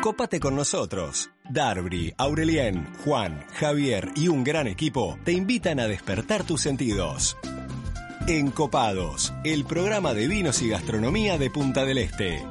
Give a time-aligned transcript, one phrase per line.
[0.00, 1.30] Cópate con nosotros.
[1.50, 7.36] Darby, Aurelien, Juan, Javier y un gran equipo te invitan a despertar tus sentidos.
[8.28, 12.44] Encopados, el programa de vinos y gastronomía de Punta del Este.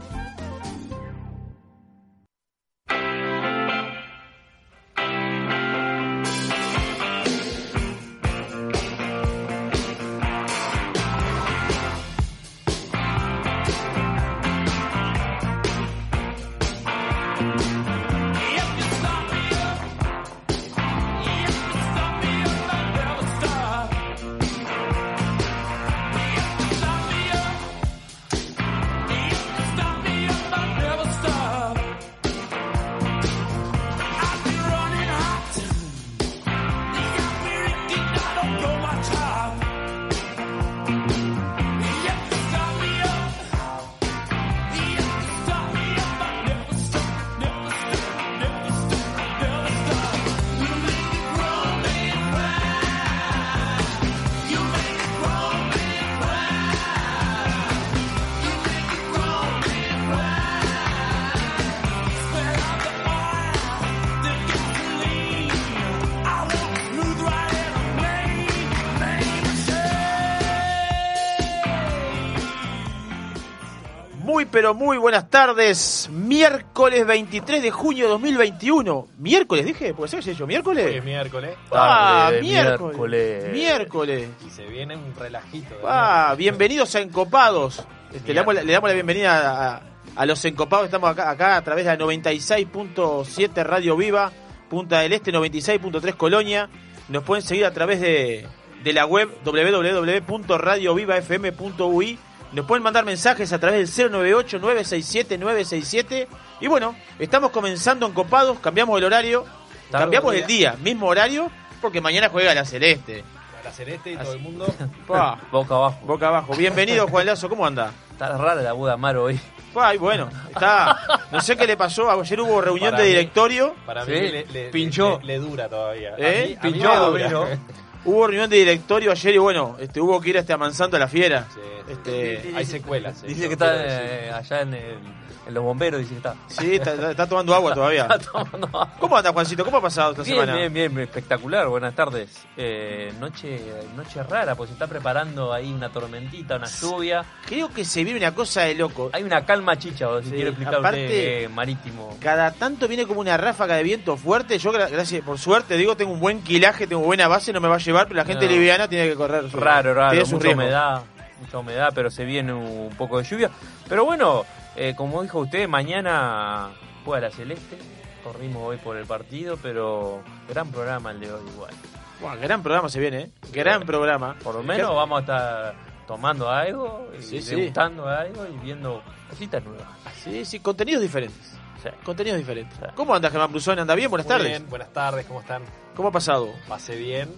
[74.58, 76.10] Pero muy buenas tardes.
[76.12, 79.08] Miércoles 23 de junio de 2021.
[79.20, 79.94] ¿Miércoles dije?
[79.94, 80.48] ¿Puede ser que yo?
[80.48, 80.88] ¿Miércoles?
[80.88, 82.98] Hoy es miércoles Ah, Tarde de miércoles.
[82.98, 83.54] miércoles.
[83.54, 84.28] Miércoles.
[84.48, 85.76] y se viene un relajito.
[85.76, 86.38] de Ah, miércoles.
[86.40, 87.86] bienvenidos a Encopados.
[88.12, 89.82] Este, le, damos la, le damos la bienvenida a,
[90.16, 90.86] a los Encopados.
[90.86, 94.32] Estamos acá, acá a través de la 96.7 Radio Viva,
[94.72, 96.68] Punta del Este, 96.3 Colonia.
[97.10, 98.48] Nos pueden seguir a través de,
[98.84, 102.18] de la web www.radiovivafm.ui.
[102.54, 106.28] Nos pueden mandar mensajes a través del 098-967-967.
[106.62, 109.46] Y bueno, estamos comenzando Encopados, cambiamos el horario,
[109.92, 110.42] Tarde cambiamos día.
[110.42, 113.24] el día, mismo horario, porque mañana juega la Celeste.
[113.64, 114.66] La Celeste y todo el mundo.
[115.08, 115.40] Pa.
[115.52, 116.00] Boca abajo.
[116.06, 116.54] Boca abajo.
[116.56, 117.92] Bienvenido, Juan Lazo, ¿cómo anda?
[118.12, 119.40] Está rara la boda Amaro hoy.
[119.76, 120.98] Ay, bueno, está.
[121.32, 122.10] No sé qué le pasó.
[122.10, 123.16] Ayer hubo reunión Para de mí.
[123.16, 123.76] directorio.
[123.86, 125.20] Para Sí, mí le, le- pinchó.
[125.22, 126.16] Le, le dura todavía.
[126.18, 126.20] ¿Eh?
[126.26, 127.40] A mí- a mí Pinchó, me Doblino.
[127.46, 127.58] dura.
[128.06, 131.08] Hubo reunión de directorio ayer y bueno, este, hubo que ir este, amansando a la
[131.08, 131.48] fiera.
[131.54, 131.60] Sí,
[131.92, 133.18] Este, hay secuelas.
[133.20, 135.00] sí, Dice no que está eh, allá en, el-
[135.48, 136.36] en los bomberos, dice está.
[136.48, 138.04] Sí, está, está- está tomando agua todavía.
[138.04, 138.94] Está tomando agua.
[139.00, 139.64] ¿Cómo anda, Juancito?
[139.64, 140.56] ¿Cómo ha pasado esta Bien, semana?
[140.58, 142.30] bien, bien, espectacular, buenas tardes.
[142.58, 143.62] Eh, noche,
[143.96, 147.24] noche rara, pues se está preparando ahí una tormentita, una lluvia.
[147.46, 149.10] Creo que se vive una cosa de loco.
[149.14, 152.18] Hay una calma chicha, o si Sí, quiere explicar aparte- usted, eh, marítimo.
[152.22, 154.58] Cada tanto viene como una ráfaga de viento fuerte.
[154.60, 157.68] Yo, gra- gracias por suerte, digo, tengo un buen quilaje, tengo buena base, no me
[157.68, 158.52] va a llevar, pero la gente No.
[158.52, 159.46] liviana tiene que correr.
[159.54, 161.02] Raro, raro, tiene mucha humedad,
[161.40, 163.50] mucha humedad, pero se viene un poco de lluvia.
[163.88, 164.46] Pero bueno,
[164.78, 166.70] eh, como dijo usted, mañana
[167.04, 167.78] juega la Celeste.
[168.24, 171.74] Corrimos hoy por el partido, pero gran programa el de hoy igual.
[172.20, 173.32] Buah, gran programa se viene, ¿eh?
[173.54, 174.36] Gran programa.
[174.44, 175.76] Por lo menos vamos a estar
[176.08, 177.56] tomando algo, y Sí, sí.
[177.56, 179.88] degustando algo y viendo cositas nuevas.
[180.24, 181.54] Sí, sí, contenidos diferentes.
[181.84, 181.90] Sí.
[182.04, 182.78] Contenidos diferentes.
[182.78, 182.86] Sí.
[182.96, 183.78] ¿Cómo anda Germán Brusón?
[183.80, 184.10] ¿Anda bien?
[184.10, 184.50] Buenas Muy tardes.
[184.50, 185.64] bien, buenas tardes, ¿cómo están?
[185.96, 186.50] ¿Cómo ha pasado?
[186.68, 187.30] Pasé bien,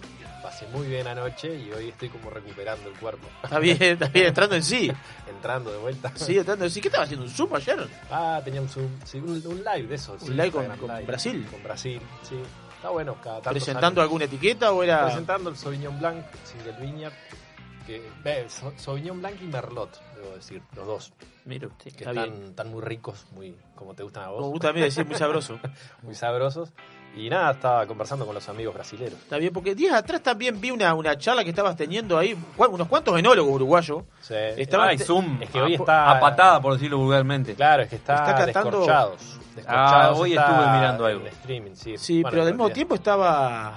[0.50, 3.26] pasé muy bien anoche y hoy estoy como recuperando el cuerpo.
[3.42, 4.90] Está bien, está bien, entrando en sí.
[5.28, 6.12] Entrando de vuelta.
[6.16, 6.80] Sí, entrando en sí.
[6.80, 7.24] ¿Qué estaba haciendo?
[7.24, 7.86] ¿Un Zoom ayer?
[8.10, 10.16] Ah, teníamos un, sí, un, un live de eso.
[10.20, 11.46] Un live con- con Brasil.
[11.50, 12.36] Con Brasil, sí.
[12.76, 15.04] Está bueno, cada ¿Presentando alguna etiqueta o era...?
[15.04, 17.12] Presentando el Sauvignon Blanc, Single Vineyard.
[17.86, 18.02] Que,
[18.48, 21.12] Sau- Sauvignon Blanc y Merlot, debo decir, los dos.
[21.46, 21.68] Usted.
[21.78, 22.44] Que Está están, bien.
[22.50, 24.50] están muy ricos, muy como te gustan a Como vos.
[24.50, 25.58] gusta a mí decir, muy sabroso.
[26.02, 26.70] Muy sabrosos.
[27.16, 29.18] Y nada, estaba conversando con los amigos brasileros.
[29.18, 32.86] Está bien, porque días atrás también vi una, una charla que estabas teniendo ahí, unos
[32.88, 34.04] cuantos enólogos uruguayos.
[34.20, 34.34] Sí.
[34.56, 35.42] Estaba- Ay, Zoom.
[35.42, 37.54] Es que hoy está- a patada, por decirlo vulgarmente.
[37.54, 39.38] Claro, es que está, Está catando- descorchados.
[39.66, 41.26] Ah, hoy está estuve mirando en algo.
[41.26, 41.98] streaming, sí.
[41.98, 43.74] Sí, Bueno, pero al mismo tiempo estaba...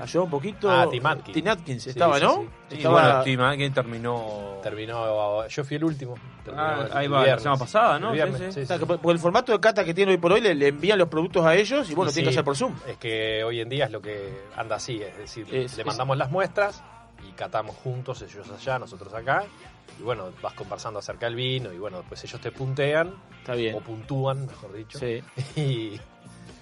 [0.00, 0.70] Ayudó un poquito...
[0.70, 1.34] Ah, Tim Atkins.
[1.34, 2.34] Tim Atkins Sí, estaba, sí, ¿no?
[2.34, 2.48] sí.
[2.70, 4.58] Sí, Estaba- bueno, Tim Atkins terminó.
[4.62, 6.14] Terminó, yo fui el último.
[6.54, 8.12] Ah, el ahí va, la semana pasada, ¿no?
[8.12, 8.60] El Sí, viernes, sí.
[8.60, 8.80] sí, O sea, sí.
[8.80, 10.98] que por por el formato de cata que tiene hoy por hoy, le, le envían
[10.98, 12.74] los productos a ellos y bueno, Y tienen que sí, hacer por Zoom.
[12.86, 15.86] Es que hoy en día es lo que anda así, es decir, Es- le es-
[15.86, 16.82] mandamos las muestras
[17.28, 19.44] y catamos juntos, ellos allá, nosotros acá.
[19.98, 23.74] Y bueno, vas conversando acerca del vino y bueno, pues ellos te puntean Está bien.
[23.76, 24.98] o puntúan, mejor dicho.
[24.98, 25.22] Sí.
[25.56, 25.98] Y.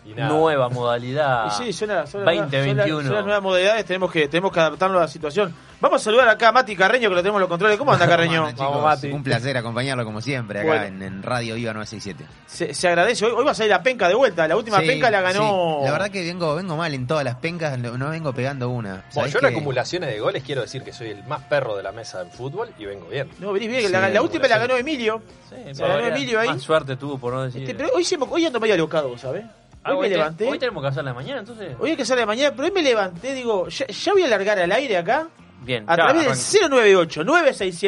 [0.05, 1.47] nueva modalidad.
[1.47, 2.87] Y sí, son, las- son las nuevas- 2021.
[2.87, 5.55] son las- son las nuevas modalidades, tenemos que, tenemos que adaptarnos a la situación.
[5.81, 7.77] Vamos a saludar acá a Mati Carreño, que lo tenemos en los controles.
[7.77, 8.37] ¿Cómo anda Carreño?
[8.37, 8.69] ¿Cómo andan, chicos?
[8.71, 9.11] Vamos, Mati.
[9.13, 10.85] Un placer acompañarlo como siempre acá Bueno.
[10.85, 12.25] en, en Radio Viva 967.
[12.47, 13.27] Se, se agradece.
[13.27, 14.49] Hoy, hoy va a salir la penca de vuelta.
[14.49, 15.79] La última Sí, penca la ganó.
[15.81, 15.85] sí.
[15.87, 18.91] La verdad que vengo, vengo mal en todas las pencas, no vengo pegando una.
[18.93, 21.77] Bueno, ¿Sabés yo en que- acumulaciones de goles quiero decir que soy el más perro
[21.77, 23.29] de la mesa en fútbol y vengo bien.
[23.39, 23.83] No, venís bien.
[23.85, 25.21] Sí, la, la última la ganó Emilio.
[25.51, 26.49] Sí, pero ganó Emilio ahí.
[26.49, 27.61] Más suerte tuvo, por no decir.
[27.63, 29.45] Este, pero hoy, hoy ando medio alocado, ¿sabes?
[29.87, 30.49] Hoy me te- levanté.
[30.49, 31.77] Hoy tenemos que hacer la mañana, entonces.
[31.79, 34.29] Hoy hay que hacer de mañana, pero hoy me levanté, digo, ya, ya voy a
[34.29, 35.29] largar al aire acá.
[35.63, 37.15] Bien, A ya, través del arranque.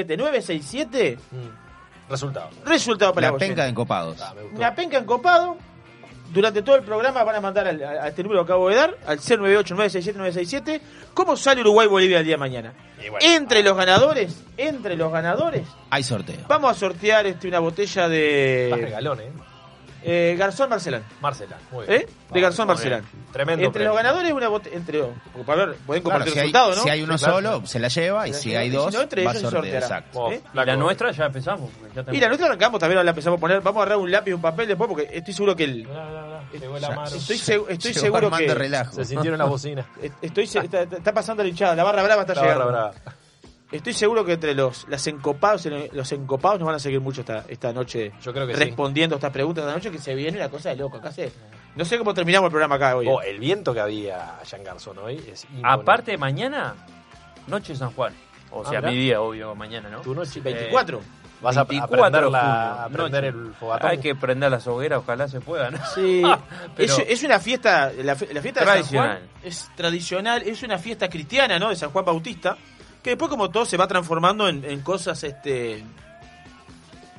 [0.07, 1.17] 098-967-967.
[1.31, 2.11] Mm.
[2.11, 2.51] Resultado.
[2.65, 3.41] Resultado para La vos.
[3.41, 4.21] penca de encopados.
[4.21, 4.33] Ah.
[4.55, 5.57] Una penca encopado.
[6.33, 8.97] Durante todo el programa van a mandar al, a este número que acabo de dar,
[9.07, 10.81] al 098-967-967,
[11.15, 12.73] cómo sale Uruguay-Bolivia el día de mañana.
[12.99, 16.37] Bueno, Entre los ganadores, entre los ganadores, Hay sorteo.
[16.49, 19.31] vamos a sortear este, una botella de regalón, ¿eh?
[20.09, 21.03] Eh, Garzón Marcelán.
[21.21, 22.03] Marcela, muy bien.
[22.03, 22.07] ¿Eh?
[22.33, 23.01] De Garzón muy Marcelán.
[23.13, 23.27] bien.
[23.33, 24.77] Tremendo Entre los ganadores, una botella.
[24.77, 26.83] Entre, porque para ver, pueden Claro, compartir si, el hay, resultado, ¿no?
[26.83, 27.37] si hay uno Sí, claro.
[27.37, 29.43] solo, se la lleva, y la si hay si dos, no, entre va a ellos
[29.51, 29.83] se sortear.
[29.83, 29.99] sorteará.
[30.07, 30.33] Exacto.
[30.33, 30.41] ¿Eh?
[30.55, 31.71] La nuestra ya empezamos.
[31.95, 33.61] ya Y la nuestra arrancamos, también la empezamos a poner.
[33.61, 35.89] Vamos a agarrar un lápiz y un papel después, porque estoy seguro que el.
[36.53, 37.15] Llegó el Ya, Amaro.
[37.17, 38.55] Estoy, estoy Llegó seguro que.
[38.55, 38.93] relajo.
[38.95, 39.85] Se sintieron las bocinas.
[40.23, 42.67] Estoy, está, está pasando la hinchada, la barra brava está La llegando.
[42.67, 43.17] barra brava.
[43.73, 47.45] Estoy seguro que entre los las encopados, los encopados nos van a seguir mucho esta,
[47.49, 48.61] esta noche Yo creo que sí.
[48.61, 50.99] respondiendo estas preguntas esta noche que se viene una cosa de loco.
[50.99, 51.33] Acá se-
[51.75, 53.07] no sé cómo terminamos el programa acá hoy.
[53.09, 55.47] Oh, el viento que había allá en Garzón hoy es.
[55.63, 56.75] Aparte, mañana,
[57.49, 58.15] Noche de San Juan.
[58.51, 60.01] O Ah, sea, mi día, obvio, mañana, ¿no?
[60.01, 60.41] Tu noche.
[60.41, 61.01] 24.
[61.43, 62.87] Vas a, a 24 prender, la, a
[63.27, 63.91] el fogatón.
[63.91, 65.79] Hay que prender las hogueras, ojalá se pueda, ¿no?
[65.95, 66.23] Sí,
[66.77, 69.19] Pero- es, es una fiesta, la, la fiesta de San Tradicional.
[69.19, 71.69] Juan es tradicional, es una fiesta cristiana, ¿no?
[71.69, 72.57] De San Juan Bautista,
[73.07, 75.81] que después como todo se va transformando en, en cosas, este...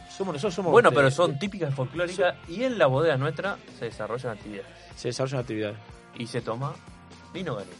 [0.10, 0.74] Somos nosotros, somos...
[0.74, 4.68] Bueno, pero son típicas folclóricas y en la bodega nuestra se desarrollan actividades.
[4.98, 5.78] Se desarrollan actividades.
[6.18, 6.76] Y se toma
[7.34, 7.78] vino galés,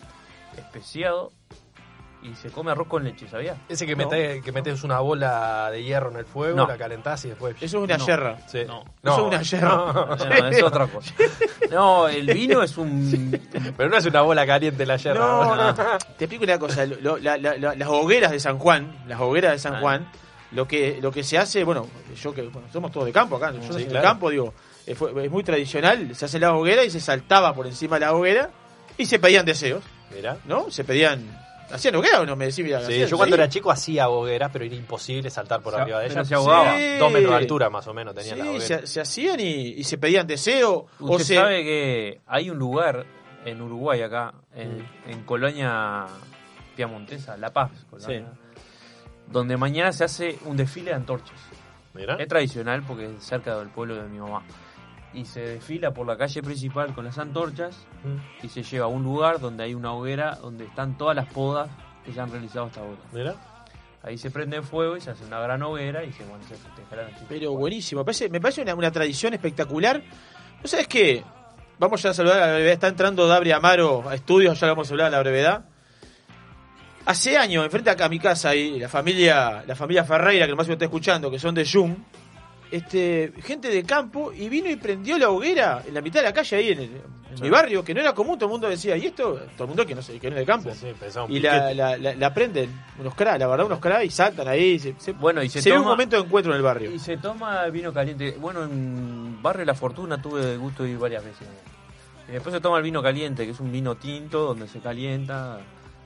[0.56, 1.34] especiado
[2.24, 3.58] y se come arroz con leche, ¿sabías?
[3.70, 4.06] Ese que, No.
[4.10, 6.68] metes, que metes una bola de hierro en el fuego, No.
[6.68, 7.56] la calentás y después.
[7.62, 8.06] Eso es una No.
[8.06, 8.38] yerra.
[8.48, 8.64] Sí.
[8.68, 8.84] No.
[9.04, 9.76] Eso es una yerra.
[10.42, 11.14] No, es otra cosa.
[11.72, 13.40] No, el vino es un...
[13.76, 15.20] Pero no es una bola caliente la yerra.
[15.20, 15.72] No, ¿no?
[15.72, 15.74] no.
[16.18, 16.86] Te explico una cosa.
[16.86, 19.80] lo- la- la- la- las hogueras de San Juan, las hogueras de San Ah.
[19.82, 20.08] Juan,
[20.54, 21.88] lo que lo que se hace, bueno,
[22.22, 24.08] yo que bueno, somos todos de campo acá, yo Sí, soy del claro.
[24.08, 24.54] campo, digo,
[24.86, 28.06] eh, fue- es muy tradicional, se hace la hoguera y se saltaba por encima de
[28.06, 28.50] la hoguera
[28.98, 29.84] y se pedían deseos,
[30.16, 30.38] Mirá.
[30.46, 30.72] ¿no?
[30.72, 31.38] Se pedían
[31.72, 32.64] ¿Hacían hoguera o no me decís?
[32.64, 33.42] Mira, Sí, yo cuando ¿sí?
[33.42, 36.28] era chico hacía hogueras, pero era imposible saltar por arriba de ellas.
[36.28, 36.78] se ahogaba.
[36.78, 36.98] Sí.
[36.98, 38.82] Dos metros de altura más o menos tenían las Sí, hogueras.
[38.82, 42.58] se, se hacían y, y se pedían deseo o Usted se sabe que hay un
[42.58, 43.06] lugar
[43.46, 46.06] en Uruguay acá, en, en Colonia
[46.76, 48.32] Piamontesa, La Paz, Colonia,
[49.28, 51.40] donde mañana se hace un desfile de antorchas.
[51.94, 52.16] Mirá.
[52.16, 54.44] Es tradicional porque es cerca del pueblo de mi mamá.
[55.18, 58.46] Y se desfila por la calle principal con las antorchas Mm.
[58.46, 61.70] y se lleva a un lugar donde hay una hoguera donde están todas las podas
[62.06, 63.36] que se han realizado hasta ahora.
[64.04, 66.96] Ahí se prende fuego y se hace una gran hoguera y se, bueno, se festeja
[66.96, 67.26] la noche.
[67.28, 70.02] Pero buenísimo, me parece, me parece una, una tradición espectacular.
[70.62, 71.24] ¿No sabes qué?
[71.80, 72.74] Vamos ya a saludar a la brevedad.
[72.74, 75.66] Está entrando Dabri Amaro a estudios, ya lo vamos a hablar a la brevedad.
[77.06, 80.68] Hace años, enfrente acá a mi casa, y la familia, la familia Ferreira, que nomás
[80.68, 81.96] me está escuchando, que son de Jung,
[82.72, 86.34] este, gente de campo, y vino y prendió la hoguera en la mitad de la
[86.34, 87.02] calle ahí en, el-
[87.36, 89.34] en mi barrio, que no era común, todo el mundo decía, ¿y esto?
[89.56, 90.72] Todo el mundo que no, sé, que no es de campo.
[90.72, 92.70] Sí, sí, pensaba un Y la, la, la- la prenden
[93.00, 94.80] unos cra, la verdad, unos cra, y saltan ahí.
[94.80, 96.92] Se, se- Bueno, y se se ve un toma- momento de encuentro en el barrio.
[96.92, 98.36] Y se toma vino caliente.
[98.40, 101.48] Bueno, en Barrio La Fortuna tuve el gusto de ir varias veces.
[102.28, 105.60] Y después se toma el vino caliente, que es un vino tinto donde se calienta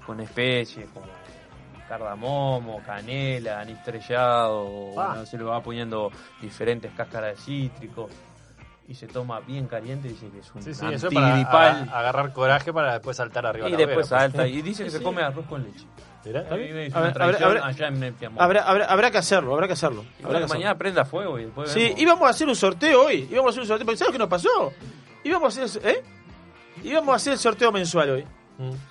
[0.06, 1.06] con especies como
[1.92, 4.92] cardamomo, canela, anís estrellado.
[4.98, 5.24] Ah.
[5.26, 6.10] se le va poniendo
[6.42, 8.08] diferentes cáscaras de cítrico.
[8.88, 12.34] Y se toma bien caliente, dice que es un Sí, sí, eso es para agarrar
[12.34, 14.08] coraje para después saltar arriba y la después pues.
[14.08, 14.48] salta.
[14.48, 15.86] Y dice que Sí, se come arroz con leche.
[18.38, 20.04] Habrá- que hacerlo, habrá que hacerlo.
[20.20, 20.60] Y Habrá que hacerlo.
[20.60, 22.00] mañana prenda fuego y después Sí, vemos.
[22.01, 23.27] íbamos a hacer un sorteo hoy.
[23.32, 23.98] Íbamos a hacer un sorteo.
[23.98, 24.74] ¿Sabes qué nos pasó?
[25.24, 26.04] Íbamos a hacer, ¿eh?
[26.84, 28.25] Íbamos a hacer el sorteo mensual hoy.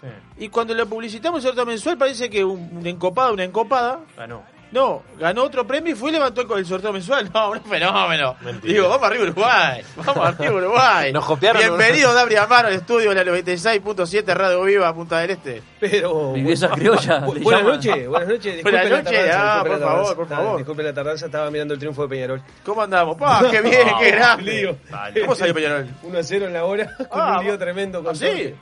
[0.01, 0.07] Sí,
[0.39, 4.43] Y cuando lo publicitamos el sorteo mensual parece que un, un encopado, una encopada, ganó.
[4.73, 7.31] no, ganó otro premio y fue y levantó el, el sorteo mensual.
[7.35, 8.37] No, un fenómeno.
[8.41, 8.73] Mentira.
[8.75, 9.83] Digo, vamos arriba Uruguay.
[9.97, 11.13] Vamos arriba Uruguay.
[11.15, 11.61] Nos copiaron.
[11.63, 15.63] Bienvenido, Dabri Amaro, al estudio de la 96.7 Radio Viva, Punta del Este.
[15.81, 16.33] Pero.
[16.33, 17.21] Mi vieja criolla.
[17.27, 18.63] Bu- buenas noches, buenas noches.
[18.63, 20.57] Buenas noches, ah, por la favor, por favor.
[20.59, 22.43] Disculpen la tardanza, estaba mirando el triunfo de Peñarol.
[22.65, 23.17] ¿Cómo andamos?
[23.17, 24.79] ¡Pah, qué bien, qué grande!
[25.21, 25.89] ¿Cómo salió Peñarol?
[26.03, 28.03] 1 a 0 en la hora, con Ah, un lío tremendo.
[28.03, 28.55] Con ¿Ah, sí?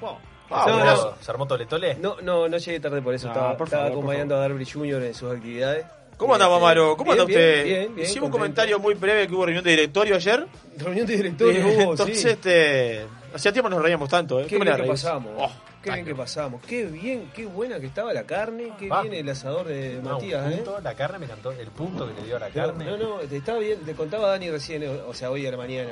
[0.51, 0.91] Ah, No, ¿Se bueno.
[0.93, 1.95] armó- ¿Se armó tole tole?
[1.97, 3.29] No, no, no llegué tarde por eso.
[3.29, 5.03] Ah, estaba por estaba favor, por acompañando a Darby Jr.
[5.03, 5.85] en sus actividades.
[6.17, 6.97] ¿Cómo Este, Amaro?
[6.97, 7.65] ¿Cómo anda bien, usted?
[7.65, 10.47] Bien, bien, bien, Hicimos un comentario muy breve que hubo reunión de directorio ayer.
[10.77, 12.29] Reunión de directorio, hubo, Entonces, sí.
[12.29, 13.07] este.
[13.35, 14.45] Hacía tiempo nos reíamos tanto, ¿eh?
[14.45, 15.33] Qué bien manera que pasamos.
[15.37, 15.51] Oh,
[15.83, 16.61] qué bien que pasamos.
[16.67, 18.73] Qué bien, qué buena que estaba la carne.
[18.81, 19.03] Qué Ah.
[19.03, 20.57] bien el asador de No, Matías, ¿eh?
[20.57, 21.53] punto, La carne me encantó.
[21.53, 22.85] El punto que le dio a la No, carne.
[22.87, 25.57] no, no, te estaba bien, te contaba Dani recién, eh, o sea, hoy a la
[25.59, 25.91] mañana.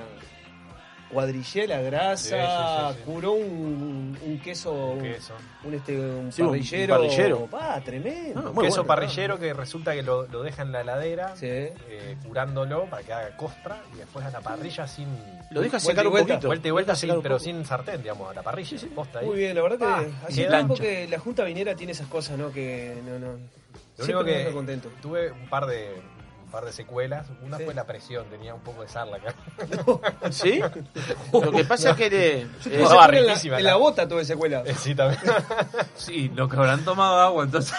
[1.17, 3.03] Cuadrillé la grasa, Sí, sí, sí, sí.
[3.11, 5.33] curó un, un queso, un, queso.
[5.65, 6.95] un, este, un Sí, un parrillero.
[6.95, 7.47] parrillero.
[7.47, 8.41] Pa, tremendo.
[8.41, 11.47] Ah, Un queso bueno, parrillero que resulta que lo, lo deja en la heladera, Sí.
[11.47, 15.09] eh, curándolo para que haga costra y después a la parrilla sin.
[15.51, 16.49] Lo deja secar un vuelta, poquito.
[16.49, 18.77] Vuelta y vuelta, sin, pero sin sartén, digamos, a la parrilla.
[18.95, 19.27] posta ahí.
[19.27, 22.37] Muy bien, la verdad que Ah, hace tiempo que la Junta Vinera tiene esas cosas,
[22.37, 22.53] ¿no?
[22.53, 23.39] Que no, no.
[23.99, 24.91] Lo único que contento.
[25.01, 25.89] tuve un par de
[26.57, 27.27] par de secuelas.
[27.43, 27.65] Una Sí.
[27.65, 29.35] fue la presión, tenía un poco de sarla acá.
[30.31, 30.59] ¿Sí?
[31.33, 32.47] Lo que pasa es que le- eh,
[32.81, 34.63] No, secuela en, la, riquísima en la- la bota tuve secuela.
[34.79, 35.21] sí, también.
[35.97, 37.77] Sí, los que habrán tomado agua, entonces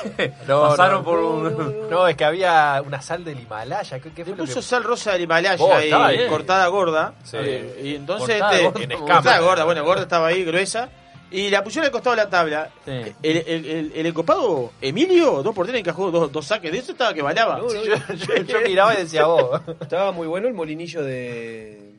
[0.48, 1.44] No, pasaron no, por no, un...
[1.44, 1.90] no, no.
[1.90, 4.00] No, es que había una sal del Himalaya.
[4.00, 6.30] ¿Qué, qué le fue lo puso que sal rosa del Himalaya Oh, estaba bien.
[6.30, 7.14] cortada gorda.
[7.24, 7.38] Sí.
[7.40, 9.14] eh, y entonces Cortada este, gorda, En escama.
[9.16, 10.90] cortada gorda, bueno, gorda estaba ahí, gruesa.
[11.30, 12.70] Y la pusieron al costado de la tabla.
[12.86, 12.92] Sí.
[12.92, 16.72] El, el, el, el encopado Emilio, dos por tres encajó dos, dos saques.
[16.72, 17.22] De eso estaba que.
[17.58, 19.62] No, no, yo, yo- yo miraba y decía, vos.
[19.82, 21.97] Estaba muy bueno el molinillo de.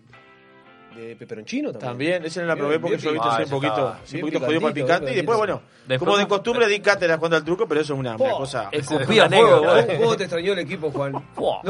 [0.98, 1.88] De peperoncino también.
[1.90, 3.36] También, ese no la probé porque yo viste picante.
[3.36, 5.12] soy un poquito, Ah, un poquito jodido para el picante.
[5.12, 7.98] Y después, bueno, Después como de costumbre di cátedra jugando al truco, pero eso es
[8.00, 8.68] una, una cosa.
[8.72, 9.82] Escupía fuego, anécdota.
[9.86, 9.98] güey.
[9.98, 11.12] ¿Cómo, te extrañó el equipo, Juan?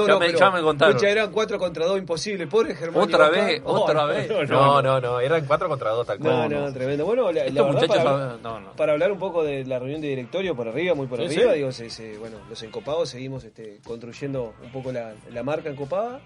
[0.06, 0.94] Ya me- ya me contaron.
[0.96, 2.46] Pucha, eran 4 contra 2, imposible.
[2.48, 3.02] Pobre Germán.
[3.04, 4.28] Otra vez, Oh, otra no, vez.
[4.28, 6.48] No, no, No, no, no, eran 4 contra 2 tal cual.
[6.50, 7.04] No, no, tremendo.
[7.06, 7.96] Bueno, la, Estos muchachos...
[7.96, 8.92] para, No, no.
[8.92, 11.58] hablar un poco de la reunión de directorio por arriba, muy por Sí, arriba, sí.
[11.58, 16.20] digo, se- se- bueno, los encopados seguimos este, construyendo un poco la, la marca encopada.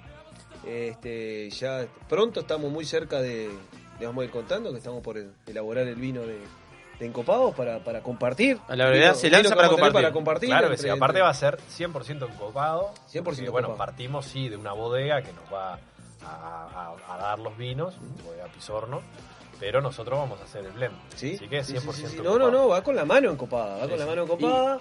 [0.65, 3.51] Este, ya pronto estamos muy cerca de,
[3.99, 6.39] le vamos a ir contando que estamos por el- elaborar el vino de,
[6.99, 8.59] de encopados para, para compartir.
[8.69, 9.93] A la verdad, Vino- se lanza para compartir.
[9.95, 12.93] Para compartir Claro que sí, aparte entre- va a ser 100% encopado.
[13.11, 15.79] 100% porque, Bueno, partimos sí de una bodega que nos va
[16.25, 19.03] a, a- a dar los vinos, bodega Pisorno,
[19.59, 20.95] pero nosotros vamos a hacer el blend.
[21.17, 21.35] ¿Sí?
[21.37, 22.23] Así que Sí, 100% sí, sí, sí.
[22.23, 24.79] No, no, no, va con la mano encopada, va con la mano encopada.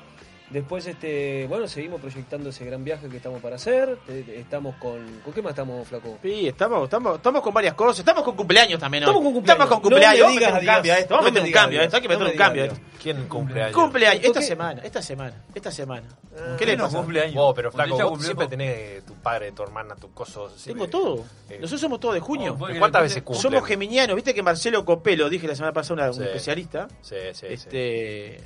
[0.52, 3.98] Después, este, bueno, seguimos proyectando ese gran viaje que estamos para hacer.
[4.06, 5.22] Te- te- Estamos con.
[5.24, 6.18] ¿Con qué más estamos, Flaco?
[6.22, 8.00] Sí, estamos, estamos, estamos con varias cosas.
[8.00, 9.04] Estamos con cumpleaños también.
[9.06, 9.10] hoy.
[9.10, 9.64] Estamos con cumpleaños.
[9.64, 10.28] Estamos con No cumpleaños.
[10.36, 11.14] me Vamos a meter un cambio a esto.
[11.16, 11.96] Vamos a No meter me un digas cambio a esto.
[11.96, 12.92] Hay que meter No un cambio a digas esto.
[13.02, 13.76] ¿Quién cumpleaños?
[13.76, 14.46] Cumpleaños, esta ¿Qué?
[14.46, 16.08] semana, esta semana, esta semana.
[16.38, 16.98] Ah, ¿Qué le No, pasa?
[16.98, 17.36] cumpleaños.
[17.36, 18.26] Vos, pero Usted flaco, ya vos cumplió.
[18.28, 20.52] siempre tenés tu padre, tu hermana, tu coso.
[20.66, 21.24] Tengo todo.
[21.50, 22.58] Eh, Nosotros somos todos de junio.
[22.60, 23.42] Oh, que ¿Cuántas veces cumple?
[23.42, 24.16] Somos geminianos.
[24.18, 26.24] Viste que Marcelo Copelo, dije la semana pasada, una- un Sí.
[26.24, 27.46] especialista, Sí, sí, sí.
[27.50, 28.40] este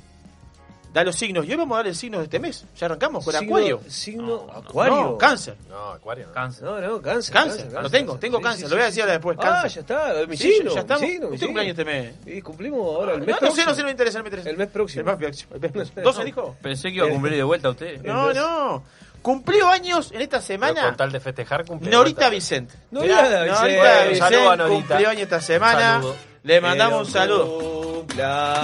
[0.92, 1.46] da los signos.
[1.46, 2.64] Y hoy vamos a dar el signo de este mes.
[2.76, 3.80] Ya arrancamos con signo, Acuario.
[3.88, 4.96] Signo Acuario.
[4.96, 5.56] No, cáncer.
[5.68, 6.26] No, Acuario.
[6.28, 6.32] no.
[6.32, 6.64] Cáncer.
[6.64, 7.32] No, no, cáncer.
[7.34, 9.70] Cáncer, lo tengo, tengo cáncer, lo voy a decir ahora después, Ah, cáncer.
[9.72, 10.74] ya está, es mi Sí, signo.
[10.74, 11.02] ya estamos.
[11.02, 12.14] mi signo, mi cumpleaños este mes.
[12.26, 13.66] Y cumplimos ahora el mes No, no sé, próximo.
[13.66, 14.50] no sé, no me interesa, no me interesa.
[14.50, 15.00] El mes próximo.
[15.00, 15.54] El mes próximo.
[15.54, 16.04] el mes próximo.
[16.12, 16.56] ¿12 dijo?
[16.62, 18.02] Pensé que iba a cumplir de vuelta usted.
[18.02, 18.82] No, no.
[19.22, 21.90] Cumplió años en esta Pero semana Con tal de festejar, cumple.
[21.90, 22.74] Norita Vicente.
[22.92, 23.50] Norita Vicente.
[23.50, 24.86] Norita Vicente saludo a Norita.
[24.86, 25.94] cumplió años esta semana.
[25.94, 26.16] Saludo.
[26.44, 28.06] Le mandamos un saludo.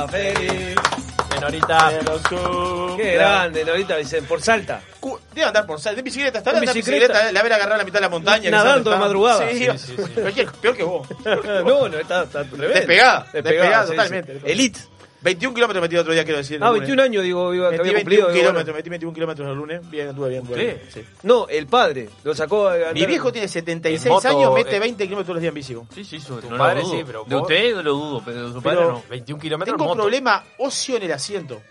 [0.08, 0.76] Feliz.
[1.36, 1.92] Eh, Norita.
[2.96, 4.26] Qué grande, Norita Vicente.
[4.28, 4.80] Por Salta.
[5.00, 6.90] Cu- Debe andar por sal, de bicicleta, está En bicicleta.
[7.08, 8.42] bicicleta, la haber agarrado a la mitad de la montaña.
[8.42, 9.48] que Nadando sabe de dónde madrugada.
[9.50, 11.08] Sí, Sí, sí, peor que vos.
[11.24, 12.24] no, no, está.
[12.24, 14.40] Despegada, despegada, totalmente.
[14.44, 14.80] Elite.
[15.22, 16.58] 21 kilómetros metí el otro día, quiero decir.
[16.62, 16.80] Ah, lunes.
[16.80, 18.26] 21 años, digo, iba, Metí había 21 cumplido.
[18.28, 18.76] digo, kilómetros, bueno.
[18.76, 19.90] metí 21 kilómetros el lunes.
[19.90, 20.42] Bien, anduve bien.
[20.48, 21.04] bien, sí.
[21.22, 22.08] No, el padre.
[22.24, 25.26] Lo sacó a andar- Mi viejo tiene 76 En moto, años, mete eh, 20 kilómetros
[25.26, 25.76] todos los días en bici.
[25.94, 26.96] Sí, sí, su, no padre lo dudo.
[26.98, 29.02] sí, pero De usted lo dudo, pero de su padre Pero- no.
[29.08, 30.02] 21 kilómetros Tengo en moto.
[30.02, 31.62] problema ocio en el asiento.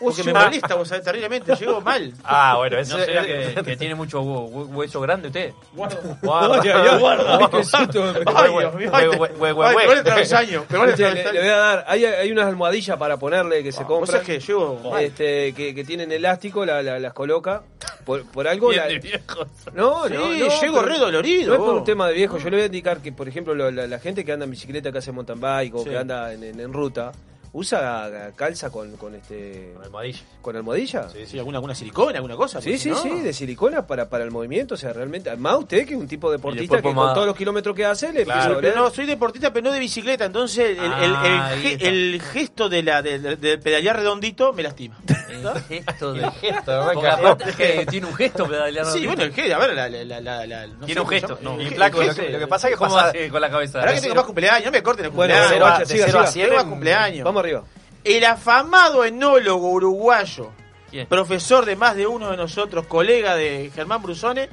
[0.00, 1.54] Porque me molesta, vos sabés, terriblemente.
[1.56, 2.12] Llego mal.
[2.24, 5.52] Ah, bueno, eso ¿No será que, que tiene mucho hue- hue- hueso grande usted?
[5.74, 5.98] Guarda.
[6.22, 6.60] Guarda.
[6.62, 7.50] Ay, ay, ay, guarda.
[7.50, 8.38] Qué susto me pegó.
[8.38, 8.90] Ay, Dios mío.
[8.92, 10.64] Ay, Hue- hue- hue- hue- Ay, hue- pegó el travesaño.
[10.68, 11.40] Pegó el le, le travesaño.
[11.40, 11.84] voy a dar.
[11.88, 14.22] Hay, hay unas almohadillas para ponerle que se Vos compran.
[14.24, 15.02] sabés que llego mal.
[15.02, 17.62] este, que, que tienen elástico, la- la- las coloca.
[18.04, 18.68] Por, por algo.
[18.68, 19.72] Bien la-.
[19.74, 20.34] No, Sí, no, no.
[20.34, 21.78] llego pero re dolorido, No es por vos.
[21.78, 22.38] un tema de viejo.
[22.38, 24.50] Yo le voy a indicar que, por ejemplo, lo- la, la gente que anda en
[24.52, 25.90] bicicleta, que hace mountain bike o Sí.
[25.90, 27.12] que anda en, en- en ruta,
[27.56, 30.20] usa calza con, con este Con almohadilla.
[30.42, 31.08] con almohadilla.
[31.10, 32.60] Sí, Sí, alguna, alguna silicona, alguna cosa.
[32.60, 35.94] Sí, sí, sí, de silicona para, para el movimiento, o sea, realmente, más usted que
[35.94, 38.90] es un tipo deportista que con todos los kilómetros que hace le Claro, Pero no,
[38.90, 41.88] soy deportista, pero no de bicicleta, entonces el, el- el- Ah, el está.
[41.88, 44.96] el gesto de la de, de- de pedalear redondito me lastima.
[45.30, 46.22] El gesto de...
[46.26, 48.86] El gesto, aparte tiene un gesto pedalear.
[48.86, 51.08] Sí, bueno, el gesto, a ver, la, la, la, la, la- no sé Tiene un
[51.08, 51.54] gesto, no.
[51.60, 53.80] El el lo que, lo que pasa es que ¿Cómo pasa hace con la cabeza?
[53.80, 55.52] Ahora que tengo más cumpleaños, no me corten el Bueno, cumpleaños.
[55.54, 57.24] cero a- guacha, de siga, cero a cumpleaños.
[57.24, 57.64] Vamos arriba.
[58.04, 60.50] El afamado enólogo uruguayo,
[60.90, 61.06] ¿Quién?
[61.06, 64.48] profesor de más de uno de nosotros, colega de Germán Brusone,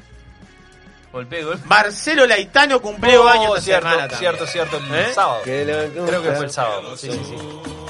[1.12, 1.62] Golpe, golpe.
[1.68, 5.14] Marcelo Laitano cumplió Oh, años esta cierto, semana cierto, cierto, el ¿Eh?
[5.14, 5.42] sábado.
[5.44, 6.98] Creo que fue el sábado.
[6.98, 7.36] Sí, sí, sí.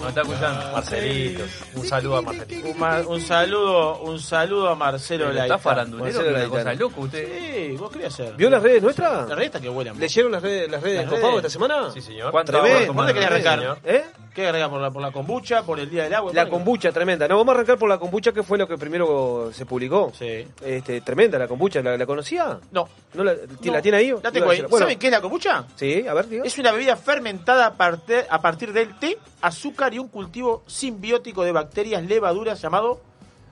[0.02, 0.72] Nos está escuchando.
[0.74, 1.50] Marcelitos.
[1.76, 2.68] Un saludo a Marcelito.
[2.68, 5.56] Un, ma- un saludo, un saludo a Marcelo Pero Laita.
[5.56, 6.64] está farandulero, Marcelo que una Laitano.
[6.64, 7.28] cosa loca usted.
[7.72, 8.34] Sí, vos querías hacer.
[8.36, 9.30] ¿Vio las redes nuestras?
[9.30, 9.98] La reta que vuelan.
[9.98, 11.36] ¿Leyeron las redes, las redes Las redes.
[11.38, 11.92] esta semana?
[11.94, 12.30] Sí, señor.
[12.32, 12.92] ¿Cuánto Tremendo.
[12.92, 13.78] ¿Dónde querés arrancar?
[13.86, 14.04] ¿Eh?
[14.34, 14.74] ¿Qué agregamos?
[14.78, 15.64] ¿Por la, por la kombucha?
[15.64, 16.32] ¿Por el Día del Agua?
[16.34, 17.28] La kombucha, tremenda.
[17.28, 20.12] No, vamos a arrancar por la kombucha, que fue lo que primero se publicó.
[20.18, 20.48] Sí.
[20.66, 21.82] Este, tremenda la kombucha.
[21.84, 22.58] ¿La, la conocía?
[22.72, 22.88] No.
[23.14, 23.72] ¿No la, no.
[23.72, 24.14] ¿La tiene ahí?
[24.24, 24.62] La tengo ahí.
[24.62, 25.66] Bueno, ¿Saben qué es la kombucha?
[25.76, 26.44] Sí, a ver, diga.
[26.46, 31.44] Es una bebida fermentada a partir, a partir del té, azúcar y un cultivo simbiótico
[31.44, 33.02] de bacterias levaduras llamado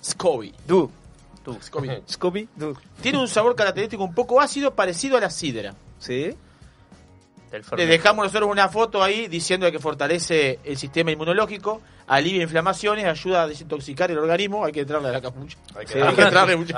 [0.02, 0.54] SCOBY.
[0.68, 0.90] Du.
[1.44, 2.04] Tú, SCOBY.
[2.10, 2.76] Scooby, du.
[3.02, 5.74] Tiene un sabor característico un poco ácido parecido a la sidra.
[6.00, 6.36] ¿Sí?
[7.78, 13.44] Le dejamos nosotros una foto ahí diciendo que fortalece el sistema inmunológico, alivia inflamaciones, ayuda
[13.44, 14.64] a desintoxicar el organismo.
[14.66, 15.58] Hay que entrarle a la capucha.
[15.76, 16.00] Hay que Sí.
[16.00, 16.78] Hay que darle- entrarle mucho.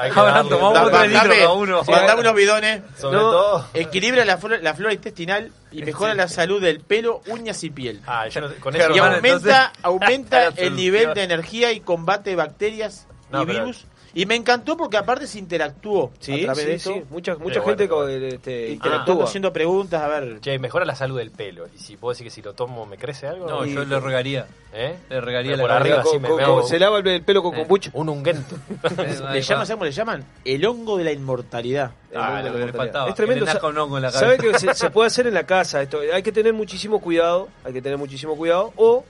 [1.20, 1.84] mandame- uno.
[2.20, 2.82] unos bidones.
[3.00, 3.68] Sobre todo.
[3.74, 8.01] Equilibra la, flora- la flora intestinal y mejora la salud del pelo, uñas y piel.
[8.08, 8.94] Ah, yo no- con Y eso.
[8.94, 13.86] Germán, aumenta, entonces, aumenta el nivel de energía y combate bacterias No, y pero- virus.
[14.15, 16.93] Y me encantó porque aparte se interactuó Sí, a través sí, de esto.
[16.93, 17.01] sí.
[17.10, 19.24] Mucha, mucha Pero gente bueno, co- este, interactúa.
[19.24, 20.39] haciendo preguntas, a ver.
[20.39, 21.65] Che, mejora la salud del pelo.
[21.75, 23.48] Y si puedo decir que si lo tomo me crece algo.
[23.50, 24.46] No, Y- yo le regaría.
[24.72, 24.96] ¿Eh?
[25.10, 26.12] Le regaría Pero la por arriba cabeza.
[26.12, 27.58] sí Co- me co- veo- co- se lava el, el pelo con Eh.
[27.60, 27.89] kombucha.
[27.93, 28.55] Un ungüento.
[29.32, 30.24] Le llaman, ¿sabes cómo le llaman?
[30.46, 31.91] El hongo de la inmortalidad.
[32.15, 33.10] Ah, lo que le faltaba.
[33.10, 33.46] Es tremendo.
[33.46, 34.67] Que le sa- nazca un hongo en la ¿Sabe cabeza.
[34.67, 36.00] que se, se puede hacer en la casa esto?
[36.13, 37.50] Hay que tener muchísimo cuidado.
[37.63, 38.74] Hay que tener muchísimo cuidado.
[38.75, 39.05] O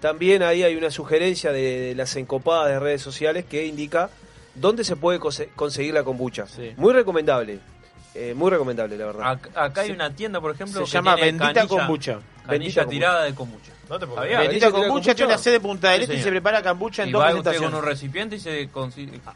[0.00, 4.08] también ahí hay una sugerencia de, de las encopadas de redes sociales que indica
[4.56, 5.18] dónde se puede
[5.54, 6.46] conseguir la kombucha.
[6.46, 6.72] Sí.
[6.76, 7.58] Muy recomendable.
[8.14, 9.22] Eh, muy recomendable, la verdad.
[9.24, 12.18] Ac- Acá hay una tienda, por ejemplo, Se que llama tiene Bendita canilla- Kombucha.
[12.46, 13.72] Canilla Bendita tirada de kombucha.
[13.88, 14.38] No te puedo Había.
[14.38, 14.50] creer.
[14.50, 17.02] Bendita ¿tiene Kombucha tiene una sede de Punta del Sí, Este y se prepara kombucha
[17.04, 18.68] en Y dos va usted con un recipiente y se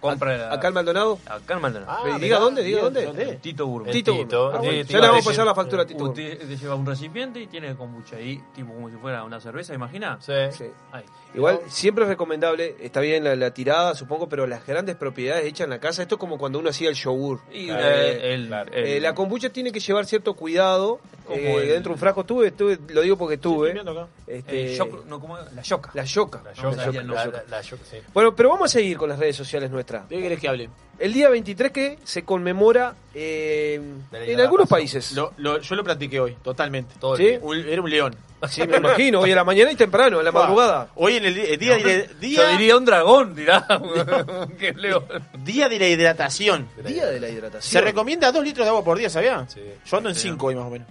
[0.01, 1.19] compra la- Acá en Maldonado.
[1.27, 1.93] Acá en Maldonado.
[1.93, 3.39] Ah, Diga dónde, diga ¿dónde?
[3.41, 3.93] Tito Gourmet.
[3.93, 4.13] Tito.
[4.13, 4.51] Tito.
[4.53, 6.05] Ah, bueno, ya le vamos a pasar la factura a Tito.
[6.05, 9.73] Usted te lleva un recipiente y tiene kombucha ahí, tipo como si fuera una cerveza,
[9.75, 10.19] ¿imagina?
[10.21, 10.33] Sí.
[10.51, 10.65] Sí.
[10.93, 11.05] Ahí.
[11.33, 15.65] Igual siempre es recomendable, está bien la, la tirada, supongo, pero las grandes propiedades hechas
[15.67, 17.39] en la casa, esto es como cuando uno hacía el yogur.
[17.53, 20.99] Y Claro, eh, el- el- Eh, la kombucha tiene que llevar cierto cuidado.
[21.25, 23.73] Como eh, el- dentro de un frasco tuve, estuve, lo digo porque tuve.
[23.73, 24.07] viendo acá.
[24.27, 25.37] este, el yoc- no, ¿cómo?
[25.39, 25.91] la yoca.
[25.95, 26.43] la yoca.
[26.45, 27.43] La No, yoca, no, la- yoca.
[27.49, 27.97] la- la yoca, sí.
[28.13, 30.09] Bueno, pero vamos a seguir con las redes sociales nuestras.
[30.09, 30.71] ¿De qué querés que hable?
[30.99, 33.81] El día 23 que se conmemora eh,
[34.13, 35.13] en algunos países.
[35.13, 36.95] Lo- lo- yo lo practiqué hoy, totalmente.
[37.01, 37.25] Todo ¿Sí?
[37.25, 37.41] el día.
[37.43, 38.17] Un- era un león.
[38.49, 40.89] Sí, me imagino, hoy a la mañana y temprano, en la madrugada.
[40.97, 43.67] Hoy en el el día, de, Yo día, diría un dragón, dirá.
[44.59, 45.05] que leo.
[45.43, 46.69] día de la hidratación.
[46.87, 47.85] Día de la Se hidratación.
[47.85, 49.47] recomienda dos litros de agua por día, ¿sabía?
[49.49, 49.61] Sí.
[49.87, 50.89] Yo ando en cinco hoy más o menos.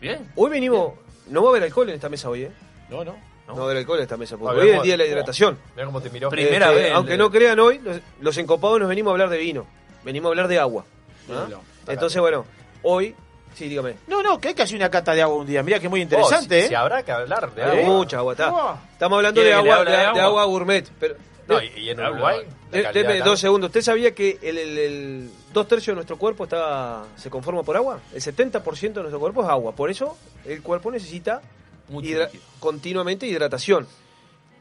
[0.00, 0.26] Bien.
[0.36, 0.92] Hoy venimos,
[1.28, 2.50] no va a haber alcohol en esta mesa hoy, ¿eh?
[2.88, 3.14] No, no.
[3.46, 4.98] No, va a haber alcohol en esta mesa, porque hoy es el ¿cómo- día de
[4.98, 5.58] la hidratación.
[5.74, 6.30] Mira cómo te miró.
[6.30, 6.92] Primera Este, vez.
[6.94, 9.66] Aunque no crean hoy, los, los encopados nos venimos a hablar de vino.
[10.04, 10.84] Venimos a hablar de agua.
[11.30, 11.46] ¿ah?
[11.50, 12.46] No, Entonces, bueno,
[12.82, 13.14] hoy,
[13.54, 13.96] sí, dígame.
[14.06, 15.62] No, no, que hay que hacer una cata de agua un día.
[15.64, 16.68] Mira que muy Oh, interesante, si, ¿eh?
[16.68, 17.94] si habrá que hablar de Hay agua.
[17.96, 18.50] mucha agua, está.
[18.50, 18.60] Wow.
[18.92, 20.22] Estamos hablando de ¿Quiere que le agua, de, de de agua?
[20.24, 20.88] agua gourmet.
[21.00, 21.14] Pero,
[21.48, 22.46] No, y, y en Uruguay.
[22.70, 23.36] deme dos agua.
[23.36, 23.68] segundos.
[23.68, 27.76] ¿Usted sabía que el, el- el dos tercios de nuestro cuerpo está se conforma por
[27.76, 28.00] agua?
[28.12, 29.72] El 70% de nuestro cuerpo es agua.
[29.72, 31.42] Por eso el cuerpo necesita
[31.88, 32.42] Mucho hidra- líquido.
[32.60, 33.86] continuamente hidratación.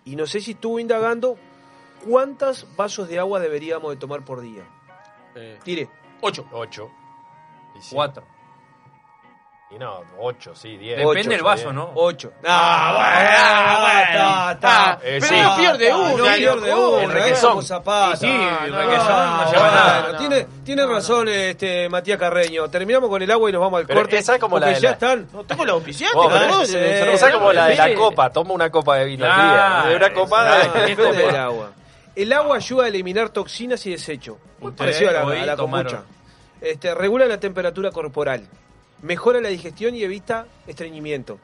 [0.05, 1.37] Y no sé si estuvo indagando
[2.07, 4.63] cuántos vasos de agua deberíamos de tomar por día.
[5.35, 5.89] Eh, Tire.
[6.21, 6.45] ocho.
[6.51, 6.89] Ocho.
[7.77, 7.93] Y sí.
[7.95, 8.23] Cuatro.
[9.71, 10.97] Y no, ocho, sí, diez.
[10.97, 11.71] Depende Ocho, del vaso.
[11.71, 11.91] ¿no?
[11.93, 12.31] 8.
[12.43, 14.99] Ah, está, está.
[15.03, 15.35] Eh, pero sí.
[15.43, 16.33] no pierde No una.
[16.33, 16.89] pierde loco.
[16.95, 17.03] una.
[17.03, 17.43] El requesón.
[17.49, 18.13] éramos Zapata.
[18.15, 18.25] Y sí,
[18.65, 20.17] el No, requesón no bueno, lleva nada.
[20.17, 22.67] Tiene, tiene razón este Matías Carreño.
[22.69, 24.17] Terminamos con el agua y nos vamos al Pero corte.
[24.17, 25.27] esa es como la de ya están.
[25.31, 25.73] No tengo la
[26.47, 26.61] no, lo
[27.13, 27.93] Esa es como la de la Sí.
[27.93, 28.29] copa.
[28.31, 29.81] Toma una copa de vino al Claro.
[29.83, 29.89] día.
[29.91, 30.79] De una copa de...
[30.87, 31.71] Depende del agua.
[32.15, 34.39] El agua ayuda a eliminar toxinas y desecho.
[34.59, 35.19] Muy Ustedes parecido a la,
[35.55, 36.03] a.
[36.59, 38.47] Este, regula la temperatura corporal.
[39.01, 41.39] Mejora la digestión y evita estreñimiento.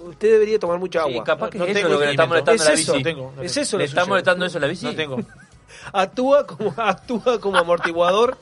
[0.00, 1.24] Usted debería tomar mucha Sí, agua.
[1.24, 2.98] capaz que No es tengo eso lo que le está molestando a la eso, bici.
[2.98, 4.08] No tengo, no es eso ¿Le lo está suyo.
[4.10, 4.86] molestando eso a la bici?
[4.86, 5.16] No tengo.
[5.92, 8.36] Actúa como, actúa como amortiguador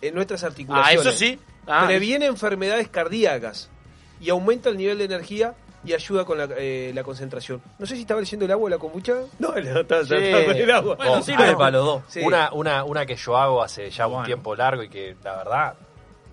[0.00, 1.06] en nuestras Ah, articulaciones.
[1.06, 1.38] eso sí.
[1.66, 3.68] Ah, Previene enfermedades cardíacas
[4.20, 7.60] y aumenta el nivel de energía y ayuda con la, eh, la concentración.
[7.78, 9.14] No sé si estaba leyendo el agua de la kombucha.
[9.38, 10.14] No, no, estaba Sí.
[10.14, 10.96] el agua.
[10.96, 12.02] Bueno, Oh, sirve ah, para los dos.
[12.08, 12.20] Sí.
[12.24, 15.74] Una, una, una que yo hago hace ya un tiempo largo y que la verdad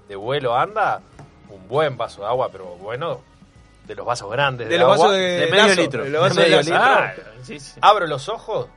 [0.07, 1.01] de vuelo anda,
[1.49, 3.21] un buen vaso de agua, pero bueno,
[3.85, 4.67] de los vasos grandes.
[4.67, 6.03] De De, los agua, vasos de, de medio lazo, litro.
[6.03, 6.77] de los vasos De de medio litro.
[6.81, 7.79] Ah, sí, sí.
[7.81, 8.67] Abro los ojos,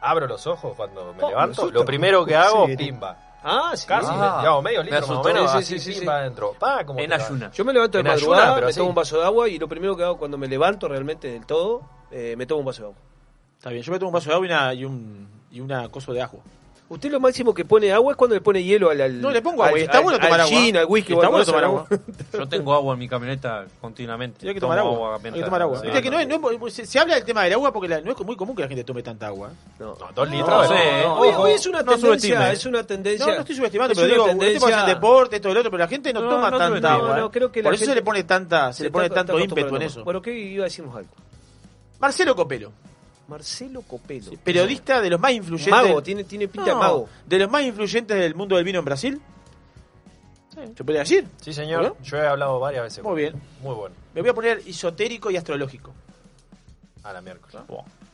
[0.00, 1.70] abro los ojos cuando me Oh, levanto.
[1.70, 2.76] Lo primero que hago, Sí.
[2.76, 3.16] pimba.
[3.42, 3.86] Ah, sí.
[3.86, 4.38] Casi, Ah.
[4.40, 6.18] digamos, medio Me litro más o menos, Sí, así, sí, sí, sí, pimba sí.
[6.20, 6.54] adentro.
[6.58, 7.50] Pa, como En ayuna.
[7.52, 8.78] Yo me levanto de En ayuna, madrugada, pero me así.
[8.78, 11.46] tomo un vaso de agua y lo primero que hago cuando me levanto realmente del
[11.46, 12.98] todo, eh, me tomo un vaso de agua.
[13.58, 15.88] Está bien, yo me tomo un vaso de agua y, una, y un y una
[15.88, 16.40] cosa de ajo.
[16.90, 18.98] Usted lo máximo que pone agua es cuando le pone hielo al.
[19.02, 20.58] al No, le pongo agua, al- está bueno tomar al agua.
[20.58, 21.86] gin, al whisky, está bueno tomar agua.
[22.32, 24.48] Yo tengo agua en mi camioneta continuamente.
[24.48, 25.20] Hay que tomar Tomo agua.
[25.22, 25.80] Hay que tomar agua.
[25.82, 27.72] sí, que no, es- no, no es muy- se, se habla del tema del agua
[27.74, 29.50] porque la- no es muy común que la gente tome tanta agua.
[29.78, 29.96] No.
[30.00, 30.48] No, dos litros.
[30.48, 30.74] No, no, sí.
[31.04, 32.52] no, Hoy, hoy es una no tendencia, subestime.
[32.52, 33.26] es una tendencia.
[33.26, 35.70] No, no estoy subestimando, es pero digo, tendencia- pasa el deporte, esto y lo otro,
[35.70, 37.30] pero la gente no, No, toma no tanta agua.
[37.30, 40.04] Creo que Por eso se le pone tanta, se le pone tanto ímpetu en eso.
[40.04, 41.10] Bueno, ¿qué iba a decirnos algo?
[42.00, 42.72] Marcelo Copelo,
[43.28, 44.32] Marcelo Copelo.
[44.42, 45.70] periodista de los más influyentes.
[45.70, 47.08] Mago, tiene, tiene pinta de mago.
[47.26, 49.20] de los más influyentes del mundo del vino en Brasil.
[50.54, 51.26] ¿Se podría decir?
[51.40, 51.96] Sí, señor.
[52.02, 53.04] Yo he hablado varias veces.
[53.04, 53.40] Muy bien.
[53.62, 53.94] Muy bueno.
[54.14, 55.94] Me voy a poner esotérico y astrológico.
[57.04, 57.56] A la miércoles.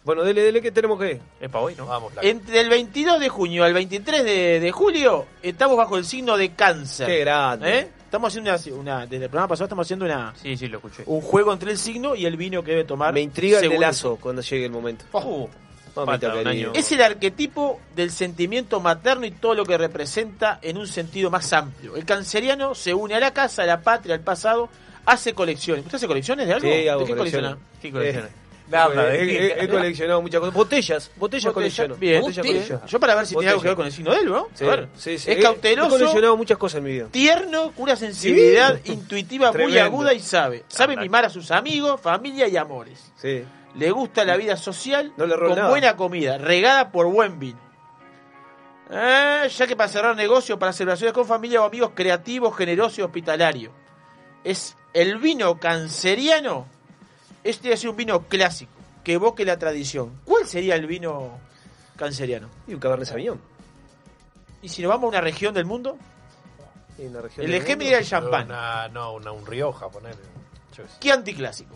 [0.04, 1.18] Bueno, dele, dele, que tenemos que?
[1.40, 1.86] Es para hoy, ¿no?
[1.86, 6.04] Vamos, la Entre el 22 de junio al 23 de, de julio estamos bajo el
[6.04, 7.06] signo de cáncer.
[7.06, 7.78] Qué grande.
[7.78, 7.90] ¿Eh?
[8.14, 11.02] Estamos haciendo una, una- desde el programa pasado estamos haciendo una Sí, sí, lo escuché.
[11.06, 13.12] un juego entre el signo y el vino que debe tomar.
[13.12, 15.04] Me intriga el lazo cuando llegue el momento.
[15.12, 15.48] Uh,
[15.96, 16.50] Mamita falta un querida.
[16.50, 16.72] año.
[16.74, 21.52] Es el arquetipo del sentimiento materno y todo lo que representa en un sentido más
[21.52, 21.96] amplio.
[21.96, 24.68] El canceriano se une a la casa, a la patria, al pasado,
[25.06, 25.84] hace colecciones.
[25.84, 26.68] ¿Usted hace colecciones de algo?
[26.68, 27.50] Sí, hago ¿De qué colecciones.
[27.50, 27.80] colecciona?
[27.82, 28.30] ¿Qué colecciones?
[28.30, 28.34] Eh,
[28.66, 29.46] He, qué.
[29.46, 30.54] he- he coleccionado muchas cosas.
[30.54, 31.94] Botellas, botellas Botella, colecciono.
[31.96, 32.86] Bien, Botellas colecciono.
[32.86, 33.70] Yo para ver si tiene algo que Botella.
[33.70, 34.48] ver con el signo de él, ¿no?
[34.54, 34.88] Sí, A ver.
[34.96, 35.30] sí, sí.
[35.30, 37.06] Es He- He cauteloso, coleccionado muchas cosas en mi vida.
[37.10, 40.64] tierno, una sensibilidad intuitiva muy aguda y sabe.
[40.68, 41.02] Sabe Anda.
[41.02, 43.12] mimar a sus amigos, familia y amores.
[43.16, 43.44] Sí.
[43.76, 45.70] Le gusta la vida social No le roba con nada.
[45.70, 47.58] buena comida, regada por buen vino.
[48.90, 53.02] Eh, ya que para cerrar negocios, para celebraciones con familia o amigos creativos, generosos y
[53.02, 53.72] hospitalarios.
[54.44, 56.66] Es el vino canceriano.
[57.44, 58.72] Este es un vino clásico
[59.04, 60.12] que evoque la tradición.
[60.24, 61.38] ¿Cuál sería el vino
[61.96, 62.48] canceriano?
[62.66, 63.38] Y un Cabernet Sauvignon.
[64.62, 65.98] Y si nos vamos a una región del mundo,
[66.98, 67.84] En la región el del mundo.
[67.84, 68.46] Era el champán.
[68.46, 70.14] Una, no, una, un Rioja, poner.
[70.76, 70.96] Yo qué sé.
[71.00, 71.74] ¿Qué anticlásico?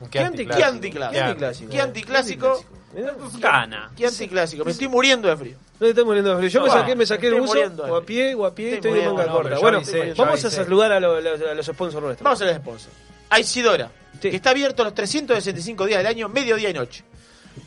[0.00, 1.12] Un ¿Qué anti- ¿Qué anticlásico?
[1.12, 1.70] ¿Qué anticlásico?
[1.70, 2.64] ¿Qué anticlásico?
[2.94, 3.14] Mirá.
[3.42, 3.90] Cana.
[3.96, 4.64] ¿Qué anticlásico?
[4.64, 5.56] Me estoy muriendo de frío.
[5.74, 6.48] No te estás muriendo de frío.
[6.48, 8.90] Yo me saqué, me saqué el estoy buzo, o a pie, o a pie, Estoy
[8.92, 9.58] estoy de manga muriendo, corta.
[9.60, 9.82] Bueno,
[10.16, 12.24] vamos a saludar a, lo- a los sponsors nuestros.
[12.24, 12.94] Vamos a los sponsors.
[13.30, 14.30] Aisidora, Sí.
[14.30, 17.04] que está abierto los 365 días del año, mediodía y noche.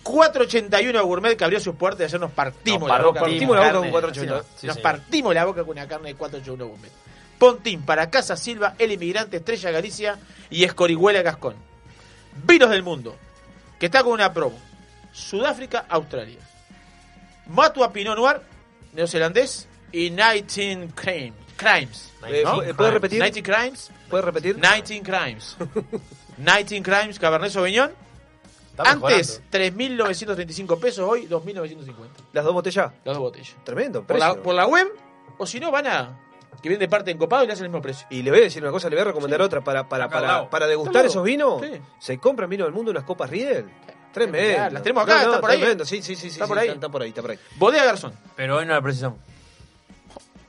[0.04, 3.20] 481 Gourmet que abrió sus puertas y ayer nos partimos Nos la boca.
[3.22, 4.36] partimos la boca con 481.
[4.40, 4.82] Así Sí, nos señor.
[4.84, 6.92] partimos la boca con una carne de 481 Gourmet.
[7.38, 10.20] Pontín para Casa Silva, El Inmigrante, Estrella Galicia
[10.50, 11.56] y Escorihuela Gascón.
[12.46, 13.16] Vinos del Mundo,
[13.80, 14.58] que está con una promo.
[15.12, 16.40] Sudáfrica, Australia.
[17.48, 18.42] Matua Pinot Noir,
[18.94, 21.34] neozelandés, y 19 Crimes.
[21.58, 22.12] Crimes.
[22.46, 22.56] ¿no?
[22.56, 23.22] ¿puede- ¿Puedes repetir?
[23.22, 23.92] 19 Crimes.
[24.12, 24.56] ¿Puedes repetir?
[24.60, 25.58] 19 Crimes.
[26.38, 27.92] 19 Crimes, Cabernet Sauvignon.
[28.78, 30.06] Antes, mejorando.
[30.06, 31.86] 3.935 pesos, hoy 2.950.
[32.34, 32.92] Las dos botellas.
[33.04, 33.56] Las dos botellas.
[33.64, 34.44] Tremendo, Por la, precio.
[34.44, 34.88] por la web,
[35.38, 36.20] o si no, van a.
[36.64, 38.08] que vienen de parte en copado y le hacen el mismo precio.
[38.10, 39.62] Y le voy a decir una cosa, le voy a recomendar otra.
[39.62, 41.80] Para, para, para, para degustar esos vinos, Sí.
[42.00, 43.66] se compran vino del mundo unas copas Riedel.
[44.14, 44.70] Tremendo.
[44.72, 45.58] Las tenemos acá, está por ahí.
[45.60, 46.28] Tremendo, sí, sí, sí.
[46.28, 46.68] Está sí, por sí, ahí.
[46.70, 47.40] Está, está por ahí, está por ahí.
[47.58, 48.14] Bodega Garzón.
[48.36, 49.20] Pero hoy no la precisamos.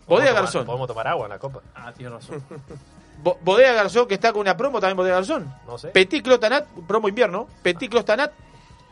[0.06, 0.64] Bodega tomar- Garzón.
[0.66, 1.60] Podemos tomar agua en la copa.
[1.74, 2.42] Ah, tiene razón.
[3.22, 5.54] Bo- Bodega Garzón, que está con una promo también, Bodega Garzón.
[5.66, 5.88] No sé.
[5.88, 7.46] Petit Clotanat, promo invierno.
[7.62, 8.32] Petit Clotanat,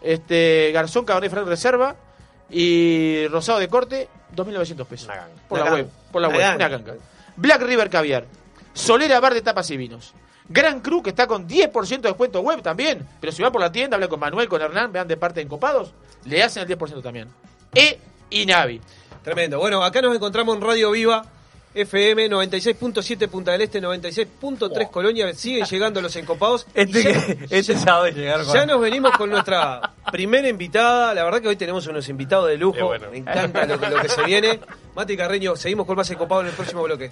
[0.02, 1.96] este, Garzón Cabernet Franc Reserva
[2.48, 5.06] y Rosado de Corte, 2.900 pesos.
[5.08, 5.34] Una ganga.
[5.48, 6.66] Por Una la web, por la Una web, ganga.
[6.66, 6.94] una ganga.
[7.36, 8.24] Black River Caviar.
[8.72, 10.14] Solera Bar de Tapas y Vinos.
[10.48, 13.06] Gran Cru, que está con 10% de descuento web también.
[13.20, 15.42] Pero si va por la tienda, habla con Manuel, con Hernán, vean de parte de
[15.44, 15.92] Encopados,
[16.24, 17.28] le hacen el 10% también.
[17.74, 18.80] E y Navi.
[19.22, 19.58] Tremendo.
[19.58, 21.24] Bueno, acá nos encontramos en Radio Viva.
[21.74, 25.32] FM 96.7 Punta del Este, 96.3 Colonia.
[25.34, 26.66] Siguen llegando los encopados.
[26.74, 28.42] Este, Y ya- este sabe llegar.
[28.52, 31.14] Ya nos venimos con nuestra primera invitada.
[31.14, 32.86] La verdad que hoy tenemos unos invitados de lujo.
[32.86, 33.06] Bueno.
[33.10, 34.60] Me encanta lo que se viene.
[34.96, 37.10] Mati Carreño, seguimos con más encopados en el próximo bloque.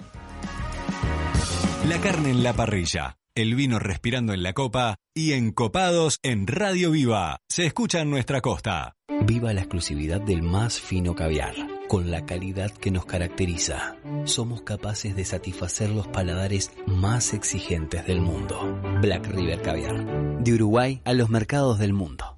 [1.87, 6.91] La carne en la parrilla, el vino respirando en la copa y encopados en Radio
[6.91, 7.39] Viva.
[7.47, 8.95] Se escucha en nuestra costa.
[9.21, 11.55] Viva la exclusividad del más fino caviar,
[11.89, 13.95] con la calidad que nos caracteriza.
[14.25, 18.79] Somos capaces de satisfacer los paladares más exigentes del mundo.
[19.01, 20.37] Black River Caviar.
[20.39, 22.35] De Uruguay a los mercados del mundo.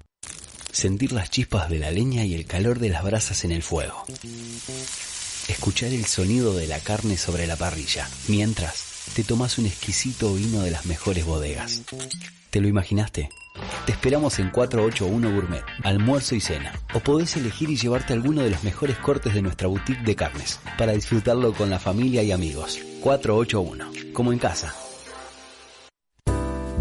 [0.72, 4.04] Sentir las chispas de la leña y el calor de las brasas en el fuego.
[5.48, 10.62] Escuchar el sonido de la carne sobre la parrilla, mientras te tomas un exquisito vino
[10.62, 11.82] de las mejores bodegas.
[12.48, 13.28] ¿Te lo imaginaste?
[13.86, 16.72] Te esperamos en 481 Gourmet, almuerzo y cena.
[16.94, 20.60] O podés elegir y llevarte alguno de los mejores cortes de nuestra boutique de carnes,
[20.78, 22.78] para disfrutarlo con la familia y amigos.
[23.02, 24.74] 481, como en casa.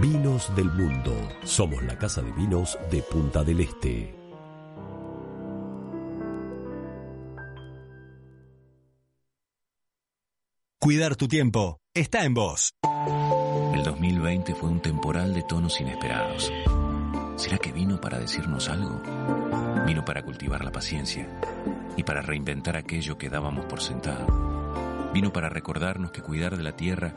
[0.00, 1.12] Vinos del Mundo.
[1.42, 4.14] Somos la casa de vinos de Punta del Este.
[10.78, 12.74] Cuidar tu tiempo está en vos.
[13.74, 16.52] El 2020 fue un temporal de tonos inesperados.
[17.34, 19.02] ¿Será que vino para decirnos algo?
[19.84, 21.26] Vino para cultivar la paciencia
[21.96, 25.10] y para reinventar aquello que dábamos por sentado.
[25.12, 27.16] Vino para recordarnos que cuidar de la tierra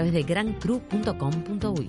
[0.09, 1.87] de grancru.com.uy.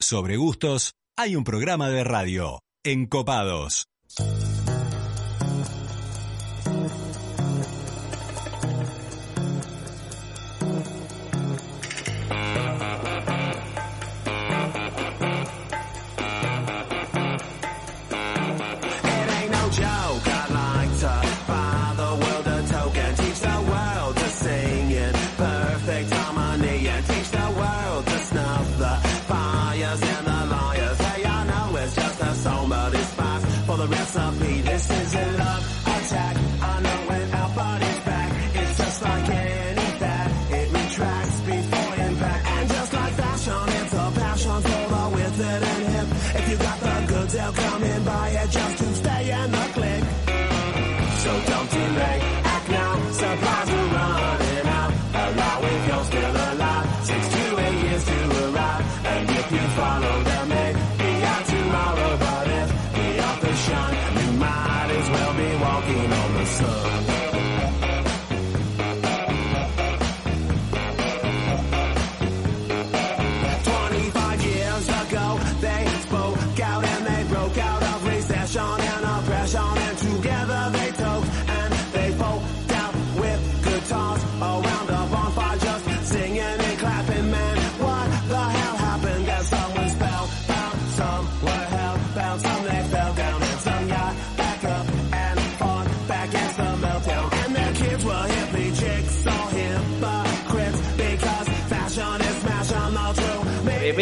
[0.00, 2.60] Sobre gustos, hay un programa de radio.
[2.84, 3.86] Encopados.
[48.40, 48.87] In buy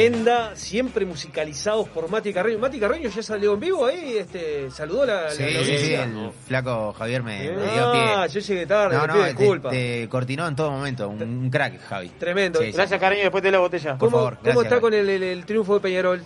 [0.03, 2.59] Tremenda, siempre musicalizados por Mati Carreño.
[2.59, 6.31] Mati Carreño ya salió en vivo ahí, este, saludó la, Sí, la sí, sí, el
[6.47, 8.03] flaco Javier me, me dio pie.
[8.03, 11.81] Ah, yo llegué tarde, No, no, pido te, cortinó en todo momento, un, un crack,
[11.89, 12.09] Javi.
[12.11, 12.61] Tremendo.
[12.61, 12.73] Sí, sí.
[12.73, 13.97] Gracias, cariño, después te la botella.
[13.97, 16.23] Por ¿Cómo, favor, cómo gracias, está con el, el- el triunfo de Peñarol?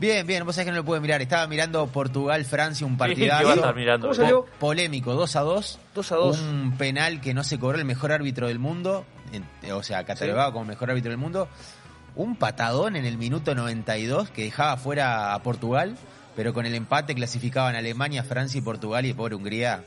[0.00, 1.22] Bien, bien, vos sabés que no lo pude mirar.
[1.22, 3.54] Estaba mirando Portugal-Francia, un ¿Qué va a partidazo.
[3.54, 4.08] estar mirando?
[4.08, 4.44] ¿Cómo salió?
[4.44, 5.78] Po- polémico, 2 a 2.
[5.94, 6.40] 2 a 2.
[6.40, 9.04] Un penal que no se cobró el mejor árbitro del mundo,
[9.72, 11.48] o sea, catalogado como mejor árbitro del mundo.
[12.16, 15.96] Un patadón en el minuto 92 que dejaba fuera a Portugal,
[16.36, 19.82] pero con el empate clasificaban Alemania, Francia y Portugal y pobre Hungría.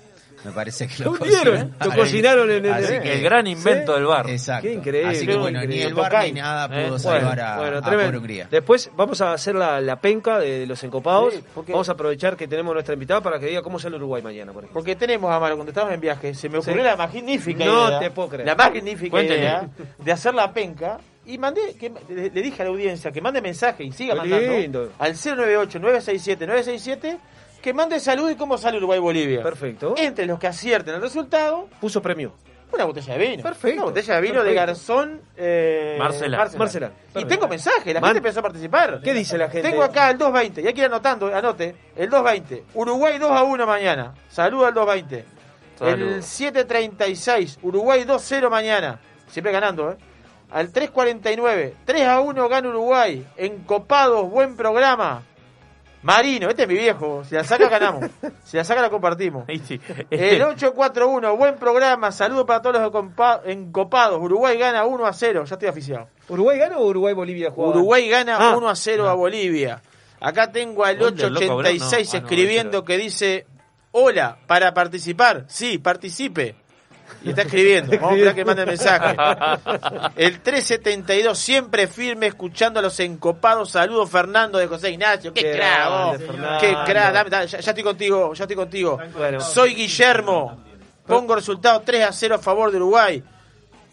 [0.45, 3.47] Me parece que Lo lo hundieron, lo cocinaron en el- Así el- que- El gran
[3.47, 3.97] invento Sí.
[3.99, 4.29] del bar.
[4.29, 4.67] Exacto.
[4.67, 7.57] Qué increíble, Así que bueno, ni el bar ni nada pudo Eh, Bueno, salvar a,
[7.57, 8.47] bueno, a pobre Hungría.
[8.51, 11.33] Después vamos a hacer la, la penca de los encopados.
[11.33, 14.21] Sí, ¿por vamos a aprovechar que tenemos nuestra invitada para que diga cómo sale Uruguay
[14.21, 14.73] mañana, por ejemplo.
[14.79, 16.87] Porque tenemos, Amaro, cuando estábamos en viaje, se me ocurrió Sí.
[16.87, 17.99] la magnífica No idea.
[17.99, 18.45] te puedo creer.
[18.45, 19.39] La magnífica Cuénteme.
[19.39, 23.21] idea de hacer la penca Y mandé, que, le, le dije a la audiencia que
[23.21, 24.91] mande mensaje y siga Qué mandando lindo.
[24.97, 27.17] al 098-967-967
[27.61, 29.43] que mande salud y cómo sale Uruguay-Bolivia.
[29.43, 29.95] Perfecto.
[29.97, 32.33] Entre los que acierten el resultado, Puso premio.
[32.71, 33.43] una botella de vino.
[33.43, 33.81] Perfecto.
[33.81, 34.53] Una botella de vino de.
[34.53, 36.49] Garzón eh, Marcela.
[36.57, 36.91] Marcela.
[37.15, 39.01] Y tengo mensaje, la Man- gente empezó a participar.
[39.03, 39.69] ¿Qué dice la gente?
[39.69, 41.75] Tengo acá el 220, ya que ir anotando, anote.
[41.95, 42.63] El 220.
[42.75, 44.13] Uruguay 2 a 1 mañana.
[44.29, 45.25] Saluda al 220.
[45.77, 46.07] Salud.
[46.15, 47.59] El 736.
[47.63, 48.99] Uruguay 2-0 mañana.
[49.27, 49.97] Siempre ganando, ¿eh?
[50.51, 51.75] Al 349.
[51.85, 53.25] 3 a 1 gana Uruguay.
[53.37, 55.23] Encopados, buen programa.
[56.03, 57.23] Marino, este es mi viejo.
[57.25, 58.09] Si la saca, ganamos.
[58.45, 59.45] Si la saca, la compartimos.
[59.67, 59.79] Sí.
[60.09, 62.11] El 841, buen programa.
[62.11, 64.21] Saludos para todos los encopados.
[64.21, 65.43] Uruguay gana 1 a 0.
[65.45, 66.07] Ya estoy oficiado.
[66.29, 67.71] ¿Uruguay gana o Uruguay-Bolivia juega?
[67.71, 68.55] Uruguay gana Ah.
[68.55, 69.81] 1 a 0 a Bolivia.
[70.21, 72.17] Acá tengo al Gol del loco 886 Abreu, no.
[72.17, 73.45] Ah, no, escribiendo que dice:
[73.91, 75.45] Hola, para participar.
[75.47, 76.55] Sí, participe.
[77.23, 77.97] Y está escribiendo.
[77.99, 79.15] Vamos a que mande el mensaje.
[80.15, 83.71] El 372, siempre firme, escuchando a los encopados.
[83.71, 85.33] Saludos, Fernando de José Ignacio.
[85.33, 86.19] ¡Qué, crack!
[86.59, 87.29] ¡Qué crack!
[87.29, 88.99] Ya, ya estoy contigo, ya estoy contigo.
[89.15, 89.41] Bueno.
[89.41, 90.63] Soy Guillermo.
[91.05, 93.23] Pongo resultado 3 a 0 a favor de Uruguay.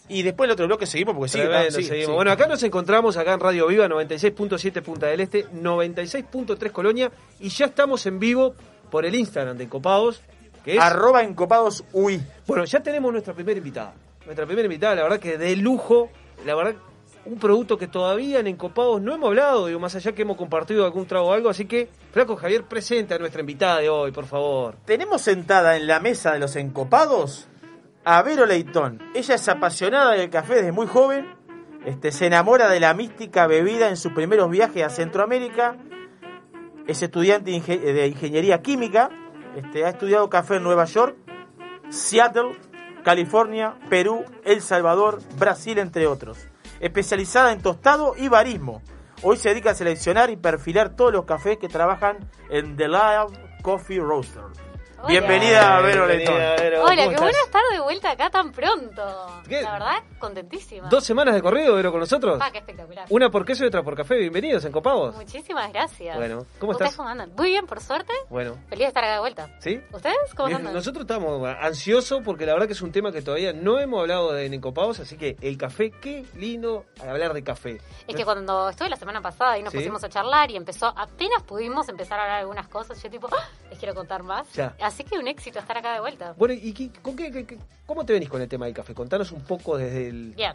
[0.08, 1.44] Y después el otro bloque seguimos porque sigue.
[1.44, 2.16] Tremendo, sigue, seguimos.
[2.16, 7.48] Bueno, acá nos encontramos acá en Radio Viva 96.7 Punta del Este, 96.3 Colonia y
[7.48, 8.54] ya estamos en vivo
[8.90, 10.20] por el Instagram de Encopados,
[10.64, 12.20] que es Arroba encopados UI.
[12.46, 13.94] Bueno, ya tenemos nuestra primera invitada.
[14.24, 16.08] Nuestra primera invitada, la verdad que de lujo,
[16.46, 16.74] la verdad
[17.26, 20.84] un producto que todavía en Encopados no hemos hablado, digo, más allá que hemos compartido
[20.84, 24.26] algún trago o algo, así que Flaco Javier presenta a nuestra invitada de hoy, por
[24.26, 24.76] favor.
[24.84, 27.48] Tenemos sentada en la mesa de los encopados
[28.04, 29.00] a Vero Leitón.
[29.14, 31.26] Ella es apasionada del café desde muy joven.
[31.86, 35.76] Este, se enamora de la mística bebida en sus primeros viajes a Centroamérica.
[36.86, 39.08] Es estudiante de inge- de ingeniería química.
[39.56, 41.16] Este, ha estudiado café en Nueva York,
[41.88, 42.56] Seattle,
[43.04, 46.48] California, Perú, El Salvador, Brasil, entre otros.
[46.80, 48.82] Especializada en tostado y barismo.
[49.22, 52.18] Hoy se dedica a seleccionar y perfilar todos los cafés que trabajan
[52.50, 54.63] en The Live Coffee Roaster.
[55.04, 55.20] Hola.
[55.20, 56.06] Bienvenida, Vero.
[56.06, 59.42] Vero, Hola, ¿cómo qué bueno estar de vuelta acá tan pronto.
[59.46, 59.60] ¿Qué?
[59.60, 60.88] La verdad, contentísima.
[60.88, 62.38] Dos semanas de corrido, Vero, con nosotros.
[62.42, 63.06] Ah, qué espectacular.
[63.10, 64.16] Una por queso y otra por café.
[64.16, 65.14] Bienvenidos, Encopados.
[65.14, 66.16] Muchísimas gracias.
[66.16, 66.96] Bueno, ¿cómo ¿Ustedes estás?
[66.96, 67.32] cómo andan?
[67.36, 68.12] Muy bien, por suerte.
[68.30, 69.50] Bueno, Feliz de estar acá de vuelta.
[69.58, 69.78] ¿sí?
[69.92, 70.72] ¿Ustedes cómo andan?
[70.72, 74.32] Nosotros estamos ansiosos porque la verdad que es un tema que todavía no hemos hablado
[74.32, 77.78] de en Encopados, así que el café, qué lindo hablar de café.
[78.06, 79.78] Es que cuando estuve la semana pasada y nos Sí.
[79.78, 83.48] pusimos a charlar y empezó, apenas pudimos empezar a hablar algunas cosas, yo tipo, ¡ah!
[83.70, 84.50] les quiero contar más.
[84.52, 84.74] Ya.
[84.80, 86.34] Así que un éxito estar acá de vuelta.
[86.36, 88.94] Bueno, ¿y qué- con qué, qué- qué- cómo te venís con el tema del café?
[88.94, 90.32] Contanos un poco desde el...
[90.36, 90.52] Bien.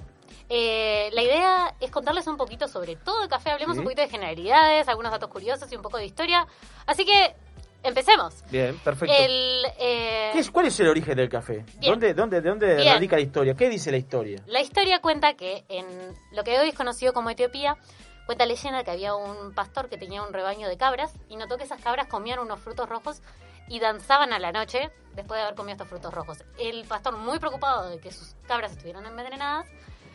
[0.47, 3.79] Eh, la idea es contarles un poquito sobre todo el café, hablemos Sí.
[3.79, 6.47] un poquito de generalidades, algunos datos curiosos y un poco de historia.
[6.85, 7.35] Así que,
[7.83, 8.43] empecemos.
[8.49, 9.13] Bien, perfecto.
[9.17, 11.65] El, eh, ¿Qué es- ¿Cuál es el origen del café?
[11.77, 11.91] Bien.
[11.93, 12.93] ¿Dónde, dónde, ¿De dónde Bien.
[12.93, 13.53] radica la historia?
[13.55, 14.41] ¿Qué dice la historia?
[14.47, 15.85] La historia cuenta que en
[16.31, 17.77] lo que hoy es conocido como Etiopía,
[18.25, 21.63] cuenta leyenda que había un pastor que tenía un rebaño de cabras y notó que
[21.63, 23.21] esas cabras comían unos frutos rojos
[23.69, 26.43] y danzaban a la noche después de haber comido estos frutos rojos.
[26.57, 29.67] El pastor, muy preocupado de que sus cabras estuvieran envenenadas,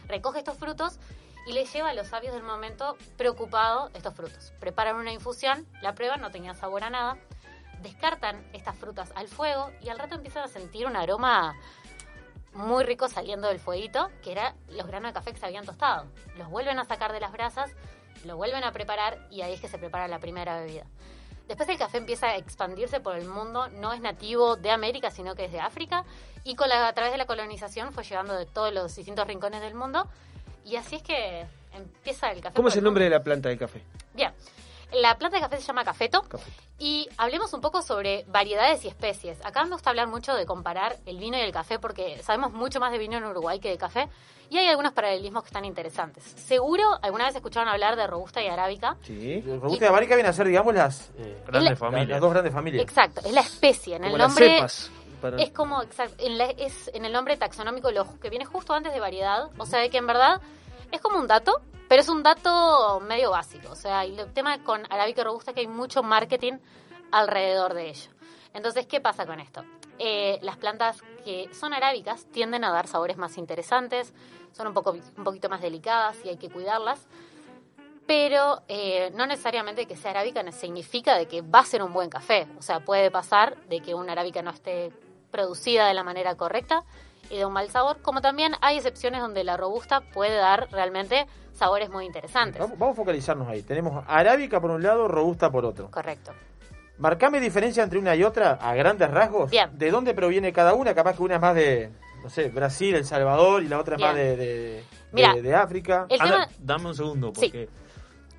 [0.09, 0.99] recoge estos frutos
[1.47, 4.53] y le lleva a los sabios del momento preocupado estos frutos.
[4.61, 7.17] Preparan una infusión, la prueban, no tenía sabor a nada,
[7.83, 11.55] descartan estas frutas al fuego y al rato empiezan a sentir un aroma
[12.55, 16.07] muy rico saliendo del fueguito, que era los granos de café que se habían tostado.
[16.37, 17.73] Los vuelven a sacar de las brasas,
[18.25, 20.87] lo vuelven a preparar y ahí es que se prepara la primera bebida.
[21.49, 25.35] Después el café empieza a expandirse por el mundo, no es nativo de América, sino
[25.35, 26.05] que es de África,
[26.43, 29.61] y con la- a través de la colonización fue llegando de todos los distintos rincones
[29.61, 30.09] del mundo,
[30.65, 32.55] y así es que empieza el café.
[32.57, 33.83] ¿Cómo es el nombre de la planta del café?
[34.15, 34.33] Bien,
[34.95, 36.25] la planta de café se llama cafeto,
[36.79, 39.39] y hablemos un poco sobre variedades y especies.
[39.45, 42.81] Acá me gusta hablar mucho de comparar el vino y el café porque sabemos mucho
[42.81, 44.09] más de vino en Uruguay que de café
[44.51, 46.23] y hay algunos paralelismos que están interesantes.
[46.25, 48.97] Seguro alguna vez escucharon hablar de robusta y arábica.
[49.03, 49.41] Sí.
[49.41, 52.09] Robusta y América vienen a ser, digamos, las, eh, Grandes las- familias.
[52.09, 52.83] las dos grandes familias.
[52.83, 53.97] Exacto, es la especie.
[53.97, 54.91] En Como el las nombre cepas.
[55.23, 58.75] para- es como exacto, en, la- es en el nombre taxonómico lo que viene justo
[58.75, 60.41] antes de variedad, o sea, de que en verdad
[60.91, 64.83] es como un dato, pero es un dato medio básico, o sea, el tema con
[64.91, 66.55] arábica robusta es que hay mucho marketing
[67.11, 68.11] alrededor de ello.
[68.53, 69.65] Entonces, ¿qué pasa con esto?
[69.99, 74.13] Eh, las plantas que son arábicas tienden a dar sabores más interesantes,
[74.53, 77.07] son un, poco, un poquito más delicadas y hay que cuidarlas,
[78.07, 82.11] pero eh, no necesariamente que sea arábica significa de que va a ser un buen
[82.11, 82.47] café.
[82.59, 84.93] O sea, puede pasar de que una arábica no esté
[85.31, 86.85] producida de la manera correcta
[87.35, 91.27] y de un mal sabor, como también hay excepciones donde la robusta puede dar realmente
[91.53, 92.61] sabores muy interesantes.
[92.61, 93.63] Vamos, vamos a focalizarnos ahí.
[93.63, 95.91] Tenemos arábica por un lado, robusta por otro.
[95.91, 96.33] Correcto.
[96.99, 99.51] Marcame diferencia entre una y otra a grandes rasgos.
[99.51, 99.69] Bien.
[99.77, 100.95] ¿De dónde proviene cada una?
[100.95, 101.91] Capaz que una es más de,
[102.23, 105.55] no sé, Brasil, El Salvador y la otra es más de, de, Mira, de- de
[105.57, 106.07] África.
[106.09, 107.47] El A tema, dame un segundo, Sí.
[107.47, 107.69] porque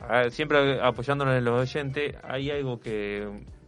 [0.07, 3.27] a ver, siempre apoyándonos en los oyentes, hay algo que,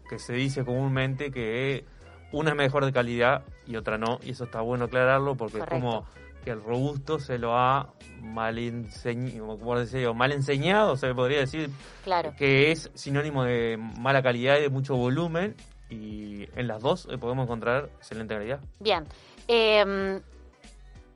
[0.10, 1.84] que se dice comúnmente que
[2.32, 5.76] una es mejor de calidad y otra no, y eso está bueno aclararlo porque Correcto.
[5.76, 6.06] es como
[6.44, 11.70] que el robusto se lo ha mal, enseñado, mal enseñado, se podría decir
[12.04, 12.34] claro.
[12.38, 15.56] que es sinónimo de mala calidad y de mucho volumen,
[15.90, 18.60] y en las dos eh, podemos encontrar excelente calidad.
[18.80, 19.06] Bien.
[19.48, 20.22] Eh,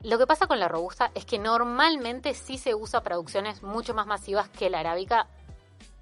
[0.02, 4.06] lo que pasa con la robusta es que normalmente sí se usa producciones mucho más
[4.06, 5.28] masivas que la arábica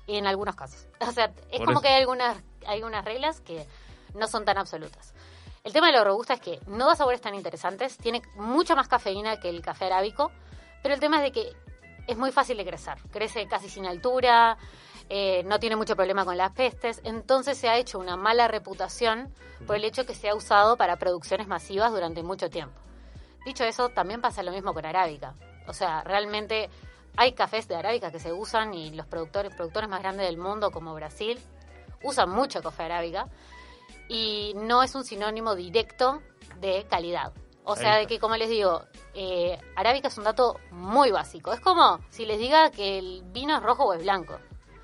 [0.07, 0.87] en algunos casos.
[1.07, 1.83] O sea, es Por como eso.
[1.83, 3.67] que hay algunas, hay unas reglas que
[4.15, 5.15] no son tan absolutas.
[5.63, 8.89] El tema de la robusta es que no da sabores tan interesantes, tiene mucha más
[8.89, 10.31] cafeína que el café arábico,
[10.83, 11.53] pero el tema es de que
[12.07, 12.97] es muy fácil de crecer.
[13.11, 14.57] Crece casi sin altura,
[15.09, 19.35] eh, no tiene mucho problema con las pestes, entonces se ha hecho una mala reputación
[19.67, 22.81] por el hecho que se ha usado para producciones masivas durante mucho tiempo.
[23.45, 25.35] Dicho eso, también pasa lo mismo con arábica.
[25.67, 26.71] O sea, realmente
[27.17, 30.71] hay cafés de arábica que se usan y los productores, productores más grandes del mundo
[30.71, 31.39] como Brasil
[32.03, 33.27] usan mucho café arábica
[34.11, 36.21] y no es un sinónimo directo
[36.61, 37.33] de calidad.
[37.65, 38.83] O sea, de que como les digo,
[39.15, 41.53] eh, arábica es un dato muy básico.
[41.53, 44.39] Es como si les diga que el vino es rojo o es blanco.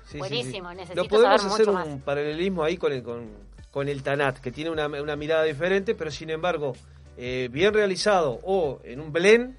[0.05, 0.75] Sí, sí, Buenísimo, sí.
[0.77, 2.03] necesito Lo podemos saber hacer mucho un más.
[2.03, 3.29] paralelismo ahí con el, con,
[3.71, 6.73] con el Tanat, que tiene una, una mirada diferente, pero sin embargo,
[7.17, 9.57] eh, bien realizado o en un blend,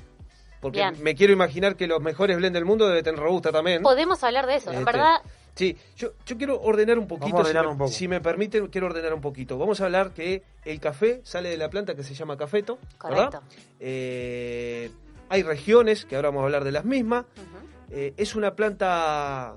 [0.63, 0.95] porque Bien.
[1.03, 3.83] me quiero imaginar que los mejores blend del mundo deben tener robusta también.
[3.83, 4.71] Podemos hablar de eso.
[4.71, 5.17] En Este, verdad,
[5.59, 7.91] Sí, yo, yo quiero ordenar un poquito, Vamos a ordenar si, me, un poco.
[7.91, 9.59] si me permiten, quiero ordenar un poquito.
[9.59, 13.33] Vamos a hablar que el café sale de la planta que se llama cafeto, ¿verdad?
[13.33, 13.43] correcto.
[13.81, 14.89] Eh,
[15.29, 17.25] hay regiones, que ahora vamos a hablar de las mismas.
[17.91, 19.57] Eh, ¿Es una planta,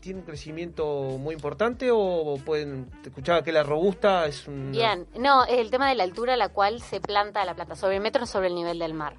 [0.00, 4.72] tiene un crecimiento muy importante o pueden, te escuchaba que la robusta es un...
[4.72, 7.76] Bien, no, es el tema de la altura a la cual se planta la planta,
[7.76, 9.16] sobre el metro sobre el nivel del mar.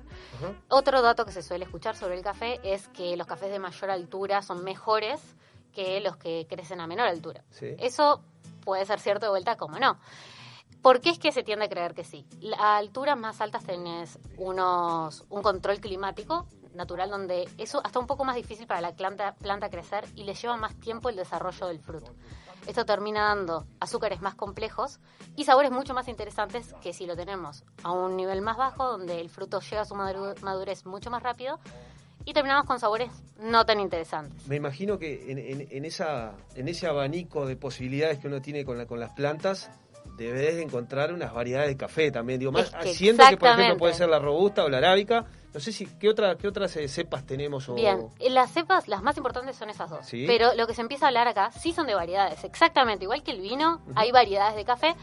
[0.68, 3.92] Otro dato que se suele escuchar sobre el café es que los cafés de mayor
[3.92, 5.22] altura son mejores
[5.74, 7.44] que los que crecen a menor altura.
[7.50, 7.76] Sí.
[7.80, 8.24] Eso
[8.64, 9.98] puede ser cierto de vuelta como no.
[10.82, 12.26] ¿Por qué es que se tiende a creer que sí?
[12.58, 18.26] A alturas más altas tenés unos, un control climático natural donde eso hasta un poco
[18.26, 21.80] más difícil para la planta, planta crecer y le lleva más tiempo el desarrollo del
[21.80, 22.14] fruto.
[22.68, 25.00] Esto termina dando azúcares más complejos
[25.36, 29.20] y sabores mucho más interesantes que si lo tenemos a un nivel más bajo donde
[29.20, 31.60] el fruto llega a su madurez mucho más rápido
[32.26, 34.48] y terminamos con sabores no tan interesantes.
[34.48, 38.64] Me imagino que en, en- en esa, en ese abanico de posibilidades que uno tiene
[38.66, 39.70] con, la- con las plantas,
[40.18, 42.40] debes de encontrar unas variedades de café también.
[42.40, 45.26] Digo, más, Es que siendo que, por ejemplo, puede ser la robusta o la arábica.
[45.54, 47.70] No sé si qué, otra, qué otras eh, cepas tenemos.
[47.70, 47.76] O...
[47.76, 50.06] Bien, eh, las cepas, las más importantes son esas dos.
[50.06, 50.26] Sí.
[50.28, 53.04] Pero lo que se empieza a hablar acá sí son de variedades, exactamente.
[53.06, 54.96] Igual que el vino, hay variedades de café.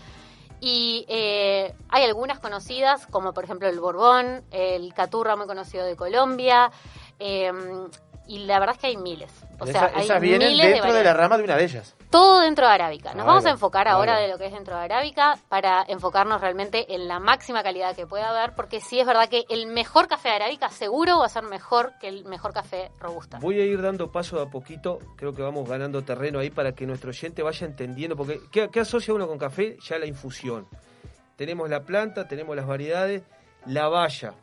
[0.60, 5.96] Y eh, hay algunas conocidas, como por ejemplo el Borbón, el Caturra, muy conocido de
[5.96, 6.70] Colombia.
[7.20, 7.52] Eh,
[8.26, 9.30] y la verdad es que hay miles.
[9.58, 11.16] O sea, Esa- hay esas vienen miles de dentro de, la variedades.
[11.20, 11.96] rama de una de ellas.
[12.10, 13.10] Todo dentro de arábica.
[13.12, 16.40] Nos Ahí vamos a enfocar ahora de lo que es dentro de arábica para enfocarnos
[16.40, 20.06] realmente en la máxima calidad que pueda haber, porque sí es verdad que el mejor
[20.08, 23.38] café de arábica seguro va a ser mejor que el mejor café robusta.
[23.40, 26.72] Voy a ir dando paso de a poquito, creo que vamos ganando terreno ahí para
[26.72, 29.76] que nuestro oyente vaya entendiendo, porque ¿qué, qué asocia uno con café?
[29.82, 30.68] Ya la infusión.
[31.36, 33.22] Tenemos la planta, tenemos las variedades,
[33.66, 34.34] la valla.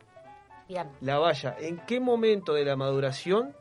[0.68, 3.56] Bien, La valla, ¿en qué momento de la maduración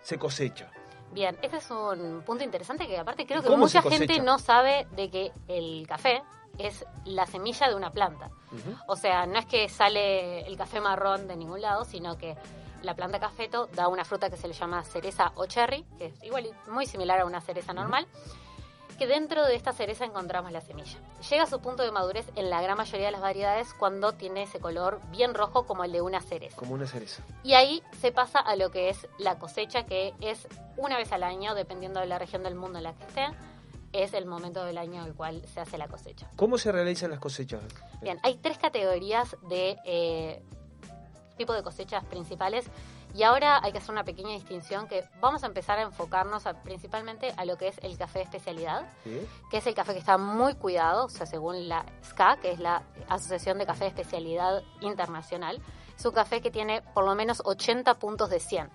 [0.00, 0.70] se cosecha?
[1.12, 1.36] bien.
[1.42, 5.10] Ese es un punto interesante que aparte creo ¿Y que mucha gente no sabe de
[5.10, 6.22] que el café
[6.58, 8.30] es la semilla de una planta.
[8.86, 12.36] O sea, no es que sale el café marrón de ningún lado, sino que
[12.82, 16.22] la planta cafeto da una fruta que se le llama cereza o cherry, que es
[16.24, 18.06] igual muy similar a una cereza normal,
[18.98, 20.98] que dentro de esta cereza encontramos la semilla.
[21.30, 24.42] Llega a su punto de madurez en la gran mayoría de las variedades cuando tiene
[24.42, 26.56] ese color bien rojo como el de una cereza.
[26.56, 27.22] Como una cereza.
[27.44, 31.22] Y ahí se pasa a lo que es la cosecha, que es una vez al
[31.22, 33.26] año, dependiendo de la región del mundo en la que esté,
[33.92, 36.28] es el momento del año en el cual se hace la cosecha.
[36.36, 37.62] ¿Cómo se realizan las cosechas?
[38.02, 40.42] Bien, hay tres categorías de eh,
[41.36, 42.66] tipo de cosechas principales
[43.14, 46.62] y ahora hay que hacer una pequeña distinción que vamos a empezar a enfocarnos a-
[46.62, 49.26] principalmente a lo que es el café de especialidad, ¿Sí?
[49.50, 52.58] que es el café que está muy cuidado, o sea, según la SCA, que es
[52.60, 55.60] la Asociación de Café de Especialidad Internacional,
[55.96, 58.70] es un café que tiene por lo menos 80 puntos de 100.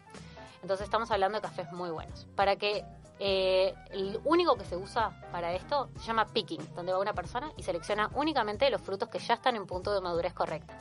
[0.61, 2.25] Entonces estamos hablando de cafés muy buenos.
[2.35, 2.83] Para que
[3.19, 7.51] eh, el único que se usa para esto se llama picking, donde va una persona
[7.57, 10.73] y selecciona únicamente los frutos que ya están en punto de madurez correcta.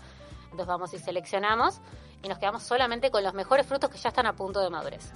[0.52, 1.80] Entonces vamos y seleccionamos
[2.22, 5.12] y nos quedamos solamente con los mejores frutos que ya están a punto de madurez.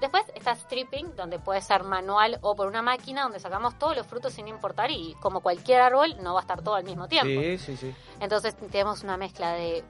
[0.00, 4.04] Después está stripping, donde puede ser manual o por una máquina, donde sacamos todos los
[4.04, 7.40] frutos sin importar y como cualquier árbol no va a estar todo al mismo tiempo.
[7.40, 7.94] Sí, sí, sí.
[8.18, 9.84] Entonces tenemos una mezcla de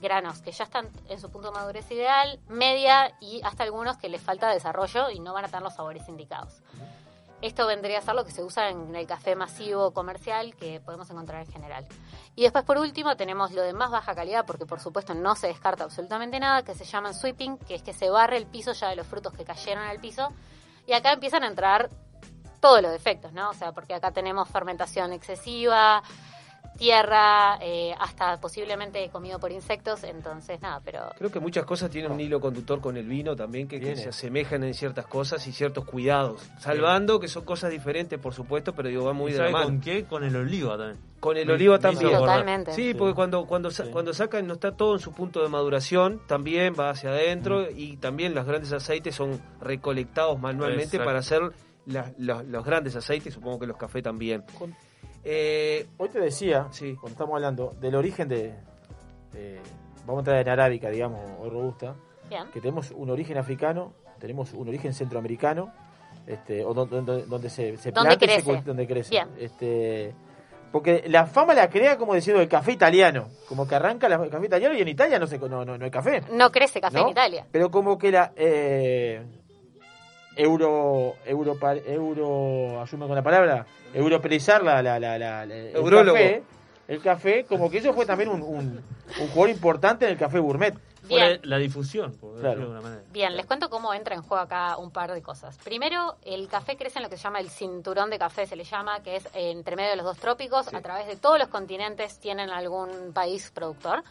[0.00, 4.08] granos que ya están en su punto de madurez ideal, media y hasta algunos que
[4.08, 6.62] les falta desarrollo y no van a tener los sabores indicados.
[7.40, 11.08] Esto vendría a ser lo que se usa en el café masivo comercial que podemos
[11.10, 11.86] encontrar en general.
[12.34, 15.46] Y después, por último, tenemos lo de más baja calidad, porque por supuesto no se
[15.46, 18.88] descarta absolutamente nada, que se llaman sweeping, que es que se barre el piso ya
[18.88, 20.32] de los frutos que cayeron al piso.
[20.86, 21.90] Y acá empiezan a entrar
[22.60, 23.50] todos los defectos, ¿no?
[23.50, 26.02] O sea, porque acá tenemos fermentación excesiva,
[26.78, 32.10] tierra, eh, hasta posiblemente comido por insectos, entonces nada, pero Creo que muchas cosas tienen
[32.12, 35.84] un hilo conductor con el vino también, que, se asemejan en ciertas cosas y ciertos
[35.84, 36.48] cuidados.
[36.58, 39.64] Salvando que son cosas diferentes, por supuesto, pero digo, va muy ¿Y de la mano.
[39.66, 40.04] con qué?
[40.04, 40.98] Con el oliva también.
[41.20, 42.14] Con el oliva también.
[42.14, 42.38] acordar.
[42.38, 42.72] Totalmente.
[42.72, 46.20] Sí, porque cuando cuando sa- cuando sacan no está todo en su punto de maduración,
[46.28, 51.04] también va hacia adentro y también los grandes aceites son recolectados manualmente Exacto.
[51.04, 51.42] para hacer
[51.86, 54.44] la- la- los grandes aceites, supongo que los cafés también.
[54.56, 54.74] Con-
[55.24, 56.94] Eh, Hoy te decía, Sí.
[56.94, 58.54] cuando estamos hablando del origen de,
[59.32, 59.60] de-
[60.06, 61.94] vamos a entrar en arábica, digamos, o robusta,
[62.28, 62.44] bien.
[62.52, 65.72] que tenemos un origen africano, tenemos un origen centroamericano,
[66.26, 68.62] este, o donde, donde, donde se, se Donde planta y se crece.
[68.64, 69.10] donde crece.
[69.10, 69.28] Bien.
[69.38, 70.14] Este,
[70.72, 74.30] porque la fama la crea como diciendo el café italiano, como que arranca la- el
[74.30, 76.22] café italiano y en Italia no, se, no, no, no hay café.
[76.32, 77.04] No crece café ¿no?
[77.04, 77.46] en Italia.
[77.50, 79.22] Pero como que la eh,
[80.38, 86.16] euro euro euro ayúdame con la palabra, europeizar la, la, la, la- el Eurólogo.
[86.16, 86.42] café,
[86.88, 88.82] el café, como que eso fue también un, un,
[89.20, 90.74] un jugador importante en el café gourmet.
[91.06, 91.40] Fue Bien.
[91.44, 92.56] la, difusión, por decirlo Claro.
[92.58, 93.02] de alguna manera.
[93.12, 95.56] Bien, les cuento cómo entra en juego acá un par de cosas.
[95.64, 98.64] Primero, el café crece en lo que se llama el cinturón de café, se le
[98.64, 102.18] llama, que es entre medio de los dos trópicos, a través de todos los continentes
[102.18, 104.02] tienen algún país productor.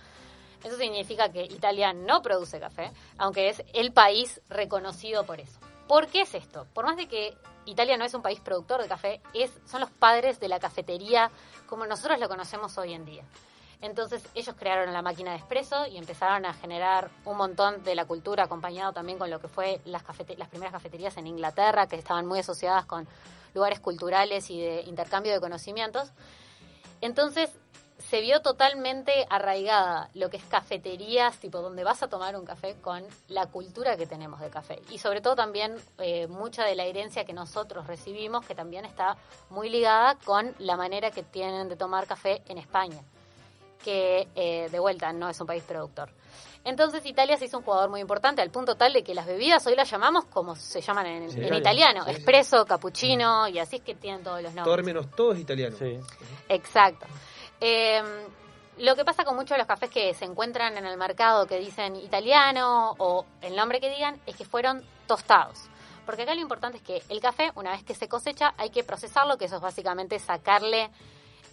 [0.64, 5.60] Eso significa que Italia no produce café, aunque es el país reconocido por eso.
[5.88, 6.68] ¿Por qué es esto?
[6.74, 9.90] Por más de que Italia no es un país productor de café, es, son los
[9.90, 11.32] padres de la cafetería
[11.68, 13.24] como nosotros lo conocemos hoy en día.
[13.80, 18.06] Entonces ellos crearon la máquina de espresso y empezaron a generar un montón de la
[18.06, 21.96] cultura acompañado también con lo que fue las, cafete- las primeras cafeterías en Inglaterra, que
[21.96, 23.08] estaban muy asociadas con
[23.54, 26.12] lugares culturales y de intercambio de conocimientos.
[27.02, 27.52] Entonces
[27.98, 32.76] se vio totalmente arraigada lo que es cafeterías, tipo donde vas a tomar un café
[32.82, 34.80] con la cultura que tenemos de café.
[34.92, 39.18] Y sobre todo también eh, mucha de la herencia que nosotros recibimos, que también está
[39.50, 43.00] muy ligada con la manera que tienen de tomar café en España
[43.84, 46.10] que eh, de vuelta no es un país productor.
[46.66, 49.66] Entonces Italia se hizo un jugador muy importante al punto tal de que las bebidas
[49.68, 51.40] hoy las llamamos como se llaman en, Sí.
[51.42, 52.18] en italiano, Sí, sí.
[52.18, 54.76] espresso, cappuccino y así es que tienen todos los nombres.
[54.76, 55.80] términos todos italianos.
[55.80, 55.98] Sí.
[56.50, 57.06] Exacto.
[57.62, 58.02] Eh,
[58.80, 61.58] lo que pasa con muchos de los cafés que se encuentran en el mercado que
[61.58, 65.68] dicen italiano o el nombre que digan es que fueron tostados.
[66.06, 68.84] Porque acá lo importante es que el café, una vez que se cosecha, hay que
[68.84, 70.90] procesarlo, que eso es básicamente sacarle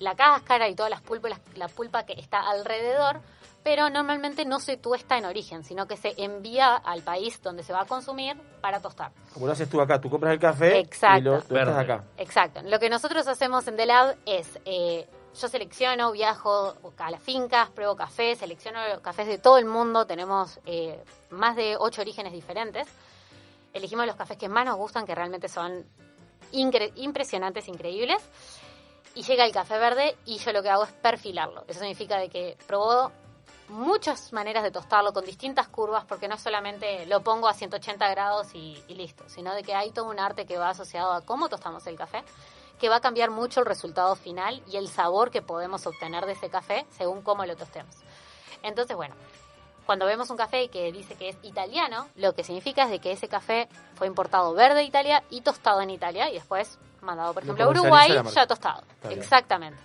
[0.00, 3.20] la cáscara y todas las pulpas, la pulpa que está alrededor,
[3.62, 7.72] pero normalmente no se tuesta en origen, sino que se envía al país donde se
[7.72, 9.10] va a consumir para tostar.
[9.32, 11.18] Como lo haces tú acá, tú compras el café Exacto.
[11.18, 11.80] y lo Verde.
[11.80, 12.04] acá.
[12.18, 12.60] Exacto.
[12.62, 15.08] Lo que nosotros hacemos en The Lab es, eh,
[15.40, 20.60] yo selecciono, viajo a las fincas, pruebo café, selecciono cafés de todo el mundo, tenemos
[20.66, 22.86] eh, más de ocho orígenes diferentes.
[23.72, 25.84] Elegimos los cafés que más nos gustan, que realmente son
[26.52, 28.22] incre- impresionantes, increíbles.
[29.16, 31.64] Y llega el café verde y yo lo que hago es perfilarlo.
[31.68, 33.12] Eso significa de que probó
[33.68, 38.54] muchas maneras de tostarlo con distintas curvas porque no solamente lo pongo a 180 grados
[38.54, 41.48] y, y listo, sino de que hay todo un arte que va asociado a cómo
[41.48, 42.22] tostamos el café,
[42.78, 46.32] que va a cambiar mucho el resultado final y el sabor que podemos obtener de
[46.32, 47.96] ese café según cómo lo tostemos.
[48.62, 49.14] Entonces, bueno,
[49.86, 53.12] cuando vemos un café que dice que es italiano, lo que significa es de que
[53.12, 57.44] ese café fue importado verde de Italia y tostado en Italia y después mandado, por
[57.44, 58.82] Lo ejemplo, a Uruguay ya tostado.
[58.94, 59.12] Está.
[59.12, 59.78] Exactamente.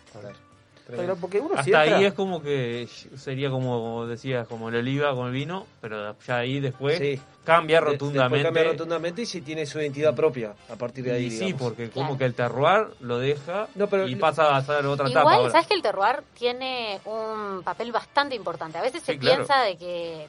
[0.98, 4.76] Pero porque uno si Hasta entra- ahí es como que sería como decías, como el
[4.76, 7.20] oliva con el vino, pero ya ahí después Sí.
[7.44, 8.44] cambia después rotundamente.
[8.44, 11.26] cambia rotundamente y si tiene su identidad propia a partir de ahí.
[11.26, 11.62] y sí, digamos.
[11.62, 12.18] porque como Claro.
[12.18, 15.22] que el terroir lo deja No, pero y lo- pasa a ser otra etapa.
[15.22, 15.52] Igual, ahora.
[15.52, 18.78] sabes que el terroir tiene un papel bastante importante.
[18.78, 19.38] A veces se claro.
[19.38, 20.28] piensa de que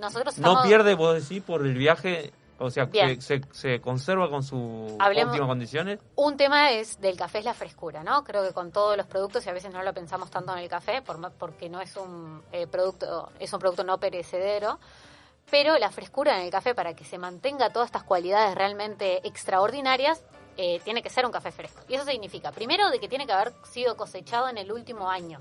[0.00, 4.42] nosotros No pierde, vos decís, por el viaje, o sea, que se, se conserva con
[4.42, 5.98] sus óptimas condiciones.
[6.16, 8.22] Un tema es del café es la frescura, ¿no?
[8.24, 10.68] Creo que con todos los productos y a veces no lo pensamos tanto en el
[10.68, 14.78] café por porque no es un eh, producto es un producto no perecedero,
[15.50, 20.22] pero la frescura en el café para que se mantenga todas estas cualidades realmente extraordinarias
[20.56, 21.82] eh, tiene que ser un café fresco.
[21.88, 25.40] Y eso significa, primero, de que tiene que haber sido cosechado en el último año.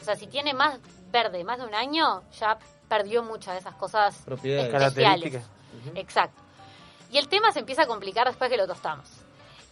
[0.00, 0.78] O sea, si tiene más
[1.10, 4.72] verde, más de un año, ya perdió muchas de esas cosas Propiedades.
[4.72, 4.94] especiales.
[4.94, 5.55] Características.
[5.94, 6.40] Exacto.
[7.28, 9.08] tema se empieza a complicar después que lo tostamos.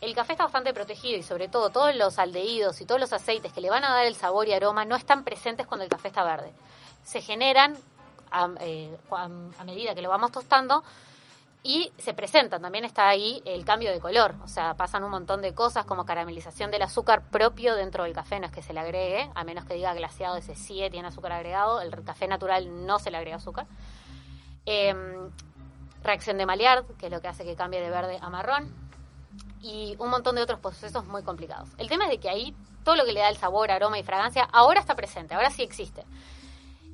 [0.00, 3.52] El café está bastante protegido y sobre todo todos los aldehídos y todos los aceites
[3.52, 6.08] que le van a dar el sabor y aroma no están presentes cuando el café
[6.08, 6.52] está verde.
[7.04, 7.76] Se generan
[8.30, 10.82] a, eh, a medida que lo vamos tostando
[11.66, 12.60] y se presentan.
[12.60, 14.34] También está ahí el cambio de color.
[14.44, 18.38] O sea, pasan un montón de cosas como caramelización del azúcar propio dentro del café.
[18.38, 21.32] No es que se le agregue, a menos que diga glaseado, ese sí tiene azúcar
[21.32, 21.80] agregado.
[21.80, 23.66] El café natural no se le agrega azúcar.
[24.66, 25.30] Em,
[26.04, 28.72] reacción de Maillard, que es lo que hace que cambie de verde a marrón.
[29.60, 31.70] Y un montón de otros procesos muy complicados.
[31.78, 34.02] El tema es de que ahí todo lo que le da el sabor, aroma y
[34.02, 36.04] fragancia ahora está presente, ahora sí existe.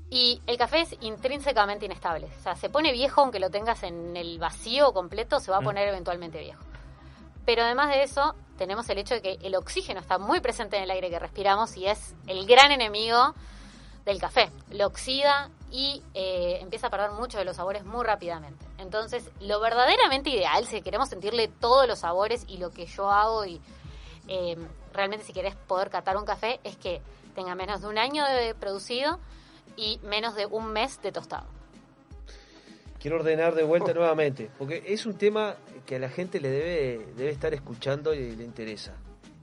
[0.09, 2.29] Y el café es intrínsecamente inestable.
[2.39, 5.61] O sea, se pone viejo aunque lo tengas en el vacío completo, se va a
[5.61, 5.65] Mm.
[5.65, 6.63] poner eventualmente viejo.
[7.45, 10.85] Pero además de eso, tenemos el hecho de que el oxígeno está muy presente en
[10.85, 13.35] el aire que respiramos y es el gran enemigo
[14.05, 14.51] del café.
[14.71, 18.65] Lo oxida y eh, empieza a perder muchos de los sabores muy rápidamente.
[18.81, 23.45] Entonces, lo verdaderamente ideal, si queremos sentirle todos los sabores y lo que yo hago
[23.45, 23.61] y
[24.27, 24.57] eh,
[24.95, 27.03] realmente si querés poder catar un café, es que
[27.35, 29.19] tenga menos de un año de producido
[29.77, 31.47] y menos de un mes de tostado.
[32.99, 35.57] Quiero ordenar de vuelta nuevamente, porque es un tema
[35.87, 38.95] que a la gente le debe, debe estar escuchando y le interesa.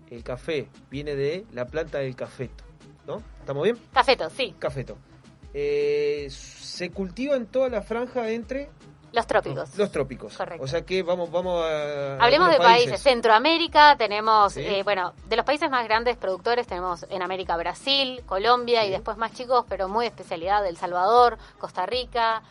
[0.09, 2.63] El café viene de la planta del cafeto,
[3.05, 3.21] ¿no?
[3.39, 3.77] ¿Estamos bien?
[3.93, 4.55] Cafeto, sí.
[4.57, 4.97] Cafeto.
[5.53, 8.69] Eh, se cultiva en toda la franja entre
[9.13, 9.75] Los trópicos.
[9.77, 10.35] los trópicos.
[10.37, 10.63] Correcto.
[10.63, 12.17] O sea que vamos, vamos a.
[12.23, 13.01] Hablemos de países.
[13.01, 14.61] Centroamérica, tenemos, Sí.
[14.61, 19.17] eh, bueno, de los países más grandes productores tenemos en América Brasil, Colombia y después
[19.17, 22.41] más chicos, pero muy especialidad, El Salvador, Costa Rica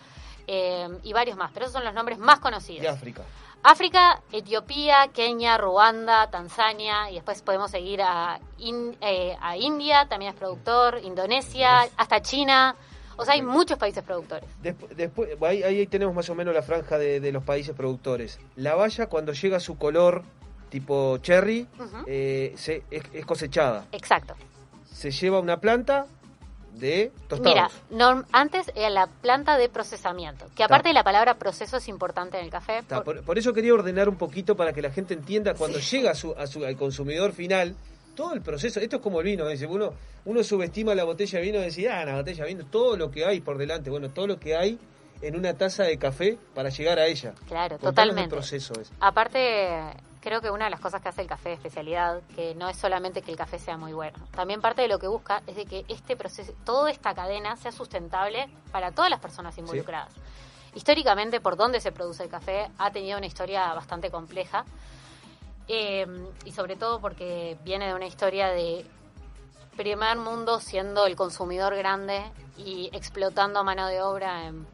[0.47, 1.51] eh, y varios más.
[1.53, 2.83] Pero esos son los nombres más conocidos.
[2.83, 3.23] De África.
[3.63, 10.33] África, Etiopía, Kenia, Ruanda, Tanzania y después podemos seguir a, In- eh, a India, también
[10.33, 12.77] es productor, Indonesia, hasta China.
[13.17, 14.49] O sea, hay muchos países productores.
[14.63, 18.39] Despu- Después, ahí, ahí tenemos más o menos la franja de, de los países productores.
[18.57, 20.23] La valla, cuando llega a su color
[20.69, 21.67] tipo cherry,
[22.07, 23.87] eh, se- es, es cosechada.
[23.93, 24.35] Exacto.
[24.93, 26.07] Se lleva a una planta
[26.75, 27.73] de tostados.
[27.91, 32.39] Mira, antes era la planta de procesamiento, que aparte de la palabra proceso es importante
[32.39, 32.79] en el café.
[32.79, 35.79] Está, por- por, por eso quería ordenar un poquito para que la gente entienda cuando
[35.79, 37.75] llega a su, a su- al consumidor final
[38.17, 38.81] todo el proceso.
[38.81, 39.93] Esto es como el vino, dice uno
[40.25, 43.13] uno subestima la botella de vino y dice, ah, la botella de vino, todo lo
[43.13, 44.77] que hay por delante, bueno, todo lo que hay
[45.23, 47.33] en una taza de café para llegar a ella.
[47.47, 48.31] Claro, Contanos totalmente.
[48.31, 48.93] proceso ese.
[48.99, 49.71] Aparte,
[50.21, 52.77] creo que una de las cosas que hace el café de especialidad, que no es
[52.77, 55.65] solamente que el café sea muy bueno, también parte de lo que busca es de
[55.65, 60.13] que este proceso, toda esta cadena sea sustentable para todas las personas involucradas.
[60.75, 64.65] Históricamente, por donde se produce el café, ha tenido una historia bastante compleja.
[65.69, 66.07] Eh,
[66.45, 68.87] y sobre todo porque viene de una historia de
[69.77, 72.25] primer mundo siendo el consumidor grande
[72.57, 74.67] y explotando mano de obra en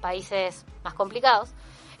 [0.00, 1.50] países más complicados.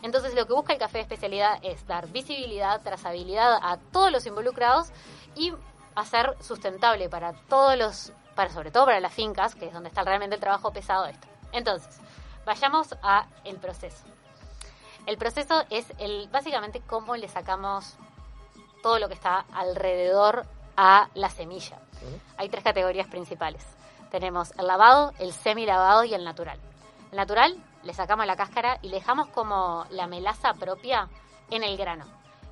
[0.02, 4.26] Entonces lo que busca el café de especialidad es dar visibilidad, trazabilidad a todos los
[4.26, 4.88] involucrados
[5.36, 5.52] y
[5.94, 10.02] hacer sustentable para todos los, para sobre todo para las fincas, que es donde está
[10.02, 11.28] realmente el trabajo pesado esto.
[11.52, 12.00] Entonces,
[12.44, 14.04] vayamos a el proceso.
[15.06, 17.96] El proceso es el básicamente cómo le sacamos
[18.82, 20.44] todo lo que está alrededor
[20.76, 21.78] a la semilla.
[22.36, 23.62] Hay tres categorías principales.
[24.10, 26.58] Tenemos el lavado, el semi-lavado y el natural.
[27.10, 31.08] El natural le sacamos la cáscara y le dejamos como la melaza propia
[31.50, 32.04] en el grano.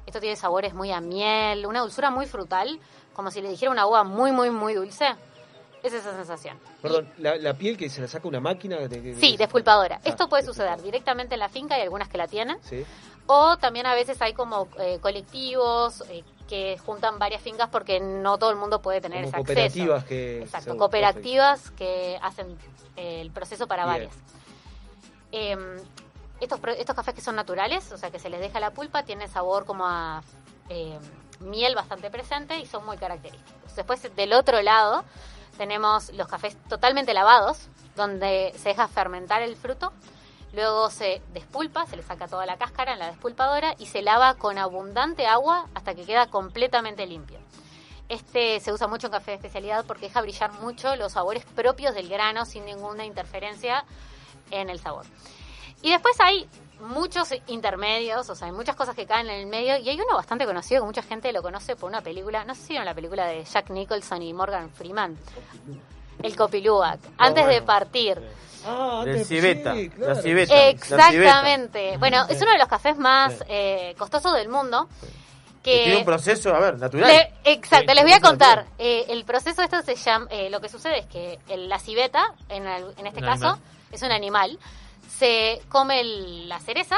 [0.07, 2.81] Esto tiene sabores muy a miel, una dulzura muy frutal,
[3.15, 5.07] como si le dijera una uva muy, muy, muy dulce.
[5.83, 6.59] Es esa sensación.
[6.83, 8.77] Perdón, la, la piel que se la saca una máquina.
[8.77, 9.97] De, de- Sí, despulpadora.
[9.97, 12.59] Ah, Esto puede suceder directamente en la finca, hay algunas que la tienen.
[12.63, 12.85] Sí.
[13.33, 18.39] O también a veces hay como eh, colectivos eh, que juntan varias fincas porque no
[18.39, 20.09] todo el mundo puede tener Como ese cooperativas acceso.
[20.09, 20.43] que.
[20.43, 22.59] Exacto, cooperativas que hacen
[22.97, 23.95] eh, el proceso para Bien.
[23.95, 24.15] varias.
[25.31, 25.57] Eh,
[26.41, 29.29] estos, estos cafés que son naturales, o sea que se les deja la pulpa, tienen
[29.29, 30.25] sabor como a
[30.69, 30.99] eh,
[31.39, 33.77] miel bastante presente y son muy característicos.
[33.77, 35.05] Después del otro lado
[35.57, 39.93] tenemos los cafés totalmente lavados, donde se deja fermentar el fruto,
[40.53, 44.35] luego se despulpa, se le saca toda la cáscara en la despulpadora y se lava
[44.35, 47.39] con abundante agua hasta que queda completamente limpio.
[48.09, 51.95] Este se usa mucho en café de especialidad porque deja brillar mucho los sabores propios
[51.95, 53.85] del grano sin ninguna interferencia
[54.51, 55.07] en el sabor.
[55.83, 56.49] Y después hay
[56.81, 60.17] muchos intermedios, o sea, hay muchas cosas que caen en el medio y hay uno
[60.17, 62.95] bastante conocido que mucha gente lo conoce por una película, no sé si vieron la
[62.95, 65.17] película de Jack Nicholson y Morgan Freeman,
[66.23, 68.21] El Copiluac, antes de partir.
[68.67, 70.55] Ah, Del civeta, sí, la civeta.
[70.55, 71.97] la Exactamente.
[71.99, 74.89] Bueno, es uno de los cafés más eh, costosos del mundo.
[75.63, 77.07] Que Que tiene un proceso, a ver, natural.
[77.13, 78.65] le- exacto, Sí, les voy a contar.
[78.79, 82.33] Eh, el proceso esto se llama, eh, lo que sucede es que el- la civeta,
[82.49, 83.61] en, el- en este Un caso, animal.
[83.93, 84.59] es un animal,
[85.19, 86.97] se come el- la cereza,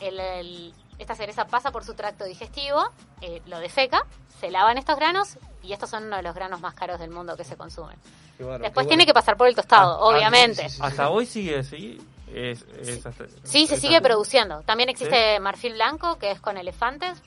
[0.00, 2.82] el, el- esta cereza pasa por su tracto digestivo,
[3.20, 4.06] eh, lo defeca,
[4.40, 7.36] se lavan estos granos y estos son uno de los granos más caros del mundo
[7.36, 7.96] que se consumen.
[8.38, 10.66] Después tiene que pasar por el tostado, Ah, obviamente.
[10.80, 12.00] Hasta hoy sigue así.
[12.32, 14.62] Es, es hasta- Sí, se sigue produciendo.
[14.62, 17.22] También existe marfil blanco, que es con elefantes,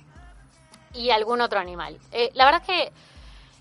[0.93, 1.99] y algún otro animal.
[2.11, 2.93] Eh, la verdad es que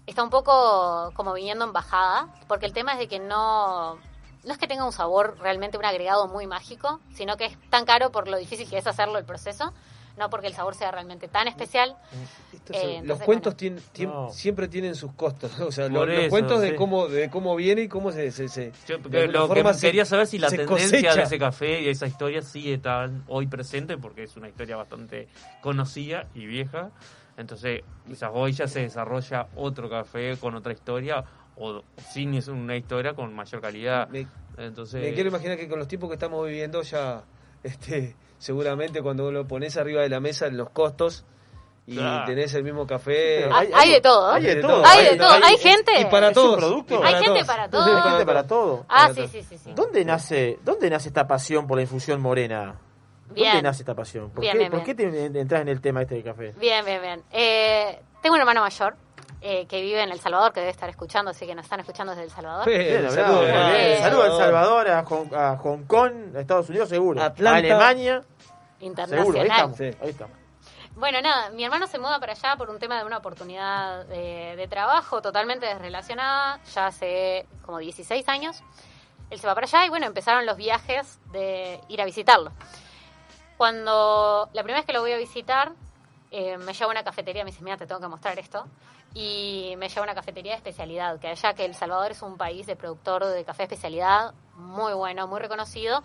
[0.06, 4.52] está un poco como viniendo en bajada, porque el tema es de que no, no
[4.52, 8.10] es que tenga un sabor realmente un agregado muy mágico, sino que es tan caro
[8.10, 9.72] por lo difícil que es hacerlo el proceso,
[10.16, 11.96] no porque el sabor sea realmente tan especial.
[12.52, 13.76] Esto Eh, los cuentos bueno.
[13.78, 14.30] tien- tien- No.
[14.30, 15.58] siempre tienen sus costos.
[15.60, 18.30] O sea, los, cuentos de cómo de cómo viene y cómo se.
[18.30, 20.68] se, se- Yo, de porque alguna lo que forma se- quería saber si la tendencia
[20.88, 21.14] cosecha.
[21.16, 25.28] de ese café y esa historia sí está hoy presente porque es una historia bastante
[25.60, 26.90] conocida y vieja.
[27.36, 31.24] Entonces, quizás hoy ya se desarrolla otro café con otra historia
[31.56, 34.08] o sin es una historia con mayor calidad.
[34.08, 37.24] Me, Entonces, me quiero imaginar que con los tiempos que estamos viviendo ya,
[37.64, 38.14] este,
[38.44, 41.24] seguramente cuando lo pones arriba de la mesa en los costos
[41.86, 42.26] y Claro.
[42.26, 43.44] tenés el mismo café.
[43.50, 44.30] Hay- hay de todo.
[44.32, 44.84] Hay de todo.
[44.84, 45.30] Hay de todo.
[45.42, 45.98] Hay gente.
[45.98, 46.58] Y para todos.
[46.58, 47.00] producto.
[47.02, 47.96] y Hay gente para todo.
[47.96, 48.84] Hay gente para todo.
[48.88, 49.72] Ah, sí, sí, sí, sí.
[49.74, 52.78] ¿Dónde nace, ¿Dónde nace esta pasión por la infusión morena?
[53.28, 53.62] ¿Dónde Bien.
[53.62, 54.28] nace esta pasión?
[54.30, 56.52] ¿Por, Bien, qué, bien, ¿por qué te entras en el tema este de café?
[56.60, 57.22] Bien, bien, bien.
[57.32, 58.94] Eh, tengo un hermano mayor
[59.46, 62.12] eh, que vive en El Salvador, que debe estar escuchando, así que nos están escuchando
[62.12, 62.66] desde El Salvador.
[62.66, 63.98] Bien, saludos, bien.
[64.00, 67.22] Saludos a El Salvador, a Hong, a Hong Kong, a Estados Unidos seguro.
[67.22, 67.54] Atlanta.
[67.54, 68.22] A Alemania,
[68.80, 69.26] Internacional.
[69.26, 69.40] seguro.
[69.42, 69.76] Ahí estamos.
[69.76, 69.84] Sí.
[70.00, 70.38] Ahí estamos.
[70.96, 74.54] Bueno, nada, mi hermano se muda para allá por un tema de una oportunidad de,
[74.56, 78.62] de trabajo totalmente desrelacionada, ya hace como 16 años.
[79.28, 82.50] Él se va para allá y bueno, empezaron los viajes de ir a visitarlo.
[83.58, 85.72] Cuando la primera vez que lo voy a visitar,
[86.30, 88.64] eh, me lleva a una cafetería, me dice, mira, te tengo que mostrar esto.
[89.14, 92.36] Y me lleva a una cafetería de especialidad, que allá que El Salvador es un
[92.36, 96.02] país de productor de café especialidad, muy bueno, muy reconocido.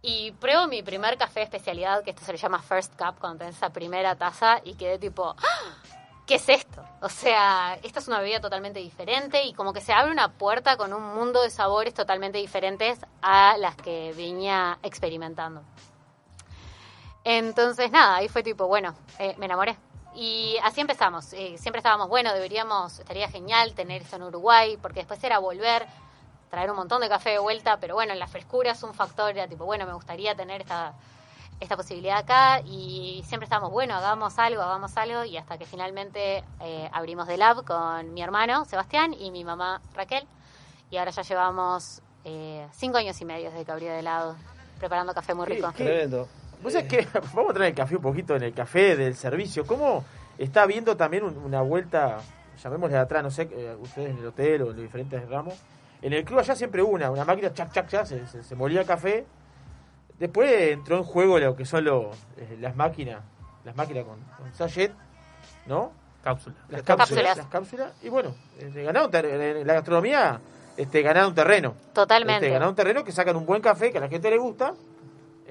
[0.00, 3.38] Y pruebo mi primer café de especialidad, que esto se le llama First Cup, cuando
[3.38, 5.82] tenés esa primera taza, y quedé tipo, ¡Ah!
[6.26, 6.84] ¿qué es esto?
[7.00, 10.76] O sea, esta es una bebida totalmente diferente y como que se abre una puerta
[10.76, 15.62] con un mundo de sabores totalmente diferentes a las que venía experimentando.
[17.24, 19.76] Entonces, nada, ahí fue tipo, bueno, eh, me enamoré.
[20.14, 21.32] Y así empezamos.
[21.32, 25.86] Eh, siempre estábamos, bueno, deberíamos, estaría genial tener esto en Uruguay, porque después era volver,
[26.50, 29.48] traer un montón de café de vuelta, pero bueno, la frescura es un factor, era
[29.48, 30.92] tipo, bueno, me gustaría tener esta,
[31.60, 36.44] esta posibilidad acá y siempre estábamos, bueno, hagamos algo, hagamos algo y hasta que finalmente
[36.60, 40.26] eh, abrimos The Lab con mi hermano Sebastián y mi mamá Raquel
[40.90, 44.34] y ahora ya llevamos eh, cinco años y medio desde que abrió The Lab
[44.78, 45.72] preparando café muy ¿Qué- rico.
[45.74, 46.28] qué- Tremendo.
[46.62, 49.64] Vos sabés que vamos a traer el café un poquito en el café del servicio.
[49.66, 50.04] ¿Cómo
[50.38, 52.18] está viendo también un- una vuelta,
[52.62, 55.54] llamémosle de atrás, no sé, eh, ustedes en el hotel o en los diferentes ramos?
[56.00, 58.84] En el club allá siempre una, una máquina, chac, chac, chac, se, se, se molía
[58.84, 59.24] café.
[60.18, 63.22] Después entró en juego lo que son los, eh, las máquinas,
[63.64, 64.92] las máquinas con, con sachet,
[65.66, 65.92] ¿no?
[66.22, 66.54] cápsula.
[66.68, 67.08] Las Cápsulas.
[67.08, 67.36] cápsulas.
[67.36, 67.92] Las cápsulas.
[68.02, 70.40] Y bueno, eh, ganaron en la gastronomía,
[70.76, 71.74] este, ganaron terreno.
[71.92, 72.46] Totalmente.
[72.46, 74.74] Este, ganaron terreno que sacan un buen café que a la gente le gusta.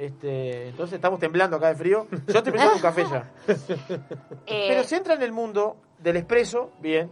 [0.01, 2.07] Este, entonces estamos temblando acá de frío.
[2.09, 3.29] Yo estoy pensando en un café ya.
[4.47, 7.11] Eh, Pero se entra en el mundo del expreso, bien.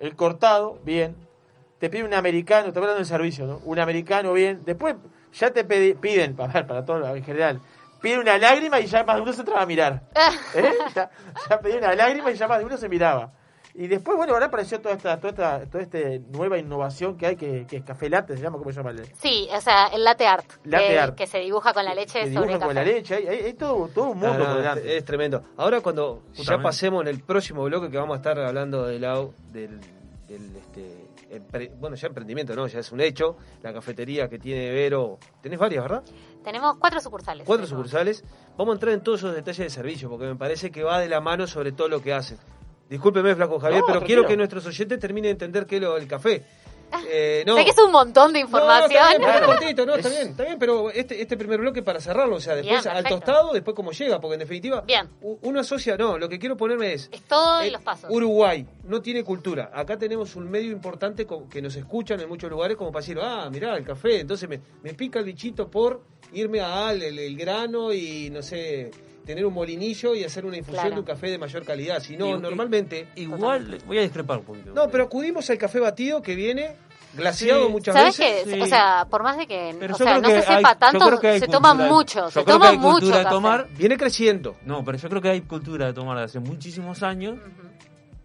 [0.00, 1.14] El cortado, bien.
[1.78, 3.60] Te pide un americano, estoy hablando del servicio, ¿no?
[3.64, 4.62] Un americano, bien.
[4.64, 4.96] Después
[5.32, 7.60] ya te piden, para ver, para todo en general,
[8.00, 10.02] pide una lágrima y ya más de uno se entraba a mirar.
[10.56, 10.72] ¿Eh?
[10.96, 11.08] Ya,
[11.48, 13.32] ya pedía una lágrima y ya más de uno se miraba.
[13.74, 15.98] Y después, bueno, ahora apareció toda esta, toda esta, toda esta
[16.36, 18.90] nueva innovación que hay, que, que es café latte, se llama, ¿cómo se llama?
[18.90, 21.14] El- Sí, o sea, el latte art, Latte que, art.
[21.14, 23.52] que se dibuja con la leche sobre dibujan el con la leche, hay, hay- hay
[23.54, 24.96] todo, todo un mundo no, por es, delante.
[24.98, 25.42] es tremendo.
[25.56, 29.32] Ahora cuando ya pasemos en el próximo bloque que vamos a estar hablando del, au-
[29.52, 29.80] del,
[30.28, 32.66] del, este, empre- bueno, ya emprendimiento, ¿no?
[32.66, 33.38] Ya es un hecho.
[33.62, 36.02] La cafetería que tiene Vero, tenés varias, ¿verdad?
[36.44, 37.46] Tenemos cuatro sucursales.
[37.46, 38.22] Cuatro sucursales.
[38.58, 41.08] Vamos a entrar en todos esos detalles de servicio porque me parece que va de
[41.08, 42.36] la mano sobre todo lo que hacen.
[42.92, 44.20] Discúlpeme, Flaco Javier, No, pero tranquilo.
[44.22, 46.42] quiero que nuestros oyentes terminen de entender qué es lo, el café.
[47.08, 47.56] Eh, no.
[47.56, 48.90] Sé que es un montón de No, no, información.
[48.92, 52.02] está bien, cortito, no, está Es- bien, está bien, pero este, este primer bloque para
[52.02, 55.08] cerrarlo, o sea, después Bien, al tostado, después cómo llega, porque en definitiva, Bien.
[55.22, 58.10] uno asocia, no, lo que quiero ponerme es, Es todo eh, los pasos.
[58.10, 59.70] Uruguay no tiene cultura.
[59.72, 63.48] Acá tenemos un medio importante que nos escuchan en muchos lugares como para decir, ah,
[63.50, 64.20] mirá, el café.
[64.20, 66.02] Entonces me, me pica el bichito por
[66.34, 68.90] irme a Al, el, el grano y, no sé,
[69.24, 70.94] tener un molinillo y hacer una infusión Claro.
[70.96, 72.00] de un café de mayor calidad.
[72.00, 73.08] Si no, normalmente...
[73.16, 74.72] Igual, voy a discrepar un poquito.
[74.74, 76.76] No, pero acudimos al café batido que viene
[77.14, 77.72] glaciado Sí.
[77.72, 78.44] muchas ¿Sabes veces.
[78.44, 78.54] qué?
[78.54, 78.60] sí.
[78.60, 81.46] O sea, por más de que Pero o sea, no que se sepa tanto, se
[81.46, 82.30] toma mucho.
[82.30, 83.68] Se toma mucho cultura de tomar.
[83.76, 84.56] Viene creciendo.
[84.64, 87.38] No, pero yo creo que hay cultura de tomar hace muchísimos años,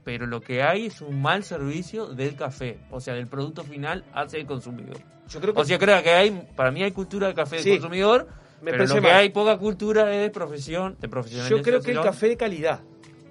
[0.03, 4.05] pero lo que hay es un mal servicio del café, o sea, del producto final
[4.13, 4.97] hacia el consumidor.
[5.27, 7.69] Yo creo que O sea, creo que hay, para mí hay cultura de café Sí.
[7.71, 8.29] del consumidor,
[8.61, 9.17] Me Pero parece lo que mal.
[9.17, 11.63] hay poca cultura es de profesión, de Yo profesionalización.
[11.63, 12.79] creo que el café de calidad.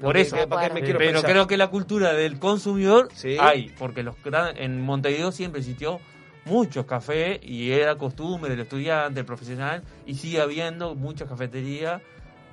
[0.00, 1.30] Por eso, que- para que me quiero pero pensar.
[1.30, 3.36] creo que la cultura del consumidor Sí.
[3.40, 4.14] hay, porque los
[4.56, 6.00] en Montevideo siempre existió
[6.44, 12.02] muchos cafés y era costumbre del estudiante, el profesional, y sigue habiendo muchas cafeterías.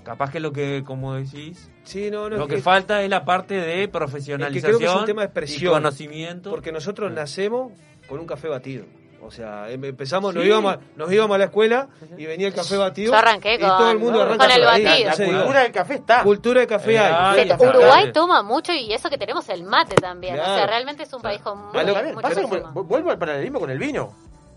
[0.04, 3.10] Capaz que lo que, como decís, Sí, no, no, lo es que que- falta es
[3.10, 6.50] la parte de es que profesionalización creo que es un tema de y conocimiento.
[6.50, 7.72] Porque nosotros nacemos
[8.08, 8.86] con un café batido.
[9.26, 12.54] O sea, em- empezamos, nos, íbamos a, nos íbamos a la escuela y venía el
[12.54, 13.12] café batido.
[13.14, 14.84] Yo arranqué y con- todo el mundo arranca con el ahí.
[14.84, 15.10] batido.
[15.10, 16.24] La cultura del café está.
[16.24, 17.48] cultura de café Eh, hay.
[17.48, 20.40] café Uruguay toma mucho y eso que tenemos el mate también.
[20.40, 21.74] O sea, realmente es un país con mucho
[22.22, 24.14] pasa como- vuelvo al paralelismo con el vino.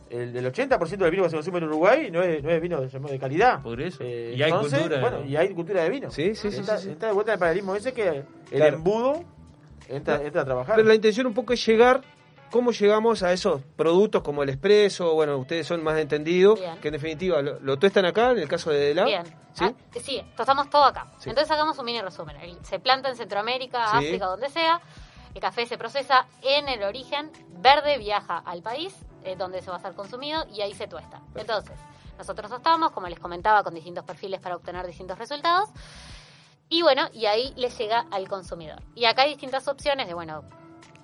[0.08, 2.80] El, el 80% del vino que se consume en Uruguay no es, no es vino
[2.80, 3.60] de calidad.
[3.60, 3.98] Por eso.
[4.04, 5.00] Eh, y hay entonces, cultura.
[5.00, 6.10] Bueno, y hay cultura de vino.
[6.12, 6.90] Sí, sí, sí, Está, sí, sí.
[6.90, 8.76] está de vuelta en el paralelismo ese que el Claro.
[8.76, 9.24] embudo
[9.88, 10.76] entra, entra a trabajar.
[10.76, 12.02] Pero la intención un poco es llegar,
[12.50, 16.78] cómo llegamos a esos productos como el expreso, bueno, ustedes son más entendidos, Bien.
[16.80, 19.06] que en definitiva lo, lo tuestan acá, en el caso de Delab.
[19.06, 19.24] Bien.
[19.52, 19.64] ¿Sí?
[19.64, 19.72] Ah,
[20.02, 21.12] sí, tostamos todo acá.
[21.18, 21.30] Sí.
[21.30, 22.36] Entonces hagamos un mini resumen.
[22.62, 23.96] Se planta en Centroamérica, Sí.
[24.08, 24.80] África, donde sea.
[25.34, 27.30] El café se procesa en el origen.
[27.58, 28.94] Verde viaja al país
[29.24, 31.20] eh, donde se va a ser consumido y ahí se tuesta.
[31.34, 31.78] Entonces,
[32.18, 35.68] nosotros tostamos, como les comentaba, con distintos perfiles para obtener distintos resultados.
[36.68, 38.82] Y bueno, y ahí le llega al consumidor.
[38.94, 40.42] Y acá hay distintas opciones de, bueno,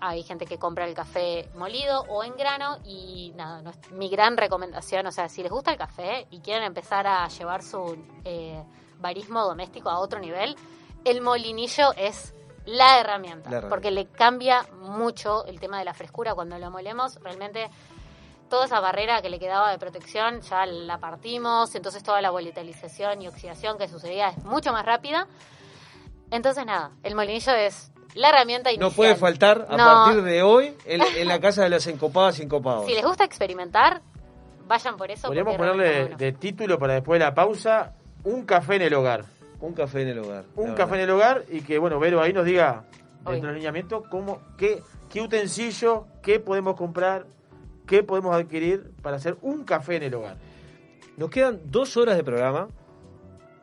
[0.04, 4.36] hay gente que compra el café molido o en grano y nada, no mi gran
[4.36, 8.60] recomendación, o sea, si les gusta el café y quieren empezar a llevar su eh,
[8.98, 10.56] barismo doméstico a otro nivel,
[11.04, 12.34] el molinillo es
[12.64, 13.68] la herramienta, La herramienta.
[13.68, 17.70] porque le cambia mucho el tema de la frescura cuando lo molemos, realmente
[18.50, 23.22] toda esa barrera que le quedaba de protección ya la partimos, entonces toda la volatilización
[23.22, 25.28] y oxidación que sucedía es mucho más rápida.
[26.32, 28.92] Entonces nada, el molinillo es la herramienta No inicial.
[28.94, 29.84] puede faltar a No.
[29.84, 32.86] partir de hoy en, en la casa de las encopadas y encopados.
[32.86, 34.02] Si les gusta experimentar,
[34.66, 35.28] vayan por eso.
[35.28, 37.94] Podríamos ponerle de título para después de la pausa
[38.24, 39.24] un café en el hogar.
[39.60, 40.44] Un café en el hogar.
[40.56, 42.84] Un café en el hogar y que, bueno, Vero ahí nos diga,
[43.24, 47.26] dentro del lineamiento, cómo, qué, qué utensilio, qué podemos comprar,
[47.86, 50.36] qué podemos adquirir para hacer un café en el hogar.
[51.16, 52.68] Nos quedan dos horas de programa.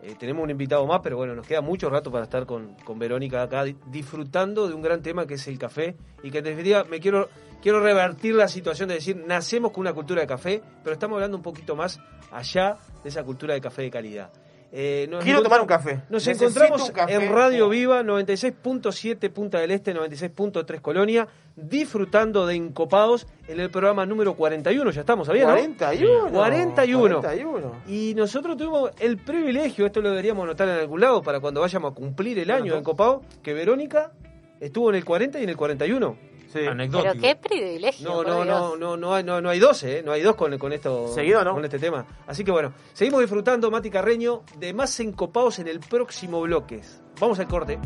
[0.02, 2.98] Eh, tenemos un invitado más, pero bueno, nos queda mucho rato para estar con, con
[3.00, 5.96] Verónica acá di- disfrutando de un gran tema que es el café.
[6.24, 7.28] Y que en definitiva me quiero,
[7.62, 11.36] quiero revertir la situación de decir, nacemos con una cultura de café, pero estamos hablando
[11.38, 12.00] un poquito más
[12.32, 14.32] allá de esa cultura de café de calidad.
[14.72, 15.96] Eh, nos Quiero tomar un café.
[16.10, 17.14] Nos Necesito encontramos café.
[17.16, 24.06] en Radio Viva 96.7 Punta del Este, 96.3 Colonia, disfrutando de Encopados en el programa
[24.06, 24.92] número 41.
[24.92, 25.48] Ya estamos, ¿sabían?
[25.48, 25.54] no?
[25.56, 26.30] 41.
[26.32, 27.22] 41.
[27.22, 27.72] 41.
[27.88, 31.92] Y nosotros tuvimos el privilegio, esto lo deberíamos anotar en algún lado para cuando vayamos
[31.92, 32.78] a cumplir el año ¿no?
[32.78, 34.12] en Copado, que Verónica
[34.60, 36.16] estuvo en el 40 y en el 41.
[36.52, 36.66] Sí.
[36.66, 37.14] Anecdótico.
[37.14, 38.08] Pero qué privilegio.
[38.08, 40.02] No, no, no, no, no hay, no, no hay dos, ¿eh?
[40.04, 41.14] No hay dos con, con esto.
[41.14, 41.54] Seguido, ¿no?
[41.54, 42.06] Con este tema.
[42.28, 46.82] Así que bueno, seguimos disfrutando, Mati Carreño, de más encopados en el próximo bloque.
[47.20, 47.80] Vamos al corte.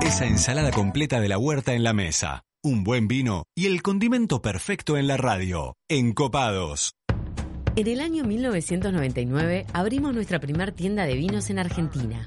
[0.00, 4.40] Esa ensalada completa de la huerta en la mesa, un buen vino y el condimento
[4.40, 5.76] perfecto en la radio.
[5.88, 6.94] Encopados.
[7.76, 12.26] En el año 1999 abrimos nuestra primer tienda de vinos en Argentina.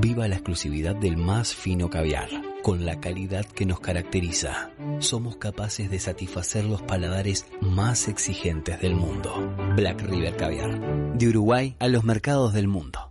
[0.00, 2.28] Viva la exclusividad del más fino caviar,
[2.62, 4.70] con la calidad que nos caracteriza.
[5.00, 9.54] Somos capaces de satisfacer los paladares más exigentes del mundo.
[9.74, 13.10] Black River Caviar, de Uruguay a los mercados del mundo.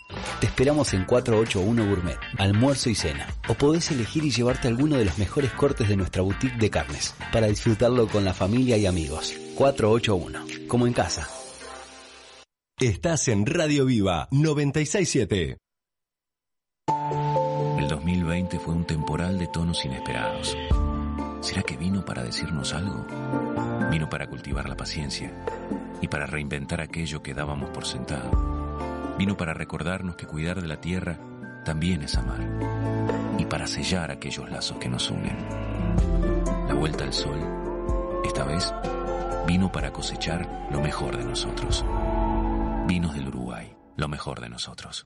[0.39, 3.27] Te esperamos en 481 Gourmet, almuerzo y cena.
[3.47, 7.15] O podés elegir y llevarte alguno de los mejores cortes de nuestra boutique de carnes,
[7.31, 9.33] para disfrutarlo con la familia y amigos.
[9.55, 11.27] 481, como en casa.
[12.79, 15.57] Estás en Radio Viva 967.
[17.77, 20.57] El 2020 fue un temporal de tonos inesperados.
[21.41, 23.05] ¿Será que vino para decirnos algo?
[23.91, 25.31] Vino para cultivar la paciencia
[26.01, 28.60] y para reinventar aquello que dábamos por sentado.
[29.21, 31.19] Vino para recordarnos que cuidar de la tierra
[31.63, 32.39] también es amar
[33.37, 35.37] y para sellar aquellos lazos que nos unen.
[36.67, 37.37] La vuelta al sol,
[38.25, 38.73] esta vez,
[39.45, 41.85] vino para cosechar lo mejor de nosotros.
[42.87, 45.05] Vinos del Uruguay, lo mejor de nosotros.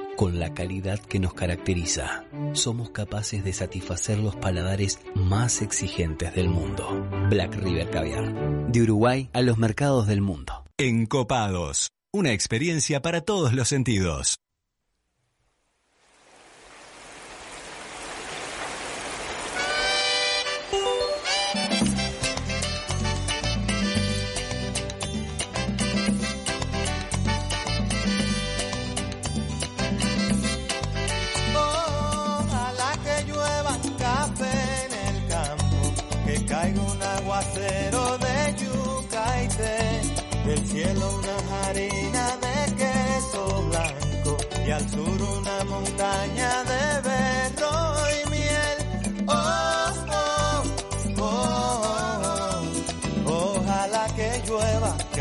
[0.17, 2.25] con la calidad que nos caracteriza.
[2.53, 7.07] Somos capaces de satisfacer los paladares más exigentes del mundo.
[7.29, 10.65] Black River Caviar, de Uruguay a los mercados del mundo.
[10.77, 11.89] Encopados.
[12.13, 14.37] Una experiencia para todos los sentidos.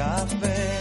[0.00, 0.80] Café.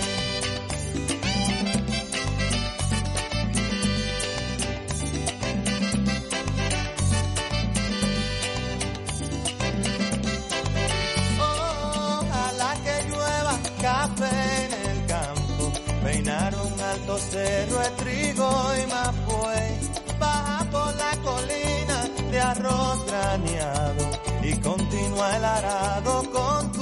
[11.37, 15.63] Ojalá que llueva café en el campo,
[16.03, 18.49] peinar un alto cerro de trigo
[18.81, 19.71] y mapuey,
[20.17, 21.97] baja por la colina
[22.31, 24.03] de arroz graneado
[24.43, 26.78] y continúa el arado con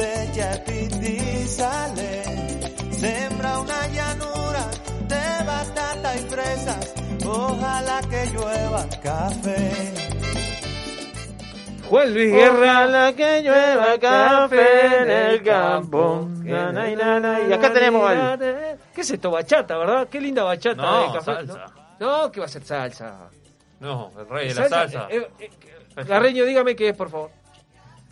[0.00, 2.22] cosecha y sale.
[2.92, 4.66] Sembra una llanura
[5.08, 6.94] de batata y fresas.
[7.26, 9.94] Ojalá que llueva café.
[11.88, 16.28] Juan Luis Guerra, la que llueva café en el campo.
[16.44, 17.40] Na, na, na, na.
[17.40, 18.38] Y acá tenemos al.
[18.94, 19.30] ¿Qué es esto?
[19.30, 20.08] Bachata, ¿verdad?
[20.08, 21.24] Qué linda bachata No, de café.
[21.24, 21.66] salsa.
[21.98, 23.28] No, no, ¿qué va a ser salsa?
[23.80, 25.06] No, el rey de la salsa.
[25.10, 25.50] eh, eh,
[25.96, 27.30] eh, Garreño, dígame qué es, por favor.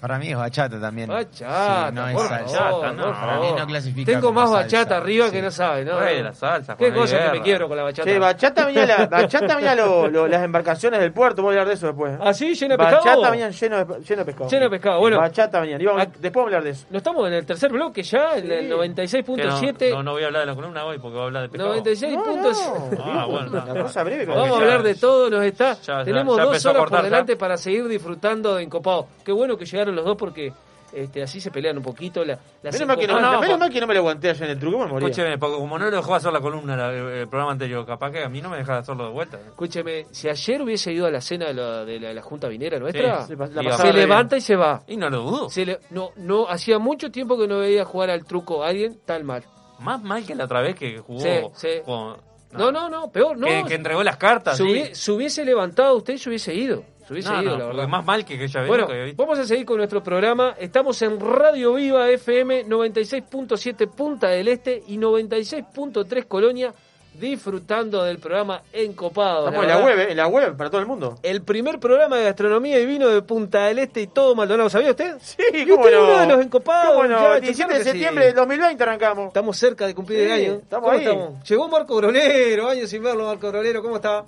[0.00, 1.08] Para mí es bachata también.
[1.08, 2.58] Bachata, Sí, no es salsa.
[2.58, 4.62] favor, no, Para mí no clasifica Tengo como más salsa.
[4.78, 5.32] bachata arriba Sí.
[5.32, 5.98] que no sabe, ¿no?
[5.98, 6.76] Rey de la salsa.
[6.76, 8.08] Qué cosa que me quiero con la bachata.
[8.08, 11.68] Che, bachata venía, la, bachata venía lo- lo- las embarcaciones del puerto, voy a hablar
[11.68, 12.16] de eso después.
[12.20, 12.54] ¿Ah, sí?
[12.54, 13.04] ¿Lleno de pescado?
[13.06, 14.50] Bachata venían lleno de, lleno de pescado.
[14.50, 15.18] Lleno de pescado, bueno.
[15.18, 15.80] Bachata venían.
[15.80, 16.86] Íbamos- Ah, después vamos a hablar de eso.
[16.90, 19.90] No estamos en el tercer bloque ya, en el Que no, 96.7.
[19.90, 21.74] no, no voy a hablar de la columna hoy porque voy a hablar de pescado.
[21.74, 22.98] 96.7.
[23.04, 23.50] Ah, bueno.
[23.50, 24.26] Una cosa breve.
[24.26, 25.74] Vamos a hablar de todo, nos está.
[25.80, 29.08] ya- Tenemos ya dos horas por delante para seguir disfrutando de Encopado.
[29.24, 30.52] Qué bueno que llegaron los dos porque
[30.92, 32.24] este, así se pelean un poquito.
[32.24, 34.52] La, las Menos mal, que no, menos mal que no me lo aguanté allá en
[34.52, 35.08] el truco, me moría.
[35.08, 38.24] Escúcheme, porque como no lo dejó hacer la columna la- el, programa anterior, capaz que
[38.24, 39.38] a mí no me deja hacerlo de vuelta.
[39.38, 42.78] Escúcheme, si ayer hubiese ido a la cena de la, de la, la Junta Vinera
[42.78, 44.82] nuestra, Sí, la se levanta y se va.
[44.86, 45.50] Y no lo dudo.
[45.50, 48.98] Se le- no, no, hacía mucho tiempo que no veía jugar al truco a alguien
[49.04, 49.44] tan mal.
[49.80, 51.20] Más mal que la otra vez que jugó.
[51.20, 51.68] Sí, sí.
[51.84, 52.16] con-
[52.52, 53.46] No, no, no, peor, no.
[53.46, 54.56] Que, que entregó las cartas.
[54.56, 54.70] se, sí.
[54.70, 56.82] hubie- se hubiese levantado usted y se hubiese ido.
[57.08, 57.88] Se hubiese No, ido, no, la porque verdad.
[57.88, 60.54] más mal que aquella vez Bueno, vamos a seguir con nuestro programa.
[60.58, 66.72] Estamos en Radio Viva FM 96.7 Punta del Este y 96.3 Colonia,
[67.18, 69.48] disfrutando del programa Encopado.
[69.48, 71.16] Estamos en la web, en la web, para todo el mundo.
[71.22, 74.68] El primer programa de gastronomía y vino de Punta del Este y todo Maldonado.
[74.70, 75.16] ¿Sabía usted?
[75.20, 76.04] Sí, ¿Y usted no.
[76.04, 76.92] uno de los encopados?
[76.94, 77.18] ¿Cómo no?
[77.18, 77.40] muchachos?
[77.40, 77.90] 17 Claro de que sí.
[77.90, 79.26] septiembre del 2020 arrancamos.
[79.28, 80.52] Estamos cerca de cumplir el año.
[80.62, 81.04] estamos ¿Cómo ahí.
[81.04, 81.48] estamos?
[81.48, 83.82] Llegó Marco Grolero, años sin verlo, Marco Grolero.
[83.82, 84.24] ¿Cómo está?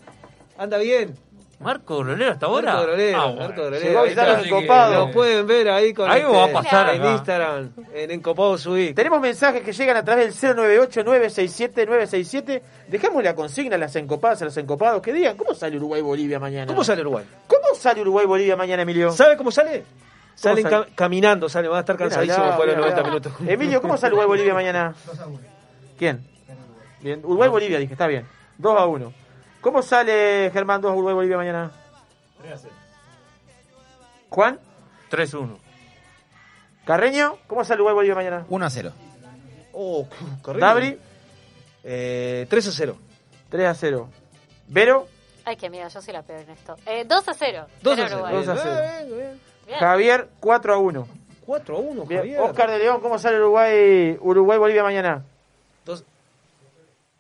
[0.59, 1.15] ¿Anda bien?
[1.61, 2.73] Marco Grolero hasta ahora.
[2.73, 3.41] Marco Grolero, Ah, bueno.
[3.41, 4.01] Marco Grolero.
[4.01, 4.33] A está.
[4.39, 5.07] los encopados.
[5.09, 7.13] Lo pueden ver ahí con Ahí este, va a pasar en acá.
[7.13, 8.95] Instagram, en Encopado Subí.
[8.95, 12.63] Tenemos mensajes que llegan a través del 098-967-967.
[12.89, 16.67] Dejamos la consigna a las encopadas, a los encopados, que digan, ¿cómo sale Uruguay-Bolivia mañana?
[16.67, 17.25] ¿Cómo sale Uruguay?
[17.47, 19.13] ¿Cómo sale Uruguay-Bolivia mañana, Emilio?
[19.13, 19.85] ¿Sabe cómo sale?
[20.35, 20.87] Salen sale?
[20.87, 23.21] ca- caminando, sale, van a estar cansadísimos hablado, por los bien 90 hablado.
[23.31, 23.49] minutos.
[23.53, 24.95] Emilio, ¿cómo sale Uruguay-Bolivia mañana?
[25.99, 26.25] ¿Quién?
[27.01, 28.27] Bien, Uruguay-Bolivia, dije, está bien.
[28.57, 29.13] 2 a 1.
[29.61, 31.71] ¿Cómo sale Germán 2 Uruguay-Bolivia mañana?
[34.31, 34.59] Juan,
[35.11, 35.57] 3-1.
[36.87, 38.47] Carreño, ¿cómo sale Uruguay-Bolivia mañana?
[38.49, 38.93] 1 a 0.
[39.73, 40.07] Oh,
[40.43, 40.67] corrido.
[40.67, 40.99] Dabri,
[41.83, 42.97] Eh, 3 a 0.
[43.49, 44.09] 3 a 0.
[44.69, 45.09] Vero,
[45.47, 46.77] Ay, qué amiga, yo soy la peor en esto.
[46.87, 47.67] Eh, 2 a 0.
[47.83, 48.23] 2 a Gana 0.
[48.23, 48.45] Uruguay.
[48.45, 48.77] 2 a 0.
[49.09, 49.41] Bien, bien.
[49.67, 49.79] Bien.
[49.79, 51.09] Javier 4 a 1.
[51.47, 52.21] 4 a 1, Bien.
[52.21, 52.41] Javier.
[52.41, 55.25] Oscar de León, ¿cómo sale Uruguay Uruguay-Bolivia mañana?
[55.87, 56.05] Dos-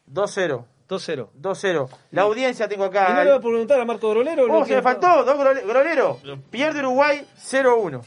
[0.07, 0.65] 2-0.
[0.91, 1.29] 2-0.
[1.41, 1.89] 2-0.
[2.11, 3.15] La audiencia tengo ¿Y acá.
[3.15, 4.47] no le va a preguntar a Marco Grolero?
[4.51, 6.19] Oh, se me faltó, dos grole- grolero.
[6.51, 8.01] Pierde Uruguay 0-1.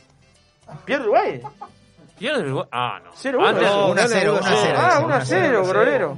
[0.85, 1.41] ¿Pierde Uruguay?
[2.19, 2.67] ¿Pierde Uruguay?
[2.71, 3.11] Ah, no.
[3.13, 3.47] 0-1.
[3.47, 4.77] Antes, No, 1 a 0, 1 a 0.
[4.79, 6.17] Ah, 1 a 0, grolero.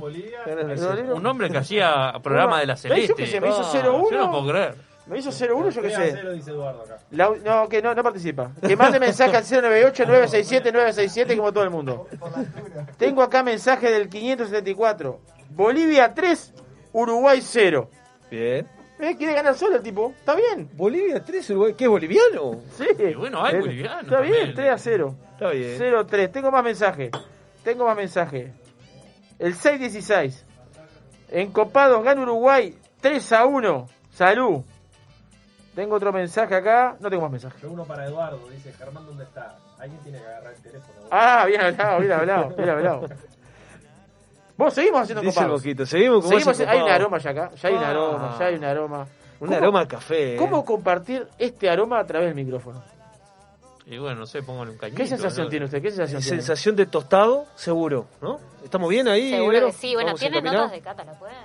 [1.16, 3.14] Un hombre que hacía programa de la Celeste.
[3.16, 4.12] que se me hizo Ah, 0-1.
[4.12, 4.76] Yo no puedo creer.
[5.08, 6.30] Me hizo 0-1, yo qué sé.
[6.34, 6.98] dice Eduardo acá.
[7.12, 8.52] La- no, que no, no participa.
[8.66, 12.08] Que mande mensaje al 098-967-967 como todo el mundo.
[12.98, 15.20] Tengo acá mensaje del 574.
[15.52, 16.54] Bolivia 3,
[16.94, 17.90] Uruguay 0.
[18.32, 18.68] Bien.
[19.00, 19.16] ¿Eh?
[19.18, 20.12] Quiere ganar solo el tipo.
[20.18, 20.70] Está bien.
[20.74, 21.74] Bolivia 3, Uruguay.
[21.78, 22.62] ¿Qué es boliviano?
[22.78, 22.86] Sí.
[22.98, 24.56] Y bueno, hay Eh, bolivianos Está bien, también.
[24.56, 25.16] 3 a 0.
[25.34, 25.78] Está bien.
[25.78, 26.32] 0-3.
[26.32, 27.12] Tengo más mensaje.
[27.64, 28.54] Tengo más mensaje.
[29.38, 30.44] El 6-16.
[31.30, 33.88] En Copados gana Uruguay 3 a 1.
[34.12, 34.62] Salud.
[35.76, 36.96] Tengo otro mensaje acá.
[37.00, 37.64] No tengo más mensajes.
[37.64, 39.58] Uno para Eduardo, dice Germán, ¿dónde está?
[39.78, 41.00] Alguien tiene que agarrar el teléfono.
[41.12, 43.08] Ah, bien hablado, bien hablado, bien hablado.
[44.58, 45.62] Vos seguimos haciendo Dice copados.
[45.62, 45.86] Boquito.
[45.86, 47.52] Seguimos con Seguimos, más hay un aroma ya acá.
[47.56, 47.90] Ya hay un Ah.
[47.90, 49.08] aroma, ya hay un aroma.
[49.42, 50.36] Un ¿Cómo- aroma a café.
[50.36, 50.38] eh.
[50.38, 52.82] ¿Cómo compartir este aroma a través del micrófono?
[53.86, 54.98] Y bueno, no sé, póngale un cañito.
[54.98, 55.50] ¿Qué sensación ¿no?
[55.50, 55.82] tiene usted?
[55.82, 56.38] ¿Qué sensación tiene?
[56.38, 58.40] Sensación de tostado, seguro, ¿no?
[58.64, 59.30] ¿Estamos bien ahí?
[59.32, 59.94] Seguro que sí.
[59.94, 61.36] Bueno, ¿Vamos tiene notas de cata, ¿la pueden?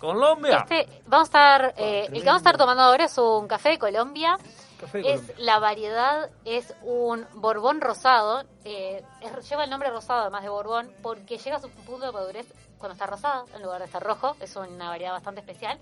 [0.00, 0.66] Colombia.
[0.68, 3.68] Este, vamos a estar, eh, el que vamos a estar tomando ahora es un café
[3.70, 4.38] de Colombia.
[4.80, 5.44] Café de Es Colombia.
[5.44, 8.44] la variedad es un Borbón rosado.
[8.64, 12.12] eh, es- lleva el nombre rosado además de Borbón porque llega a su punto de
[12.12, 12.46] madurez
[12.78, 14.36] cuando está rosado en lugar de estar rojo.
[14.40, 15.78] Es una variedad bastante especial.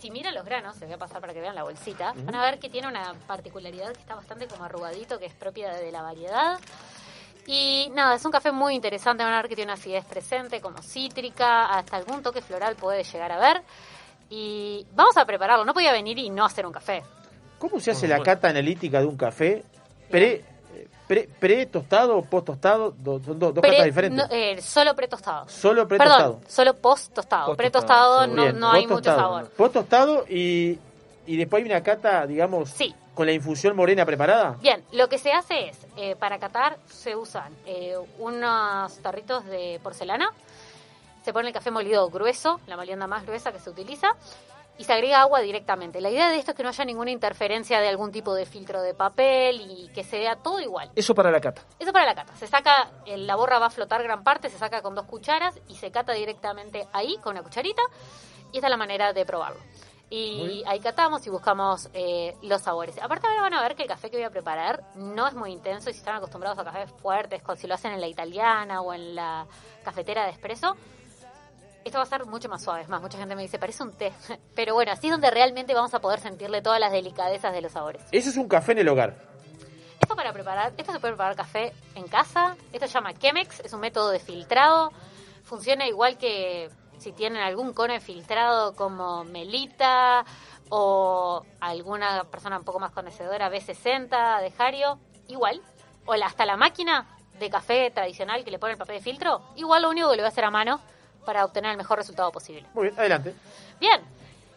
[0.00, 2.42] Si miran los granos, se voy a pasar para que vean la bolsita, van a
[2.42, 6.02] ver que tiene una particularidad que está bastante como arrugadito, que es propia de la
[6.02, 6.58] variedad.
[7.46, 10.60] Y nada, es un café muy interesante, van a ver que tiene una acidez presente,
[10.60, 13.62] como cítrica, hasta algún toque floral puede llegar a ver.
[14.30, 17.02] Y vamos a prepararlo, no podía venir y no hacer un café.
[17.58, 19.64] ¿Cómo se hace la cata analítica de un café?
[20.10, 20.44] Pre,
[21.06, 24.28] pre, pre tostado o post tostado, Do- son do- dos Pre- catas diferentes.
[24.28, 25.48] no, eh, solo pre-tostado.
[25.48, 26.34] Solo pre-tostado.
[26.38, 27.46] Perdón, solo post-tostado.
[27.46, 29.20] Post Pre-tostado tostado, no, no hay mucho tostado.
[29.20, 29.48] sabor.
[29.50, 30.78] Post tostado y,
[31.26, 32.70] y después hay una cata, digamos,
[33.14, 34.56] con la infusión morena preparada.
[34.60, 39.80] Bien, lo que se hace es, eh, para catar se usan eh, unos tarritos de
[39.82, 40.30] porcelana,
[41.22, 44.16] se pone el café molido grueso, la molienda más gruesa que se utiliza,
[44.78, 46.00] y se agrega agua directamente.
[46.00, 48.80] La idea de esto es que no haya ninguna interferencia de algún tipo de filtro
[48.82, 50.90] de papel y que se vea todo igual.
[50.96, 51.62] Eso para la cata.
[51.78, 52.34] Eso para la cata.
[52.36, 55.60] Se saca, eh, la borra va a flotar gran parte, se saca con dos cucharas
[55.68, 57.82] y se cata directamente ahí con una cucharita.
[58.50, 59.60] Y esta es la manera de probarlo.
[60.14, 62.98] Y ahí catamos y buscamos eh, los sabores.
[63.00, 65.50] Aparte ahora van a ver que el café que voy a preparar no es muy
[65.52, 68.82] intenso y si están acostumbrados a cafés fuertes, con- si lo hacen en la italiana
[68.82, 69.46] o en la
[69.82, 70.76] cafetera de espresso,
[71.82, 72.82] esto va a ser mucho más suave.
[72.82, 74.12] Es más, mucha gente me dice, parece un té.
[74.54, 77.72] Pero bueno, así es donde realmente vamos a poder sentirle todas las delicadezas de los
[77.72, 78.02] sabores.
[78.12, 79.16] Eso es un café en el hogar.
[79.98, 82.54] Esto para preparar, esto se puede preparar café en casa.
[82.72, 84.92] Esto se llama Chemex, es un método de filtrado.
[85.44, 86.68] Funciona igual que
[87.02, 90.24] si tienen algún cono filtrado como Melita
[90.70, 94.98] o alguna persona un poco más conocedora, B60 de Jario,
[95.28, 95.60] igual.
[96.06, 97.06] O la- hasta la máquina
[97.38, 100.22] de café tradicional que le pone el papel de filtro, igual lo único que le
[100.22, 100.80] voy a hacer a mano
[101.26, 102.64] para obtener el mejor resultado posible.
[102.74, 103.34] Muy bien, adelante.
[103.80, 104.00] Bien,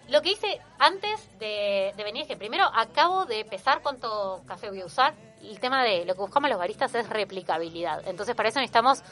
[0.09, 4.69] lo que hice antes de, de venir es que primero acabo de pesar cuánto café
[4.69, 5.13] voy a usar.
[5.41, 8.07] El tema de lo que buscamos los baristas es replicabilidad.
[8.07, 9.03] Entonces, para eso necesitamos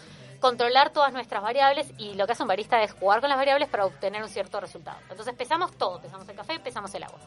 [0.44, 3.70] controlar todas nuestras variables y lo que hace un barista es jugar con las variables
[3.70, 4.98] para obtener un cierto resultado.
[5.10, 7.18] Entonces, pesamos todo: pesamos el café, pesamos el agua.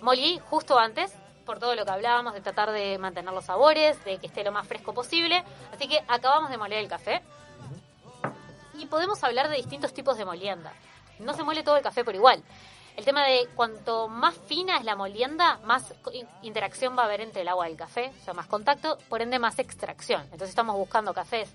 [0.00, 1.12] Molí justo antes,
[1.44, 4.52] por todo lo que hablábamos de tratar de mantener los sabores, de que esté lo
[4.52, 5.42] más fresco posible.
[5.74, 7.20] Así que acabamos de moler el café
[8.74, 10.72] y podemos hablar de distintos tipos de molienda.
[11.18, 12.44] No se muele todo el café por igual.
[12.96, 15.92] El tema de cuanto más fina es la molienda, más
[16.42, 19.20] interacción va a haber entre el agua y el café, o sea, más contacto, por
[19.20, 20.22] ende más extracción.
[20.22, 21.52] Entonces estamos buscando cafés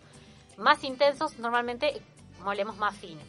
[0.62, 2.02] más intensos, normalmente
[2.44, 3.22] molemos más fino.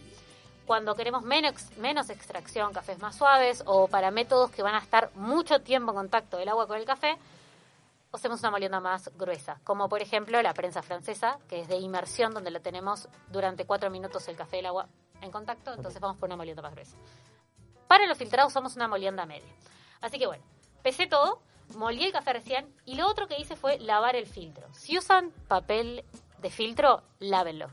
[0.67, 5.11] Cuando queremos menos, menos extracción, cafés más suaves o para métodos que van a estar
[5.17, 7.19] mucho tiempo en contacto del agua con el café,
[8.13, 12.35] hacemos una molienda más gruesa, como por ejemplo la prensa francesa, que es de inmersión,
[12.35, 14.87] donde la tenemos durante cuatro minutos el café y el agua
[15.21, 16.97] en contacto, entonces vamos por una molienda más gruesa.
[17.89, 19.53] Para los filtrados usamos una molienda media.
[20.01, 20.45] Así que bueno,
[20.83, 21.41] pesé todo,
[21.77, 24.67] molí el café recién y lo otro que hice fue lavar el filtro.
[24.75, 26.05] Si usan papel
[26.43, 27.69] de filtro, lávenlo.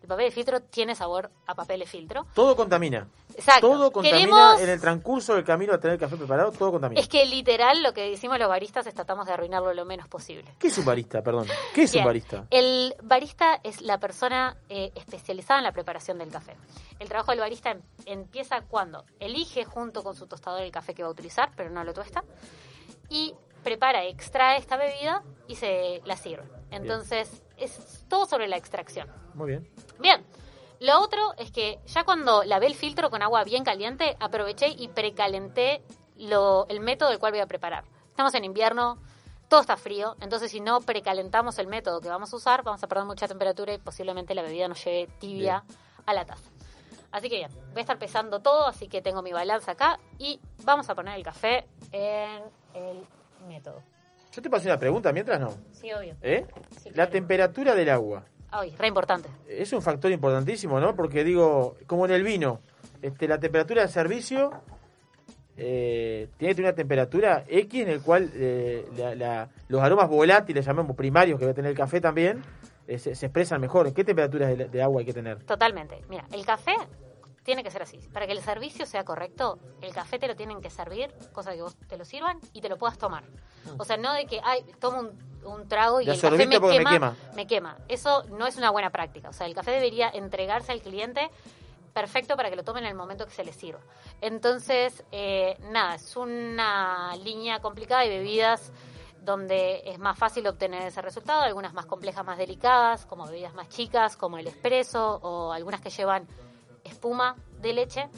[0.00, 2.26] El papel de filtro tiene sabor a papel de filtro.
[2.34, 3.06] Todo contamina.
[3.36, 3.68] Exacto.
[3.70, 7.00] Todo contamina Queremos- en el transcurso del camino a tener el café preparado, todo contamina.
[7.00, 10.44] Es que literal lo que decimos los baristas es tratamos de arruinarlo lo menos posible.
[10.58, 11.46] ¿Qué es un barista, perdón?
[11.72, 12.02] ¿Qué es Bien.
[12.02, 12.44] un barista?
[12.50, 16.56] El barista es la persona eh, especializada en la preparación del café.
[16.98, 21.04] El trabajo del barista em- empieza cuando elige junto con su tostador el café que
[21.04, 22.24] va a utilizar, pero no lo tuesta,
[23.08, 26.42] y prepara, extrae esta bebida y se la sirve.
[26.72, 29.08] Entonces, es todo sobre la extracción.
[29.34, 29.68] Muy bien.
[29.98, 30.24] Bien,
[30.80, 34.88] lo otro es que ya cuando lavé el filtro con agua bien caliente, aproveché y
[34.88, 35.82] precalenté
[36.16, 37.84] lo, el método del cual voy a preparar.
[38.08, 38.98] Estamos en invierno,
[39.48, 42.86] todo está frío, entonces si no precalentamos el método que vamos a usar, vamos a
[42.86, 45.64] perder mucha temperatura y posiblemente la bebida nos llegue tibia
[46.04, 46.50] a la taza.
[47.12, 50.40] Así que bien, voy a estar pesando todo, así que tengo mi balanza acá y
[50.64, 52.42] vamos a poner el café en
[52.74, 53.06] el
[53.46, 53.82] método.
[54.32, 55.50] Yo te pasé una pregunta mientras no.
[55.72, 56.14] Sí, obvio.
[56.22, 56.46] ¿Eh?
[56.94, 58.24] La temperatura del agua.
[58.50, 59.28] Ay, re importante.
[59.48, 60.94] Es un factor importantísimo, ¿no?
[60.94, 62.60] Porque digo, como en el vino,
[63.00, 64.50] este, la temperatura de servicio
[65.56, 70.08] eh, tiene que tener una temperatura X en el cual eh, la- la- los aromas
[70.08, 72.42] volátiles, llamamos primarios, que va a tener el café también,
[72.86, 73.86] eh, se, se expresan mejor.
[73.86, 75.42] ¿En qué temperaturas de, de agua hay que tener?
[75.44, 76.00] Totalmente.
[76.08, 76.74] Mira, el café
[77.42, 77.98] tiene que ser así.
[78.12, 81.62] Para que el servicio sea correcto, el café te lo tienen que servir, cosa que
[81.62, 83.24] vos te lo sirvan y te lo puedas tomar.
[83.78, 87.16] O sea, no de que, ay, tomo un, un trago y el café me quema.
[87.34, 87.76] me quema.
[87.88, 89.28] Eso no es una buena práctica.
[89.28, 91.30] O sea, el café debería entregarse al cliente
[91.92, 93.80] perfecto para que lo tomen en el momento que se les sirva.
[94.20, 98.72] Entonces, eh, nada, es una línea complicada de bebidas
[99.20, 103.68] donde es más fácil obtener ese resultado, algunas más complejas, más delicadas, como bebidas más
[103.68, 106.26] chicas, como el espresso, o algunas que llevan
[106.84, 108.08] espuma de leche.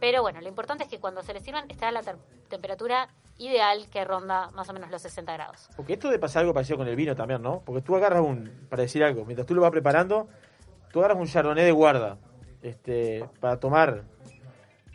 [0.00, 2.16] Pero bueno, lo importante es que cuando se les sirvan esté a la, ter-
[2.48, 5.68] temperatura ideal que ronda más o menos los 60 grados.
[5.76, 7.62] Porque esto de pasar algo parecido con el vino también, ¿no?
[7.64, 10.28] Porque tú agarras un, para decir algo, mientras tú lo vas preparando,
[10.92, 12.16] tú agarras un chardonnay de guarda,
[12.62, 14.02] este, para tomar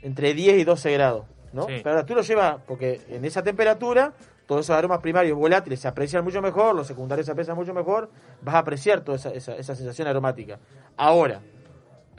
[0.01, 1.64] entre 10 y 12 grados, ¿no?
[1.64, 1.73] Sí.
[1.84, 4.14] Pero ahora tú lo llevas, porque en esa temperatura,
[4.45, 8.10] todos esos aromas primarios volátiles se aprecian mucho mejor, los secundarios se aprecian mucho mejor,
[8.41, 10.60] vas a apreciar toda esa, esa, esa sensación aromática.
[10.95, 11.41] Ahora,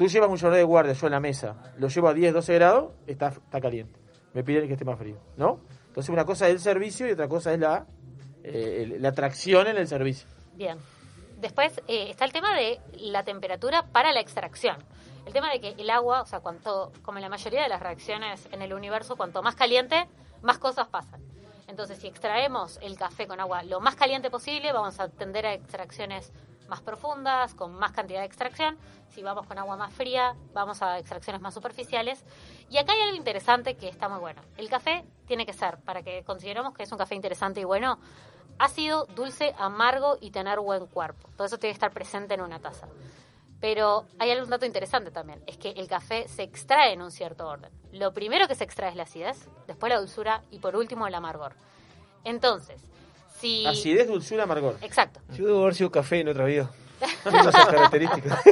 [0.00, 2.54] tú llevas un chardonnay de guardia, yo en la mesa, lo llevo a 10, 12
[2.54, 4.00] grados, está, está caliente.
[4.32, 5.60] Me piden que esté más frío, ¿no?
[5.88, 7.84] Entonces una cosa es el servicio y otra cosa es la,
[8.42, 10.26] eh, la atracción en el servicio.
[10.54, 10.78] Bien.
[11.36, 14.78] Después eh, está el tema de la temperatura para la extracción.
[15.26, 17.82] El tema de que el agua, o sea, cuanto, como en la mayoría de las
[17.82, 20.08] reacciones en el universo, cuanto más caliente,
[20.40, 21.20] más cosas pasan.
[21.68, 25.52] Entonces, si extraemos el café con agua lo más caliente posible, vamos a tender a
[25.52, 26.32] extracciones
[26.70, 28.78] más profundas, con más cantidad de extracción.
[29.10, 32.24] Si vamos con agua más fría, vamos a extracciones más superficiales.
[32.70, 34.40] Y acá hay algo interesante que está muy bueno.
[34.56, 37.98] El café tiene que ser, para que consideremos que es un café interesante y bueno,
[38.58, 41.28] ácido, dulce, amargo y tener buen cuerpo.
[41.36, 42.86] Todo eso tiene que estar presente en una taza.
[43.60, 47.46] Pero hay algún dato interesante también, es que el café se extrae en un cierto
[47.46, 47.70] orden.
[47.92, 51.14] Lo primero que se extrae es la acidez, después la dulzura y por último el
[51.14, 51.54] amargor.
[52.24, 52.82] Entonces,
[53.40, 53.66] si...
[53.66, 54.76] Acidez, dulzura, amargor.
[54.82, 55.20] Exacto.
[55.36, 56.70] Yo debo haber sido café en otra vida.
[57.24, 58.38] Tengo esas características.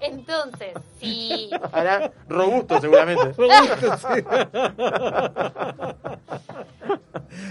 [0.00, 1.50] Entonces, si...
[1.72, 3.32] Ahora, robusto seguramente.
[3.36, 4.24] Robusto, sí.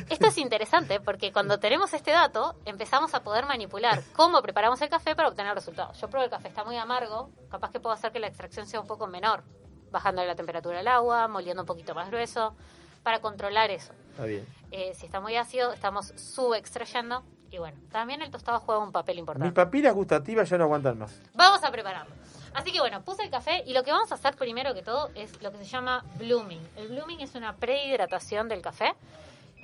[0.09, 4.89] Esto es interesante porque cuando tenemos este dato empezamos a poder manipular cómo preparamos el
[4.89, 6.01] café para obtener resultados.
[6.01, 8.81] Yo pruebo el café, está muy amargo, capaz que puedo hacer que la extracción sea
[8.81, 9.43] un poco menor,
[9.91, 12.55] bajando la temperatura del agua, moliendo un poquito más grueso,
[13.03, 13.93] para controlar eso.
[14.11, 14.45] Está bien.
[14.71, 17.23] Eh, si está muy ácido, estamos subextrayendo.
[17.51, 19.51] Y bueno, también el tostado juega un papel Mis importante.
[19.51, 21.19] papilas gustativas ya no aguantan más.
[21.33, 22.13] Vamos a prepararlo.
[22.53, 25.09] Así que bueno, puse el café y lo que vamos a hacer primero que todo
[25.15, 26.61] es lo que se llama blooming.
[26.75, 28.93] El blooming es una prehidratación del café,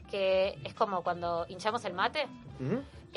[0.10, 2.28] que es como cuando hinchamos el mate,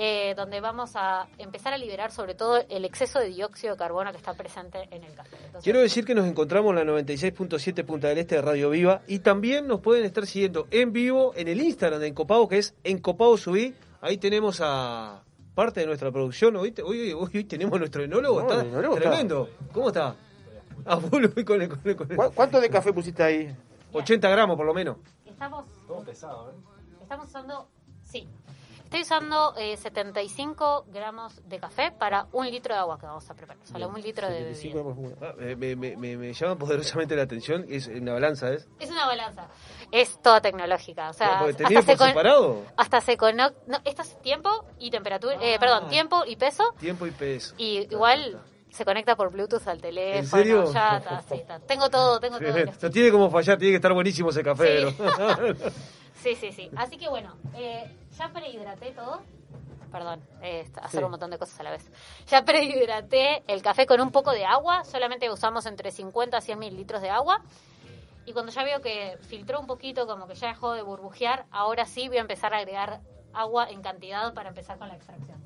[0.00, 4.10] eh, donde vamos a empezar a liberar sobre todo el exceso de dióxido de carbono
[4.12, 5.36] que está presente en el café.
[5.36, 9.02] Entonces, Quiero decir que nos encontramos en la 96.7 Punta del Este de Radio Viva
[9.08, 12.74] y también nos pueden estar siguiendo en vivo en el Instagram de Encopado, que es
[12.84, 13.74] Encopado Subí.
[14.00, 15.24] Ahí tenemos a
[15.56, 16.54] parte de nuestra producción.
[16.54, 18.40] Hoy, te- hoy, hoy, hoy tenemos nuestro enólogo.
[18.42, 19.48] No, está el enólogo está- tremendo.
[19.72, 20.14] ¿Cómo está?
[20.84, 23.52] A full hoy con el- con el- con el- ¿Cu- ¿Cuánto de café pusiste ahí?
[23.92, 24.96] 80 gramos por lo menos.
[25.26, 26.54] estamos, Todo pesado, ¿eh?
[27.02, 27.68] estamos usando,
[28.04, 28.28] sí,
[28.89, 33.35] estoy usando eh, 75 gramos de café para un litro de agua que vamos a
[33.35, 33.62] preparar.
[33.62, 34.82] O sea, un litro de bebida.
[35.20, 37.66] Ah, me, me- me- me- llama poderosamente la atención.
[37.69, 38.66] Es una balanza, ¿es?
[38.81, 39.48] Es una balanza.
[39.93, 41.10] Es toda tecnológica.
[41.10, 42.62] O sea, te hasta se con- separado.
[42.77, 44.48] Hasta se cono- no, esto es tiempo
[44.78, 45.60] y temperatura, eh, Ah.
[45.60, 46.65] perdón, tiempo y peso.
[46.81, 47.55] Tiempo y peso.
[47.59, 48.40] Y igual
[48.70, 50.28] se conecta por Bluetooth al teléfono.
[50.28, 50.73] serio?
[50.73, 51.59] Ya está, sí, está.
[51.60, 52.73] Tengo todo, tengo todo.
[52.82, 54.90] No tiene como fallar, tiene que estar buenísimo ese café.
[54.90, 54.97] Sí.
[56.23, 56.70] Sí, sí, sí.
[56.77, 59.20] Así que bueno, eh, ya prehidraté todo.
[59.93, 61.05] Perdón, eh, hacer Sí.
[61.05, 61.90] un montón de cosas a la vez.
[62.27, 64.85] Ya prehidraté el café con un poco de agua.
[64.85, 67.43] Solamente usamos entre 50 a 100 mililitros de agua.
[68.27, 71.86] Y cuando ya veo que filtró un poquito, como que ya dejó de burbujear, ahora
[71.86, 73.01] sí voy a empezar a agregar
[73.32, 75.39] agua en cantidad para empezar con la extracción.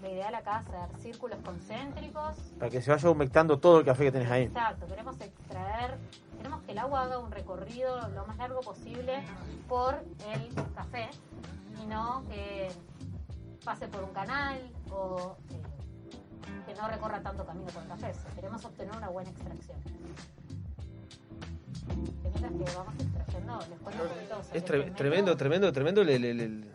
[0.00, 4.04] La ideal acá es hacer círculos concéntricos Para que se vaya humectando todo el café
[4.04, 4.44] que tenés ahí.
[4.44, 5.98] Exacto, queremos extraer,
[6.38, 9.22] queremos que el agua haga un recorrido lo más largo posible
[9.68, 9.94] por
[10.32, 11.10] el café
[11.82, 12.68] y no que
[13.64, 14.58] pase por un canal
[14.90, 15.60] o eh,
[16.66, 18.12] que no recorra tanto camino por el café.
[18.34, 19.76] Queremos obtener una buena extracción.
[22.22, 26.02] Que mientras que vamos extrayendo, les cuento un poquito sobre Es tre- tremendo, tremendo, tremendo
[26.02, 26.70] el- el- el-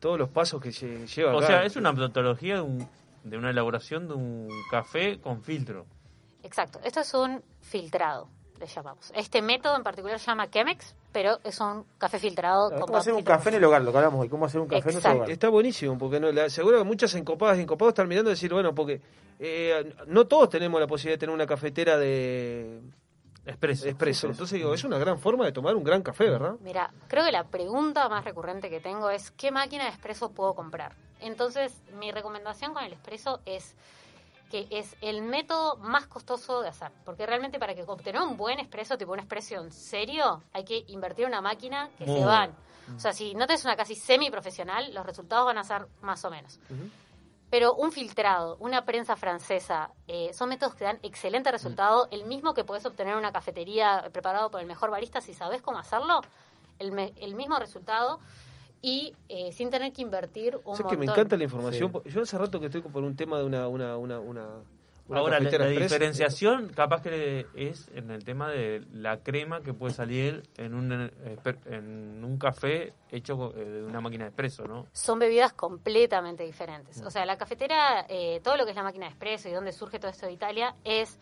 [0.00, 1.46] todos los pasos que lle- lleva O acá.
[1.46, 2.88] sea, es una metodología de, un-
[3.24, 5.86] de una elaboración de un café con filtro.
[6.42, 9.12] Exacto, esto es un filtrado, le llamamos.
[9.14, 13.12] Este método en particular se llama Chemex, pero es un café filtrado con ¿Cómo hacer
[13.12, 13.82] un café en el hogar?
[13.82, 14.28] Lo que hablamos hoy.
[14.28, 15.18] ¿Cómo hacer un café en Exacto.
[15.18, 15.30] hogar?
[15.30, 18.52] Está buenísimo, porque no, la, seguro que muchas encopadas y encopados están mirando y decir,
[18.52, 19.00] bueno, porque
[19.38, 22.80] eh, no todos tenemos la posibilidad de tener una cafetera de
[23.46, 24.26] expreso.
[24.28, 26.56] Entonces digo, es una gran forma de tomar un gran café, ¿verdad?
[26.60, 30.54] Mira, creo que la pregunta más recurrente que tengo es ¿qué máquina de espresso puedo
[30.54, 30.94] comprar?
[31.20, 33.74] Entonces, mi recomendación con el espresso es
[34.50, 38.60] que es el método más costoso de hacer, porque realmente para que obtener un buen
[38.60, 42.24] espresso, tipo un espresso en serio, hay que invertir en una máquina que Muy se
[42.24, 42.50] van.
[42.86, 42.96] bien.
[42.96, 46.24] O sea, si no tenés una casi semi profesional, los resultados van a ser más
[46.24, 46.60] o menos.
[47.50, 52.54] Pero un filtrado, una prensa francesa, eh, son métodos que dan excelente resultado, el mismo
[52.54, 56.20] que podés obtener en una cafetería preparado por el mejor barista si sabes cómo hacerlo,
[56.78, 58.20] el mismo resultado
[58.86, 60.90] y eh, sin tener que invertir un Sé montón.
[60.90, 61.92] que me encanta la información.
[62.04, 64.46] Yo hace rato que estoy por un tema de una, una, una, una,
[65.10, 70.44] Ahora, la, diferenciación capaz que es en el tema de la crema que puede salir
[70.56, 71.36] en un, eh,
[71.66, 74.86] en un café hecho eh, de una máquina de expreso, ¿no?
[74.92, 77.02] son bebidas completamente diferentes.
[77.02, 79.72] O sea, la cafetera, eh, todo lo que es la máquina de expreso y donde
[79.72, 81.18] surge todo esto de Italia, es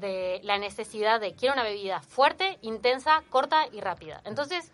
[0.00, 4.20] de la necesidad de quiero una bebida fuerte, intensa, corta y rápida.
[4.24, 4.72] Entonces,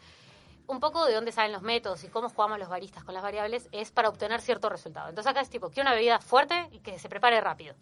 [0.66, 3.69] un poco de dónde salen los métodos y cómo jugamos los baristas con las variables
[3.73, 5.09] es para obtener cierto resultado.
[5.09, 7.74] Entonces acá es tipo, quiero una bebida fuerte y que se prepare rápido.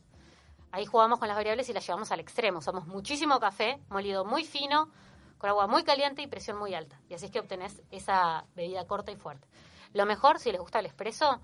[0.72, 2.58] Ahí jugamos con las variables y las llevamos al extremo.
[2.58, 4.88] Usamos muchísimo café, molido muy fino,
[5.38, 6.98] con agua muy caliente y presión muy alta.
[7.08, 9.46] Y así es que obtenés esa bebida corta y fuerte.
[9.92, 11.40] Lo mejor, si les gusta el espresso,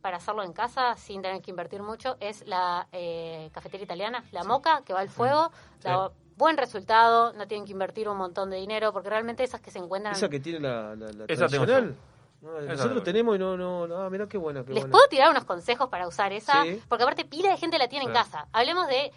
[0.00, 4.42] para hacerlo en casa sin tener que invertir mucho, es la eh, cafetera italiana, la
[4.42, 5.88] moca, que va al fuego, Sí.
[6.36, 9.78] Buen resultado, no tienen que invertir un montón de dinero, porque realmente esas que se
[9.78, 10.14] encuentran...
[10.14, 11.96] Esa que tiene la, la, la Esa tradicional.
[12.40, 14.90] No, Esa nosotros tenemos y no, no, no, ah, mirá qué buena, qué Les buena.
[14.92, 16.82] puedo tirar unos consejos para usar esa, Sí.
[16.88, 18.48] porque aparte pila de gente la tiene en casa.
[18.52, 19.12] Hablemos de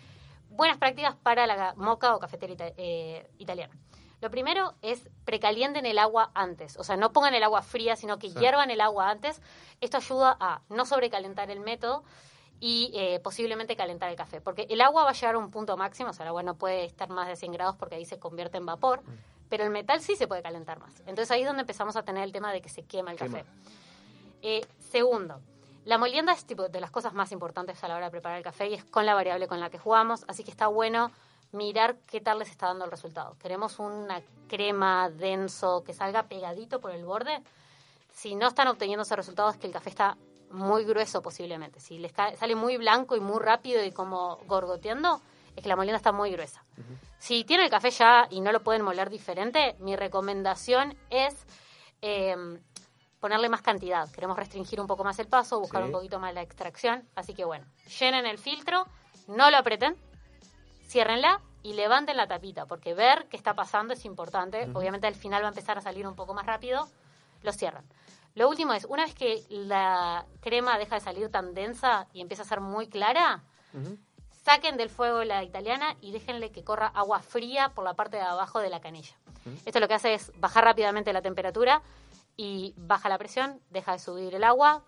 [0.49, 3.73] buenas prácticas para la moca o cafetera ita- eh, italiana.
[4.21, 8.17] Lo primero es precalienten el agua antes, o sea, no pongan el agua fría, sino
[8.19, 8.37] que Sí.
[8.39, 9.41] hiervan el agua antes.
[9.81, 12.03] Esto ayuda a no sobrecalentar el método
[12.59, 15.75] y eh, posiblemente calentar el café, porque el agua va a llegar a un punto
[15.77, 18.17] máximo, o sea, el agua no puede estar más de 100 grados porque ahí se
[18.17, 19.01] convierte en vapor,
[19.49, 20.99] pero el metal sí se puede calentar más.
[21.01, 23.45] Entonces ahí es donde empezamos a tener el tema de que se quema el café.
[24.41, 25.41] Eh, segundo,
[25.85, 28.43] la molienda es tipo de las cosas más importantes a la hora de preparar el
[28.43, 31.11] café y es con la variable con la que jugamos, así que está bueno
[31.51, 33.37] mirar qué tal les está dando el resultado.
[33.39, 37.41] Queremos una crema denso que salga pegadito por el borde.
[38.11, 40.17] Si no están obteniendo ese resultado es que el café está
[40.55, 41.79] muy grueso posiblemente.
[41.79, 45.21] Si ca- sale muy blanco y muy rápido y como gorgoteando,
[45.55, 46.63] es que la molienda está muy gruesa.
[47.19, 51.45] Si tienen el café ya y no lo pueden moler diferente, mi recomendación es
[52.01, 52.35] eh,
[53.19, 54.09] ponerle más cantidad.
[54.11, 55.85] Queremos restringir un poco más el paso, buscar Sí.
[55.87, 57.07] un poquito más la extracción.
[57.15, 57.65] Así que bueno,
[57.99, 58.85] llenen el filtro,
[59.27, 59.95] no lo aprieten,
[60.87, 64.69] ciérrenla y levanten la tapita, porque ver qué está pasando es importante.
[64.73, 66.87] Obviamente al final va a empezar a salir un poco más rápido,
[67.41, 67.85] lo cierran.
[68.35, 72.43] Lo último es, una vez que la crema deja de salir tan densa y empieza
[72.43, 73.43] a ser muy clara,
[74.43, 78.23] saquen del fuego la italiana y déjenle que corra agua fría por la parte de
[78.23, 79.15] abajo de la canilla.
[79.65, 81.81] Esto lo que hace es bajar rápidamente la temperatura
[82.35, 84.83] y baja la presión, deja de subir el agua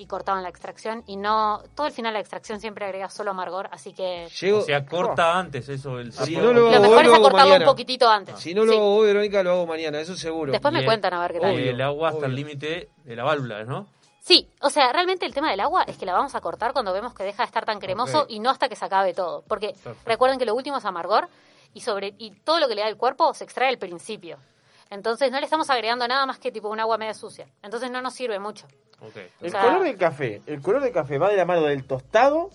[0.00, 3.32] y cortaban la extracción y no todo el final de la extracción siempre agrega solo
[3.32, 7.14] amargor, así que O sea, corta antes eso el Si no lo, mejor es lo
[7.16, 8.38] hago acortarlo un poquitito antes.
[8.38, 8.78] Si no lo Sí.
[8.78, 10.52] hago hoy, Verónica, lo hago mañana, eso seguro.
[10.52, 11.60] Después me cuentan a ver qué tal.
[11.60, 13.88] y el agua hasta el límite de la válvula, ¿no?
[14.22, 16.94] Sí, o sea, realmente el tema del agua es que la vamos a cortar cuando
[16.94, 19.42] vemos que deja de estar tan cremoso y no hasta que se acabe todo.
[19.48, 19.98] Porque Perfecto.
[20.06, 21.28] recuerden que lo último es amargor
[21.74, 24.38] y sobre y todo lo que le da el cuerpo se extrae al principio.
[24.90, 27.46] Entonces no le estamos agregando nada más que tipo un agua media sucia.
[27.62, 28.66] Entonces no nos sirve mucho.
[29.40, 30.42] El O sea- color del café.
[30.46, 32.50] El color del café va de la mano del tostado.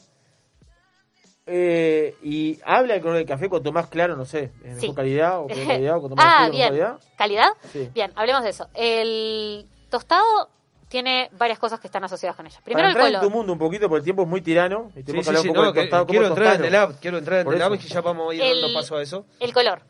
[1.47, 4.87] eh, y habla el color del café cuanto más claro, no sé, en Sí.
[4.87, 6.67] mejor calidad o peor calidad, o cuanto más ah, oscuro, bien.
[6.69, 6.99] calidad.
[7.17, 7.49] ¿Calidad?
[7.71, 7.89] Sí.
[7.93, 8.67] Bien, hablemos de eso.
[8.73, 10.49] El tostado
[10.89, 12.59] tiene varias cosas que están asociadas con ella.
[12.63, 13.31] Primero Para el entrar en color.
[13.31, 14.91] tu mundo un poquito, porque el tiempo es muy tirano.
[14.95, 17.73] Y Sí, no, que- tostado, quiero entrar en el app, quiero entrar en el app
[17.75, 19.25] y ya vamos a ir El- dando paso a eso.
[19.39, 19.81] El color.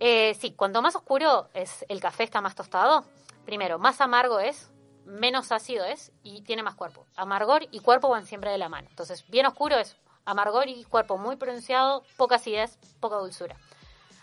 [0.00, 3.04] Eh, sí, cuanto más oscuro es el café está más tostado.
[3.44, 4.70] Primero, más amargo es,
[5.04, 7.06] menos ácido es y tiene más cuerpo.
[7.16, 8.88] Amargor y cuerpo van siempre de la mano.
[8.90, 13.56] Entonces, bien oscuro es amargor y cuerpo muy pronunciado, poca acidez, poca dulzura.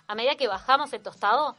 [0.07, 1.55] A medida que bajamos el tostado,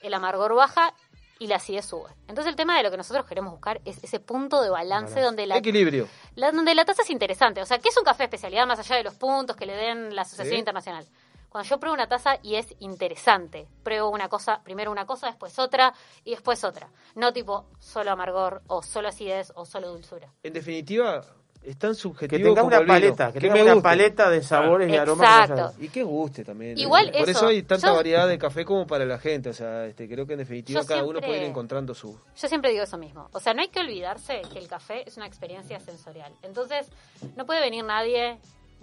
[0.00, 0.94] el amargor baja
[1.38, 2.10] y la acidez sube.
[2.28, 5.46] Entonces, el tema de lo que nosotros queremos buscar es ese punto de balance donde
[5.46, 6.06] la Equilibrio.
[6.34, 7.62] la, donde la taza es interesante.
[7.62, 9.74] O sea, ¿qué es un café de especialidad más allá de los puntos que le
[9.74, 10.58] den la Asociación Sí.
[10.58, 11.06] Internacional?
[11.50, 15.58] Cuando yo pruebo una taza y es interesante, pruebo una cosa, primero una cosa, después
[15.58, 15.92] otra
[16.24, 16.88] y después otra.
[17.16, 20.32] No tipo solo amargor o solo acidez o solo dulzura.
[20.44, 21.22] En definitiva,
[21.62, 23.82] es tan subjetivo Que tenga como una paleta, que tenga me una guste.
[23.88, 25.50] paleta de sabores y aromas.
[25.50, 25.76] Exacto.
[25.78, 26.78] que Y que guste también.
[26.78, 29.50] Igual Por eso, eso hay tanta yo- variedad de café como para la gente.
[29.50, 32.16] O sea, este, creo que en definitiva cada uno puede ir encontrando su...
[32.36, 33.28] Yo siempre digo eso mismo.
[33.32, 36.32] O sea, no hay que olvidarse que el café es una experiencia sensorial.
[36.42, 36.88] Entonces,
[37.36, 38.38] no puede venir nadie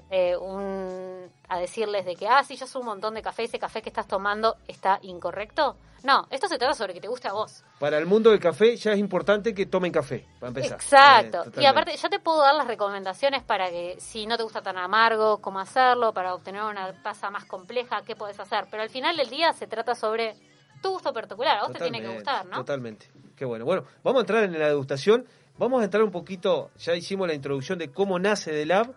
[0.09, 3.59] eh, un- a decirles de que, ah, sí, yo soy un montón de café, ese
[3.59, 5.77] café que estás tomando está incorrecto.
[6.03, 7.63] No, esto se trata sobre que te guste a vos.
[7.79, 10.73] Para el mundo del café ya es importante que tomen café, para empezar.
[10.79, 11.43] Exacto.
[11.45, 14.61] Eh, y aparte, yo te puedo dar las recomendaciones para que si no te gusta
[14.61, 18.67] tan amargo, cómo hacerlo, para obtener una taza más compleja, qué podés hacer.
[18.69, 20.35] Pero al final del día se trata sobre
[20.83, 21.57] tu gusto particular.
[21.57, 22.57] A vos te tiene que gustar, ¿no?
[22.57, 23.09] Totalmente.
[23.35, 23.65] Qué bueno.
[23.65, 25.25] Bueno, vamos a entrar en la degustación.
[25.57, 28.93] Vamos a entrar un poquito, ya hicimos la introducción de cómo nace The Lab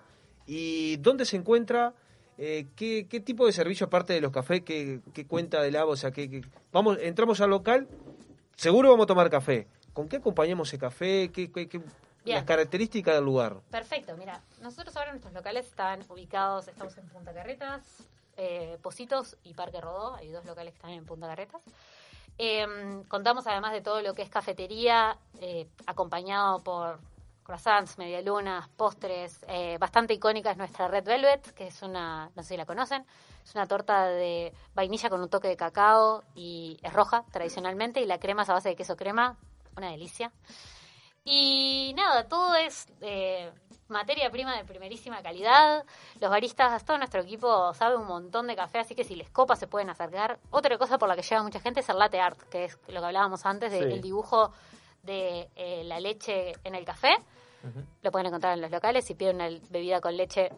[0.46, 1.94] y dónde se encuentra,
[2.38, 5.96] eh, qué, qué tipo de servicio aparte de los cafés, qué cuenta The Lab, o
[5.96, 6.42] sea, que, que-
[6.72, 7.86] vamos, entramos al local,
[8.56, 9.66] seguro vamos a tomar café.
[9.92, 11.30] ¿Con qué acompañamos ese café?
[11.32, 11.80] ¿Qué, qué- qué-
[12.24, 13.56] las características del lugar.
[13.70, 17.82] Perfecto, mira, nosotros ahora nuestros locales están ubicados, estamos en Punta Carretas,
[18.36, 21.62] eh, Positos y Parque Rodó, hay dos locales que están en Punta Carretas.
[22.38, 22.66] Eh,
[23.08, 27.00] contamos además de todo lo que es cafetería, eh, acompañado por
[27.50, 29.44] croissants, medialunas, postres.
[29.48, 33.04] eh, bastante icónica es nuestra Red Velvet, que es una, no sé si la conocen,
[33.44, 38.06] es una torta de vainilla con un toque de cacao y es roja tradicionalmente y
[38.06, 39.36] la crema es a base de queso crema,
[39.76, 40.30] una delicia.
[41.24, 43.50] Y nada, todo es eh,
[43.88, 45.84] materia prima de primerísima calidad.
[46.20, 49.56] Los baristas, todo nuestro equipo sabe un montón de café, así que si les copa
[49.56, 50.38] se pueden acercar.
[50.50, 53.00] Otra cosa por la que lleva mucha gente es el latte art, que es lo
[53.00, 54.00] que hablábamos antes del Sí.
[54.00, 54.52] dibujo
[55.02, 57.16] de eh, la leche en el café.
[58.02, 59.04] Lo pueden encontrar en los locales.
[59.04, 60.50] Si piden una bebida con leche,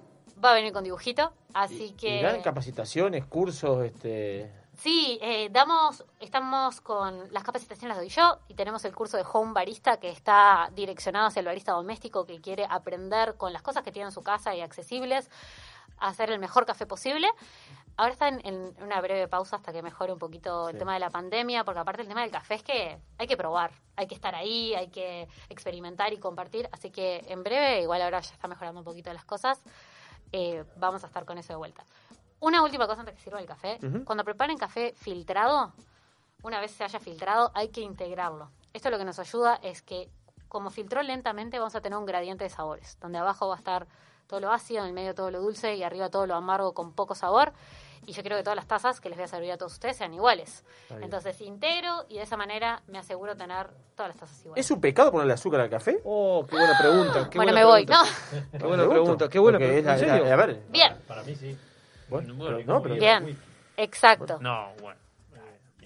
[0.43, 1.33] va a venir con dibujito.
[1.55, 2.21] Así que.
[2.21, 4.51] Y dan capacitaciones, cursos, este...
[4.75, 9.25] Sí, eh, damos, estamos con las capacitaciones las doy yo y tenemos el curso de
[9.31, 13.85] Home Barista que está direccionado hacia el barista doméstico que quiere aprender con las cosas
[13.85, 15.31] que tiene en su casa y accesibles
[15.99, 17.29] a hacer el mejor café posible.
[17.97, 21.01] Ahora está en, en una breve pausa hasta que mejore un poquito el tema de
[21.01, 24.15] la pandemia, porque aparte el tema del café es que hay que probar, hay que
[24.15, 26.69] estar ahí, hay que experimentar y compartir.
[26.73, 29.63] Así que en breve, igual ahora ya está mejorando un poquito las cosas,
[30.33, 31.85] eh, vamos a estar con eso de vuelta.
[32.41, 33.79] Una última cosa antes que sirva el café.
[34.05, 35.73] Cuando preparen café filtrado,
[36.43, 38.51] una vez se haya filtrado, hay que integrarlo.
[38.73, 40.11] Esto lo que nos ayuda es que,
[40.49, 43.87] como filtró lentamente, vamos a tener un gradiente de sabores, donde abajo va a estar
[44.33, 46.93] todo lo ácido, en el medio todo lo dulce y arriba todo lo amargo con
[46.95, 47.53] poco sabor.
[48.07, 49.99] Y yo quiero que todas las tazas que les voy a servir a todos ustedes
[49.99, 50.65] sean iguales.
[51.03, 54.65] Entonces integro y de esa manera me aseguro tener todas las tazas iguales.
[54.65, 56.01] ¿Es un pecado ponerle azúcar al café?
[56.05, 57.29] Oh, qué buena pregunta.
[57.31, 58.11] qué Bueno, buena me voy, pregunta.
[58.33, 58.59] ¿no?
[58.59, 59.87] Qué buena pregunta, qué buena pregunta.
[59.89, 60.25] la- ¿En serio?
[60.25, 61.59] la- a ver, Bien, Para mí sí.
[62.09, 62.95] bueno, Bueno, pero no, pero...
[62.95, 63.39] bien,
[63.77, 64.39] exacto.
[64.41, 64.99] No, bueno.
[65.11, 65.82] Vino al wiki, un pegado.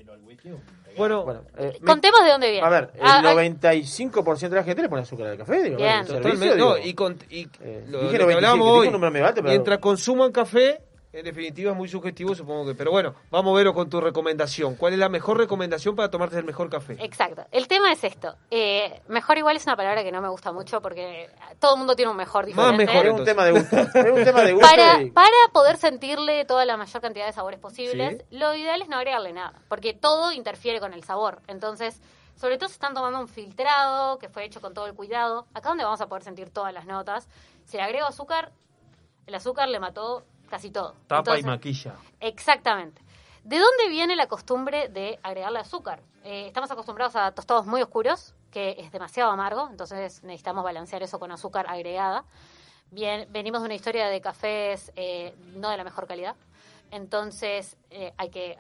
[0.96, 2.66] Bueno, Bueno, eh, me- Contemos de dónde viene.
[2.66, 5.62] A ver, el Ah, ah, 95% de la gente le pone azúcar al café.
[5.64, 6.00] Digo, Bien.
[6.00, 6.38] el totalmente.
[6.38, 8.86] servicio, No, digo, y, con, y eh, lo, dije lo que 95, hablábamos dije hoy,
[8.86, 10.80] un número medio alto, pero- mientras consuman café,
[11.18, 12.74] en definitiva es muy subjetivo, supongo que.
[12.74, 14.74] Pero bueno, vamos a verlo con tu recomendación.
[14.76, 16.96] ¿Cuál es la mejor recomendación para tomarte el mejor café?
[17.00, 17.44] Exacto.
[17.50, 18.34] El tema es esto.
[18.50, 21.96] Eh, mejor igual es una palabra que no me gusta mucho porque todo el mundo
[21.96, 22.86] tiene un mejor Más diferente.
[22.86, 23.76] mejor, es un tema de gusto.
[23.94, 24.68] Es un tema de gusto.
[24.68, 28.36] Para, y- para poder sentirle toda la mayor cantidad de sabores posibles, Sí.
[28.36, 31.40] lo ideal es no agregarle nada, porque todo interfiere con el sabor.
[31.46, 32.00] Entonces,
[32.36, 35.70] sobre todo si están tomando un filtrado que fue hecho con todo el cuidado, acá
[35.70, 37.28] donde vamos a poder sentir todas las notas.
[37.64, 38.52] Si le agrego azúcar,
[39.26, 40.94] el azúcar le mató casi todo.
[41.06, 41.94] Tapa Entonces, y maquilla.
[42.20, 43.02] Exactamente.
[43.44, 46.02] ¿De dónde viene la costumbre de agregarle azúcar?
[46.24, 51.20] Eh, estamos acostumbrados a tostados muy oscuros, que es demasiado amargo, entonces necesitamos balancear eso
[51.20, 52.24] con azúcar agregada.
[52.90, 56.34] Bien, venimos de una historia de cafés eh, no de la mejor calidad,
[56.90, 58.58] entonces eh, hay que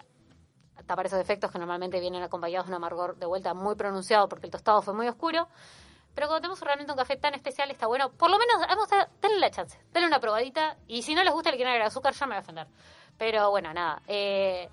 [0.86, 4.46] tapar esos defectos que normalmente vienen acompañados de un amargor de vuelta muy pronunciado porque
[4.46, 5.48] el tostado fue muy oscuro.
[6.16, 8.10] Pero cuando tenemos realmente un café tan especial, está bueno.
[8.10, 9.78] Por lo menos, vamos a denle la chance.
[9.92, 10.76] Denle una probadita.
[10.88, 12.66] Y si no les gusta el que quieren agregar azúcar, ya me voy a ofender.
[13.18, 14.00] Pero bueno, nada.
[14.08, 14.68] eh,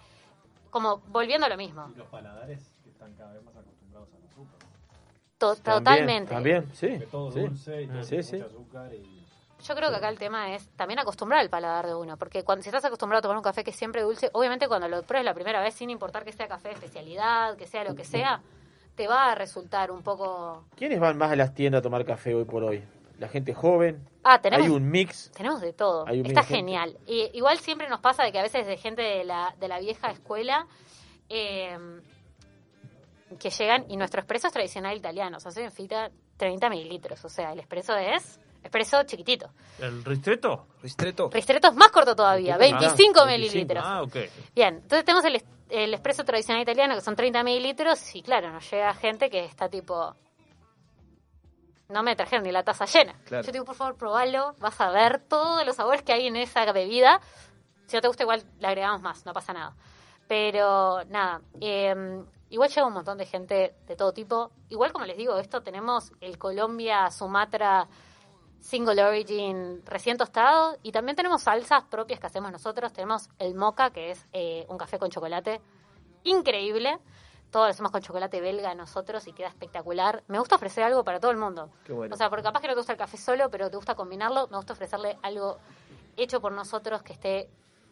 [0.69, 1.91] como volviendo a lo mismo.
[1.93, 4.59] Y los paladares que están cada vez más acostumbrados al azúcar.
[5.37, 6.33] To- totalmente.
[6.33, 6.97] También, sí.
[7.11, 7.41] Todo sí.
[7.41, 8.35] dulce y todo Sí, tiene sí.
[8.37, 9.23] mucho azúcar y...
[9.63, 12.17] Yo creo que acá el tema es también acostumbrar el paladar de uno.
[12.17, 14.87] Porque cuando si estás acostumbrado a tomar un café que es siempre dulce, obviamente cuando
[14.89, 17.95] lo pruebes la primera vez, sin importar que sea café de especialidad, que sea lo
[17.95, 18.41] que sea,
[18.95, 20.65] te va a resultar un poco...
[20.75, 22.83] ¿Quiénes van más a las tiendas a tomar café hoy por hoy?
[23.19, 24.07] La gente joven.
[24.23, 24.65] Ah, tenemos...
[24.65, 25.31] Hay un mix.
[25.35, 26.07] Tenemos de todo.
[26.07, 26.97] Hay un Está genial.
[27.07, 29.79] Y, igual siempre nos pasa de que a veces de gente de la, de la
[29.79, 30.67] vieja escuela
[31.29, 31.77] eh,
[33.39, 35.37] que llegan y nuestro expreso es tradicional italiano.
[35.37, 37.23] O sea, se fita 30 mililitros.
[37.25, 39.49] O sea, el expreso es expreso chiquitito.
[39.79, 40.67] ¿El ristretto?
[40.81, 41.29] Ristretto.
[41.29, 43.25] Ristretto es más corto todavía, Ah, 25 25.
[43.25, 43.83] mililitros.
[43.85, 44.15] Ah, ok.
[44.55, 45.43] Bien, entonces tenemos el,
[45.73, 49.67] el expreso tradicional italiano que son 30 mililitros y claro, nos llega gente que está
[49.69, 50.15] tipo...
[51.89, 53.19] No me trajeron ni la taza llena.
[53.25, 53.43] Claro.
[53.43, 56.71] Yo digo, por favor, probalo, vas a ver todos los sabores que hay en esa
[56.71, 57.19] bebida.
[57.87, 59.75] Si no te gusta, igual le agregamos más, no pasa nada.
[60.27, 64.51] Pero nada, eh, igual llega un montón de gente de todo tipo.
[64.69, 67.87] Igual como les digo, esto tenemos el Colombia, Sumatra,
[68.63, 72.93] Single Origin recién tostado y también tenemos salsas propias que hacemos nosotros.
[72.93, 75.59] Tenemos el mocha, que es eh, un café con chocolate
[76.23, 76.97] increíble.
[77.51, 80.23] Todo lo hacemos con chocolate belga nosotros y queda espectacular.
[80.29, 81.71] Me gusta ofrecer algo para todo el mundo.
[81.83, 82.15] Qué bueno.
[82.15, 84.47] O sea, porque capaz que no te gusta el café solo, pero te gusta combinarlo.
[84.47, 85.57] Me gusta ofrecerle algo
[86.15, 87.49] hecho por nosotros que esté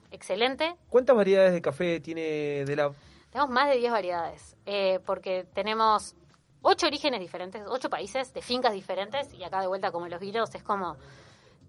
[0.10, 0.78] excelente.
[0.90, 2.94] ¿Cuántas variedades de café tiene de la...
[3.30, 6.16] Tenemos más de 10 variedades, eh, porque tenemos
[6.62, 10.54] ocho orígenes diferentes, ocho países de fincas diferentes, y acá de vuelta como los vinos
[10.56, 10.98] es como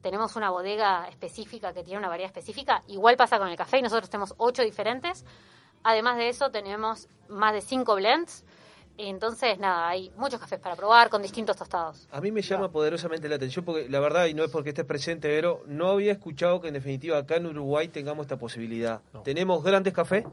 [0.02, 3.82] tenemos una bodega específica que tiene una variedad específica, igual pasa con el café y
[3.82, 5.24] nosotros tenemos ocho diferentes.
[5.84, 8.44] Además de eso tenemos más de cinco blends
[8.98, 12.06] Entonces, nada, hay muchos cafés para probar con distintos tostados.
[12.10, 14.84] A mí me llama poderosamente la atención porque la verdad, y no es porque estés
[14.84, 19.00] presente, pero no había escuchado que en definitiva acá en Uruguay tengamos esta posibilidad.
[19.24, 20.24] Tenemos grandes cafés,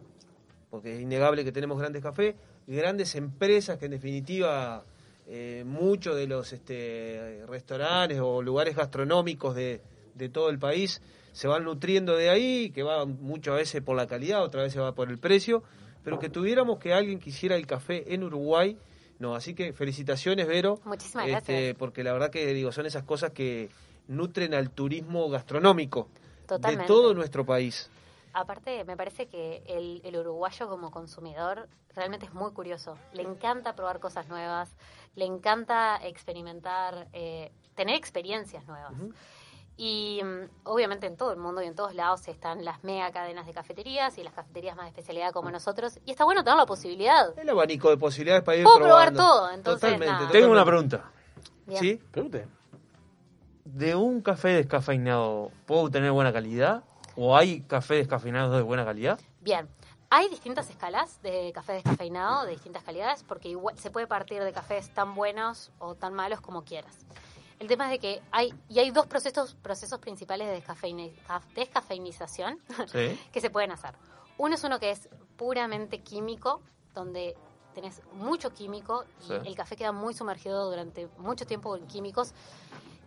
[0.70, 2.36] porque es innegable que tenemos grandes cafés,
[2.76, 4.84] grandes empresas que en definitiva
[5.28, 9.82] eh, muchos de los este, restaurantes o lugares gastronómicos de,
[10.16, 11.02] de todo el país
[11.32, 14.94] se van nutriendo de ahí, que va muchas veces por la calidad, otras veces va
[14.94, 15.64] por el precio,
[16.04, 18.78] pero que tuviéramos que alguien quisiera el café en Uruguay,
[19.20, 21.76] no, así que felicitaciones Vero, Muchísimas este, gracias.
[21.78, 23.70] porque la verdad que digo, son esas cosas que
[24.08, 26.08] nutren al turismo gastronómico
[26.48, 26.84] Totalmente.
[26.84, 27.90] de todo nuestro país.
[28.34, 32.98] Aparte, me parece que el, el uruguayo como consumidor realmente es muy curioso.
[33.14, 34.76] Le encanta probar cosas nuevas,
[35.16, 38.94] le encanta experimentar, eh, tener experiencias nuevas.
[39.78, 43.46] Y mm, obviamente en todo el mundo y en todos lados están las mega cadenas
[43.46, 46.00] de cafeterías y las cafeterías más de especialidad como nosotros.
[46.06, 47.38] Y está bueno tener la posibilidad.
[47.40, 50.18] El abanico de posibilidades para ir Puedo probar todo, entonces, Totalmente, nada.
[50.20, 50.40] totalmente.
[50.40, 51.12] Tengo una pregunta.
[51.66, 51.80] Bien.
[51.80, 52.02] ¿Sí?
[52.12, 52.48] Pregunte.
[53.64, 56.84] ¿De un café descafeinado puedo obtener buena calidad?
[57.22, 59.20] ¿O hay café descafeinado de buena calidad?
[59.42, 59.68] Bien.
[60.10, 64.54] Hay distintas escalas de café descafeinado, de distintas calidades, porque igual se puede partir de
[64.54, 66.98] cafés tan buenos o tan malos como quieras.
[67.60, 71.44] El tema es de que hay, y hay dos procesos, procesos principales de descafeine- caf-
[71.54, 73.20] descafeinización Sí.
[73.34, 73.96] que se pueden hacer.
[74.38, 76.62] Uno es uno que es puramente químico,
[76.96, 77.36] donde
[77.76, 79.34] tenés mucho químico y Sí.
[79.46, 82.34] el café queda muy sumergido durante mucho tiempo en químicos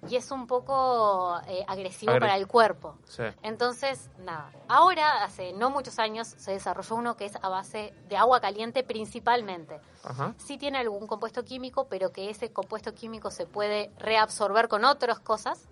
[0.09, 2.97] y es un poco eh, agresivo Agre- para el cuerpo.
[3.07, 3.23] Sí.
[3.43, 4.51] Entonces, nada.
[4.69, 8.83] Ahora, hace no muchos años, se desarrolló uno que es a base de agua caliente
[8.83, 9.81] principalmente.
[10.05, 10.35] Ajá.
[10.39, 15.21] Sí tiene algún compuesto químico, pero que ese compuesto químico se puede reabsorber con otras
[15.21, 15.69] cosas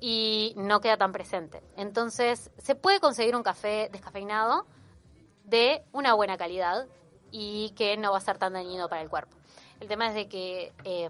[0.00, 1.62] y no queda tan presente.
[1.76, 4.66] Entonces, se puede conseguir un café descafeinado
[5.44, 6.86] de una buena calidad
[7.30, 9.36] y que no va a ser tan dañino para el cuerpo.
[9.80, 11.08] El tema es de que eh,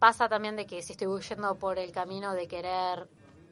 [0.00, 3.06] pasa también de que si estoy yendo por el camino de querer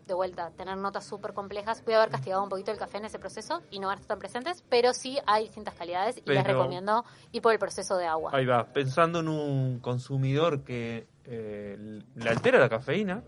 [0.07, 3.05] de vuelta tener notas súper complejas, voy a haber castigado un poquito el café en
[3.05, 6.23] ese proceso y no van a estar tan presentes, pero sí hay distintas calidades y
[6.31, 8.31] les Pero- recomiendo ir por el proceso de agua.
[8.35, 13.23] Ahí va, pensando en un consumidor que eh, le altera la cafeína,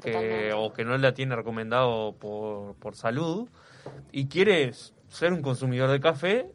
[0.00, 3.48] que, o que no la tiene recomendado por, por salud,
[4.12, 4.72] y quiere
[5.08, 6.52] ser un consumidor de café,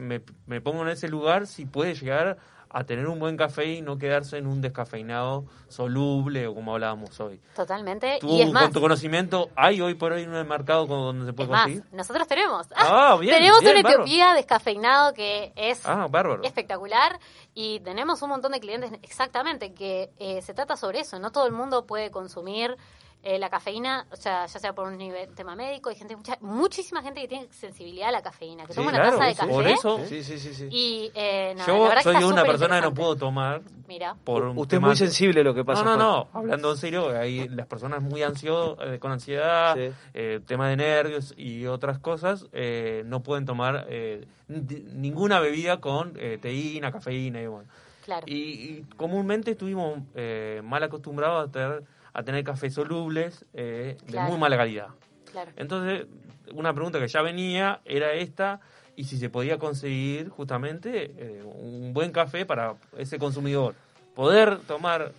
[0.00, 2.38] me, me pongo en ese lugar si puede llegar
[2.76, 7.18] a tener un buen café y no quedarse en un descafeinado soluble o como hablábamos
[7.20, 7.40] hoy.
[7.54, 8.18] Totalmente.
[8.20, 11.32] ¿Tú, y es más, con tu conocimiento, hay hoy por hoy el mercado donde se
[11.32, 11.84] puede es más, conseguir?
[11.92, 12.66] nosotros tenemos.
[12.74, 14.02] Ah, bien, tenemos bien, un bárbaro.
[14.04, 16.42] Etiopía descafeinado que es Ah, bárbaro.
[16.42, 17.20] espectacular
[17.54, 21.18] y tenemos un montón de clientes exactamente que eh, se trata sobre eso.
[21.20, 22.76] No todo el mundo puede consumir
[23.24, 26.36] eh, la cafeína, o sea, ya sea por un nivel, tema médico, hay gente, mucha,
[26.42, 29.34] muchísima gente que tiene sensibilidad a la cafeína, que Sí, toma una claro, taza de
[29.34, 29.40] sí.
[29.40, 30.68] café Por eso- Sí, sí, sí, sí.
[30.70, 34.62] y eh, no, Yo soy una persona que no puedo tomar Mira, por un Usted
[34.76, 35.82] es tema- muy sensible a lo que pasa.
[35.84, 36.28] No, no, no.
[36.32, 39.90] Hablando en serio, hay las personas muy ansiosas, con ansiedad, Sí.
[40.14, 46.12] eh, tema de nervios y otras cosas, eh, no pueden tomar eh, ninguna bebida con
[46.18, 47.68] eh, teína, cafeína y bueno.
[48.04, 48.24] claro.
[48.26, 51.82] Y, y comúnmente estuvimos eh, mal acostumbrados a tener,
[52.14, 54.88] a tener cafés solubles eh, de muy mala calidad.
[55.30, 55.50] claro.
[55.56, 56.06] Entonces,
[56.52, 58.60] una pregunta que ya venía era esta,
[58.96, 63.74] y si se podía conseguir justamente eh, un buen café para ese consumidor.
[64.14, 65.10] Poder tomar,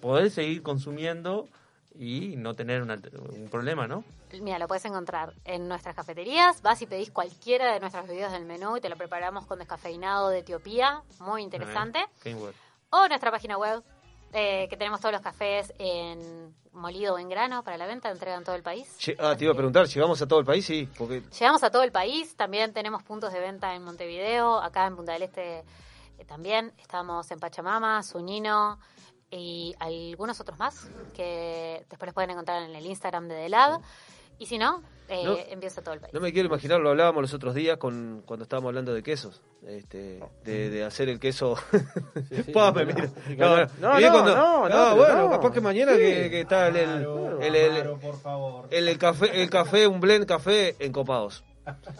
[0.00, 1.48] poder seguir consumiendo
[1.98, 4.04] y no tener un, alter- un problema, ¿no?
[4.40, 6.62] Mira, lo puedes encontrar en nuestras cafeterías.
[6.62, 10.28] Vas y pedís cualquiera de nuestras bebidas del menú y te lo preparamos con descafeinado
[10.28, 11.02] de Etiopía.
[11.20, 12.04] Muy interesante.
[12.90, 13.82] O nuestra página web,
[14.36, 18.36] eh, que tenemos todos los cafés en molido o en grano para la venta, entrega
[18.36, 18.96] en todo el país.
[19.20, 20.66] Ah, te iba a preguntar, ¿llegamos a todo el país?
[20.66, 24.86] Sí, porque Llegamos a todo el país, también tenemos puntos de venta en Montevideo, acá
[24.86, 25.58] en Punta del Este
[26.18, 28.80] eh, también, estamos en Pachamama, Zunino
[29.30, 33.80] y algunos otros más que después los pueden encontrar en el Instagram de The Lab.
[34.38, 35.36] Y si no, eh, No.
[35.48, 36.12] envíos a todo el país.
[36.12, 39.42] no me quiero imaginar, lo hablábamos los otros días con cuando estábamos hablando de quesos,
[39.66, 41.56] este, de, de hacer el queso.
[42.54, 43.08] Pa, me mira.
[43.36, 45.30] No, No, no, cuando- no, no, bueno, no.
[45.30, 45.98] capaz que mañana Sí.
[45.98, 47.06] que, que está el, el,
[47.42, 48.66] el, el- por favor.
[48.70, 51.44] el- el café, el café, un blend café en copados.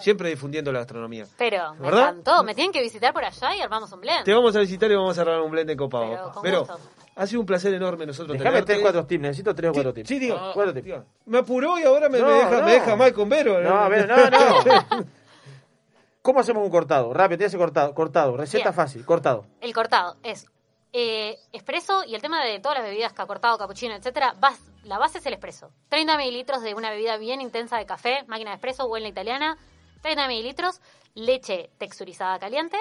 [0.01, 1.25] Siempre difundiendo la gastronomía.
[1.39, 2.01] Pero me ¿Verdad?
[2.11, 4.23] encantó, me tienen que visitar por allá y armamos un blend.
[4.25, 6.33] Te vamos a visitar y vamos a armar un blend en Pero copados.
[6.35, 6.79] con Pero, gusto.
[7.17, 8.73] Ha sido un placer enorme nosotros Déjame tenerte.
[8.73, 9.23] tres, cuatro tips.
[9.23, 10.09] Necesito tres o cuatro tips.
[10.09, 10.53] Sí, diga.
[10.53, 10.99] Cuatro tips.
[11.27, 12.67] Me apuró y ahora me, No, me deja, no.
[12.67, 13.61] me deja mal con Vero.
[13.61, 15.05] No, a ver, no, no.
[16.23, 17.13] ¿Cómo hacemos un cortado?
[17.13, 17.95] Rápido, te hace cortado.
[17.95, 18.37] Cortado.
[18.37, 18.75] Receta Bien.
[18.75, 19.05] fácil.
[19.05, 19.45] Cortado.
[19.61, 20.47] El cortado es
[20.93, 24.99] eh, espresso y el tema de todas las bebidas, que cortado, capuchino, etcétera, bas- la
[24.99, 25.71] base es el espresso.
[25.91, 29.09] 30 mililitros de una bebida bien intensa de café, máquina de espresso o en la
[29.11, 29.59] italiana,
[30.03, 30.81] 30 mililitros,
[31.15, 32.79] leche texturizada caliente,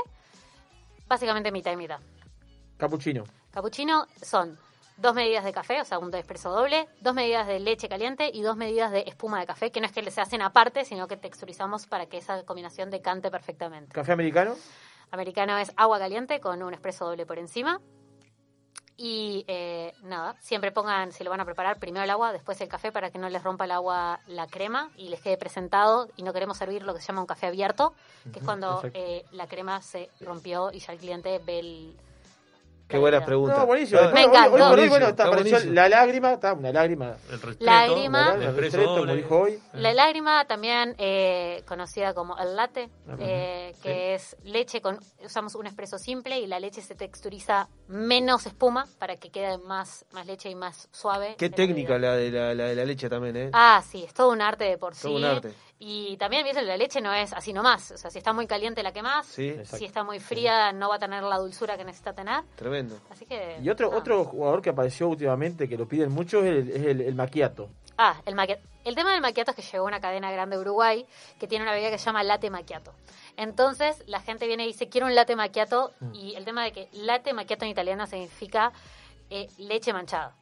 [1.07, 1.99] básicamente mitad y mitad.
[2.77, 3.23] Capuchino.
[3.53, 4.57] Capuchino son
[4.97, 8.41] dos medidas de café, o sea, un expreso doble, dos medidas de leche caliente y
[8.41, 11.17] dos medidas de espuma de café, que no es que se hacen aparte, sino que
[11.17, 13.93] texturizamos para que esa combinación decante perfectamente.
[13.93, 14.55] Café americano.
[15.11, 17.79] Americano es agua caliente con un expreso doble por encima.
[18.95, 22.67] Y eh, nada, siempre pongan, si lo van a preparar, primero el agua, después el
[22.67, 26.09] café para que no les rompa el agua la crema y les quede presentado.
[26.15, 27.93] Y no queremos servir lo que se llama un café abierto,
[28.31, 31.97] que es cuando eh, la crema se rompió y ya el cliente ve el...
[32.87, 33.57] Qué buena pregunta.
[33.57, 33.99] No, buenísimo.
[34.01, 34.43] No, Hoy- Me hoy- encantó.
[34.43, 35.73] Hoy, por hoy, Buenísimo, bueno, está, está apareció buenísimo.
[35.75, 37.15] la lágrima, está una lágrima.
[37.31, 38.31] El Lágrima.
[38.55, 39.15] Restreto, como doble.
[39.15, 39.59] dijo hoy.
[39.73, 42.89] La lágrima, también eh, conocida como el latte,
[43.19, 44.99] eh, que es leche con.
[45.25, 50.05] Usamos un espresso simple y la leche se texturiza menos espuma para que quede más,
[50.11, 51.35] más leche y más suave.
[51.37, 53.49] Qué técnica la de la, la de la leche también, ¿eh?
[53.53, 55.03] Ah, sí, es todo un arte de por sí.
[55.03, 55.53] Todo un arte.
[55.85, 57.91] Y también, viste, la leche no es así nomás.
[57.91, 59.25] O sea, si está muy caliente la quemás.
[59.25, 62.41] Sí, Si está muy fría no va a tener la dulzura que necesita tener.
[62.55, 62.97] Tremendo.
[63.09, 63.57] Así que.
[63.61, 67.01] Y otro, otro jugador que apareció últimamente, que lo piden mucho, es el, es el,
[67.01, 67.69] el macchiato.
[67.97, 68.65] Ah, el macchiato.
[68.85, 71.05] El tema del macchiato es que llegó una cadena grande de Uruguay
[71.37, 72.93] que tiene una bebida que se llama latte macchiato.
[73.35, 75.91] Entonces la gente viene y dice, quiero un latte macchiato.
[76.13, 78.71] Y el tema de que latte macchiato en italiano significa
[79.29, 80.33] eh, leche manchada.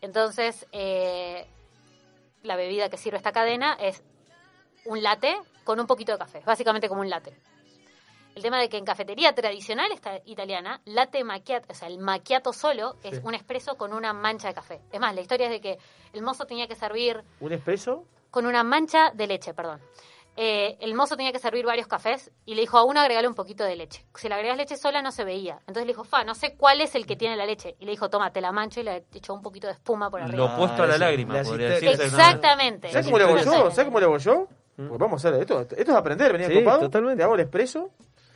[0.00, 1.46] Entonces, eh,
[2.42, 4.02] la bebida que sirve esta cadena es
[4.84, 7.32] un latte con un poquito de café, básicamente como un latte.
[8.34, 12.52] El tema de que en cafetería tradicional esta italiana, latte macchiato, o sea, el macchiato
[12.54, 13.20] solo es Sí.
[13.24, 14.80] un espresso con una mancha de café.
[14.90, 15.78] Es más, la historia es de que
[16.14, 18.06] el mozo tenía que servir ¿Un espresso?
[18.30, 19.80] con una mancha de leche, perdón.
[20.34, 23.34] Eh, el mozo tenía que servir varios cafés y le dijo a uno agregale un
[23.34, 24.06] poquito de leche.
[24.14, 25.58] Si le agregas leche sola no se veía.
[25.66, 27.76] Entonces le dijo, fa, no sé cuál es el que tiene la leche.
[27.80, 30.20] Y le dijo, toma, te la mancho y le echó un poquito de espuma por
[30.20, 30.54] Lo arriba.
[30.54, 32.04] opuesto a la esa- lágrima, las podría decirse.
[32.06, 32.88] Exactamente.
[32.90, 33.70] ¿Sabes cómo le hago yo?
[33.70, 34.48] ¿Sabes cómo le hago yo?
[34.76, 35.60] Pues vamos a hacer esto.
[35.60, 36.80] Esto es aprender, venía Sí, copado.
[36.80, 37.18] totalmente.
[37.18, 37.90] Te hago el espresso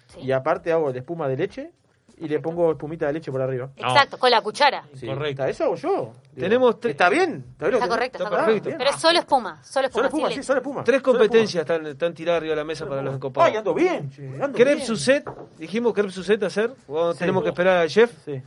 [0.08, 0.20] Sí.
[0.20, 1.72] y aparte hago la espuma de leche
[2.18, 3.68] y le pongo espumita de leche por arriba.
[3.76, 4.84] Exacto, con la cuchara.
[4.94, 5.44] Sí, Correcto.
[5.44, 5.90] Eso hago yo.
[5.90, 7.44] Digo, Tenemos tre- ¿Está bien?
[7.52, 8.46] ¿Está, bien Está correcto, está correcto.
[8.54, 8.78] perfecto.
[8.78, 10.02] Pero es solo espuma, solo espuma.
[10.04, 10.84] Solo espuma, sí, solo espuma.
[10.84, 13.50] Tres Solo competencias están, están tiradas arriba de la mesa para los encopados.
[13.50, 14.86] Ay, ando bien, che, ando Crepe bien.
[14.86, 17.18] Suzette, dijimos crepe Suzette hacer, o Sí.
[17.18, 18.40] tenemos que esperar al chef, Sí,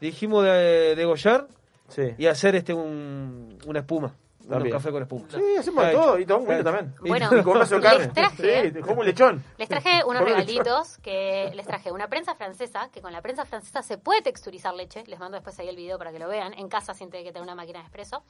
[0.00, 1.46] dijimos de degollar
[1.88, 2.14] sí.
[2.16, 4.14] y hacer este un, una espuma,
[4.50, 4.76] un También.
[4.76, 5.24] café con espuma.
[5.30, 6.94] Sí, hacemos de todo y tomamos un también.
[7.00, 8.08] Bueno, y con un vaso de les carne.
[8.12, 9.44] traje- Sí, como un lechón.
[9.58, 13.44] Les traje unos un regalitos que les traje una prensa francesa, que con la prensa
[13.44, 15.04] francesa se puede texturizar leche.
[15.06, 16.52] Les mando después ahí el video para que lo vean.
[16.54, 18.24] En casa sin tener que tener una máquina de espresso.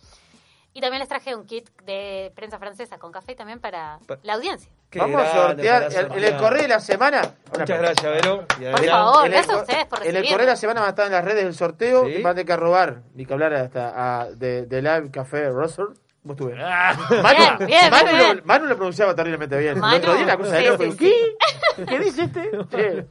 [0.72, 4.34] Y también les traje un kit de prensa francesa con café también para Pa- la
[4.34, 4.70] audiencia.
[4.88, 7.22] Qué Vamos a sortear el, en el correo de la semana.
[7.58, 8.46] Muchas gracias, Vero.
[8.46, 10.86] Por favor, en el gracias a ustedes por En el correo de la semana va
[10.86, 12.10] a estar en las redes del sorteo Sí.
[12.12, 15.48] y van a tener que robar, ni que hablar hasta a, de, de Live Café
[15.50, 15.86] Roser.
[16.22, 16.54] ¿Cómo estuve?
[16.62, 18.42] Ah, Manu, bien, Manu, bien, lo- bien.
[18.44, 19.78] Manu lo pronunciaba terriblemente bien.
[19.78, 21.84] Manu, el otro día una cosa de sí, ¿Qué?
[21.86, 22.50] ¿Qué dice este?
[22.70, 23.06] Che.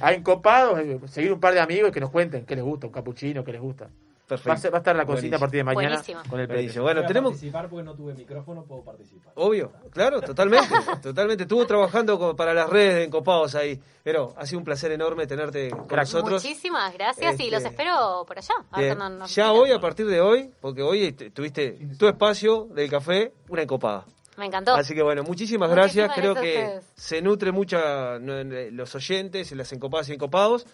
[0.00, 0.80] A encopados,
[1.10, 3.60] seguir un par de amigos que nos cuenten qué les gusta, un capuchino, qué les
[3.60, 3.88] gusta.
[4.28, 4.48] Perfecto.
[4.50, 6.20] Va a, ser- va a estar en la cocina a partir de mañana Buenísimo.
[6.28, 6.46] con el.
[6.48, 6.80] Pepe.
[6.80, 7.30] Bueno, Voy tenemos...
[7.32, 9.32] participar porque no tuve micrófono, puedo participar.
[9.36, 10.68] Obvio, claro, totalmente,
[11.02, 11.44] totalmente.
[11.44, 13.80] Estuvo trabajando como para las redes de Encopados ahí.
[14.04, 16.04] Pero ha sido un placer enorme tenerte con Crack.
[16.06, 16.44] nosotros.
[16.44, 18.54] Muchísimas gracias y Este, los espero por allá.
[18.70, 19.50] A ver Ya visitan.
[19.50, 24.04] hoy, a partir de hoy, porque hoy tuviste tu espacio del café, una encopada.
[24.36, 24.74] Me encantó.
[24.74, 26.12] Así que bueno, muchísimas Muchísimas gracias.
[26.14, 30.64] Creo que se nutre mucha no, en- los oyentes, en las encopadas y encopados.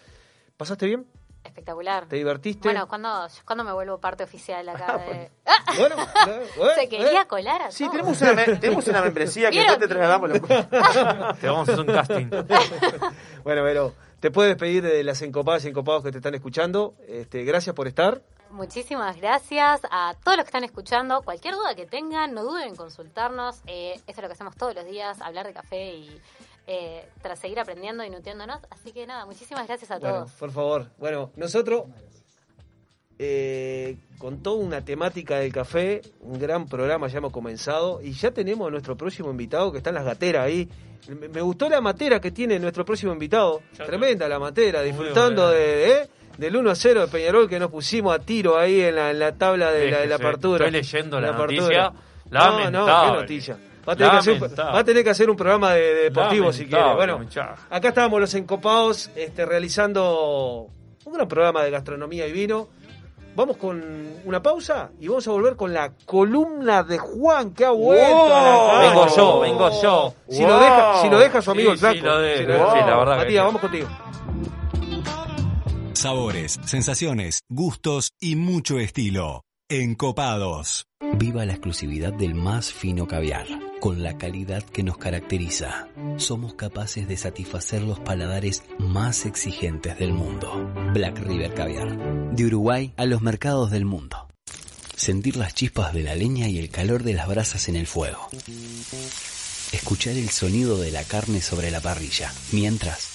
[0.57, 1.05] ¿Pasaste bien?
[1.45, 2.07] Espectacular.
[2.07, 2.67] ¿Te divertiste?
[2.67, 4.97] Bueno, ¿cuándo, ¿cuándo me vuelvo parte oficial acá?
[4.97, 5.31] De...
[5.77, 5.95] Bueno,
[6.57, 7.27] bueno, Se quería eh.
[7.27, 7.91] colar a Sí, todos.
[8.17, 10.29] tenemos una, tenemos una membresía que después te trasladamos.
[10.29, 12.25] la- te vamos a hacer un casting.
[13.43, 16.95] Bueno, pero te puedes despedir de las encopadas y encopados que te están escuchando.
[17.07, 18.21] Este, gracias por estar.
[18.51, 21.21] Muchísimas gracias a todos los que están escuchando.
[21.23, 23.61] Cualquier duda que tengan, no duden en consultarnos.
[23.67, 26.21] Eh, esto es lo que hacemos todos los días, hablar de café y
[26.67, 28.59] eh, tras seguir aprendiendo y nutriéndonos.
[28.69, 30.31] Así que nada, muchísimas gracias a Bueno, todos.
[30.33, 30.87] por favor.
[30.97, 31.83] Bueno, nosotros,
[33.17, 38.31] eh, con toda una temática del café, un gran programa ya hemos comenzado y ya
[38.31, 40.67] tenemos a nuestro próximo invitado que está en las gateras ahí.
[41.07, 43.61] Me, me gustó la matera que tiene nuestro próximo invitado.
[43.77, 46.09] Ya Tremenda la matera, disfrutando de, ¿eh?
[46.37, 49.19] del 1 a 0 de Peñarol que nos pusimos a tiro ahí en la, en
[49.19, 50.65] la tabla de la, de la apertura.
[50.65, 51.61] estoy leyendo la apertura.
[51.61, 51.93] noticia.
[52.31, 53.11] No, no, Lamentable.
[53.13, 53.57] qué noticia.
[53.87, 56.51] Va a, tener que hacer, va a tener que hacer un programa de, de deportivo
[56.51, 56.95] si quiere.
[56.95, 57.61] Bueno, muchacho.
[57.69, 60.69] Acá estábamos los encopados este, realizando
[61.05, 62.67] un gran programa de gastronomía y vino.
[63.35, 63.83] Vamos con
[64.23, 68.15] una pausa y vamos a volver con la columna de Juan que ha vuelto.
[68.15, 68.33] ¡Wow!
[68.33, 68.89] a la cancha.
[68.89, 70.13] Vengo yo, vengo yo.
[70.29, 72.97] Si, lo deja, si lo deja su Sí, amigo el sí, lo Si sí, la
[72.97, 73.45] verdad Matías, sí.
[73.45, 73.87] vamos contigo.
[75.93, 79.41] Sabores, sensaciones, gustos y mucho estilo.
[79.69, 80.85] Encopados.
[81.17, 83.47] Viva la exclusividad del más fino caviar,
[83.85, 85.89] con la calidad que nos caracteriza.
[86.17, 90.73] Somos capaces de satisfacer los paladares más exigentes del mundo.
[90.91, 92.33] Black River Caviar.
[92.35, 94.27] De Uruguay a los mercados del mundo.
[94.95, 98.27] Sentir las chispas de la leña y el calor de las brasas en el fuego.
[99.71, 103.14] Escuchar el sonido de la carne sobre la parrilla, mientras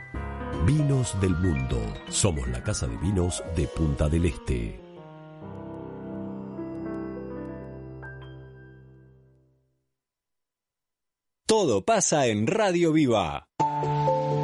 [0.65, 1.81] Vinos del Mundo.
[2.09, 4.79] Somos la casa de vinos de Punta del Este.
[11.47, 13.47] Todo pasa en Radio Viva.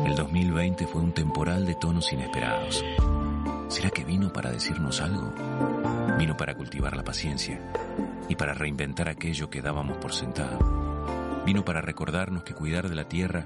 [0.07, 2.83] El 2020 fue un temporal de tonos inesperados.
[3.67, 5.31] ¿Será que vino para decirnos algo?
[6.17, 7.61] Vino para cultivar la paciencia
[8.27, 11.43] y para reinventar aquello que dábamos por sentado.
[11.45, 13.45] Vino para recordarnos que cuidar de la tierra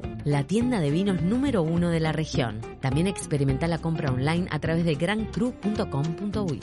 [0.23, 2.61] la tienda de vinos número uno de la región.
[2.81, 6.59] También experimenta la compra online a través de grancru.com.uy.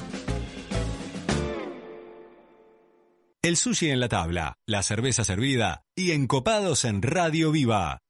[3.42, 8.00] El sushi en la tabla, la cerveza servida y encopados en Radio Viva.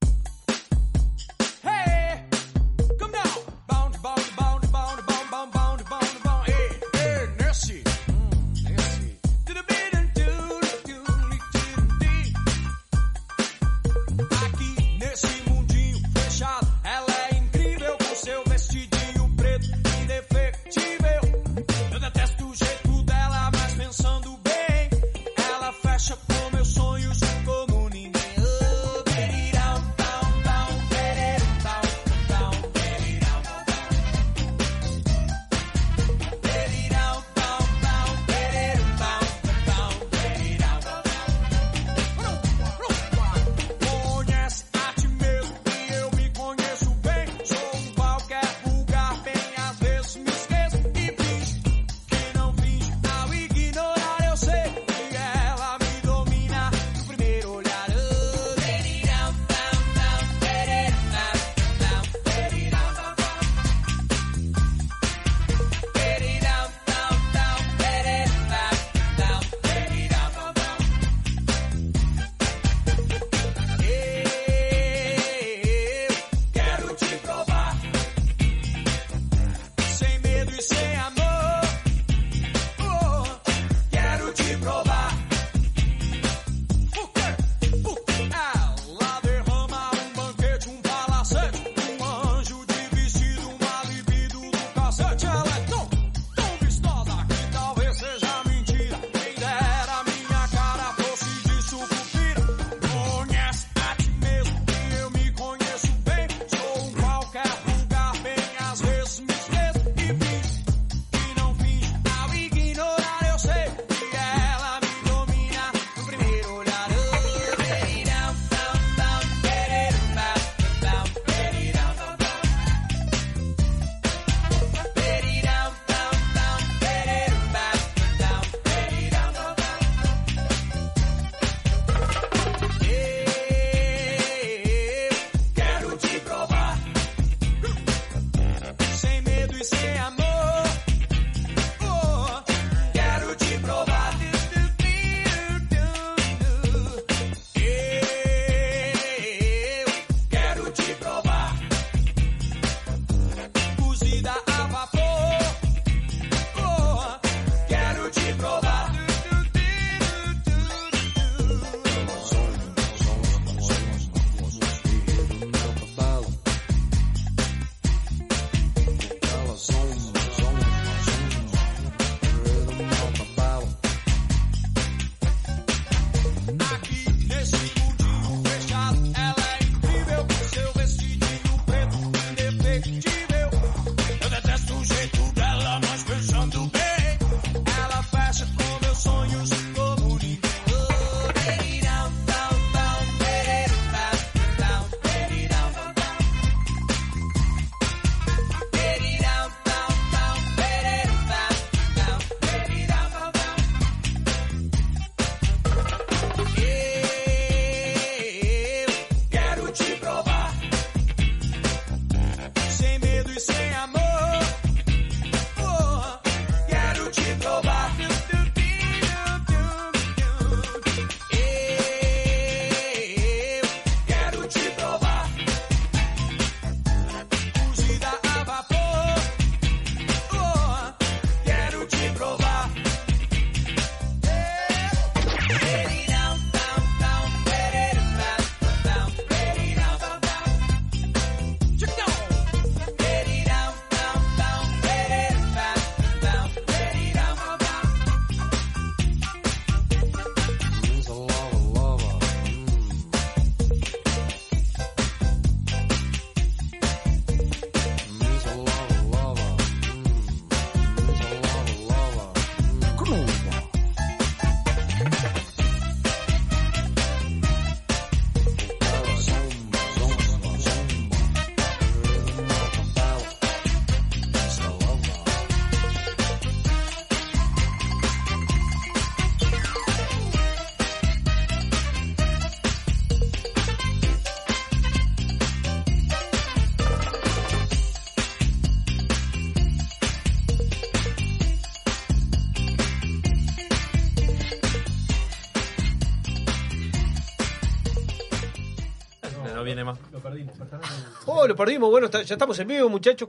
[301.58, 301.90] Perdimos.
[301.90, 303.28] Bueno, ya estamos en vivo, muchachos.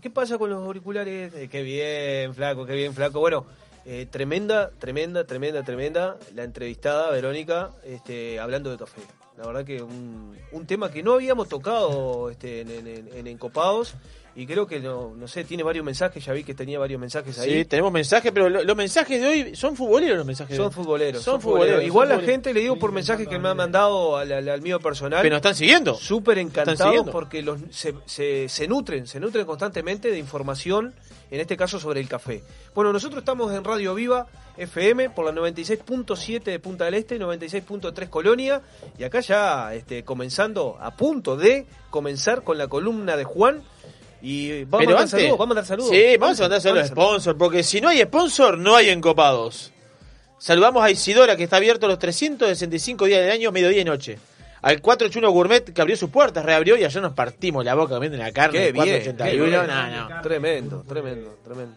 [0.00, 1.34] ¿Qué pasa con los auriculares?
[1.34, 3.20] Eh, qué bien, flaco, qué bien, flaco.
[3.20, 3.44] Bueno,
[3.84, 9.02] eh, tremenda, tremenda, tremenda, tremenda la entrevistada, Verónica, este, hablando de café.
[9.46, 13.94] La verdad que un, un tema que no habíamos tocado este, en, en- en Encopados
[14.38, 16.22] y creo que, no, no sé, tiene varios mensajes.
[16.24, 17.50] Ya vi que tenía varios mensajes ahí.
[17.60, 20.50] Sí, tenemos mensajes, pero lo- los mensajes de hoy son futboleros los mensajes.
[20.50, 20.72] de Son hoy.
[20.74, 21.22] futboleros.
[21.22, 21.82] Son futboleros.
[21.82, 24.60] Igual son la gente, le digo por mensajes que me han mandado al, al- al
[24.60, 25.20] mío personal.
[25.22, 25.94] Pero nos están siguiendo.
[25.94, 27.12] Súper encantados siguiendo.
[27.12, 30.92] porque los, se, se- se nutren, se nutren constantemente de información,
[31.30, 32.42] en este caso sobre el café.
[32.74, 34.26] Bueno, nosotros estamos en Radio Viva
[34.56, 38.62] FM por la 96.7 de Punta del Este, 96.3 Colonia,
[38.98, 43.62] y acá ya este, comenzando, a punto de comenzar con la columna de Juan.
[44.22, 45.90] Y vamos Pero a mandar antes- saludos, vamos a mandar saludos.
[45.90, 48.88] Sí, vamos a mandar saludos a Vamos sponsor, porque si no hay sponsor, no hay
[48.90, 49.72] encopados.
[50.38, 54.18] Saludamos a Isidora, que está abierto los 365 días del año, mediodía y noche.
[54.66, 58.18] Al 481 Gourmet, que abrió sus puertas, reabrió y ayer nos partimos la boca comiendo
[58.18, 58.58] la carne.
[58.58, 59.44] Qué del bien, 481.
[59.44, 59.66] qué bien.
[59.68, 60.22] No, no.
[60.22, 61.76] Tremendo, tremendo, tremendo.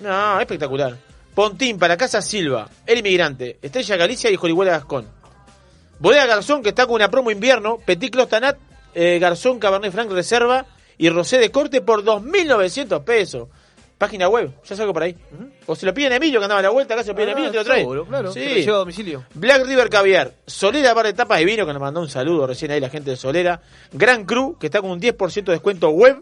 [0.00, 0.96] No, espectacular.
[1.34, 5.08] Pontín para Casa Silva, El Inmigrante, Estrella Galicia y Jorihuela Gascón.
[5.98, 8.58] Bodega Garzón que está con una promo invierno, Petit Clostanat,
[8.94, 10.66] eh, Garzón Cabernet Franc Reserva
[10.96, 13.48] y Rosé de Corte por 2.900 pesos.
[14.04, 15.16] Página web, ya salgo por ahí.
[15.66, 17.30] O se lo piden a Emilio que andaba a la vuelta, acá se lo piden
[17.30, 17.84] a Emilio y te lo trae.
[18.08, 18.40] claro, Sí.
[18.40, 19.24] te lo a domicilio.
[19.34, 22.70] Black River Caviar, Solera Bar de Tapas de Vino, que nos mandó un saludo recién
[22.70, 23.60] ahí la gente de Solera.
[23.92, 26.18] Gran Cru, que está con un 10% de descuento web.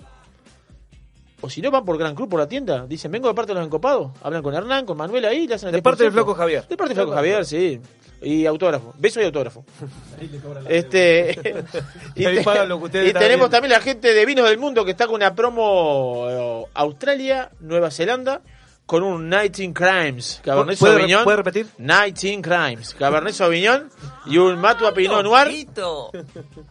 [1.41, 3.59] O si no van por Gran Cru por la tienda, dicen, vengo de parte de
[3.59, 4.13] los encopados.
[4.23, 6.15] Hablan con Hernán, con Manuel ahí, le hacen el De parte del 10%.
[6.15, 6.69] Flaco Javier.
[6.69, 7.81] De parte del Flaco Javier, sí.
[8.23, 8.95] Y autógrafo.
[8.99, 9.65] Beso y autógrafo.
[10.69, 11.33] Este,
[12.15, 13.49] y, Ahí te- pagan lo que ustedes y tenemos viendo.
[13.51, 17.91] también la gente de Vinos del Mundo que está con una promo eh, Australia, Nueva
[17.91, 18.41] Zelanda,
[18.87, 21.25] con un 19 Crimes, Cabernet ¿Puede- Sauvignon.
[21.25, 21.67] puede repetir?
[21.79, 23.91] 19 Crimes, Cabernet Sauvignon
[24.27, 25.49] y un Matua Pinot Noir.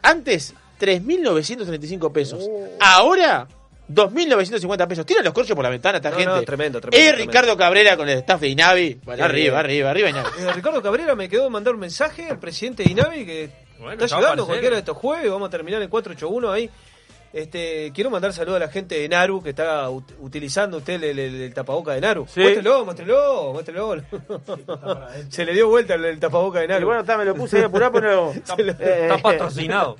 [0.03, 2.43] Antes, 3.935 pesos.
[2.49, 2.67] Oh.
[2.79, 3.47] Ahora,
[3.93, 5.05] 2.950 pesos.
[5.05, 6.31] Tiran los corchos por la ventana esta No, gente.
[6.33, 7.31] no, tremendo, tremendo, Eh, tremendo.
[7.31, 8.99] Ricardo Cabrera con el staff de Inavi.
[9.19, 10.29] Arriba, arriba, arriba, Inavi.
[10.39, 13.43] Eh, Ricardo Cabrera me quedó de mandar un mensaje al presidente de Inavi que
[13.91, 16.69] está llegando cualquiera de estos jueves, vamos a terminar en 481 ahí.
[17.33, 21.17] Este, quiero mandar saludos a la gente de Naru que está ut- utilizando usted el,
[21.17, 22.27] el- el tapaboca de Naru.
[22.27, 22.41] Sí.
[22.41, 24.03] Muéstrelo, muéstrelo, muéstrelo.
[25.29, 26.81] Se le dio vuelta el, el tapaboca de Naru.
[26.81, 28.33] Y bueno, está, me lo puse ahí apurado, pero...
[28.57, 29.95] Lo- eh, Está patrocinado.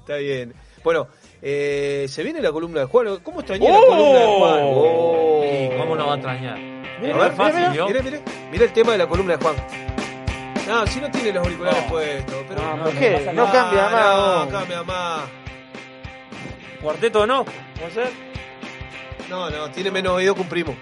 [0.00, 0.54] Está bien.
[0.84, 1.08] Bueno,
[1.42, 3.18] eh, se viene la columna de Juan.
[3.22, 3.72] ¿Cómo extrañé ¡Oh!
[3.72, 4.60] la columna de Juan?
[4.64, 5.42] Oh.
[5.44, 6.58] ¿Y cómo lo va a extrañar?
[7.02, 7.86] Es ver, fácil, mira, ¿vio?
[7.88, 8.18] mira, mira,
[8.52, 9.54] mira el tema de la columna de Juan.
[10.68, 11.88] No, si no tiene los auriculares No.
[11.90, 12.36] puestos.
[12.48, 13.30] Pero No, ¿por qué?
[13.34, 14.46] No cambia no, más.
[14.46, 15.20] No, cambia más.
[16.82, 18.10] Cuarteto no, ¿puede ser?
[19.28, 20.74] No, no, tiene menos oído que un primo.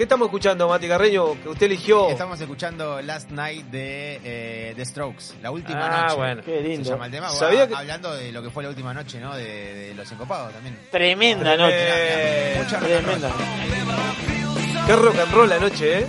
[0.00, 1.34] ¿Qué estamos escuchando, Mati Carreño?
[1.42, 2.08] Que usted eligió.
[2.08, 6.16] Estamos escuchando Last Night de eh, The Strokes, la última Ah, noche.
[6.16, 6.42] bueno.
[6.42, 6.84] Qué lindo.
[6.86, 7.28] Se llama el tema.
[7.28, 9.36] Sabía que- Hablando de lo que fue la última noche, ¿no?
[9.36, 10.78] De, de los encopados también.
[10.90, 11.74] Tremenda noche.
[11.76, 12.64] Eh.
[12.66, 13.30] Tremenda.
[14.86, 16.06] Qué rock and roll la noche, ¿eh?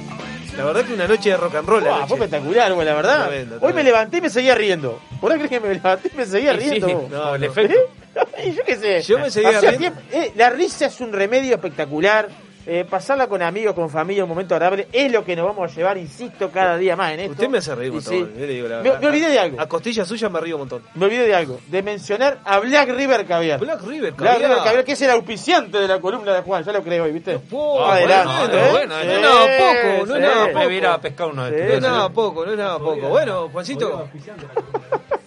[0.55, 2.05] La verdad que una noche de rock and roll noche.
[2.07, 3.27] fue espectacular, güey, la verdad.
[3.27, 5.01] Tremendo, Hoy me levanté y me seguía riendo.
[5.19, 6.88] ¿Por qué crees que me levanté y me seguía riendo?
[6.88, 6.93] sí?
[7.11, 7.47] No, el no.
[7.47, 7.76] efecto.
[8.45, 9.01] Y yo qué sé.
[9.01, 9.99] Yo me seguía Hacía riendo.
[9.99, 12.30] tiempo- eh, la risa es un remedio espectacular.
[12.67, 15.75] Eh, pasarla con amigos, con familia, un momento agradable, es lo que nos vamos a
[15.75, 17.31] llevar, insisto, cada día más en esto.
[17.33, 18.13] Usted me hace reír un montón.
[18.13, 18.19] sí.
[18.39, 19.01] yo le digo la Me, verdad.
[19.01, 19.59] me olvidé de algo.
[19.61, 20.83] A costilla suya me río un montón.
[20.93, 21.59] Me olvidé de algo.
[21.67, 23.59] De mencionar a Black River Caviar.
[23.59, 24.49] Black River, Black caviar.
[24.51, 26.63] River Caviar, que es el auspiciante de la columna de Juan.
[26.63, 27.39] Ya lo creo hoy, ¿viste?
[27.51, 28.57] Oh, Adelante.
[28.57, 28.71] bueno, ¿eh?
[28.71, 30.27] bueno, no Sí, es nada poco, no es sí.
[30.27, 30.65] nada Me poco.
[30.65, 31.75] voy a a pescar uno de Sí, No estos.
[31.77, 33.09] es nada poco, no es nada poco.
[33.09, 34.07] Bueno, Juancito,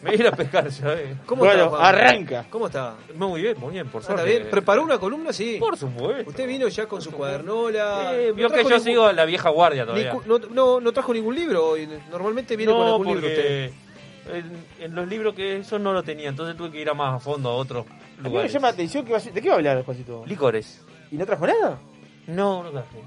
[0.05, 1.17] Me voy a ir a pescar yo, eh.
[1.27, 1.89] ¿cómo Bueno, está?
[1.89, 2.45] Arranca.
[2.51, 2.95] ¿Cómo está?
[3.17, 4.31] Muy bien, muy bien, por ¿Está suerte.
[4.39, 4.49] bien?
[4.51, 5.33] ¿Preparó una columna?
[5.33, 5.57] Sí.
[5.59, 6.29] Por supuesto.
[6.31, 8.13] Usted vino ya con su cuadernola.
[8.15, 10.15] Eh, No vio que yo ningún- sigo la vieja guardia todavía.
[10.27, 11.77] no, no, no trajo ningún libro.
[11.79, 13.73] y Normalmente viene con algún libro usted.
[14.25, 16.95] porque en, en los libros que eso no lo tenía, entonces tuve que ir a
[16.95, 18.53] más a fondo a otros A mí me lugares.
[18.53, 20.23] llama la atención que va a- ¿De qué va a hablar, Juancito?
[20.27, 20.85] Licores.
[21.11, 21.79] ¿Y no trajo nada?
[22.27, 22.99] No, no traje.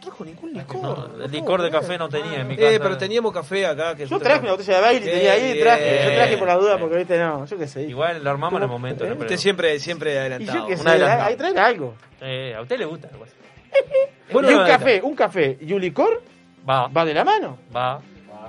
[0.00, 1.20] No trajo ningún No, licor.
[1.24, 2.70] el licor de café no tenía en mi casa.
[2.72, 3.94] Eh, pero teníamos café acá.
[3.94, 6.00] Que Yo traje una botella de baile y tenía ahí, traje.
[6.06, 7.82] Yo traje por la duda porque, viste, no, yo qué sé.
[7.82, 9.04] Igual lo armamos en el momento.
[9.04, 10.58] no, Usted pero- siempre, siempre Y adelantado.
[10.60, 11.94] yo qué sé, ahí trae algo.
[12.22, 13.08] Eh, a usted le gusta.
[13.12, 13.34] algo así.
[14.32, 16.22] Bueno, y un no, café, un café y un licor
[16.68, 17.58] Va, va de la mano.
[17.74, 18.00] va.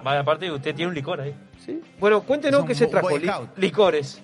[0.06, 1.36] Va, aparte usted tiene un licor ahí.
[1.66, 1.82] ¿sí?
[2.00, 3.18] Bueno, cuéntenos qué se trajo.
[3.18, 3.30] Li-.
[3.58, 4.22] Licores.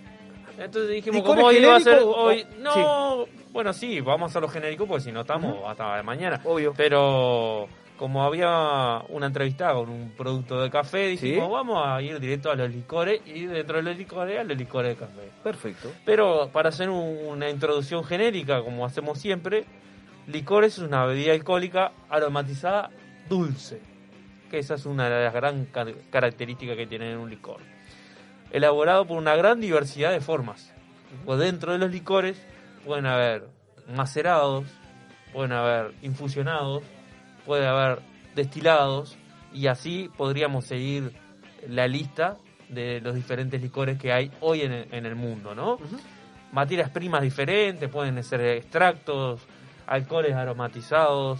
[0.58, 2.46] Entonces dijimos, ¿Licores ¿cómo iba a ser genéricos o- hoy?
[2.60, 6.42] No, bueno, sí, vamos a lo genérico porque si no estamos hasta mañana.
[6.44, 6.74] Obvio.
[6.76, 7.68] Pero
[7.98, 11.52] como había una entrevistada con un producto de café, dijimos, Sí.
[11.52, 14.96] vamos a ir directo a los licores y dentro de los licores a los licores
[14.98, 15.30] de café.
[15.44, 15.92] Perfecto.
[16.06, 19.66] Pero para hacer un- una introducción genérica, como hacemos siempre,
[20.28, 22.90] licores es una bebida alcohólica aromatizada
[23.30, 23.82] dulce,
[24.52, 27.62] que esa es una de las gran car- características que tiene un licor.
[28.52, 30.74] Elaborado por una gran diversidad de formas,
[31.26, 32.42] Pues dentro de los licores
[32.86, 33.48] pueden haber
[33.94, 34.66] macerados,
[35.34, 36.84] pueden haber infusionados,
[37.46, 38.00] puede haber
[38.36, 39.18] destilados
[39.54, 41.12] y así podríamos seguir
[41.68, 42.38] la lista
[42.70, 45.78] de los diferentes licores que hay hoy en el, en el mundo, ¿no?
[46.52, 49.42] Materias primas diferentes, pueden ser extractos,
[49.86, 51.40] alcoholes aromatizados,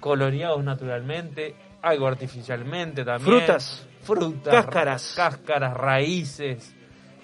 [0.00, 3.38] coloreados naturalmente, algo artificialmente también.
[3.38, 3.86] Frutas.
[4.04, 4.52] Frutas.
[4.54, 5.14] Cáscaras.
[5.16, 6.74] Cáscaras, raíces.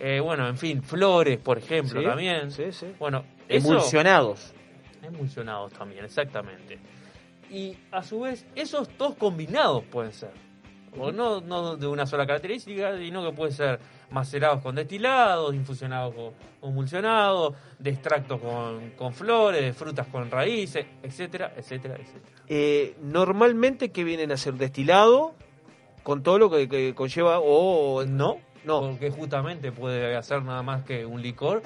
[0.01, 2.51] eh, bueno, en fin, flores, por ejemplo, Sí, también.
[2.51, 2.87] sí, sí.
[2.99, 4.53] Bueno, eso- Emulsionados.
[5.03, 6.79] Emulsionados también, exactamente.
[7.51, 10.31] Y a su vez, esos dos combinados pueden ser.
[10.99, 13.79] O no, no de una sola característica, sino que pueden ser
[14.11, 16.33] macerados con destilados, infusionados con
[16.71, 22.43] emulsionados, de extractos con, con flores, de frutas con raíces, etcétera, etcétera, etcétera.
[22.49, 25.35] Eh, normalmente que vienen a ser destilado
[26.03, 30.85] con todo lo que, que conlleva o no no porque justamente puede hacer nada más
[30.85, 31.63] que un licor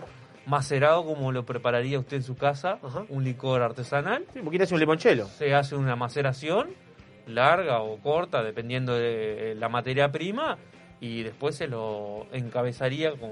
[0.47, 2.78] macerado como lo prepararía usted en su casa,
[3.09, 4.27] un licor artesanal.
[4.32, 5.27] Sí, porque hace un limonchelo.
[5.27, 6.70] Se hace una maceración
[7.27, 10.59] larga o corta, dependiendo de la materia prima,
[11.01, 13.31] y después se lo encabezaría con,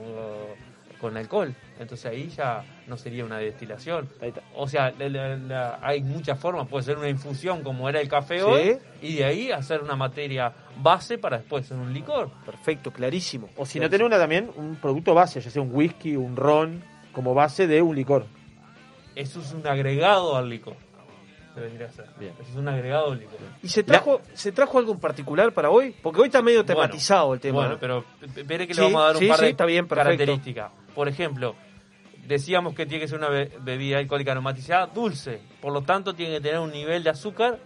[1.02, 1.54] con alcohol.
[1.78, 4.08] Entonces ahí ya no sería una destilación.
[4.54, 6.66] O sea, la- la- la- hay muchas formas.
[6.68, 8.42] Puede ser una infusión como era el café Sí.
[8.44, 12.30] hoy, y de ahí hacer una materia base para después hacer un licor.
[12.46, 13.50] Perfecto, clarísimo.
[13.58, 16.82] O si no tener una también, un producto base, ya sea un whisky, un ron,
[17.12, 18.24] como base de un licor.
[19.14, 20.76] Eso es un agregado al licor.
[21.54, 23.16] Se vendría a es un agregado.
[23.62, 25.94] ¿Y se trajo, se trajo algo en particular para hoy?
[26.02, 27.58] Porque hoy está medio tematizado el tema.
[27.60, 29.66] Bueno, pero espere que Sí, le vamos a dar un sí, par sí, de está
[29.66, 30.04] bien, perfecto.
[30.16, 30.72] características.
[30.94, 31.54] Por ejemplo,
[32.26, 35.40] decíamos que tiene que ser una be- bebida alcohólica aromatizada dulce.
[35.60, 37.58] Por lo tanto, tiene que tener un nivel de azúcar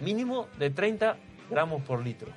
[0.00, 1.16] mínimo de 30
[1.50, 2.28] gramos por litro.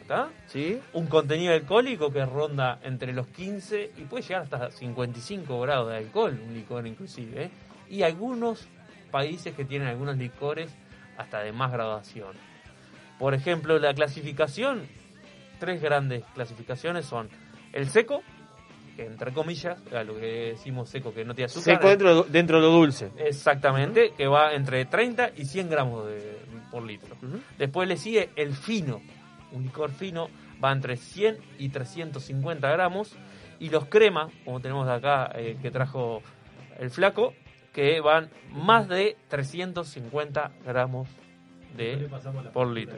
[0.00, 0.28] ¿Está?
[0.46, 0.80] Sí.
[0.94, 5.98] Un contenido alcohólico que ronda entre los 15 y puede llegar hasta 55 grados de
[5.98, 7.44] alcohol, un licor inclusive.
[7.44, 7.50] ¿eh?
[7.88, 8.66] Y algunos
[9.10, 10.70] países que tienen algunos licores
[11.16, 12.36] hasta de más graduación.
[13.18, 14.86] Por ejemplo, la clasificación,
[15.58, 17.28] tres grandes clasificaciones son
[17.72, 18.22] el seco,
[18.96, 21.74] que entre comillas, a lo que decimos seco que no tiene azúcar.
[21.76, 23.10] Seco dentro de, dentro de lo dulce.
[23.18, 26.38] Exactamente, que va entre 30 y 100 gramos de-
[26.70, 27.16] por litro.
[27.56, 29.00] Después le sigue el fino.
[29.52, 30.28] Un licor fino
[30.62, 33.16] va entre 100 y 350 gramos.
[33.60, 36.22] Y los cremas, como tenemos acá eh, que trajo
[36.78, 37.34] el flaco,
[37.78, 41.08] que van más de 350 gramos
[41.76, 42.10] de
[42.52, 42.96] por litro.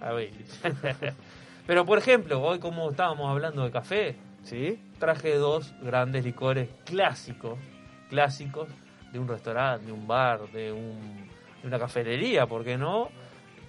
[0.00, 0.30] A ver.
[1.66, 4.14] Pero por ejemplo, hoy como estábamos hablando de café,
[4.44, 4.78] ¿Sí?
[5.00, 7.58] traje dos grandes licores clásicos,
[8.10, 8.68] clásicos
[9.12, 11.26] de un restaurante, de un bar, de, un-
[11.60, 13.08] de una cafetería, ¿por qué no?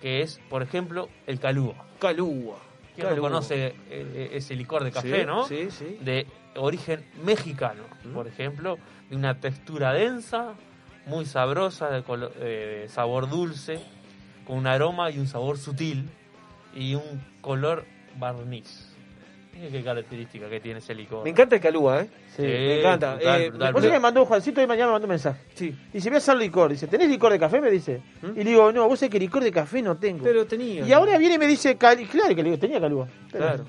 [0.04, 1.84] Que es, por ejemplo, el calúa.
[2.00, 2.58] Calúa.
[2.94, 3.30] ¿Quién no Calúa.
[3.30, 5.48] conoce eh, ese licor de café, Sí, no?
[5.48, 5.98] sí, sí.
[6.02, 6.28] De
[6.58, 7.82] origen mexicano,
[8.14, 8.78] por ejemplo,
[9.10, 10.54] de una textura densa,
[11.06, 13.80] muy sabrosa, eh, de sabor dulce,
[14.46, 16.10] con un aroma y un sabor sutil
[16.74, 17.86] y un color
[18.18, 18.95] barniz.
[19.56, 21.24] Mira qué característica que tiene ese licor.
[21.24, 22.08] Me encanta el calúa, ¿eh?
[22.36, 23.16] Sí, me encanta.
[23.16, 25.40] brutal, Eh, brutal, Vos sabés que me mandó Juancito y mañana me mandó un mensaje.
[25.54, 25.74] Sí.
[25.94, 26.72] Dice, voy a hacer licor.
[26.72, 27.62] Dice, ¿tenés licor de café?
[27.62, 28.02] Me dice.
[28.36, 30.24] Y le digo, no, vos sabés que licor de café no tengo.
[30.26, 30.86] Pero tenía.
[30.86, 33.08] Y ahora viene y me dice, claro que le digo, tenía calúa.
[33.32, 33.66] Pero, Claro.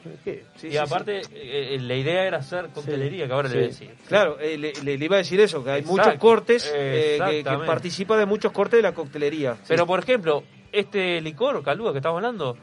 [0.65, 3.91] y aparte, eh, la idea era hacer coctelería, que ahora le voy a decir.
[4.09, 6.03] Claro, eh, le, le- le iba a decir eso, que hay Exacto.
[6.03, 9.57] muchos cortes, eh, que- que, participa de muchos cortes de la coctelería.
[9.69, 10.43] Pero, por ejemplo,
[10.73, 12.57] este licor, Calúa, que estamos hablando,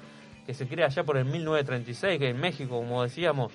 [0.45, 3.51] que se crea allá por el 1936, que en México, como decíamos,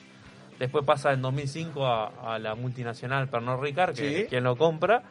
[0.59, 4.15] después pasa en 2005 a, a la multinacional Pernod Ricard, que Sí.
[4.23, 5.03] es quien lo compra,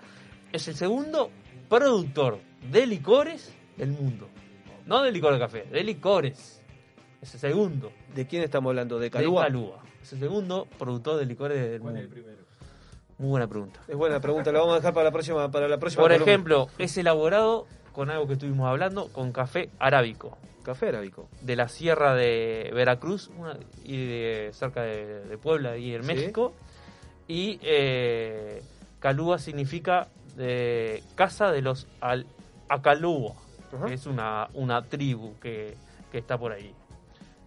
[0.52, 1.30] es el segundo
[1.70, 2.40] productor
[2.72, 4.28] de licores del mundo.
[4.86, 6.62] No de licor de café, de licores.
[7.22, 7.92] Es el segundo.
[8.16, 9.00] ¿De quién estamos hablando?
[9.00, 9.44] ¿De Calúa?
[9.44, 9.84] De Calúa.
[10.02, 12.00] Es el segundo productor de licores del mundo.
[13.18, 13.80] Muy buena pregunta.
[13.88, 16.32] Es buena pregunta, la vamos a dejar para la próxima, para la próxima Por columna.
[16.32, 17.66] ejemplo, es elaborado
[17.98, 20.38] con algo que estuvimos hablando, con café arábico.
[20.62, 21.28] Café arábico.
[21.42, 26.08] De la sierra de Veracruz una- y de, cerca de, de Puebla, ahí en Sí.
[26.14, 26.54] México.
[27.28, 28.62] Y eh,
[29.00, 32.28] Calúa significa eh, casa de los al
[32.70, 33.34] Acalúa,
[33.88, 35.74] que es una, una tribu que,
[36.12, 36.76] que está por ahí.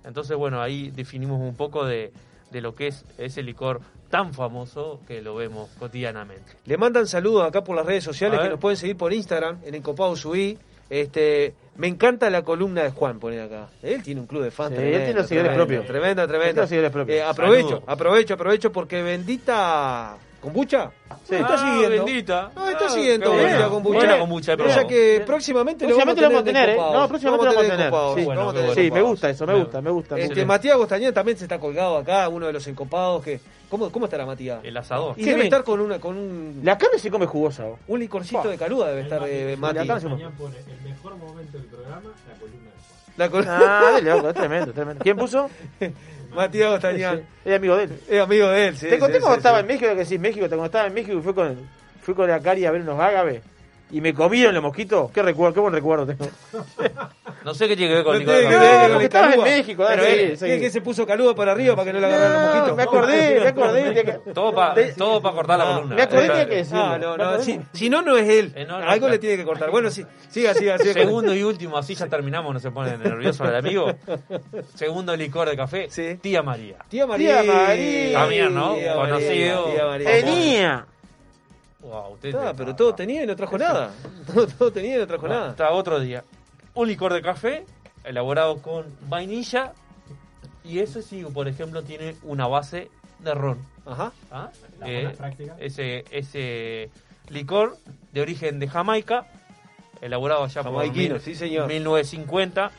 [0.02, 2.12] Entonces, bueno, ahí definimos un poco de,
[2.50, 6.52] de lo que es ese licor tan famoso que lo vemos cotidianamente.
[6.66, 9.74] Le mandan saludos acá por las redes sociales que nos pueden seguir por Instagram, en
[9.76, 10.58] Encopado Subí.
[10.90, 13.68] Este, me encanta la columna de Juan, pone acá.
[13.80, 14.70] Él tiene un club de fans.
[14.70, 15.86] Sí, tremendo, él tiene los seguidores tremendo, propios.
[15.86, 16.62] Tremenda, Él tiene tremenda.
[16.62, 17.16] los seguidores propios.
[17.18, 17.84] Eh, aprovecho, Saludos.
[17.86, 20.90] aprovecho, aprovecho porque bendita kombucha
[21.28, 21.34] Sí.
[21.36, 22.04] está Ah, siguiendo.
[22.04, 22.50] bendita.
[22.56, 23.70] No, está Ah, siguiendo Buena bueno.
[23.70, 23.98] Kombucha.
[23.98, 26.76] Buena kombucha, O pero- sea que próximamente, Próximamente lo vamos a tener, ¿eh?
[26.76, 27.86] No, próximamente lo vamos a tener.
[27.86, 28.74] Sí, vamos a bueno, tener bueno.
[28.82, 30.18] Sí, me gusta eso, me gusta, me gusta.
[30.18, 30.44] Este.
[30.44, 33.38] Matías Gostañán también se está colgado acá, uno de los encopados que...
[33.70, 34.60] ¿Cómo, cómo estará Matías?
[34.64, 35.14] El asador.
[35.16, 37.66] Y Qué debe estar con una con un, La carne se come jugosa.
[37.86, 39.86] un licorcito de caluda debe estar eh, Mati.
[39.86, 40.10] La come.
[40.10, 43.14] Mañana pone el mejor momento del programa, la columna de Juan.
[43.16, 45.02] La col- Ah, dale, loco, es tremendo, tremendo.
[45.02, 45.48] ¿Quién puso?
[46.34, 47.22] Matías Gostañán.
[47.44, 48.00] Es amigo de él.
[48.08, 48.88] Es amigo de él, sí.
[48.88, 49.60] te conté sí, cuando sí, estaba sí.
[49.62, 51.56] en México, que sí, México, cuando estaba en México y fui con,
[52.02, 53.42] fui con la Cari a ver unos ágaves
[53.90, 55.10] y me comieron los mosquitos.
[55.10, 56.26] Qué recuerdo, qué buen recuerdo tengo.
[57.42, 59.34] No sé qué tiene que ver con No Nicolás que ver con porque el estabas
[59.34, 59.42] en.
[59.42, 60.60] México, dale, Pero, sí, ¿qué- sí.
[60.60, 62.76] qué se puso caluda para arriba para que no le agarraran los No, mosquitos?
[62.76, 63.94] me acordé, me acordé.
[63.94, 65.96] que- Todo para todo pa cortar la Ah, columna.
[65.96, 66.82] Me acordé, que decirlo.
[66.82, 67.38] Ah, no, no,
[67.72, 68.52] si, no, no es él.
[68.54, 69.70] Eh, no, no, Algo le tiene que cortar.
[69.70, 70.92] Bueno, sí, siga, siga, siga.
[70.92, 73.90] Segundo y último, así ya terminamos, no se pone nervioso el amigo.
[74.74, 76.18] Segundo licor de café, Sí.
[76.20, 76.76] tía María.
[76.90, 77.40] Tía María.
[77.40, 78.18] Tía María.
[78.18, 78.74] También, ¿no?
[78.74, 79.62] Tía Conocido.
[79.62, 80.10] María, tía María.
[80.10, 80.86] Tenía.
[81.82, 83.92] Wow, usted Ah, pero todo tenía y no trajo nada.
[84.26, 85.50] Todo, todo tenía y no trajo nada.
[85.50, 86.24] Hasta otro día.
[86.74, 87.64] Un licor de café
[88.04, 89.72] elaborado con vainilla
[90.62, 93.58] y ese sí, por ejemplo, tiene una base de ron.
[93.86, 94.12] Ajá.
[94.30, 94.50] ¿Ah?
[94.84, 95.12] Eh,
[95.58, 96.90] ese, ese
[97.28, 97.76] licor
[98.12, 99.26] de origen de Jamaica,
[100.00, 101.66] elaborado allá por Jamaiquino, mil- sí, señor.
[101.66, 102.70] 1950,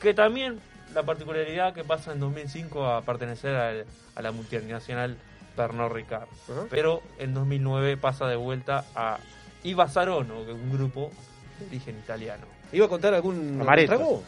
[0.00, 0.60] que también
[0.94, 5.16] la particularidad que pasa en 2005 a pertenecer al- a la multinacional
[5.56, 6.28] Pernod Ricard.
[6.70, 9.18] Pero en 2009 pasa de vuelta a
[9.62, 11.10] Iva Sarono, que es un grupo
[11.60, 12.46] de origen italiano.
[12.72, 13.94] ¿Iba a contar algún Amaretto.
[13.96, 14.22] trago?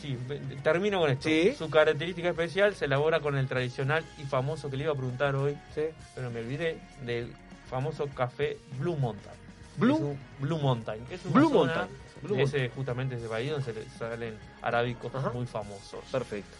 [0.00, 0.16] Sí,
[0.62, 1.28] termino con esto.
[1.28, 1.52] Sí.
[1.58, 5.34] Su característica especial se elabora con el tradicional y famoso que le iba a preguntar
[5.34, 5.82] hoy, Sí.
[6.14, 7.32] pero me olvidé, del
[7.68, 9.34] famoso café Blue Mountain.
[9.76, 11.00] Blue- Blue Mountain.
[11.10, 11.98] Es una Blue zona Mountain.
[12.22, 15.30] Blue de ese, justamente ese país donde se le salen arábicos Ajá.
[15.30, 16.04] muy famosos.
[16.12, 16.56] Perfecto.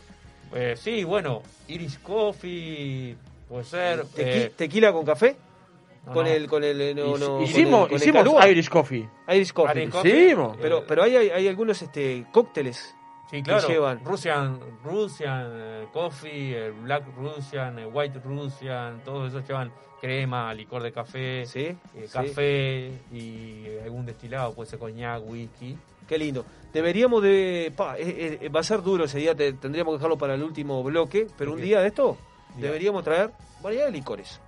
[0.54, 3.16] Eh, sí, bueno, Irish Coffee,
[3.48, 4.04] puede ser.
[4.04, 5.36] Tequi- eh, ¿Tequila con café?
[6.06, 6.30] no, con no.
[6.30, 8.46] el, con el, eh, no, Hic- no, con hicimos el- con el hicimos.
[8.46, 9.08] Irish Coffee.
[9.28, 9.82] Irish Coffee.
[9.82, 10.24] Irish Coffee.
[10.26, 10.56] Hicimos.
[10.60, 12.94] Pero, pero hay, hay, hay algunos este, cócteles.
[13.30, 13.66] Sí, claro.
[13.66, 14.02] que llevan.
[14.04, 19.70] Russian, Russian eh, Coffee, eh, Black Russian, eh, White Russian, todos esos llevan
[20.00, 21.76] crema, licor de café, Sí, eh,
[22.06, 22.10] sí.
[22.10, 25.76] café y eh, algún destilado, puede ser coñac, whisky.
[26.06, 26.46] Qué lindo.
[26.72, 27.70] Deberíamos de...
[27.76, 30.42] Pa, eh, eh, va a ser duro ese día, te- tendríamos que dejarlo para el
[30.42, 32.16] último bloque, pero un día de esto.
[32.56, 33.30] Deberíamos traer
[33.62, 34.40] variedad de licores.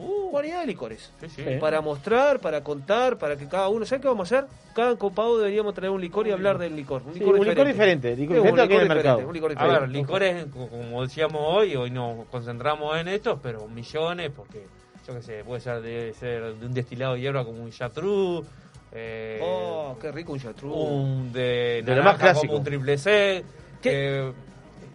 [0.00, 1.10] Uh, Variedad de licores.
[1.20, 1.42] sí, sí.
[1.44, 1.50] Sí.
[1.58, 3.84] Para mostrar, para contar, para que cada uno...
[3.84, 4.48] ¿Sabe qué vamos a hacer?
[4.72, 7.02] Cada copado deberíamos traer un licor y hablar del licor.
[7.04, 8.14] Un Sí, licor un licor diferente.
[8.14, 8.16] diferente.
[8.16, 9.16] Licor Sí, un diferente licor mercado.
[9.18, 9.80] diferente, un licor A diferente.
[9.80, 14.66] ver, licores, co- como decíamos hoy, hoy nos concentramos en estos, pero millones, porque
[15.04, 18.46] yo qué sé, puede ser de, ser de un destilado de hierba como un chartreuse,
[18.92, 20.76] eh, Oh, qué rico un chartreuse.
[20.76, 22.46] un de, De lo más clásico.
[22.46, 23.44] como un triple C.
[23.82, 23.90] ¿Qué?
[24.28, 24.32] eh,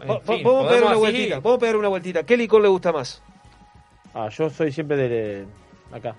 [0.01, 1.39] en fin, vamos a pegar una vueltita.
[1.39, 2.23] Vamos a pegar una vueltita.
[2.23, 3.21] ¿Qué licor le gusta más?
[4.13, 5.45] Ah, yo soy siempre de
[5.91, 6.15] acá,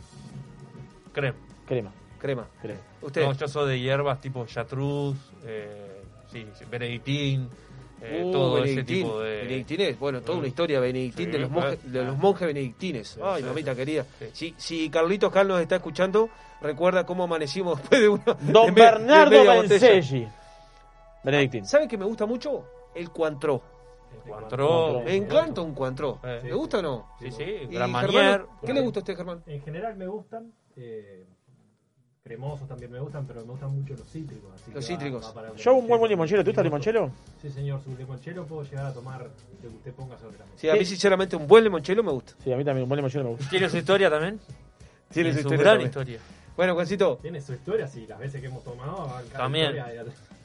[1.13, 1.37] Crema.
[1.67, 1.93] crema.
[2.19, 2.47] Crema.
[2.61, 2.81] crema.
[3.03, 3.23] Usted.
[3.23, 6.03] No, yo soy de hierbas tipo chartreuse, eh,
[6.33, 7.49] sí, benedictín,
[8.01, 8.97] eh, Uh, todo ese Benedictín.
[9.05, 9.37] tipo de...
[9.43, 11.93] Benedictines, bueno, toda una historia benedictín Sí, de los monjes, claro.
[11.99, 13.19] de los monjes benedictines.
[13.23, 13.77] Ay, sí, mamita sí.
[13.77, 14.07] querida.
[14.19, 14.27] Sí.
[14.33, 16.29] Si, si Carlitos Cal nos está escuchando,
[16.61, 18.25] recuerda cómo amanecimos después de una.
[18.41, 19.45] Don de Bernardo.
[19.63, 20.27] Benselli.
[21.23, 21.67] Benedictín.
[21.67, 22.65] ¿Sabe que me gusta mucho?
[22.95, 23.63] El Cuantró.
[24.27, 25.03] Cuantro.
[25.05, 26.19] Me encanta un Cuantró.
[26.23, 27.09] ¿Le gusta o no?
[27.21, 28.47] Sí, sí, Y, Gran Germán, Manier.
[28.65, 29.43] ¿Qué le gusta a usted, Germán?
[29.47, 31.27] En general me gustan, eh,
[32.23, 34.51] cremosos también me gustan, pero me gustan mucho los cítricos.
[34.55, 35.27] así Los que va- cítricos.
[35.29, 36.43] va para un Yo un buen buen limonchelo.
[36.43, 37.11] ¿Te gusta el limonchelo?
[37.43, 40.57] Sí, señor, su limonchelo puedo llegar a tomar lo que usted ponga sobre la mesa.
[40.59, 42.33] Sí, a mí sinceramente un buen limonchelo me gusta.
[42.43, 43.51] Sí, a mí también un buen limonchelo me gusta.
[43.51, 44.41] ¿Tiene su historia también?
[45.11, 46.19] Tiene su historia gran historia.
[46.57, 49.07] Bueno, Juancito, Tiene su historia, sí, las veces que hemos tomado.
[49.07, 49.77] cada También.
[49.77, 50.05] historia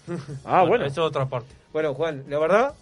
[0.46, 0.86] Ah, bueno.
[0.86, 1.54] Eso es otra parte.
[1.74, 2.74] bueno, Juan, la verdad,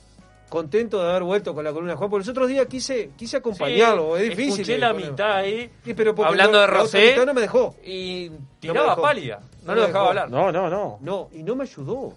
[0.50, 3.38] contento de haber vuelto con la columna de Juan, porque los otros días quise, quise
[3.38, 4.52] acompañarlo, Sí, es difícil.
[4.62, 7.76] Escuché la poner- mitad ahí Sí, pero hablando no- de Rosé mitad no me dejó.
[7.86, 9.02] y tiraba dejó.
[9.02, 9.40] pálida.
[9.64, 10.10] No, No lo me dejaba dejó.
[10.10, 10.30] hablar.
[10.30, 10.98] No, no, no.
[11.02, 12.14] No, y no me ayudó.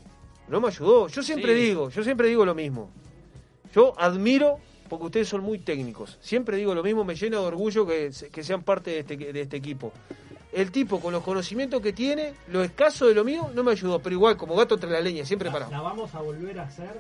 [0.49, 1.09] No me ayudó.
[1.09, 1.61] Yo siempre Sí.
[1.63, 2.91] digo, yo siempre digo lo mismo.
[3.75, 4.59] Yo admiro,
[4.89, 6.19] porque ustedes son muy técnicos.
[6.21, 9.41] Siempre digo lo mismo, me llena de orgullo que, que sean parte de este, de
[9.41, 9.93] este equipo.
[10.53, 14.01] El tipo, con los conocimientos que tiene, lo escaso de lo mío, no me ayudó.
[14.01, 15.71] Pero igual, como gato entre la leña, siempre La, parado.
[15.71, 16.91] la vamos a volver a hacer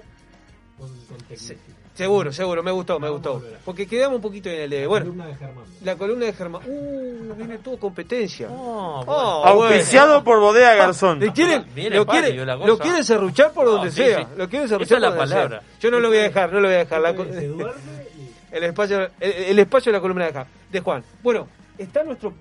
[0.78, 1.58] con, con tecnicidad.
[1.92, 3.42] Seguro, seguro, me gustó, me gustó.
[3.64, 4.82] Porque quedamos un poquito en el de.
[4.82, 5.64] La Bueno, columna de Germán.
[5.84, 6.62] la columna de Germán.
[6.64, 8.46] Uh, viene todo competencia.
[8.48, 11.18] No, Oh, Auspiciado por Bodega Garzón.
[11.18, 14.20] Le quieren, Viene lo, pálido quieren, la lo quieren serruchar por No, donde sí, sea.
[14.20, 14.24] sí.
[14.36, 15.60] Lo quieren Esa serruchar es la por donde palabra.
[15.60, 15.68] sea.
[15.80, 17.00] Yo no lo voy a dejar, no lo voy a dejar.
[17.00, 17.72] La co- Se duerme
[18.16, 21.04] y el, espacio, el, el espacio de la columna de acá, de Juan.
[21.22, 22.32] Bueno, está nuestro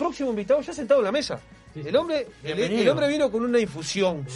[0.00, 1.38] próximo invitado ya sentado en la mesa.
[1.74, 4.26] Sí, El hombre, el, hombre vino con una infusión.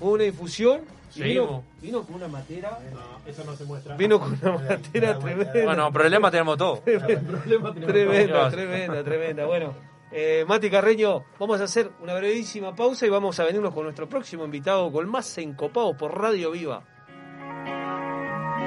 [0.00, 0.82] Una infusión.
[1.16, 2.78] Y vino, vino con una matera.
[2.92, 3.96] no, eso no se muestra.
[3.96, 5.64] Vino con una matera tremenda.
[5.64, 6.78] Bueno, problemas tenemos todos.
[6.84, 9.46] Problema Tremenda, tremenda, tremenda.
[9.46, 9.74] Bueno,
[10.12, 14.08] Eh, Mati Carreño, vamos a hacer una brevísima pausa y vamos a venirnos con nuestro
[14.08, 16.82] próximo invitado con más encopados por Radio Viva.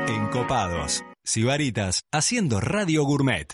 [0.07, 1.03] Encopados.
[1.23, 3.53] Sibaritas haciendo Radio Gourmet.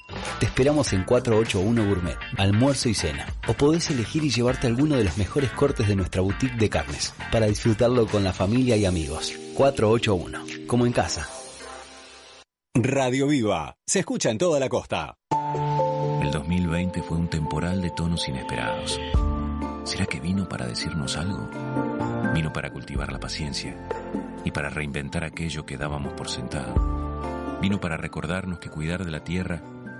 [0.39, 3.27] Te esperamos en 481 Gourmet, almuerzo y cena.
[3.47, 7.13] O podés elegir y llevarte alguno de los mejores cortes de nuestra boutique de carnes,
[7.31, 9.33] para disfrutarlo con la familia y amigos.
[9.55, 11.27] 481, como en casa.
[12.73, 13.75] Radio Viva.
[13.85, 15.17] Se escucha en toda la costa.
[16.21, 18.99] El 2020 fue un temporal de tonos inesperados.
[19.83, 21.49] ¿Será que vino para decirnos algo?
[22.33, 23.75] Vino para cultivar la paciencia
[24.45, 27.59] y para reinventar aquello que dábamos por sentado.
[27.61, 29.61] Vino para recordarnos que cuidar de la tierra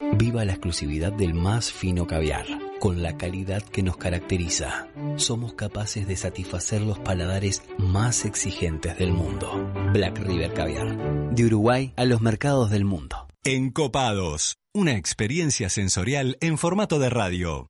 [0.00, 2.46] Viva la exclusividad del más fino caviar,
[2.78, 4.88] con la calidad que nos caracteriza.
[5.16, 9.70] Somos capaces de satisfacer los paladares más exigentes del mundo.
[9.92, 13.28] Black River Caviar, de Uruguay a los mercados del mundo.
[13.44, 14.56] Encopados.
[14.72, 17.66] Una experiencia sensorial en formato de radio.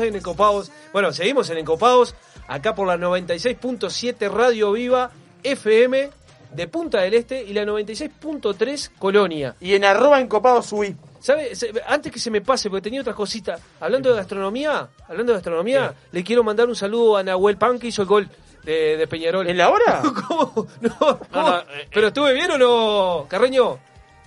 [0.00, 0.70] En Encopados.
[0.92, 2.14] Bueno, seguimos en Encopados.
[2.48, 5.10] Acá por la 96.7 Radio Viva
[5.42, 6.10] FM
[6.52, 9.54] de Punta del Este y la 96.3 Colonia.
[9.60, 10.96] Y en arroba Encopados subí.
[11.20, 11.52] ¿Sabe?
[11.86, 13.60] Antes que se me pase, porque tenía otras cositas.
[13.80, 17.88] Hablando de gastronomía, hablando de gastronomía, le quiero mandar un saludo a Nahuel Pan que
[17.88, 18.28] hizo el gol
[18.64, 19.46] de, de Peñarol.
[19.46, 20.02] ¿En la hora?
[20.28, 20.66] ¿Cómo?
[20.80, 21.54] No, ¿cómo?
[21.92, 23.78] ¿Pero estuve bien o no, Carreño?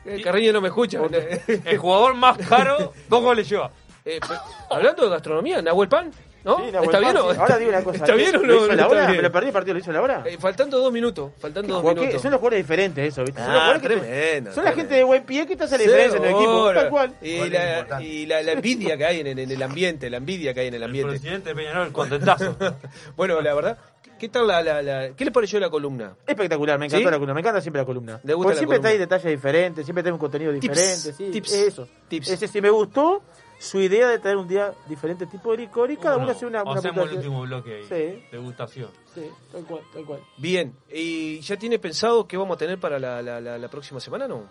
[0.06, 1.00] Eh, Carreño no me escucha.
[1.48, 3.72] El jugador más caro, dos goles lleva.
[4.06, 4.36] Eh, pe-
[4.70, 6.12] hablando de gastronomía, Nahuel Pan,
[6.44, 6.58] ¿no?
[6.58, 7.40] Sí, Nahuel ¿Está bien o sí.
[7.40, 7.98] Ahora digo una cosa.
[8.06, 8.54] ¿Está bien o ¿Lo no?
[8.56, 9.06] hizo no a la está hora?
[9.08, 9.18] bien?
[9.18, 9.74] ¿Me lo perdí el partido?
[9.74, 10.24] ¿Lo hizo a la hora?
[10.28, 12.22] Eh, faltando dos minutos, faltando dos minutos.
[12.22, 13.42] Son los jugadores diferentes eso, ¿viste?
[13.42, 14.76] Son, los Ah, jugadores que te- tremendo, son la tremendo.
[14.76, 17.16] gente de buen pie que te hace la diferencia en el equipo, tal cual.
[17.22, 20.60] Y, la, y la, la envidia que hay en, en el ambiente, la envidia que
[20.60, 21.10] hay en el ambiente.
[21.14, 22.56] presidente de Peñarol, contentazo.
[23.18, 23.78] bueno, la verdad,
[24.20, 26.14] ¿qué tal la, la, la- ¿Qué le pareció la columna?
[26.28, 27.12] Espectacular, me encantó ¿Sí?
[27.12, 28.20] la columna, me encanta siempre la columna.
[28.24, 28.82] ¿Le gusta Porque la siempre columna?
[28.90, 31.88] trae detalles diferentes, siempre trae un contenido Tips, diferente, sí, tips, eso.
[32.08, 32.30] tips.
[32.30, 33.24] Ese sí me gustó
[33.60, 36.46] su idea de traer un día diferente tipo de licor y cada Bueno, uno hace
[36.46, 37.84] una, una Hacemos el último bloque ahí.
[38.14, 38.24] Sí.
[38.32, 38.90] Degustación.
[39.14, 39.22] Sí,
[39.52, 40.20] tal cual, tal cual.
[40.38, 44.00] Bien, ¿y ya tiene pensado qué vamos a tener para la, la, la, la próxima
[44.00, 44.44] semana, no?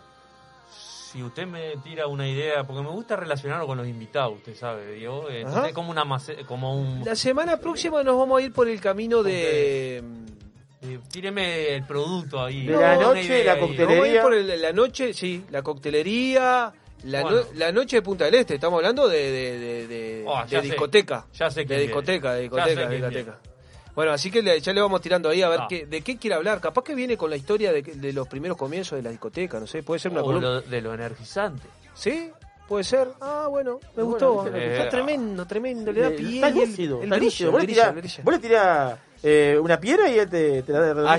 [0.71, 4.95] Si usted me tira una idea, porque me gusta relacionarlo con los invitados, usted sabe,
[4.95, 5.29] Diego.
[5.31, 6.05] eh, Entonces es como una
[6.49, 9.99] como un La semana próxima nos vamos a ir por el camino de...
[10.83, 12.67] eh, tíreme el producto ahí.
[12.67, 13.61] De la noche, la ahí.
[13.61, 13.95] coctelería.
[13.97, 16.73] Vamos a ir por el- la noche, sí, la coctelería,
[17.05, 17.39] la, Bueno.
[17.39, 20.49] no- la noche de Punta del Este, estamos hablando de, de, de, de- Oh, de
[20.51, 20.67] ya sé.
[20.69, 21.27] discoteca.
[21.35, 23.39] Ya sé de discoteca, de discoteca, Ya sé discoteca.
[23.95, 25.67] Bueno, así que le- ya le vamos tirando ahí a ver Ah.
[25.69, 26.61] qué, de qué quiere hablar.
[26.61, 29.67] Capaz que viene con la historia de, de los primeros comienzos de la discoteca, no
[29.67, 30.49] sé, puede ser una O columna.
[30.49, 31.67] lo- de lo energizante.
[31.95, 32.31] ¿Sí?
[32.67, 33.09] Puede ser.
[33.21, 34.43] Ah, bueno, me Bueno, gustó.
[34.45, 35.93] viste, está eh, tremendo, tremendo.
[35.93, 36.35] Le da Eh, pie.
[36.37, 38.23] Está el- lúcido, el brillo, el le brillo, brillo.
[38.25, 41.19] vos le tirás, eh, una piedra y él te, te la da de Ah,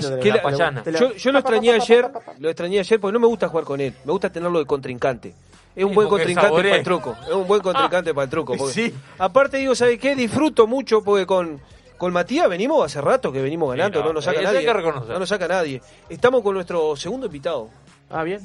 [0.98, 2.10] yo, yo lo extrañé ayer,
[2.40, 5.34] lo extrañé ayer porque no me gusta jugar con él, me gusta tenerlo de contrincante.
[5.76, 8.54] Es un Sí, buen contrincante para el truco, es un buen contrincante para el truco.
[8.58, 8.94] porque- Sí.
[9.18, 10.16] Aparte digo, ¿sabes qué?
[10.16, 11.60] Disfruto mucho porque con,
[11.98, 14.66] con Matías venimos hace rato que venimos ganando, no, no nos saca nadie.
[15.12, 15.82] No nos saca nadie.
[16.08, 17.68] Estamos con nuestro segundo invitado.
[18.10, 18.40] Ah, bien.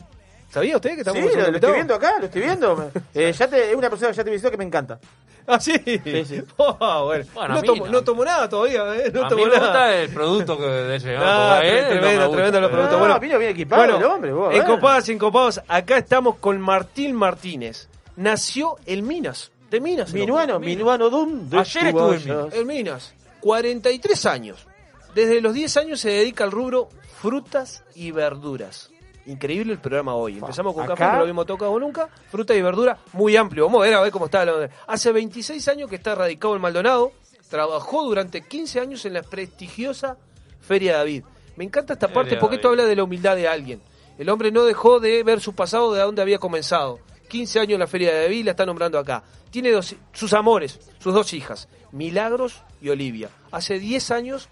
[0.52, 2.92] ¿Sabía usted que estamos Sí, lo, estoy viendo acá, lo estoy viendo.
[3.14, 5.00] Eh, ya te, es una persona que ya te visitó que me encanta.
[5.48, 5.74] Ah, sí.
[5.86, 6.44] Sí, sí.
[6.58, 7.26] Oh, bueno.
[7.34, 7.92] Bueno, a no, mí tomo, no.
[7.92, 9.12] no tomo nada todavía, ¿eh?
[9.14, 9.68] No a tomo mí me nada.
[9.68, 12.36] gusta el producto que de ese Ah, porque a él no me tremendo, gusta.
[12.36, 12.94] tremendo los productos.
[12.94, 14.62] No, Bueno, vino bien equipado bueno, el hombre, vos, a ver.
[14.62, 17.88] encopadas, encopados, acá estamos con Martín Martínez.
[18.18, 20.10] Nació en Minas, de Minas.
[20.14, 20.70] el Minuano, hombre.
[20.70, 22.54] Minuano, ¿dónde Ayer estuve en vayas?
[22.54, 24.68] En Minas, 43 años.
[25.16, 28.91] Desde los 10 años se dedica al rubro frutas y verduras.
[29.28, 30.38] Increíble el programa hoy.
[30.40, 32.10] Empezamos con acá- café, no lo habíamos tocado nunca.
[32.30, 33.66] Fruta y verdura, muy amplio.
[33.66, 34.44] Vamos a ver, a ver cómo está.
[34.46, 37.12] la- Hace 26 años que está radicado en Maldonado.
[37.50, 40.18] Trabajó durante 15 años en la prestigiosa
[40.62, 41.24] Feria David.
[41.58, 43.82] Me encanta esta Feria parte porque esto habla de la humildad de alguien.
[44.18, 47.00] El hombre no dejó de ver su pasado de dónde había comenzado.
[47.28, 49.24] 15 años en la Feria de David, la está nombrando acá.
[49.52, 53.30] Tiene dos- sus amores, sus dos hijas, Milagros y Olivia.
[53.52, 54.48] Hace 10 años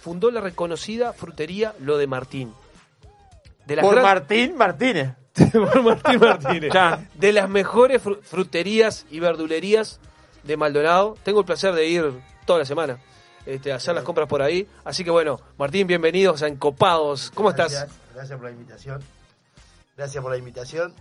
[0.00, 2.52] fundó la reconocida frutería Lo de Martín.
[3.66, 5.10] De las Por gran- Martín Martínez.
[5.52, 6.72] por Martín Martínez.
[6.72, 7.06] Ya.
[7.14, 10.00] De las mejores fru- fruterías y verdulerías
[10.42, 11.16] de Maldonado.
[11.22, 12.98] Tengo el placer de ir toda la semana
[13.46, 14.68] este, a hacer las compras por ahí.
[14.84, 17.30] Así que bueno, Martín, bienvenidos a Encopados.
[17.34, 17.88] ¿Cómo estás?
[18.14, 19.00] Gracias, por la invitación.
[19.96, 20.94] Gracias por la invitación.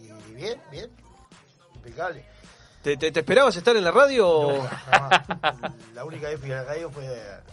[0.00, 0.90] Y bien, bien.
[1.76, 2.24] Impecable.
[2.82, 4.26] ¿Te, te- te esperabas estar en la radio?
[4.28, 5.20] o- Jamás.
[5.94, 7.06] La única vez que fui a la radio fue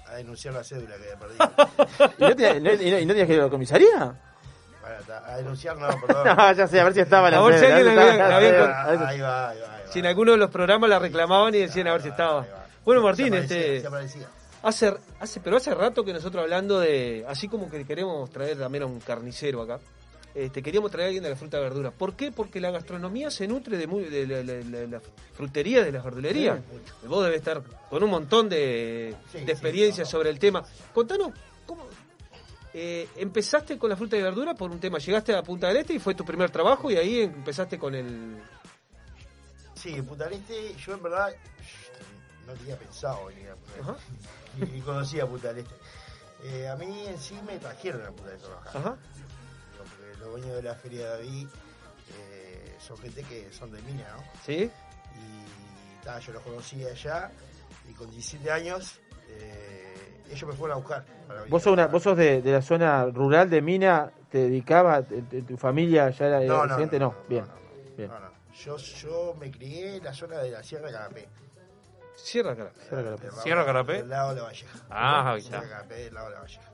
[0.09, 2.13] a denunciar la cédula que había perdido.
[2.17, 4.21] ¿Y no, tenías- no- y no- y no tenías que ir a la comisaría?
[5.25, 6.25] A denunciar no, perdón.
[6.37, 8.37] No, ya sé, a ver si estaba la A ver si alguien la había- la
[8.37, 9.59] Ahí va, Ahí va, ahí.
[9.91, 12.45] Si en alguno de los programas la reclamaban y decían a ver si estaba.
[12.83, 14.27] Bueno, Martín, este, se aparecía.
[14.63, 18.83] hace, hace, pero hace rato que nosotros hablando de, así como que queremos traer también
[18.83, 19.79] a un carnicero acá,
[20.35, 21.91] este, queríamos traer a alguien de la fruta y verdura.
[21.91, 22.31] ¿Por qué?
[22.31, 25.01] Porque la gastronomía se nutre de, muy, de la, la- la- la
[25.33, 26.59] frutería, de las verdulerías.
[27.07, 30.09] Vos debes estar con un montón de, Sí, de sí, experiencia no.
[30.09, 30.63] sobre el tema.
[30.93, 31.37] Contanos, ¿cómo
[32.79, 34.99] eh, empezaste con la fruta y verdura por un tema?
[34.99, 38.39] Llegaste a Punta del Este y fue tu primer trabajo y ahí empezaste con el...
[39.73, 41.33] Sí, en Punta del Este, yo en verdad
[42.45, 43.95] no tenía pensado venir a Punta del
[44.59, 44.75] Este.
[44.75, 45.75] Ni, conocía Punta del Este.
[46.43, 48.77] Eh, a mí en sí me trajeron a Punta del Este a trabajar.
[48.77, 48.97] Ajá.
[49.15, 51.47] Digo, Porque los dueños de la Feria de David
[52.15, 54.23] eh, son gente que son de mina, ¿no?
[54.45, 54.69] ¿Sí?
[55.15, 57.31] Y ta, yo los conocí allá
[57.89, 58.99] y con 17 años
[59.29, 59.86] eh,
[60.31, 61.05] ellos me fueron a buscar.
[61.49, 65.21] Vos sos, una, vos sos de, de la zona rural de Mina, ¿te dedicabas, te-
[65.23, 66.99] te- tu familia ya era No, no, residente?
[66.99, 67.45] no, No, bien.
[67.95, 68.09] bien.
[68.09, 68.31] No, no.
[68.53, 71.29] Yo, yo me crié en la zona de la Sierra de Carapé.
[72.15, 72.79] Sierra Carapé.
[72.81, 73.23] Sierra Carapé.
[73.23, 73.93] Del ¿Sierra lado- Carapé?
[73.93, 74.79] Del lado de la Valleja.
[74.89, 75.69] Ah, ahí Sierra está.
[75.69, 76.71] Carapé, del lado de la Valleja.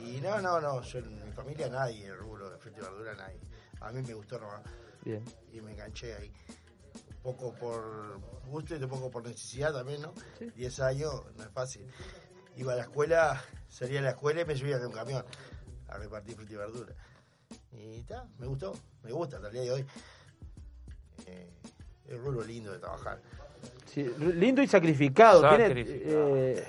[0.00, 3.14] Y no, no, no, yo en mi familia nadie, el rubro de fruta y verdura,
[3.14, 3.40] nadie.
[3.80, 4.60] A mí me gustó nomás.
[5.04, 5.24] Bien.
[5.52, 6.32] Y me enganché ahí.
[7.22, 10.12] Un poco por gusto y un poco por necesidad también, ¿no?
[10.56, 11.86] Diez años, no es fácil.
[12.58, 15.24] Iba a la escuela, salía de la escuela y me subía de un camión
[15.88, 16.92] a repartir fruta y verdura.
[17.72, 18.74] Y está, me gustó,
[19.04, 19.86] me gusta hasta el día de hoy.
[21.26, 21.48] Eh,
[22.08, 23.18] es un rubro lindo de trabajar.
[23.86, 25.48] Sí, lindo y sacrificado.
[25.48, 26.36] tiene, Sacrificado.
[26.36, 26.64] eh,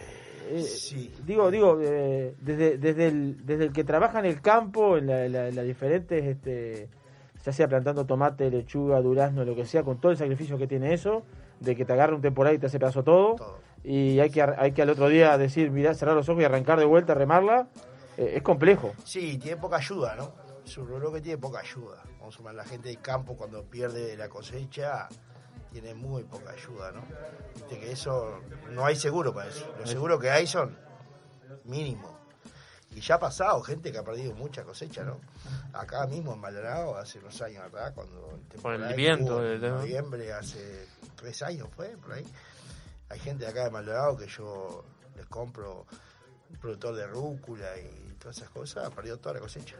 [0.52, 5.08] eh, Digo, digo, eh, desde, desde, el, desde el que trabaja en el campo, en
[5.08, 6.90] la- la- las diferentes, este,
[7.44, 10.94] ya sea plantando tomate, lechuga, durazno, lo que sea, con todo el sacrificio que tiene
[10.94, 11.24] eso,
[11.60, 13.36] de que te agarre un temporal y te hace pedazo todo,
[13.92, 16.46] y hay que, ar- hay que al otro día decir, mirá, cerrar los ojos y
[16.46, 17.68] arrancar de vuelta, remarla,
[18.18, 18.94] eh, es complejo.
[19.04, 20.32] Sí, tiene poca ayuda, ¿no?
[20.64, 22.04] Es un rubro que tiene poca ayuda.
[22.20, 25.08] Vamos a sumar la gente del campo cuando pierde la cosecha,
[25.72, 27.02] tiene muy poca ayuda, ¿no?
[27.56, 28.40] Viste que eso,
[28.70, 29.66] no hay seguro para eso.
[29.80, 30.78] Los seguros que hay son
[31.66, 32.12] mínimos.
[32.96, 35.20] Y ya ha pasado gente que ha perdido mucha cosecha, ¿no?
[35.74, 39.72] Acá mismo en Maldonado, hace unos años atrás, cuando el Con el viento, el en
[39.76, 40.86] noviembre, hace
[41.16, 42.26] tres años fue, por ahí.
[43.10, 44.84] Hay gente de acá de Maldonado que yo
[45.16, 45.86] les compro
[46.50, 49.76] un productor de rúcula y todas esas cosas, ha perdido toda la cosecha.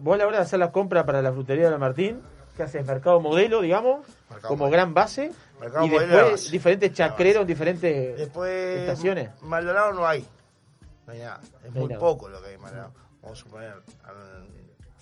[0.00, 2.20] Vos a la hora de hacer la compra para la frutería de la Martín,
[2.56, 4.72] que haces mercado modelo, digamos, Mercado como modelo.
[4.76, 6.50] gran base, Mercado y modelo después base.
[6.50, 9.30] diferentes chacreros, diferentes Después, estaciones.
[9.42, 10.26] Maldonado no hay.
[11.06, 11.40] No hay nada.
[11.64, 12.00] Es No muy nada.
[12.00, 12.92] poco lo que hay en Maldonado.
[13.22, 13.74] Vamos a suponer,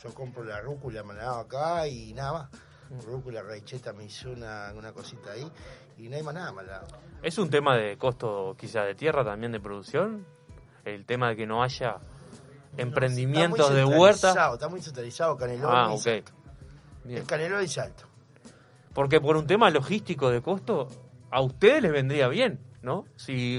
[0.03, 2.51] yo compro la rúcula en Maldonado acá y nada más.
[2.91, 3.01] Mm.
[3.11, 5.51] Rúcula, raicheta, me hizo una, una cosita ahí
[5.99, 6.87] y no hay más nada en Maldonado.
[7.23, 10.27] ¿Es un tema de costo quizá de tierra también de producción?
[10.85, 11.97] El tema de que no haya
[12.77, 14.53] emprendimientos de huerta.
[14.55, 16.01] Está muy centralizado Canelón Ah, y ok.
[16.03, 16.33] Salto.
[17.05, 17.19] Bien.
[17.21, 18.05] El Canelón y Salto.
[18.93, 20.89] Porque por un tema logístico de costo,
[21.31, 23.05] a ustedes les vendría bien, ¿no?
[23.17, 23.59] Si,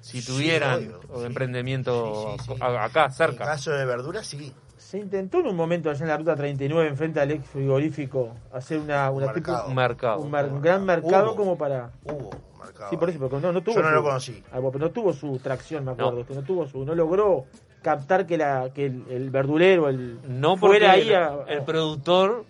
[0.00, 1.26] si Sí, tuvieran obvio, un sí.
[1.26, 3.44] emprendimiento Sí, acá, En cerca.
[3.44, 4.52] caso de verduras, sí.
[4.88, 8.78] Se intentó en un momento allá en la ruta 39, enfrente al ex frigorífico, hacer
[8.78, 9.68] una, una tipo- mercado.
[9.68, 10.20] Un mercado.
[10.20, 11.36] un, mar- un gran mercado Hubo.
[11.36, 11.90] como para.
[12.04, 12.88] Hubo mercado.
[12.88, 13.74] Sí, por eso, porque no, no tuvo.
[13.74, 14.42] Yo no su- lo conocí.
[14.50, 16.12] Ah, bueno, pero no tuvo su tracción, me acuerdo.
[16.20, 16.26] No.
[16.26, 16.86] que no tuvo su.
[16.86, 17.44] No logró
[17.82, 20.20] captar que, la, que el, el verdulero, el.
[20.26, 22.46] No porque fuera ahí el, a- el productor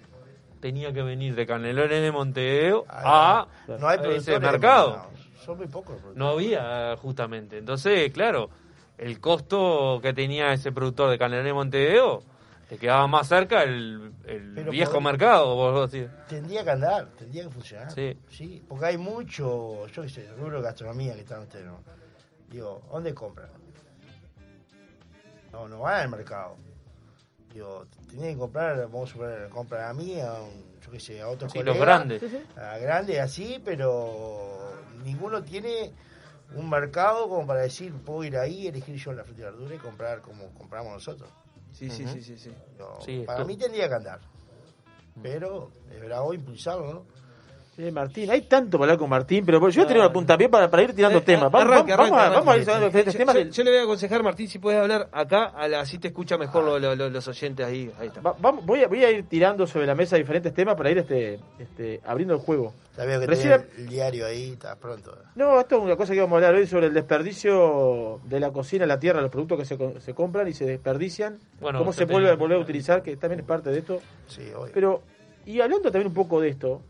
[0.60, 3.48] tenía que venir de Canelones de Montevideo a,
[3.80, 5.06] No hay a ese mercado.
[5.44, 5.96] Son muy pocos.
[6.14, 7.58] No había, justamente.
[7.58, 8.48] Entonces, claro,
[8.98, 12.22] el costo que tenía ese productor de de Montevideo
[12.78, 16.08] quedaba más cerca el, el viejo podría- mercado, vos decís.
[16.28, 17.90] Tendría que andar, tendría que funcionar.
[17.92, 18.16] Sí.
[18.68, 21.78] porque hay mucho, yo qué sé, rubro de gastronomía que están ustedes, ¿no?
[22.50, 23.48] Digo, ¿dónde compran?
[25.52, 26.56] No, no van al mercado.
[27.52, 31.28] Digo, tienen que comprar, vamos a compran a mí, a un, yo qué sé, a
[31.28, 32.20] otros Sí, los grandes.
[32.20, 32.60] Sí, sí.
[32.60, 35.92] A grandes así, pero ninguno tiene
[36.54, 39.78] un mercado como para decir, puedo ir ahí, elegir yo la fruta y verdura y
[39.78, 41.28] comprar como compramos nosotros.
[41.72, 42.50] Sí, sí, sí, sí, sí.
[43.26, 44.20] Para esto- mí tendría que andar.
[45.22, 47.06] Pero es bravo impulsarlo, ¿no?
[47.78, 50.48] Sí, Martín, hay tanto para hablar con Martín, pero yo voy a tener una puntapié
[50.48, 51.48] para, para ir tirando Eh, temas.
[51.48, 53.34] Vamos, arranca, vamos, arranca, vamos a ir de diferentes Yo- temas.
[53.36, 55.98] yo, del- yo le voy a aconsejar, Martín, si puedes hablar acá, a la- así
[56.00, 57.88] te escucha mejor lo- lo- los oyentes ahí.
[58.00, 58.20] Ahí está.
[58.20, 60.98] Va- vamos- voy, a, voy a ir tirando sobre la mesa diferentes temas para ir
[60.98, 62.72] este, este, abriendo el juego.
[62.96, 65.16] Ya veo que Recién- tenés el diario ahí, está pronto.
[65.36, 68.50] No, esto es una cosa que vamos a hablar hoy sobre el desperdicio de la
[68.50, 71.92] cocina en la tierra, los productos que se, se compran y se desperdician, Bueno, cómo
[71.92, 74.00] se vuelve a volver a utilizar, que también es parte de esto.
[74.26, 74.72] Sí, obvio.
[74.74, 75.02] Pero,
[75.46, 76.82] y hablando también un poco de esto,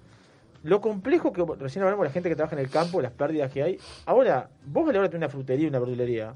[0.62, 3.52] lo complejo que recién hablamos de la gente que trabaja en el campo, las pérdidas
[3.52, 3.78] que hay.
[4.06, 6.34] Ahora, vos a la hora de tener una frutería y una verdulería,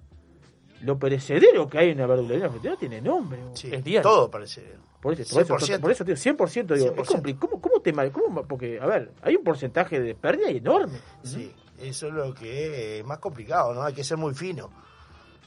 [0.82, 3.40] lo perecedero que hay en una verdulería y una frutería tiene nombre.
[3.54, 4.62] Sí, Es todo parece.
[5.00, 5.80] Por eso, por eso, 100%.
[5.80, 7.22] por eso, tío, 100%, digo, es 100%.
[7.22, 10.98] compli- ¿cómo, cómo te mal- cómo- porque, a ver, hay un porcentaje de pérdida enorme.
[11.24, 13.82] Sí, eso es lo que es más complicado, ¿no?
[13.82, 14.70] Hay que ser muy fino.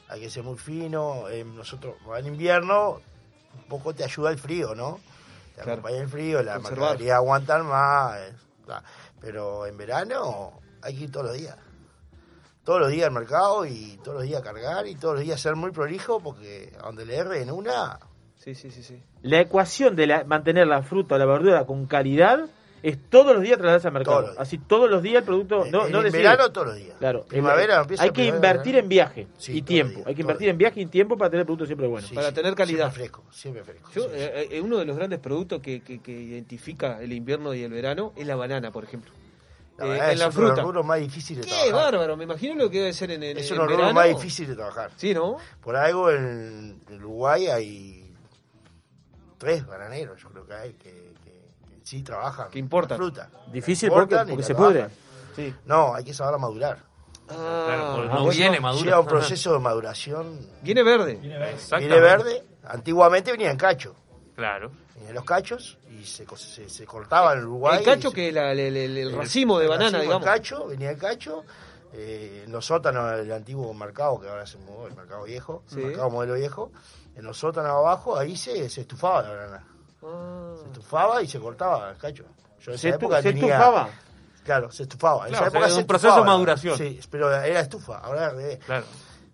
[0.08, 1.28] Hay que ser muy fino.
[1.30, 3.00] eh, nosotros, en invierno,
[3.56, 5.00] un poco te ayuda el frío, ¿no?
[5.54, 5.72] Te Claro.
[5.80, 8.18] acompaña el frío, la mercadería aguantan más.
[9.20, 11.56] Pero en verano hay que ir todos los días.
[12.64, 15.54] Todos los días al mercado y todos los días cargar y todos los días ser
[15.54, 17.98] muy prolijo porque a donde le erre en una,
[18.36, 19.02] Sí, sí, sí, sí.
[19.22, 22.46] La ecuación de la- mantener la fruta o la verdura con calidad
[22.88, 24.22] es todos los días trasladarse al mercado.
[24.24, 24.38] Todos.
[24.38, 25.64] Así todos los días el producto.
[25.70, 26.96] No, en no decir- verano todos los días.
[26.98, 27.24] Claro.
[27.26, 30.02] Primavera empieza Hay que primavera, invertir en viaje Sí, y tiempo.
[30.06, 32.06] hay que invertir en viaje y tiempo para tener el producto siempre bueno.
[32.14, 32.92] Para tener calidad.
[32.92, 33.90] Siempre fresco, siempre fresco.
[33.94, 37.62] Yo, eh, eh, uno de los grandes productos que, que- que identifica el invierno y
[37.64, 39.12] el verano es la banana, por ejemplo.
[39.78, 40.82] La Eh, en es la uno de los fruta.
[40.84, 41.92] más difíciles de Qué trabajar.
[41.92, 43.92] bárbaro, me imagino lo que debe ser en, en, Es en uno de los verano.
[43.92, 44.90] rubros más difíciles de trabajar.
[44.96, 45.36] Sí, ¿no?
[45.60, 48.10] Por algo en, en Uruguay hay
[49.38, 51.05] tres bananeros, yo creo que hay, que
[51.86, 52.50] sí trabajan.
[52.50, 52.98] Que importan.
[52.98, 53.30] la fruta.
[53.52, 54.90] Difícil porque- porque se trabajan.
[54.90, 54.90] pudre.
[55.36, 55.54] Sí.
[55.66, 56.78] No, hay que saberla madurar.
[57.28, 58.84] Ah, porque ah, no viene madura.
[58.84, 60.40] Lleva un proceso de maduración.
[60.62, 61.14] Viene verde.
[61.16, 62.44] Viene verde.
[62.64, 63.94] Antiguamente venía en cacho.
[64.34, 64.70] Claro.
[64.94, 67.78] Venían los cachos y se, se, se cortaba en Uruguay.
[67.78, 70.26] El cacho se- que es la- el, el- el racimo de el banana, racimo, digamos.
[70.26, 71.44] El cacho, venía el cacho.
[71.98, 75.76] eh, en los sótanos del antiguo mercado, que ahora se mudó, el mercado viejo, Sí.
[75.80, 76.70] el mercado modelo viejo,
[77.14, 79.64] en los sótanos abajo, ahí se, se estufaba la banana.
[80.02, 80.54] Ah.
[80.58, 82.24] Se estufaba y se cortaba el cacho.
[82.60, 83.88] Yo en ¿Se, esa estu- época se tenía- estufaba?
[84.44, 85.24] Claro, se estufaba.
[85.26, 86.32] En Claro, esa o sea, época es se un proceso de estufaba.
[86.32, 86.78] maduración.
[86.78, 88.32] Sí, pero era estufa, ahora.
[88.64, 88.84] Claro.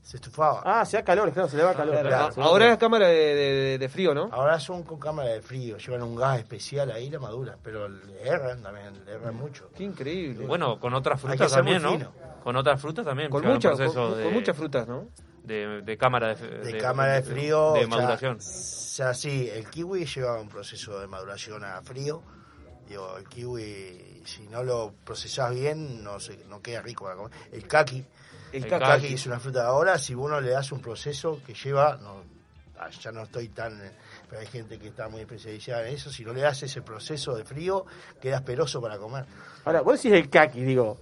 [0.03, 0.63] Se estufaba.
[0.65, 1.95] Ah, se da calor, claro, se le va calor.
[1.95, 4.29] Claro, claro, ah, se ahora es cámara de, de- de frío, ¿no?
[4.33, 8.21] Ahora son con cámara de frío, llevan un gas especial ahí, la madura, pero le
[8.29, 9.71] erran también, le erran mucho.
[9.77, 10.45] Qué increíble.
[10.45, 11.93] Bueno, con otras frutas también, ¿no?
[11.93, 12.13] fino.
[12.43, 13.31] Con otras frutas también.
[13.31, 15.07] con, muchas, con, de, con muchas frutas, ¿no?
[15.45, 17.73] De, de cámara de, De, cámara de frío.
[17.73, 18.37] De o sea, maduración.
[18.37, 22.23] O sea, sí, el kiwi lleva un proceso de maduración a frío.
[22.89, 27.33] Digo, el kiwi, si no lo procesás bien, no se, no queda rico para comer.
[27.51, 28.05] El kaki,
[28.53, 28.85] El el kaki.
[28.85, 32.23] kaki es una fruta de ahora, si uno le das un proceso que lleva, no,
[32.79, 33.81] ah, ya no estoy tan,
[34.29, 37.35] pero hay gente que está muy especializada en eso, si no le das ese proceso
[37.35, 37.87] de frío,
[38.21, 39.25] queda asperoso para comer.
[39.65, 40.99] Ahora, vos decís el kaki, digo.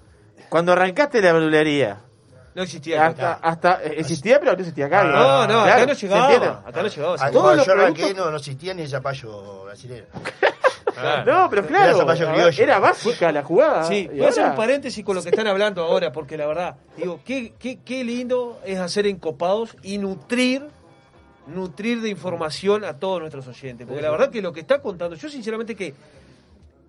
[0.49, 2.01] Cuando arrancaste la verdulería,
[2.55, 3.49] No existía hasta, acá.
[3.49, 5.03] hasta eh, existía, pero no existía acá.
[5.05, 5.15] digo.
[5.15, 6.63] No, no, acá Claro, no ¿se llegaba.
[6.67, 7.17] Acá no llegaba.
[7.21, 10.05] Ah, Todos cuando los yo arranqué productos- no, no existía ni el zapallo brasileño.
[11.25, 13.85] No, pero claro, era, era básica la jugada.
[13.85, 16.77] Sí, voy a hacer un paréntesis con lo que están hablando ahora, porque la verdad,
[16.95, 20.67] digo, qué, qué, qué lindo es hacer encopados y nutrir,
[21.47, 23.87] nutrir de información a todos nuestros oyentes.
[23.87, 25.95] Porque la verdad que lo que está contando, yo sinceramente que,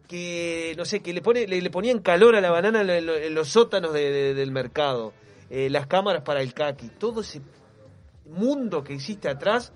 [0.10, 3.34] que no sé, que le, pone, le, le ponían calor a la banana lo- en
[3.34, 5.14] los sótanos de- de- del mercado,
[5.52, 7.42] eh, las cámaras para el kaki, todo ese
[8.26, 9.74] mundo que existe atrás.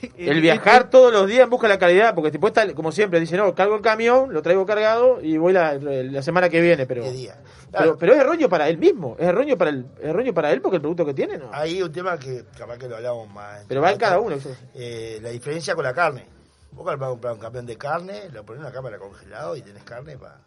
[0.16, 3.20] El viajar todos los días en busca de la calidad, porque tipo está, como siempre,
[3.20, 6.84] dice, no, cargo el camión, lo traigo cargado y voy la, la semana que viene,
[6.84, 7.36] pero, ¿Qué día?
[7.70, 7.96] pero Claro.
[7.98, 10.76] pero es erróneo para él mismo, es erróneo para él, es erróneo para él porque
[10.76, 11.48] el producto que tiene, ¿no?
[11.52, 13.64] Hay un tema que capaz que lo hablamos más.
[13.68, 14.36] Pero va en cada uno.
[14.74, 16.26] Eh, la diferencia con la carne.
[16.72, 19.62] Vos vas a comprar un camión de carne, lo pones en una cámara congelado y
[19.62, 20.40] tenés carne para...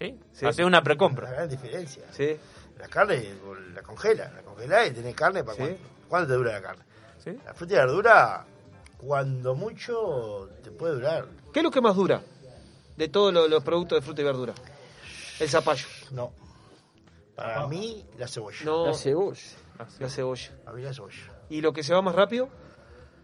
[0.00, 0.18] ¿Sí?
[0.32, 0.46] Sí.
[0.46, 1.30] Hacer una La precompra.
[1.30, 2.02] gran diferencia.
[2.10, 2.36] Sí,
[2.78, 3.34] La carne
[3.74, 5.62] la congelas, la congelás y tenés carne para Sí.
[5.62, 5.78] cuánto.
[6.08, 6.84] ¿Cuánto te dura la carne?
[7.22, 7.38] ¿Sí?
[7.44, 8.46] La fruta y la verdura,
[8.98, 11.26] cuando mucho, te puede durar.
[11.52, 12.20] ¿Qué es lo que más dura
[12.96, 14.54] de todos los, los productos de fruta y verdura?
[15.40, 15.86] El zapallo.
[16.12, 16.32] No.
[17.34, 18.64] Para mí, la cebolla.
[18.64, 19.40] No, La cebolla.
[19.98, 20.50] la cebolla.
[20.66, 21.32] A mí la cebolla.
[21.48, 22.48] ¿Y lo que se va más rápido?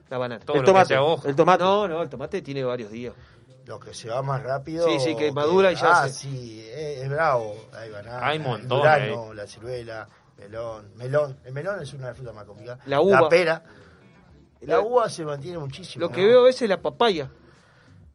[0.09, 0.45] La banana.
[0.45, 0.95] Todo el tomate,
[1.29, 1.63] el tomate.
[1.63, 3.15] No, no, el tomate tiene varios días.
[3.71, 4.85] Lo que se va más rápido.
[4.89, 7.55] Sí, sí, que madura y ya Ah, se- sí, es, es bravo.
[7.73, 8.27] Hay banana.
[8.27, 10.09] Hay el montones durazno, la ciruela,
[10.39, 10.91] melón.
[10.97, 11.39] Melón.
[11.45, 12.81] El melón es una fruta más complicada.
[12.87, 13.21] La uva.
[13.21, 13.63] La pera.
[14.63, 16.01] La La- uva se mantiene muchísimo.
[16.05, 16.27] Lo que ¿no?
[16.27, 17.31] veo a veces es la papaya.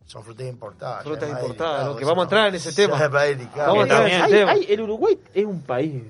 [0.05, 1.03] Son frutas importadas.
[1.03, 1.95] Frutas importadas, delicado ¿no?
[1.99, 2.93] Que vamos a entrar en ese tema.
[2.97, 4.51] Vamos a entrar en ese Hay- tema.
[4.51, 6.03] hay- el Uruguay es un país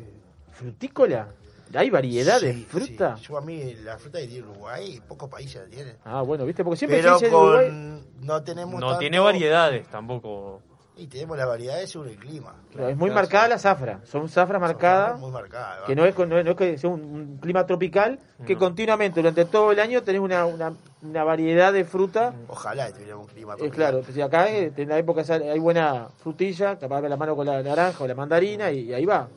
[0.54, 1.28] frutícola,
[1.76, 3.18] hay variedad de Sí, fruta.
[3.18, 3.24] sí.
[3.28, 5.96] Yo a mí la fruta tiene Uruguay, pocos países la tienen.
[6.06, 7.68] Ah, bueno, viste, porque siempre Pero se dice de Uruguay.
[7.68, 8.06] con...
[8.26, 10.62] no tenemos No tanto- tiene variedades tampoco.
[10.98, 12.56] Y tenemos las variedades según el clima.
[12.72, 15.20] Claro, es muy marcada la zafra, son zafras marcadas.
[15.20, 15.82] Muy marcadas.
[15.86, 18.54] que no es, con- no es, no es que sea un, un clima tropical, que
[18.54, 18.60] No.
[18.60, 20.72] continuamente durante todo el año tenés una, una,
[21.02, 22.34] una variedad de fruta.
[22.48, 23.76] Ojalá tuviéramos un clima Eh, tropical.
[23.78, 27.46] claro, pues, acá eh, en la época hay buena frutilla, capaz de la mano con
[27.46, 29.28] la naranja o la mandarina y, ahí va.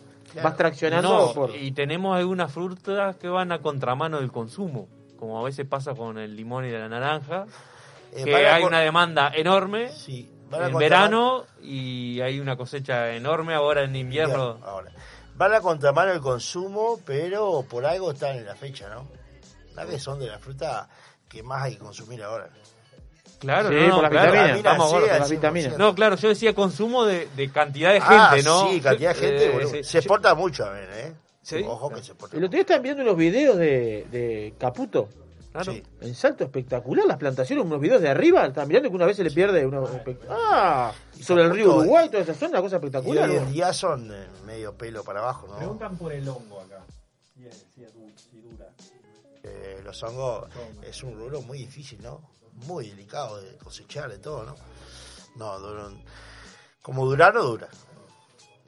[0.41, 0.49] Claro.
[0.49, 1.55] Vas traccionando No, por...
[1.57, 6.19] y tenemos algunas frutas que van a contramano del consumo, como a veces pasa con
[6.19, 7.47] el limón y la naranja,
[8.13, 13.83] Eh, que hay una demanda enorme Sí, en verano y hay una cosecha enorme ahora
[13.83, 14.55] en invierno.
[14.55, 14.93] Bien, ahora.
[15.37, 19.07] Van a contramano el consumo, pero por algo están en la fecha, ¿no?
[19.75, 20.89] La que son de la fruta
[21.29, 22.49] que más hay que consumir ahora.
[23.39, 24.57] Claro, Sí, no, no, por las claro, vitaminas.
[24.57, 25.09] estamos Sí, gordos.
[25.09, 25.37] por al las 100%.
[25.37, 25.79] vitaminas.
[25.79, 28.69] No, claro, yo decía consumo de, de cantidad de gente, ah, ¿no?
[28.71, 29.47] Sí, cantidad de gente.
[29.47, 29.71] Eh, boludo.
[29.71, 29.85] sí.
[29.85, 31.13] Se exporta mucho, a ver, ¿eh?
[31.43, 31.65] Sí.
[31.67, 32.37] Ojo que se exporta.
[32.37, 35.09] El otro día estaban viendo unos videos de, de Caputo.
[35.53, 35.73] Claro.
[35.73, 35.83] Sí.
[36.03, 39.25] El salto espectacular, las plantaciones, unos videos de arriba, están mirando que una vez se
[39.25, 39.81] le pierde una...
[40.29, 43.31] Ah, y sobre el río Uruguay, toda esa zona, una cosa Y espectacular.
[43.31, 45.57] hoy en día son eh, medio pelo para abajo, ¿no?
[45.57, 46.85] Preguntan por el hongo acá.
[47.35, 48.67] Si, es- si es du- si dura.
[49.43, 50.49] Eh, los hongos
[50.83, 52.21] es un rubro muy difícil, ¿no?
[52.67, 54.55] Muy delicado de cosechar, de todo, ¿no?
[55.37, 56.03] No, duran-
[56.83, 57.69] como durar no dura.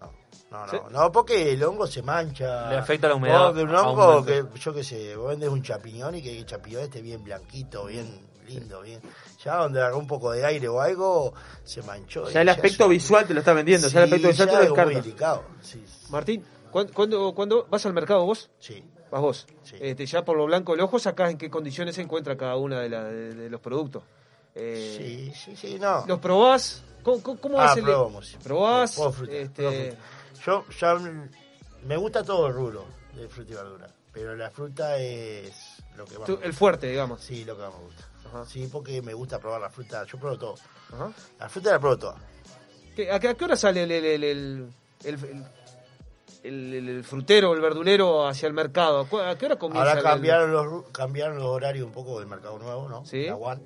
[0.00, 0.10] No,
[0.50, 0.78] no, no, Sí.
[0.90, 2.70] no, porque el hongo se mancha.
[2.70, 6.14] Le afecta la humedad, de un hongo que, yo qué sé, vos vendes un champiñón
[6.16, 9.00] y que el champiñón esté bien blanquito, bien lindo, bien.
[9.44, 11.32] Ya donde agarró un poco de aire o algo,
[11.64, 12.28] se manchó.
[12.30, 14.54] Ya el y aspecto visual te lo está vendiendo, ya el Sí, aspecto visual te
[14.54, 15.00] lo es muy descarta.
[15.00, 15.84] delicado, sí.
[16.10, 18.50] Martín, ¿cuándo, cuándo, cuándo vas al mercado vos?
[18.58, 18.84] Sí.
[19.10, 19.46] Vas vos.
[19.80, 22.80] Este, ya por lo blanco del ojo sacás en qué condiciones se encuentra cada una
[22.80, 24.02] de, de- de los productos.
[24.54, 26.04] Eh, Sí, sí, sí, no.
[26.06, 26.82] ¿Los probás?
[27.02, 28.36] ¿Cómo, cómo, Ah, es el- probamos.
[28.42, 28.94] ¿Probás?
[28.96, 29.96] Puedo fruta, Este, puedo.
[30.44, 30.98] Yo ya
[31.84, 36.18] me gusta todo el rubro de fruta y verdura, pero la fruta es lo que
[36.18, 37.20] más tú- me el fuerte, digamos.
[37.22, 38.04] Sí, lo que más me gusta.
[38.46, 40.04] Sí, porque me gusta probar la fruta.
[40.06, 40.54] Yo pruebo todo.
[40.92, 41.12] Ajá.
[41.40, 42.16] La fruta la pruebo toda.
[42.94, 44.72] ¿Qué- a, qué, a qué hora sale el, el, el,
[45.04, 45.44] el,
[46.42, 49.00] el- el- el- el frutero, el verdulero hacia el mercado?
[49.00, 49.88] ¿A cu- ¿A qué hora comienza?
[49.88, 53.04] Ahora el- cambiaron los, ru- cambiaron los horarios un poco del mercado nuevo, ¿no?
[53.06, 53.26] Sí.
[53.26, 53.58] La.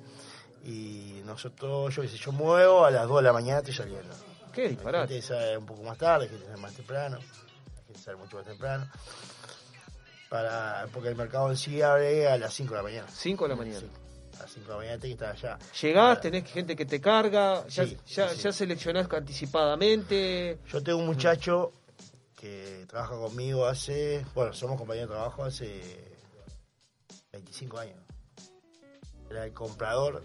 [0.63, 4.13] Y nosotros, yo qué sé, yo muevo a las 2 de la mañana estoy saliendo.
[4.53, 5.13] ¿Qué disparate?
[5.13, 8.45] gente sale un poco más tarde, gente sale más temprano, hay gente sale mucho más
[8.45, 8.87] temprano.
[10.29, 13.07] Para, porque el mercado en sí abre a las 5 de la mañana.
[13.13, 13.79] 5 de la mañana.
[13.79, 13.87] Sí,
[14.37, 15.59] a las 5 de la mañana tenés que estar allá.
[15.81, 18.41] Llegás, tenés gente que te carga, ya, Sí, ya, sí, sí.
[18.43, 20.57] ya seleccionás anticipadamente.
[20.67, 21.71] Yo tengo un muchacho
[22.45, 25.81] que trabaja conmigo hace, bueno, somos compañeros de trabajo hace
[27.31, 27.97] 25 años.
[29.29, 30.21] Era el comprador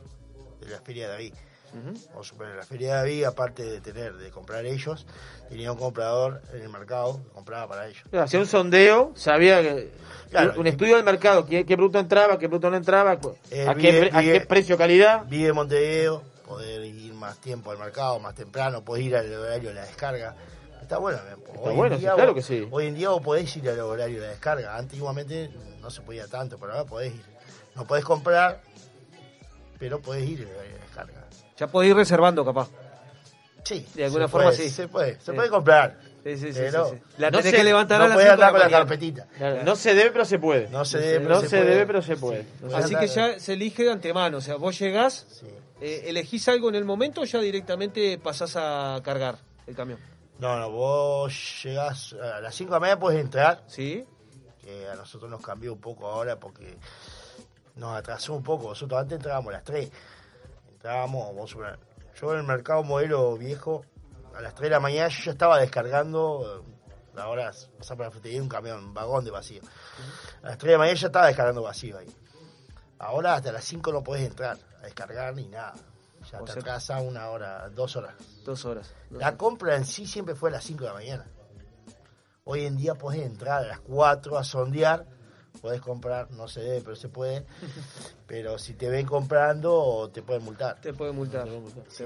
[0.61, 1.35] de la Feria de David.
[1.73, 5.07] Vamos a suponer, la Feria de David, aparte de tener, de comprar ellos,
[5.49, 8.03] tenía un comprador en el mercado que compraba para ellos.
[8.13, 9.91] Hacía un sondeo, sabía que.
[10.31, 13.19] Claro, un estudio del mercado, qué, qué producto entraba, qué producto no entraba,
[13.51, 15.25] Eh, a, qué, vive- pre- a vive- qué precio calidad.
[15.27, 19.71] Vive en Montevideo, poder ir más tiempo al mercado, más temprano, podés ir al horario
[19.71, 20.37] de la descarga.
[20.91, 21.19] Está bueno.
[21.63, 22.67] hoy sí, claro vos- que sí.
[22.69, 24.77] Hoy en día vos podés ir al horario de la descarga.
[24.77, 25.49] Antiguamente
[25.81, 27.23] no se podía tanto, pero ahora podés ir.
[27.77, 28.61] No podés comprar,
[29.79, 31.29] pero podés ir al horario de descarga.
[31.57, 32.71] Ya podés ir reservando, capaz.
[33.63, 33.87] Sí.
[33.95, 34.71] De alguna se forma puede, sí.
[34.71, 35.33] Se puede, se Sí.
[35.33, 35.97] puede comprar.
[36.25, 37.03] Sí, sí, sí, pero sí, sí.
[37.19, 38.59] La no tenés se- que levantar no a las podés 5 de andar la con
[38.59, 38.85] la mañana.
[38.91, 39.27] carpetita.
[39.39, 40.69] Claro, No se debe, pero se puede.
[40.71, 41.71] No se debe, pero No se se puede.
[41.71, 42.47] debe, pero se puede.
[42.63, 44.39] No se Así que ya se elige de antemano.
[44.39, 45.45] O sea, vos llegás,
[45.81, 49.39] eh, elegís algo en el momento, ya directamente pasás a cargar
[49.69, 49.99] el camión.
[50.41, 53.63] No, no, vos llegás a las 5 de la mañana, puedes entrar.
[53.67, 54.07] Sí.
[54.59, 56.79] Que a nosotros nos cambió un poco ahora porque
[57.75, 58.71] nos atrasó un poco.
[58.71, 59.91] Nosotros antes entrábamos a las 3.
[60.73, 61.79] Entrábamos, suponer,
[62.19, 63.85] yo en el mercado modelo viejo,
[64.35, 66.65] a las 3 de la mañana yo ya estaba descargando.
[67.19, 69.61] Ahora pasar por la frutería un camión, un vagón de vacío.
[70.43, 72.09] A las 3 de la mañana ya estaba descargando vacío ahí.
[72.99, 75.75] Ahora hasta las 5 no podés entrar a descargar ni nada.
[76.31, 78.15] Ya O te sea- atrasa una hora, dos horas.
[78.45, 78.95] Dos horas.
[79.11, 81.27] La compra en sí siempre fue a las 5 de la mañana.
[82.45, 85.07] Hoy en día podés entrar a las 4 a sondear,
[85.61, 87.47] podés comprar, no se debe, pero se puede.
[88.27, 90.81] pero si te ven comprando, te pueden multar.
[90.81, 91.45] Te pueden multar.
[91.45, 91.51] Te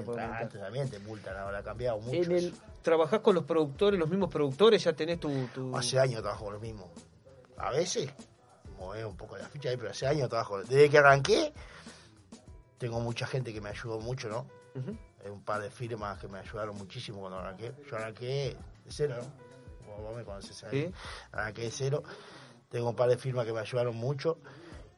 [0.01, 0.41] pueden multar.
[0.43, 2.15] antes también te multan, ahora ha cambiado mucho.
[2.17, 4.83] En el, ¿Trabajás con los productores, los mismos productores?
[4.83, 5.47] ¿Ya tenés tu...?
[5.53, 6.91] tu- Hace años trabajo con lo mismo.
[7.57, 8.09] A veces,
[8.77, 10.59] mueve un poco la ficha ahí, pero hace años trabajo.
[10.59, 11.51] Desde que arranqué,
[12.77, 14.47] tengo mucha gente que me ayudó mucho, ¿no?
[15.23, 17.73] Hay un par de firmas que me ayudaron muchísimo cuando arranqué.
[17.89, 19.87] Yo arranqué de cero, ¿no?
[19.87, 20.87] Vos, vos me conocés ahí.
[20.87, 20.93] Sí.
[21.31, 22.03] Arranqué de cero.
[22.69, 24.37] Tengo un par de firmas que me ayudaron mucho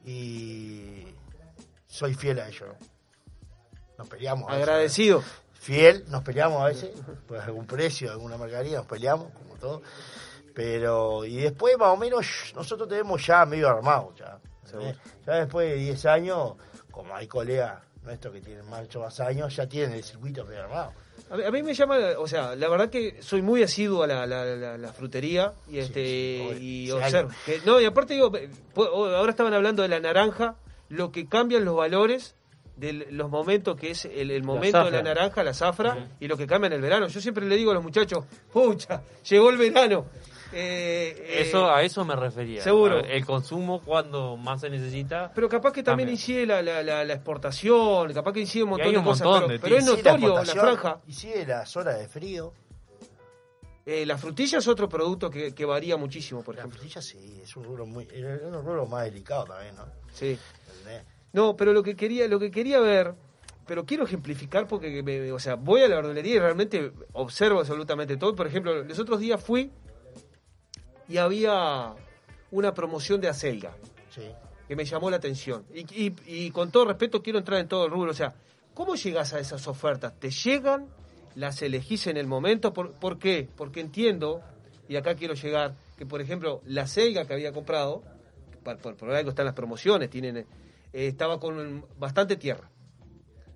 [0.04, 1.04] y
[1.86, 2.74] soy fiel a ellos, ¿no?
[3.98, 4.48] Nos peleamos.
[4.48, 5.18] a veces, Agradecido.
[5.20, 5.24] ¿no?
[5.60, 6.90] Fiel, nos peleamos a veces,
[7.26, 9.82] por algún precio, alguna mercadería, nos peleamos, como todo.
[10.54, 14.38] Pero, y después más o menos nosotros tenemos ya medio armado, ya.
[14.64, 14.96] ¿entendés?
[15.26, 16.54] Ya después de 10 años,
[16.98, 20.64] como hay colegas nuestros que tienen más, mucho más años, ya tienen el circuito medio
[20.64, 20.92] armado.
[21.30, 24.08] A mí, a mí me llama, o sea, la verdad que soy muy asiduo a
[24.08, 26.00] la, la- la- la frutería y este
[26.60, 27.30] y Sí, observo.
[27.46, 30.56] que- no, y aparte digo, eh, pu- ahora estaban hablando de la naranja,
[30.88, 32.34] lo que cambian los valores
[32.76, 36.36] de los momentos que es el, el momento de la naranja, la zafra, y lo
[36.36, 37.06] que cambia en el verano.
[37.06, 40.06] Yo siempre le digo a los muchachos, pucha, llegó el verano.
[40.52, 42.62] Eh, eh, Eso, a eso me refería.
[42.62, 43.00] seguro.
[43.00, 45.30] El consumo cuando más se necesita.
[45.34, 46.12] Pero capaz que también Cambia.
[46.20, 49.42] incide la, la, la, la exportación, capaz que incide un montón hay de cosas, montón
[49.48, 51.00] pero, de pero es notorio la, franja.
[51.08, 52.52] Sí, las horas de frío.
[53.84, 56.78] Eh, la frutilla es otro producto que, que varía muchísimo, por La ejemplo.
[56.78, 59.86] frutilla sí, es un rubro muy, es un rubro más delicado también, ¿no?
[60.12, 60.38] Sí.
[60.78, 61.04] ¿Entendés?
[61.32, 63.14] No, pero lo que quería, lo que quería ver,
[63.66, 68.16] pero quiero ejemplificar porque, me- o sea, voy a la verdulería y realmente observo absolutamente
[68.18, 68.34] todo.
[68.34, 69.70] Por ejemplo, los otros días fui
[71.08, 71.94] y había
[72.50, 73.74] una promoción de acelga.
[74.14, 74.22] Sí.
[74.66, 75.64] que me llamó la atención.
[75.74, 78.10] Y, y- y con todo respeto quiero entrar en todo el rubro.
[78.10, 78.34] O sea,
[78.74, 80.12] ¿cómo llegas a esas ofertas?
[80.20, 80.88] ¿Te llegan?
[81.36, 82.72] ¿Las elegís en el momento?
[82.74, 83.48] ¿Por, por qué?
[83.56, 84.42] Porque entiendo,
[84.88, 88.02] y acá quiero llegar, que por ejemplo la Selga que había comprado,
[88.62, 90.46] por, por, por algo están las promociones, tienen eh,
[90.92, 92.68] estaba con bastante tierra.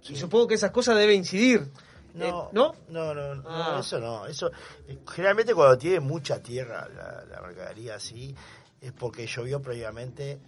[0.09, 1.71] Y supongo que esas cosas deben incidir.
[2.15, 2.75] No, Eh, ¿No?
[2.89, 3.79] No, no, no, Ah.
[3.81, 4.27] eso no.
[4.27, 4.51] Eso,
[4.87, 8.35] eh, generalmente cuando tiene mucha tierra la, la mercadería así,
[8.81, 10.41] es porque llovió previamente,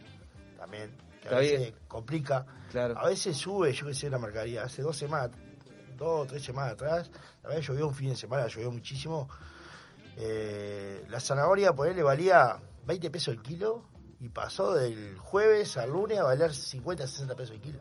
[0.59, 2.45] también, que a veces complica.
[2.71, 2.99] Claro.
[2.99, 4.65] A veces sube, yo que sé, la mercadería.
[4.65, 5.31] Hace dos semanas,
[5.97, 7.11] dos o tres semanas atrás,
[7.43, 9.29] la verdad llovió un fin de semana, llovió muchísimo.
[10.17, 13.85] Eh, la zanahoria, por él le valía 20 pesos el kilo
[14.21, 17.81] y pasó del jueves al lunes a valer 50, 60 pesos el kilo.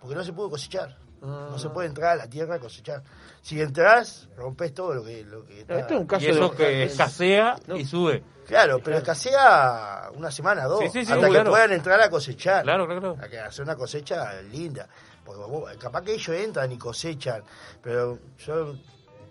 [0.00, 0.96] Porque no se pudo cosechar.
[1.22, 3.02] No se puede entrar a la tierra a cosechar.
[3.40, 5.22] Si entras, rompes todo lo que...
[5.24, 8.24] Lo que está- esto es un caso Y eso de- que escasea y sube.
[8.46, 11.50] Claro, pero escasea una semana, dos, Sí, sí, sí, hasta que claro.
[11.50, 12.64] puedan entrar a cosechar.
[12.64, 14.88] Claro, claro, A que hacer una cosecha linda.
[15.24, 17.44] Porque vos- capaz que ellos entran y cosechan,
[17.80, 18.74] pero yo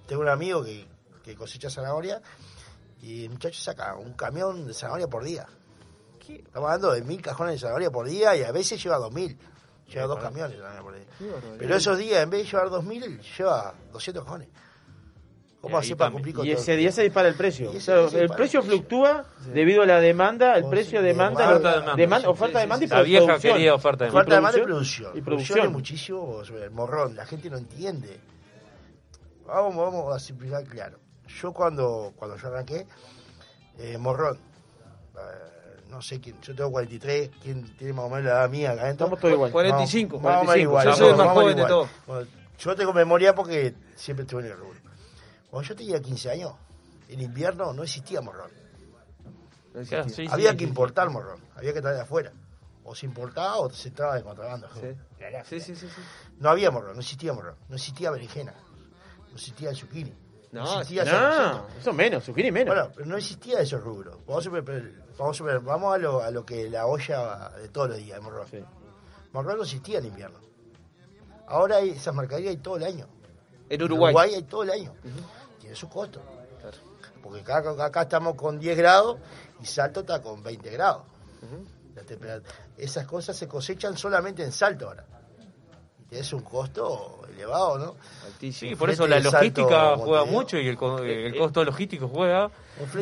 [0.08, 0.88] tengo un amigo que,
[1.22, 2.22] que cosecha zanahoria
[3.02, 5.46] y el muchacho saca un camión de zanahoria por día.
[6.30, 9.38] Estamos hablando de mil cajones de zanahoria por día y a veces lleva dos mil.
[9.92, 11.06] Lleva dos camiones zanahoria por día.
[11.60, 14.48] Pero esos días, en vez de llevar dos mil, lleva 200 cajones.
[15.60, 16.14] ¿Cómo hace ahí para también.
[16.24, 17.72] cumplir con Y ese día se dispara el precio.
[17.72, 21.96] El precio fluctúa debido a la demanda, el precio sí, demanda, demanda, lo- demanda.
[21.96, 22.88] demanda, oferta, sí, demanda y.
[22.88, 25.12] La vieja quería oferta de Y Falta de demanda y producción.
[25.12, 25.18] producción.
[25.18, 27.16] Y Producción es muchísimo el morrón.
[27.16, 28.20] La gente no entiende.
[29.46, 30.98] Vamos, vamos a simplificar claro.
[31.28, 32.88] Yo cuando, cuando yo arranqué,
[33.78, 34.38] eh, morrón.
[35.16, 35.20] eh,
[35.92, 38.84] no sé quién, yo tengo 43, quién tiene más o menos la edad mía acá
[38.84, 39.06] adentro.
[39.08, 39.52] Estamos todos igual.
[39.52, 40.70] 45, Vamos, vamos 45.
[40.70, 41.90] igual, Yo soy el más joven de todos.
[42.08, 44.80] Bueno, yo tengo memoria porque siempre estuve en el rubro.
[45.50, 46.54] Cuando yo tenía 15 años,
[47.10, 48.50] en invierno no existía morrón.
[49.84, 50.70] Sí, había sí, que sí.
[50.70, 52.32] importar morrón, había que traer de afuera.
[52.84, 54.68] O se importaba o se entraba de contrabando.
[54.74, 56.02] Sí, sí, sí, sí.
[56.40, 58.54] No había morrón, no existía morrón, no existía berenjena,
[59.30, 60.14] no existía zucchini.
[60.52, 61.68] No, zarcito.
[61.80, 62.76] eso menos, zucchini menos.
[62.76, 64.18] Bueno, pero no existía esos rubros.
[64.28, 64.64] Vamos a, ver,
[65.18, 68.18] vamos, a ver, vamos a, lo, a lo que la olla de todos los días,
[68.18, 68.46] de morrón.
[69.32, 70.40] Morrón no existía en invierno.
[71.48, 73.08] Ahora hay esas mercaderías hay todo el año.
[73.70, 74.34] En Uruguay.
[74.36, 74.94] hay todo el año.
[75.60, 76.22] Tiene su costo.
[77.24, 79.18] Porque acá, acá estamos con 10 grados
[79.62, 81.04] y Salto está con 20 grados.
[81.96, 85.06] La temperatura- Esas cosas se cosechan solamente en Salto ahora.
[86.12, 87.96] Tiene un costo elevado, ¿no?
[88.52, 90.26] Sí, por eso la logística juega Montevideo.
[90.26, 92.52] mucho y el, co- el costo logístico juega.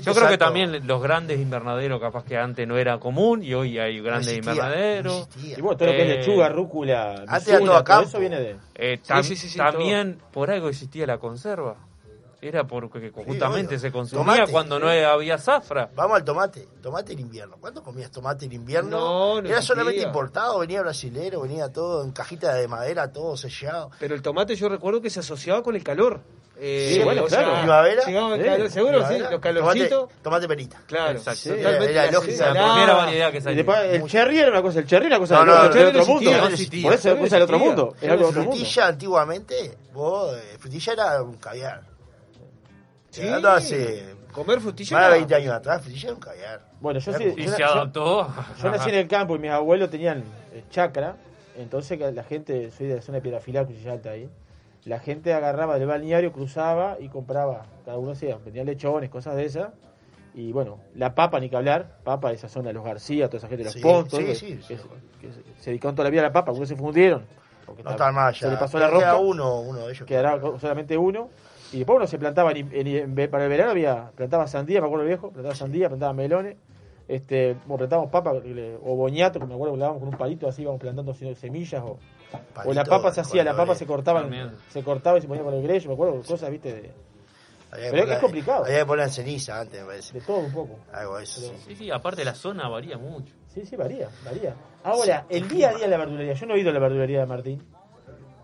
[0.03, 3.79] Yo creo que también los grandes invernaderos, capaz que antes no era común y hoy
[3.79, 5.13] hay grandes existía, invernaderos.
[5.13, 5.57] no existía.
[5.57, 8.55] Y bueno, todo lo que es Eh, lechuga, rúcula, Antes todo eso viene de...
[8.75, 11.77] Eh, Sí, tam- sí, sí, sí, también por algo existía la conserva.
[12.41, 13.79] Era porque justamente obvio.
[13.79, 14.99] se consumía Tomate, cuando no sí.
[14.99, 15.89] había zafra.
[15.93, 16.67] Vamos al tomate.
[16.81, 17.57] Tomate en invierno.
[17.59, 18.97] ¿Cuánto comías tomate en invierno?
[18.97, 23.91] No, no Era solamente importado, venía brasilero, venía todo en cajita de madera, todo sellado.
[23.99, 26.21] Pero el tomate yo recuerdo que se asociaba con el calor.
[26.61, 27.53] Eh, Sí, bueno, claro.
[27.57, 28.03] ¿Primavera?
[28.05, 29.89] llegaba el Sí, calor, seguro, sí, los calorcitos.
[29.89, 30.81] Tomate, tomate perita.
[30.87, 31.39] Claro, Exacto.
[31.39, 32.53] sí, Era- totalmente era así, lógica.
[32.53, 33.57] La primera variedad que salió.
[33.57, 35.87] después el cherry era una cosa, el cherry era una cosa No, del no, del
[35.87, 36.31] otro mundo.
[36.31, 37.95] Por eso es otro mundo.
[38.01, 38.41] Del otro mundo.
[38.43, 41.81] Frutilla antiguamente, vos, eh, frutilla era un caviar.
[43.09, 43.21] Sí.
[43.21, 44.95] Llegando hace Comer frutilla.
[44.97, 46.61] más de era- 20 años atrás, frutilla era un caviar.
[46.79, 48.27] Bueno, yo sí, Y yo- se yo- adaptó.
[48.61, 50.23] Yo nací en el campo y mis abuelos tenían
[50.53, 51.15] eh, chacra,
[51.57, 54.29] entonces la gente, soy de la zona de Piedra Cuchilla Alta ahí,
[54.85, 59.45] la gente agarraba del balneario, cruzaba y compraba, cada uno hacía, vendían lechones, cosas de
[59.45, 59.69] esas,
[60.33, 63.47] y bueno, la papa, ni que hablar, papa de esa zona los García, toda esa
[63.47, 64.63] gente de los Sí, Pontos, sí, sí, que sí.
[64.63, 64.75] se,
[65.19, 67.25] que se- se dedicaron toda la vida a la papa, algunos se fundieron,
[67.83, 68.39] No está- más allá.
[68.47, 70.07] se le pasó la rosca, uno, uno de ellos.
[70.07, 71.29] quedará solamente uno,
[71.73, 72.87] y después uno se plantaba, en- en-
[73.19, 76.57] en- para el verano había, plantaba sandía, me acuerdo viejo, plantaba sandía, plantaba melones,
[77.07, 80.61] este, o plantábamos papa o boñato, que me acuerdo que dábamos con un palito así,
[80.61, 84.27] íbamos plantando semillas, o, o la Palito papa se hacía, la papa se cortaba,
[84.69, 86.91] se cortaba y se ponía con el grello, me acuerdo, cosas, viste, de,
[87.71, 88.65] Pero es poner- complicado.
[88.65, 90.19] Había que poner en ceniza antes, me parece.
[90.19, 90.79] de todo un poco.
[90.91, 91.41] Algo eso.
[91.41, 91.51] sí.
[91.67, 93.33] Sí, sí, aparte la zona varía mucho.
[93.47, 94.55] Sí, sí, varía, varía.
[94.83, 97.19] Ahora, el día a día de la verdulería, yo no he ido a la verdulería
[97.21, 97.63] de Martín.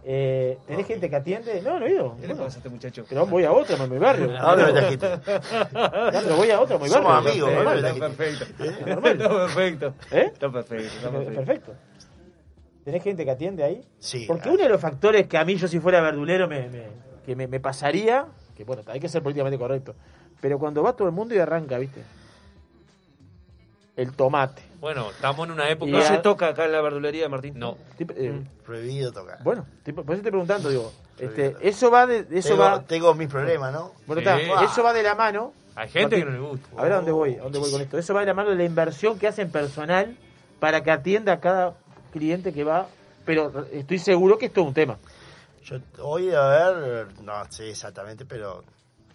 [0.08, 1.61] Eh, ¿Tenés gente que atiende?
[1.64, 2.16] No, no he ido.
[2.22, 3.06] ¿Qué le pasa a este muchacho?
[3.09, 4.30] pero voy a otra, en mi barrio.
[4.40, 7.09] ¿A dónde me pero voy a otra, en mi barrio.
[7.09, 7.85] Somos amigos, normal.
[7.85, 8.45] Está perfecto.
[8.64, 9.93] Está perfecto.
[10.11, 10.30] ¿Eh?
[10.32, 10.85] Está perfecto.
[10.85, 11.74] Está Es perfecto.
[12.84, 13.82] ¿Tenés gente que atiende ahí?
[13.98, 14.25] Sí.
[14.27, 16.84] Porque uno de los factores que a mí, yo si fuera verdulero, me, me-
[17.25, 19.95] que me, me pasaría, que bueno, hay que ser políticamente correcto,
[20.40, 22.01] pero cuando va todo el mundo y arranca, ¿viste?
[23.95, 24.61] El tomate.
[24.80, 25.90] Bueno, estamos en una época.
[25.90, 27.53] Y No se toca acá en la verdulería, Martín.
[27.57, 27.77] No.
[27.98, 29.41] Tipo, eh, Prohibido tocar.
[29.43, 33.14] Bueno, tipo, por eso estoy preguntando, digo, este, eso va de, eso tengo, va, tengo
[33.15, 33.93] mis problemas, ¿no?
[34.06, 34.27] bueno, Sí.
[34.27, 35.53] está, eso va de la mano.
[35.75, 36.67] Hay gente que no le gusta.
[36.77, 37.98] A ver a dónde voy, a dónde voy con esto.
[37.98, 40.17] Eso va de la mano de la inversión que hacen personal
[40.59, 41.75] para que atienda a cada
[42.11, 42.88] cliente que va,
[43.25, 44.98] pero estoy seguro que esto es un tema.
[45.64, 48.64] Yo hoy a ver, no sé exactamente, pero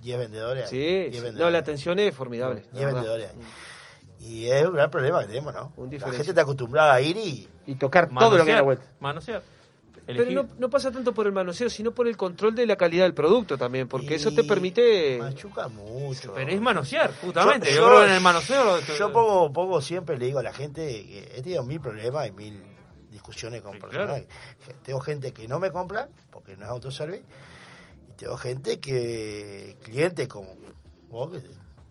[0.00, 0.68] 10 vendedores.
[0.68, 1.20] Sí, 10 sí.
[1.20, 1.38] vendedores.
[1.38, 2.62] no, la atención es formidable.
[2.72, 2.94] 10 la verdad.
[2.94, 3.30] vendedores.
[3.30, 3.36] hay.
[4.20, 5.72] Y es un gran problema que tenemos, ¿no?
[5.76, 6.12] La diferencial.
[6.12, 7.48] gente está acostumbrada a ir y...
[7.66, 8.84] Y tocar todo lo que hay a la vuelta.
[9.00, 9.42] Manosear.
[10.06, 13.04] Pero no, no pasa tanto por el manoseo, sino por el control de la calidad
[13.04, 15.18] del producto también, porque eso te permite...
[15.20, 16.32] Machuca mucho.
[16.34, 17.70] Pero es manosear, justamente.
[17.72, 18.64] Yo, Yo- creo que en el manoseo...
[18.64, 22.26] lo- Yo pongo, pongo siempre, le digo a la gente que he tenido mil problemas
[22.28, 22.60] y mil
[23.10, 24.22] discusiones con personas.
[24.82, 27.22] Tengo gente que no me compra porque no es autoservice.
[28.08, 30.56] Y tengo gente que, clientes como
[31.08, 31.40] vos, que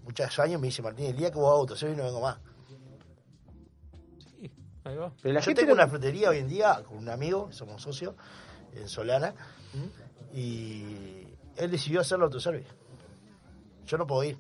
[0.10, 2.38] muchos años me dice Martín, el día que vos hagas autoservice no vengo más.
[4.84, 5.12] Ahí va.
[5.22, 7.82] Pero la Yo gente tengo no- una frutería hoy en día con un amigo, somos
[7.82, 8.16] socios,
[8.76, 9.34] en Solana,
[10.34, 12.68] y él decidió hacerlo autoservice.
[13.86, 14.38] Yo no puedo ir.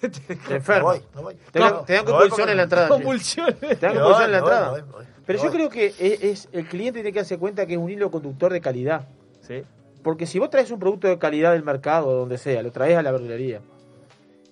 [0.00, 0.78] Te enferma.
[0.78, 1.34] No voy, no voy.
[1.52, 2.88] Te dan, No, te porque- en la entrada.
[2.88, 3.58] Convulsiones.
[3.58, 4.84] Te dan voy, en la entrada.
[5.24, 7.88] Pero yo creo que es, es- el cliente tiene que darse cuenta que es un
[7.90, 9.08] hilo conductor de calidad.
[10.02, 12.98] Porque si vos traes un producto de calidad del mercado, o donde sea, lo traes
[12.98, 13.62] a la verdulería,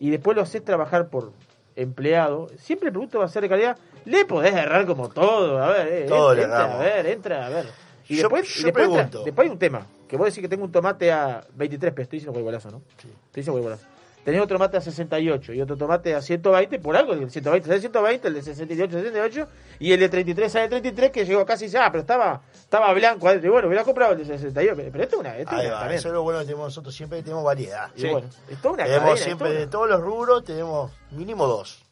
[0.04, 1.30] y después lo haces trabajar por
[1.76, 3.78] empleado, siempre el producto va a ser de calidad.
[4.04, 5.62] Le podés errar como todo.
[5.62, 6.76] A ver, eh, Todo le entra, erramos.
[6.76, 7.66] a ver, entra, a ver.
[8.08, 9.86] Y Yo- después, yo y después, entra- después hay un tema.
[10.08, 12.02] Que vos decís que tengo un tomate a 23 pesos.
[12.06, 12.82] Estoy diciendo huevolazo, ¿no?
[12.96, 13.86] Estoy diciendo huevolazo.
[14.24, 17.80] Tenés otro tomate a 68 y otro tomate a 120, por algo el 120 sale
[17.80, 19.48] 120, el de 68 68
[19.80, 23.26] y el de 33 sale 33 que llegó casi ya, ah, pero estaba estaba blanco
[23.26, 23.48] adentro.
[23.48, 25.66] Y bueno, hubiera comprado el de 68, pero pero esto es una, esto es Ahí
[25.66, 27.90] una va, eso es lo bueno que tenemos nosotros, siempre tenemos variedad.
[27.96, 31.46] Y bueno, es toda una tenemos cadena, siempre, es de todos los rubros, tenemos mínimo
[31.48, 31.82] dos.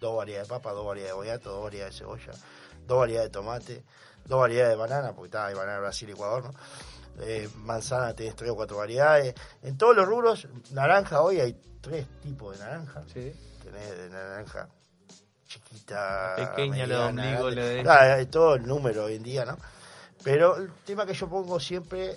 [0.00, 2.32] Dos variedades de papa, dos variedades de boyato, dos variedades de cebolla,
[2.86, 3.82] dos variedades de tomate,
[4.26, 6.50] dos variedades de banana, porque está, hay banana Brasil y Ecuador, ¿no?
[7.20, 9.34] Eh, manzana tenés tres o cuatro variedades.
[9.62, 13.02] En todos los rubros, naranja hoy hay tres tipos de naranja.
[13.62, 14.68] Tenés de naranja
[15.46, 17.56] chiquita, Pequeña, mediana, ombligo, grande.
[17.56, 19.56] la de- Ah, hay todo el número hoy en día, ¿no?
[20.22, 22.16] Pero el tema que yo pongo siempre,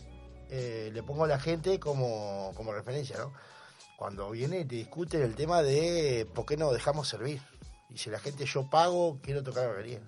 [0.49, 3.33] eh, le pongo a la gente como, como referencia, ¿no?
[3.97, 7.41] Cuando viene y te discuten el tema de por qué no dejamos servir.
[7.89, 9.99] Y si la gente yo pago, quiero tocar la barbería.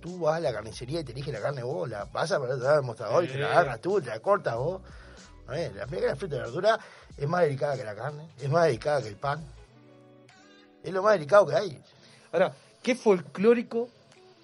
[0.00, 2.64] Tú vas a la carnicería y te eliges la carne vos, la vas a poner
[2.66, 4.82] al mostrador y te la agarras tú, te la cortas vos.
[5.48, 6.78] La primera fruta y verdura
[7.16, 9.44] es más delicada que la carne, es más delicada que el pan.
[10.82, 11.80] Es lo más delicado que hay.
[12.32, 13.88] Ahora, qué folclórico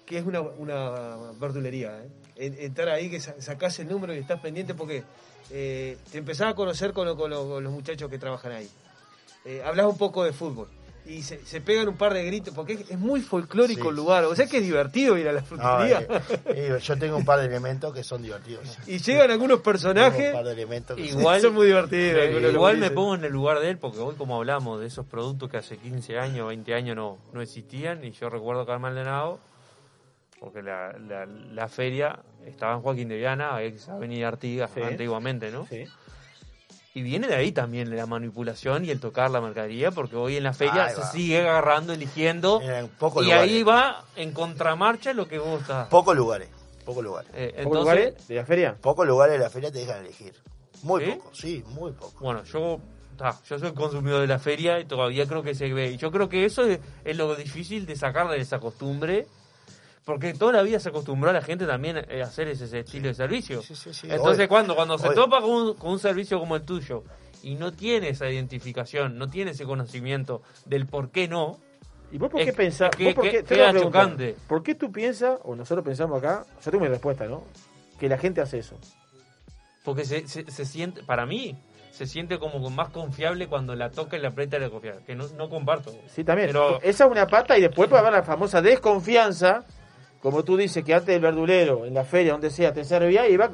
[0.05, 1.97] que es una, una verdulería.
[2.03, 2.09] ¿eh?
[2.35, 5.03] En- Entrar ahí, que sa- sacás el número y estás pendiente porque
[5.51, 8.69] eh, te empezás a conocer con, lo- con lo- con los muchachos que trabajan ahí.
[9.45, 10.67] Eh, hablas un poco de fútbol.
[11.05, 13.95] Y se, se pegan un par de gritos, porque es, es muy folclórico Sí, el
[13.95, 14.23] lugar.
[14.25, 16.01] O sea que es divertido ir a la No, frutería.
[16.01, 18.77] eh, eh, yo tengo un par de elementos que son divertidos.
[18.87, 20.31] y llegan algunos personajes.
[20.97, 24.15] Igual, Son muy divertidos, eh, igual me pongo en el lugar de él porque hoy
[24.15, 28.11] como hablamos de esos productos que hace 15 años, 20 años no, no existían y
[28.11, 29.39] yo recuerdo que al Maldonado,
[30.39, 34.81] porque la, la, la feria estaba en Joaquín de Viana, ex Avenida Artigas, Sí.
[34.81, 35.65] antiguamente, ¿no?
[35.67, 35.83] Sí.
[36.93, 40.43] Y viene de ahí también la manipulación y el tocar la mercadería, porque hoy en
[40.43, 43.49] la feria se sigue agarrando, eligiendo, En pocos y lugares.
[43.49, 45.87] ahí va en contramarcha lo que vos estás.
[45.87, 46.49] Pocos lugares.
[46.85, 47.31] Pocos lugares.
[47.33, 48.75] Eh, ¿Pocos lugares de la feria?
[48.81, 50.33] Pocos lugares de la feria te dejan elegir.
[50.83, 51.11] Muy ¿Sí?
[51.11, 52.19] pocos, sí, muy pocos.
[52.19, 52.79] Bueno, yo,
[53.47, 55.91] yo soy consumidor de la feria y todavía creo que se ve.
[55.91, 59.27] Y yo creo que eso es, es lo difícil de sacarle esa costumbre.
[60.05, 63.07] Porque toda la vida se acostumbró a la gente también a hacer ese, ese estilo
[63.07, 63.61] de servicio.
[63.61, 63.73] sí,
[64.09, 67.03] Entonces, Hoy- cuando, cuando se hoy- topa con un, con un servicio como el tuyo
[67.43, 71.59] y no tiene esa identificación, no tiene ese conocimiento del por qué no,
[72.11, 72.89] ¿Y vos por qué pensás?
[72.89, 74.35] que- por qué, te chocante.
[74.47, 77.43] ¿Por qué tú piensas, o nosotros pensamos acá, yo tengo mi respuesta, ¿no?
[77.99, 78.77] Que la gente hace eso.
[79.83, 81.57] porque se, se, se siente, para mí,
[81.91, 84.97] se siente como más confiable cuando la toca y la aprieta y la confía.
[85.07, 85.91] Que no, no comparto.
[86.07, 86.49] Sí, también.
[86.49, 89.63] Pero- Esa es una pata y después puede haber la famosa desconfianza,
[90.21, 93.49] como tú dices, que antes del verdulero, en la feria, donde sea, te servía, iba.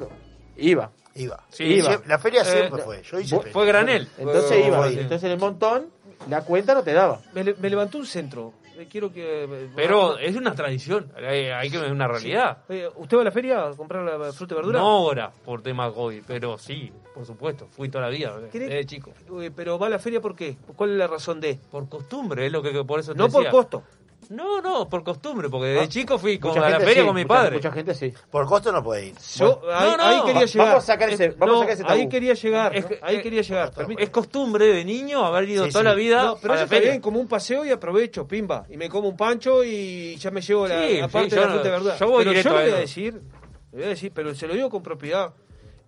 [0.56, 0.90] Iba.
[1.14, 1.42] Iba.
[1.48, 2.00] Sí, iba.
[2.06, 3.02] La feria siempre Eh, fue.
[3.02, 3.38] Yo hice.
[3.50, 4.08] Fue granel.
[4.18, 4.78] Entonces Fue- iba.
[4.78, 5.86] fue- Entonces en el montón,
[6.28, 7.20] la cuenta no te daba.
[7.32, 8.52] Me, le- me levantó un centro.
[8.78, 9.42] Eh, Quiero que.
[9.44, 12.58] eh, Pero es una tradición, hay, hay que ver una realidad.
[12.68, 14.78] Eh, ¿Usted va a la feria a comprar la fruta y verdura?
[14.78, 18.86] No ahora, por tema COVID, pero sí, por supuesto, fui toda la vida, ¿Cree- desde
[18.86, 19.12] chico.
[19.42, 20.56] Eh, Pero va a la feria ¿por qué?
[20.76, 21.58] ¿Cuál es la razón de?
[21.72, 23.82] Por costumbre, es lo que por eso te No por costo.
[24.30, 27.14] No, no, por costumbre, porque desde Ah, chico fui con, a la feria sí, con
[27.14, 27.56] mi mucha- padre.
[27.56, 28.12] Mucha gente sí.
[28.30, 29.14] Por costo no puede ir.
[29.36, 30.68] Yo, ahí, no, no, ahí quería llegar.
[30.68, 31.94] vamos a sacar ese- Eh, vamos a sacar ese tabú.
[31.94, 32.76] Ahí quería llegar.
[32.76, 33.72] Es ahí quería llegar.
[33.98, 35.88] Es costumbre de niño haber ido Sí, toda sí.
[35.88, 36.90] la vida No, pero a eso la está feria.
[36.90, 38.66] bien, como un paseo y aprovecho, pimba.
[38.68, 41.36] Y me como un pancho y ya me llevo la, Sí, la sí, parte yo
[41.36, 41.96] de la fruta y verdura.
[41.96, 44.52] yo voy pero yo le voy a decir, le voy a decir, pero se lo
[44.54, 45.32] digo con propiedad,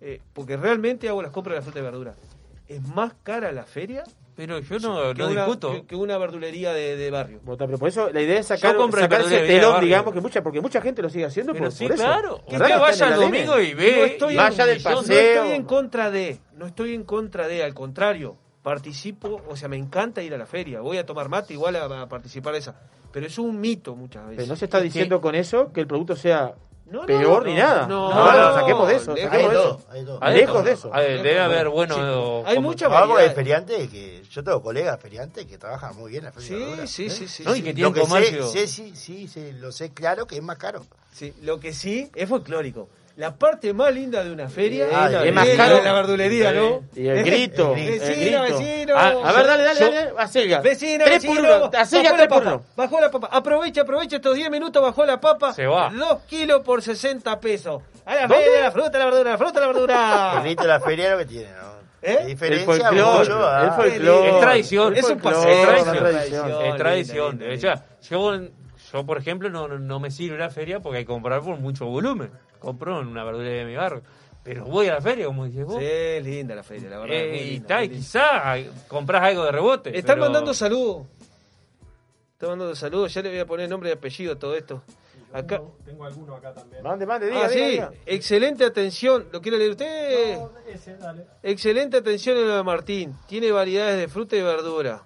[0.01, 2.15] eh, porque realmente hago las compras de la fruta y verdura.
[2.67, 4.03] Es más cara la feria
[4.41, 5.71] Pero yo no, que no una, discuto.
[5.71, 7.41] que, que una verdulería de, de barrio.
[7.43, 11.03] Bueno, pero por eso la idea es sacar, telón, digamos, que mucha, porque mucha gente
[11.03, 12.03] lo sigue haciendo Pero por, sí, por eso.
[12.03, 12.41] claro.
[12.49, 14.17] ¿Verdad Que vaya el domingo y ve.
[14.19, 15.19] no y vaya del no paseo.
[15.43, 19.77] estoy en contra de, no estoy en contra de, al contrario, participo, o sea, me
[19.77, 22.75] encanta ir a la feria, voy a tomar mate igual a, a participar de esa,
[23.11, 24.37] pero es un mito muchas veces.
[24.37, 26.55] Pero no se está diciendo con eso que el producto sea
[26.91, 27.87] No, peor no, ni no, nada.
[27.87, 29.13] no, No, no, saquemos de eso.
[29.15, 29.87] lejos saquemos Hay de todo, eso.
[29.91, 30.19] hay todo.
[30.21, 30.93] Hay Lejos de eso.
[30.93, 31.95] A ver, debe haber bueno.
[31.95, 32.01] Sí,
[32.49, 33.35] hay como- mucha hago de variedad.
[33.35, 36.59] feriante que yo tengo colegas feriantes que trabajan muy bien en la feria de Sí,
[36.65, 36.89] verduras.
[36.91, 37.43] sí, sí, sí.
[37.43, 37.63] No, y sí.
[37.63, 38.47] que Lo tienen sé, comercio.
[38.47, 40.85] sé, sí, sí, sí, lo sé claro que es más caro.
[41.13, 42.89] Sí, lo que sí es folclórico.
[43.17, 45.75] La parte más linda de una feria Ah, es, la, es más caro.
[45.75, 46.81] de la verdulería, ¿no?
[46.95, 47.73] Y el grito.
[47.75, 48.57] El el Vecino, grito.
[48.59, 48.93] vecino.
[48.97, 50.11] Ah, a ver, dale, dale, dale.
[50.17, 50.61] Acelga.
[50.61, 51.71] Vecino, Tres vecino, por uno.
[51.77, 52.63] Acelga, bajó tres la papa, uno.
[52.75, 53.29] bajó la papa.
[53.31, 55.53] Aprovecha, aprovecha estos 10 minutos, bajó la papa.
[55.53, 55.89] Se va.
[55.93, 57.81] 2 kilos por 60 pesos.
[58.05, 58.35] A la ¿Dónde?
[58.37, 60.39] feria, la fruta, la verdura, la fruta, la El verdura.
[60.41, 61.71] grito de la feria es lo que tiene, ¿no?
[62.01, 62.13] ¿Eh?
[62.15, 63.19] La El diferencia folclore.
[63.19, 64.29] mucho a- El folclore.
[64.29, 64.95] Es tradición.
[64.95, 65.97] Es un folclore, paseo, es tradición.
[65.97, 66.65] tradición.
[66.65, 67.29] Es tradición.
[67.31, 68.39] Linda, linda, ya, yo,
[68.93, 71.57] yo, por ejemplo, no, no- no me sirve la feria porque hay que comprar por
[71.59, 72.31] mucho volumen.
[72.61, 74.03] Compro en una verdulería de mi barrio.
[74.43, 75.77] Pero voy a la feria, como dices vos.
[75.77, 77.15] Sí, es linda la feria, la verdad.
[77.17, 77.97] Eh, muy y linda, y linda.
[77.99, 78.55] quizá
[78.87, 79.89] compras algo de rebote.
[79.97, 81.07] Están pero- mandando saludos.
[82.33, 83.13] Están mandando saludos.
[83.13, 84.81] Ya le voy a poner nombre y apellido a todo esto.
[85.33, 85.61] Acá.
[85.85, 86.83] Tengo alguno acá también.
[86.83, 87.71] Mande, mande, diga, Ah, diga, sí.
[87.71, 87.91] diga.
[88.05, 89.27] Excelente atención.
[89.31, 90.37] ¿Lo quiere leer usted?
[90.37, 91.25] No, ese, dale.
[91.43, 93.15] Excelente atención en lo de Martín.
[93.27, 95.03] Tiene variedades de fruta y verdura.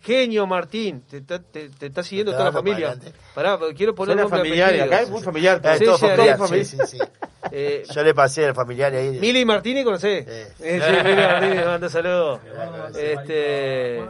[0.00, 1.02] Genio, Martín.
[1.02, 2.88] Te, está- te- te está siguiendo toda la para familia.
[2.92, 3.12] adelante.
[3.34, 4.86] Pará, porque quiero poner Suena nombre familiar, apellido.
[4.86, 5.60] acá es muy familiar.
[5.64, 6.98] Ah, Sí, todo sí, familiar, sí, sí, sí, sí.
[7.50, 9.18] Eh, Yo le pasé al familiar ahí.
[9.20, 10.24] Mili Martini, ¿conocés?
[10.24, 10.64] Sí.
[10.64, 12.40] Eh, sí, Mili Martini, me manda saludos.
[12.96, 14.02] Este,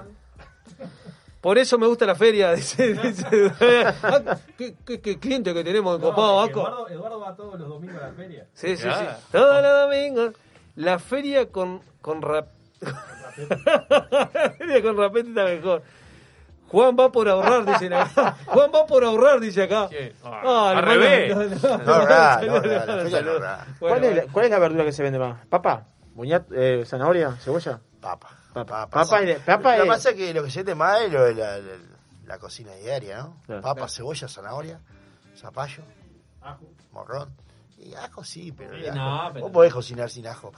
[1.40, 2.52] por eso me gusta la feria.
[2.54, 3.52] Dice, dice.
[4.02, 6.60] Ah, ¿qué, qué, qué cliente que tenemos en Copado, Vasco?
[6.60, 8.46] Eduardo, Eduardo va todos los domingos a la feria.
[8.54, 8.88] Sí, sí, sí.
[8.88, 9.18] Ya.
[9.30, 10.34] Todos los domingos.
[10.76, 12.48] La feria con, con rap.
[14.82, 15.82] con rapete está mejor.
[16.68, 18.36] Juan va por ahorrar, dicen acá.
[18.46, 19.88] Juan va por ahorrar, dice acá.
[20.22, 21.32] Ah, Ah, al revés.
[21.34, 21.52] ¿Cuál,
[24.04, 25.46] es la, cuál es la verdura que se vende más?
[25.46, 25.86] ¿Papa?
[26.14, 27.32] ¿Buñat, eh, ¿Zanahoria?
[27.36, 27.80] ¿Cebolla?
[28.00, 28.28] Papa.
[28.52, 28.86] Papa.
[28.88, 29.30] Papa, Papa, sí.
[29.30, 31.34] y- papa Lo que pasa es que lo que se siente más es lo de
[31.34, 31.76] la, la-
[32.26, 33.36] la cocina diaria, ¿no?
[33.46, 33.62] Claro.
[33.62, 34.80] Papa, cebolla, zanahoria,
[35.36, 35.82] zapallo,
[36.92, 37.30] morrón.
[37.80, 40.52] Y ajo sí, pero, el Sí, ajo- no, pero- vos podés cocinar sin ajo.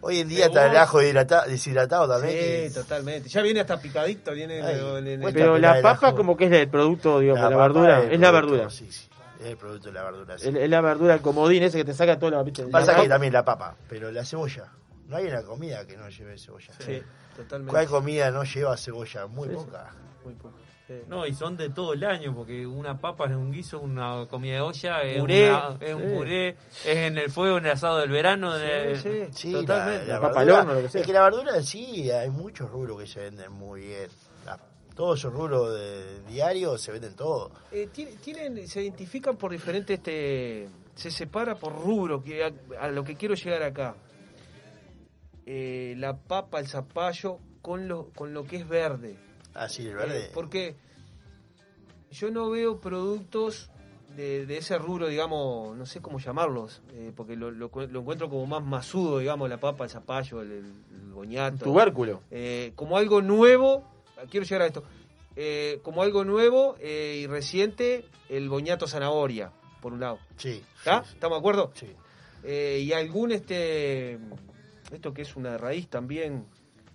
[0.00, 2.34] Hoy en día está el ajo hidrata- deshidratado también.
[2.38, 3.28] que Sí, totalmente.
[3.28, 6.46] Ya viene hasta picadito, viene Ay, en- en- cuesta Pero la papa ajo- como que
[6.46, 8.00] es el producto, digo, la, papa verdura.
[8.02, 8.70] el Es la verdura.
[8.70, 9.08] Sí, sí.
[9.40, 10.38] Es el producto de la verdura.
[10.38, 10.48] sí.
[10.48, 12.52] Es, la verdura, el comodín ese que te saca toda la...
[12.70, 14.68] Pasa La que también la papa, pero la cebolla.
[15.08, 16.72] No hay una comida que no lleve cebolla.
[16.78, 17.02] Sí,
[17.36, 17.72] totalmente.
[17.72, 19.26] ¿Cuál comida no lleva cebolla?
[19.26, 19.90] Muy poca.
[20.24, 20.54] Muy poco.
[20.90, 21.02] Sí.
[21.06, 24.54] No, y son de todo el año, porque una papa es un guiso, una comida
[24.56, 25.48] de olla, es, Puré.
[25.48, 28.52] una- es un puré, es en el fuego, en el asado del verano.
[28.96, 30.06] Sí, sí, totalmente.
[30.08, 31.00] La, la papa al verdura- horno, lo que sea.
[31.02, 34.10] Es que la verdura en sí, hay muchos rubros que se venden muy bien.
[34.44, 34.58] La-
[34.96, 37.52] todos esos rubros de diario se venden todos.
[37.70, 42.88] Eh, tiene- tienen, se identifican por diferentes, este, se separa por rubro, que a, a
[42.88, 43.94] lo que quiero llegar acá.
[45.46, 49.16] Eh, la papa, el zapallo, con lo, con lo que es verde.
[49.54, 50.26] Así, el verde.
[50.26, 50.76] Eh, porque
[52.10, 53.70] yo no veo productos
[54.16, 58.28] de, de ese rubro, digamos, no sé cómo llamarlos, eh, porque lo, lo, lo encuentro
[58.28, 60.64] como más masudo, digamos, la papa, el zapallo, el, el,
[60.94, 61.64] el boñato.
[61.64, 62.22] Tubérculo.
[62.30, 63.84] Eh, como algo nuevo,
[64.30, 64.84] quiero llegar a esto,
[65.36, 70.18] eh, como algo nuevo eh, y reciente, el boñato zanahoria, por un lado.
[70.36, 70.62] Sí.
[70.78, 71.04] ¿Está?
[71.04, 71.70] sí, ¿Estamos de acuerdo?
[71.74, 71.86] sí.
[72.42, 74.18] Eh, y algún, este,
[74.90, 76.46] esto que es una raíz también,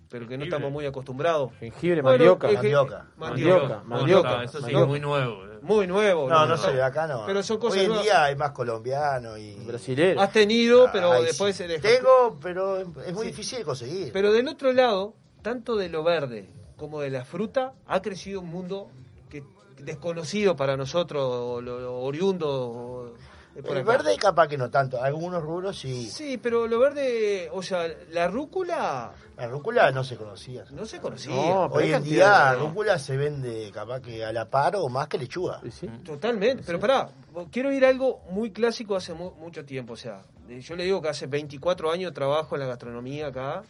[0.08, 1.52] pero que no estamos muy acostumbrados.
[1.58, 2.46] Jengibre, Bueno, mandioca.
[2.48, 3.06] es que- Mandioca.
[3.16, 4.44] Mandioca, mandioca.
[4.44, 4.86] Eso sí, mandioca.
[4.86, 5.44] muy nuevo.
[5.44, 5.58] eh.
[5.62, 6.28] Muy nuevo.
[6.28, 7.24] No, no sé, acá no.
[7.26, 8.04] Pero son cosas Hoy en nuevas.
[8.04, 9.54] día hay más colombiano y...
[9.66, 10.20] Brasilero.
[10.20, 11.64] Has tenido, pero Ay, después sí.
[11.64, 11.82] se deja.
[11.88, 13.30] Tengo, pero es muy Sí.
[13.30, 14.12] difícil de conseguir.
[14.12, 18.48] Pero del otro lado, tanto de lo verde como de la fruta, ha crecido un
[18.50, 18.88] mundo
[19.28, 19.42] que
[19.78, 23.14] desconocido para nosotros, lo, lo oriundo.
[23.62, 23.92] Por el acá.
[23.92, 25.02] verde capaz que no tanto.
[25.02, 26.08] Algunos rubros sí.
[26.10, 30.64] Sí, pero lo verde, o sea, la rúcula La rúcula no se conocía.
[30.70, 31.34] no se conocía.
[31.34, 34.88] No, Hoy en cantidad día de- rúcula se vende capaz que a la par o
[34.88, 35.60] más que lechuga.
[35.62, 35.86] Sí, sí.
[36.04, 37.08] Totalmente, pero pará,
[37.50, 41.02] quiero ir a algo muy clásico hace mu- mucho tiempo, o sea, yo le digo
[41.02, 43.62] que hace 24 años trabajo en la gastronomía acá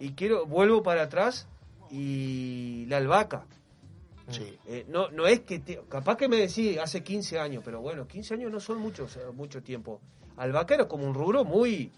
[0.00, 1.46] y quiero, vuelvo para atrás
[1.90, 3.44] y la albahaca.
[4.30, 4.58] Sí.
[4.66, 8.06] Eh, no, no es que, te- capaz que me decís hace 15 años, pero bueno,
[8.06, 10.00] 15 años no son muchos, eh, mucho tiempo.
[10.36, 11.92] Albahaca era como un rubro muy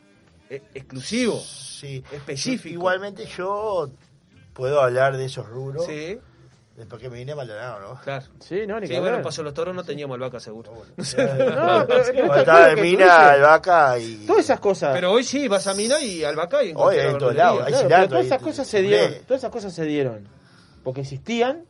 [0.50, 2.02] eh, exclusivo, Sí.
[2.12, 2.72] específico.
[2.74, 3.90] Igualmente yo
[4.52, 6.18] puedo hablar de esos rubros Sí,
[6.76, 8.00] Después que me vine a Maldonado, ¿no?
[8.02, 8.26] Claro.
[8.38, 10.72] Sí, no, ni Sí, que bueno, pasó los toros, no teníamos albahaca seguro.
[10.74, 14.26] No, pero- pero Cuando está estaba que Mina, albahaca y.
[14.26, 14.92] Todas esas cosas.
[14.94, 17.84] Pero hoy sí, vas a Mina y albahaca y Hoy en todos lados, hay Claro,
[17.86, 20.28] cilantro, pero todas esas cosas se dieron, todas esas cosas se dieron
[20.84, 21.64] porque existían,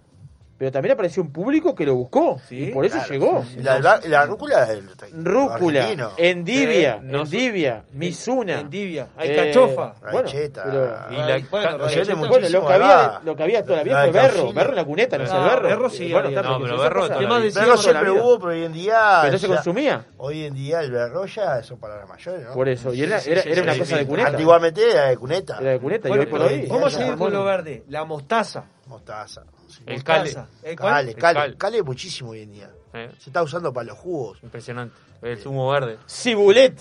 [0.58, 3.12] pero también apareció un público que lo buscó y por eso Claro.
[3.12, 3.44] llegó.
[3.62, 9.36] La, alba- la rúcula es del Rúcula, endivia, Sí, no endivia, misuna, endivia, hay eh,
[9.36, 13.76] cachofa, bueno, pero- y la- bueno, rayeta bueno, lo que había, lo que había toda
[13.78, 15.68] la vida La fue berro, berro en la cuneta, no es el berro.
[15.68, 16.38] berro sí bueno, había.
[16.40, 19.18] está, No, pero berro la Berro la siempre hubo, pero hoy en día.
[19.22, 20.04] Pero no se consumía.
[20.18, 22.52] Hoy en día el berro ya son palabras mayores, ¿no?
[22.54, 23.78] Por eso, y era, Sí, era, sí, sí, una sí.
[23.80, 24.28] cosa de cuneta.
[24.30, 25.58] Antiguamente era de cuneta.
[25.60, 26.48] Era de cuneta, y Bueno, hoy por hoy.
[26.90, 27.84] seguir se con lo verde.
[27.88, 28.64] La mostaza.
[28.86, 29.44] Mostaza.
[29.68, 29.82] sí.
[29.86, 30.02] El Mostaza.
[30.02, 30.48] cale.
[30.70, 30.76] ¿El?
[30.76, 31.56] Cale, El cale, cal.
[31.56, 32.70] cale muchísimo hoy en día.
[32.92, 34.38] Eh, Se está usando para los jugos.
[34.42, 34.94] impresionante.
[35.22, 35.98] El zumo verde.
[36.08, 36.78] Cibulet.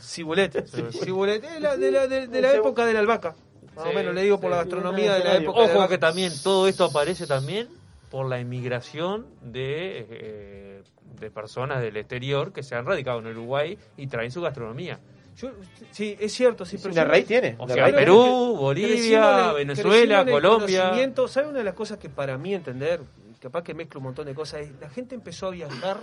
[0.00, 0.66] Cibulet.
[0.92, 1.44] Cibulet.
[1.44, 3.34] Es la, de la, de, de la época de la albahaca.
[3.76, 5.88] Más o menos le digo por la gastronomía de la época de la Ojo albahaca.
[5.88, 7.68] que también todo esto aparece también
[8.10, 10.82] por la inmigración de, eh,
[11.18, 15.00] de personas del exterior que se han radicado en Uruguay y traen su gastronomía.
[15.36, 15.50] Yo-
[15.90, 17.56] sí, es cierto, sí, Sí, pero la raíz tiene.
[17.58, 20.82] O la sea, raíz Perú, Bolivia, en el- Venezuela, Colombia.
[20.84, 21.28] conocimiento.
[21.28, 23.00] ¿Sabe una de las cosas que para mí entender,
[23.40, 25.98] capaz que mezclo un montón de cosas, es la gente empezó a viajar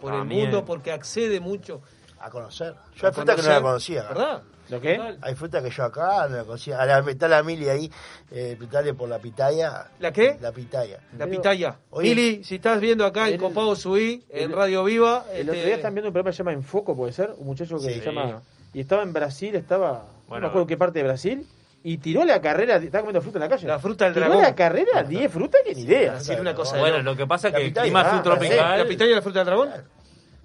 [0.00, 1.80] por el mundo porque accede mucho
[2.18, 2.74] A conocer.
[2.96, 4.02] Yo a hay fruta que no la conocía.
[4.04, 4.42] ¿Verdad?
[4.68, 4.98] ¿Lo qué?
[5.20, 6.78] Hay fruta que yo acá no la conocía.
[6.80, 7.90] A la, está la mili ahí,
[8.30, 8.56] eh,
[8.96, 9.90] por la pitaya.
[9.98, 10.38] ¿La qué?
[10.40, 11.00] La pitaya.
[11.18, 11.76] La pitaya.
[11.90, 15.24] oye, Mili, si estás viendo acá en el- Copado Subí, en el- Radio Viva.
[15.32, 17.46] El otro este, día están viendo un programa que se llama Enfoco, puede ser, un
[17.46, 17.98] muchacho que Sí.
[18.00, 18.40] se llama...
[18.74, 19.92] Y estaba en Brasil, estaba...
[19.92, 20.42] no Bueno.
[20.42, 21.46] me acuerdo qué parte de Brasil,
[21.84, 23.66] y tiró la carrera, estaba comiendo fruta en la calle.
[23.66, 24.42] La fruta del tiró dragón.
[24.44, 26.14] la carrera 10 frutas que ni idea.
[26.14, 28.78] Decir una cosa de Bueno, lo que pasa es que el clima ah, subtropical.
[28.78, 29.70] ¿La pitaya y la fruta del dragón?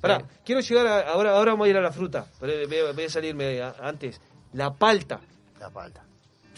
[0.01, 0.25] Pará, Sí.
[0.45, 3.03] quiero llegar a, ahora, ahora vamos a ir a la fruta, pero voy a, voy
[3.05, 4.19] a salirme a- antes.
[4.53, 5.19] La palta.
[5.59, 6.03] La palta.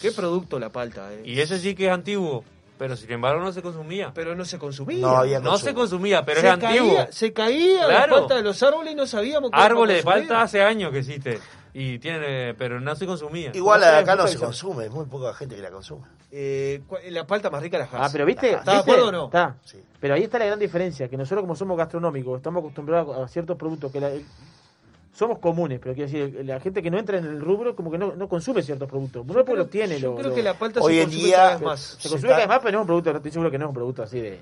[0.01, 1.11] ¿Qué producto la palta?
[1.13, 1.21] eh?
[1.25, 2.43] Y ese sí que es antiguo,
[2.77, 4.11] pero sin embargo no se consumía.
[4.13, 4.99] Pero no se consumía.
[5.01, 7.07] No había No se consumía, pero se es antiguo.
[7.11, 8.13] se caía Claro.
[8.15, 11.39] la palta de los árboles y no sabíamos Árboles de palta hace años que existe.
[11.73, 13.51] Y tiene, pero no se consumía.
[13.53, 16.05] Igual acá no se consume, es muy poca gente que la consume.
[16.31, 17.91] Eh, la palta más rica la Hass.
[17.93, 19.25] Ah, pero viste, ¿Está de acuerdo o no?
[19.25, 19.55] Está.
[19.63, 19.77] Sí.
[19.99, 23.57] Pero ahí está la gran diferencia, que nosotros como somos gastronómicos, estamos acostumbrados a ciertos
[23.57, 24.25] productos que la- el-
[25.13, 27.97] somos comunes, pero quiero decir, la gente que no entra en el rubro como que
[27.97, 29.25] no, no consume ciertos productos.
[29.25, 29.99] No porque los tiene.
[29.99, 31.79] Yo lo- creo lo- que la palta Hoy se en consume día- cada vez más.
[31.79, 33.57] Se se consume está- cada vez más, pero no es un producto, estoy seguro que
[33.57, 34.39] no es un producto así de...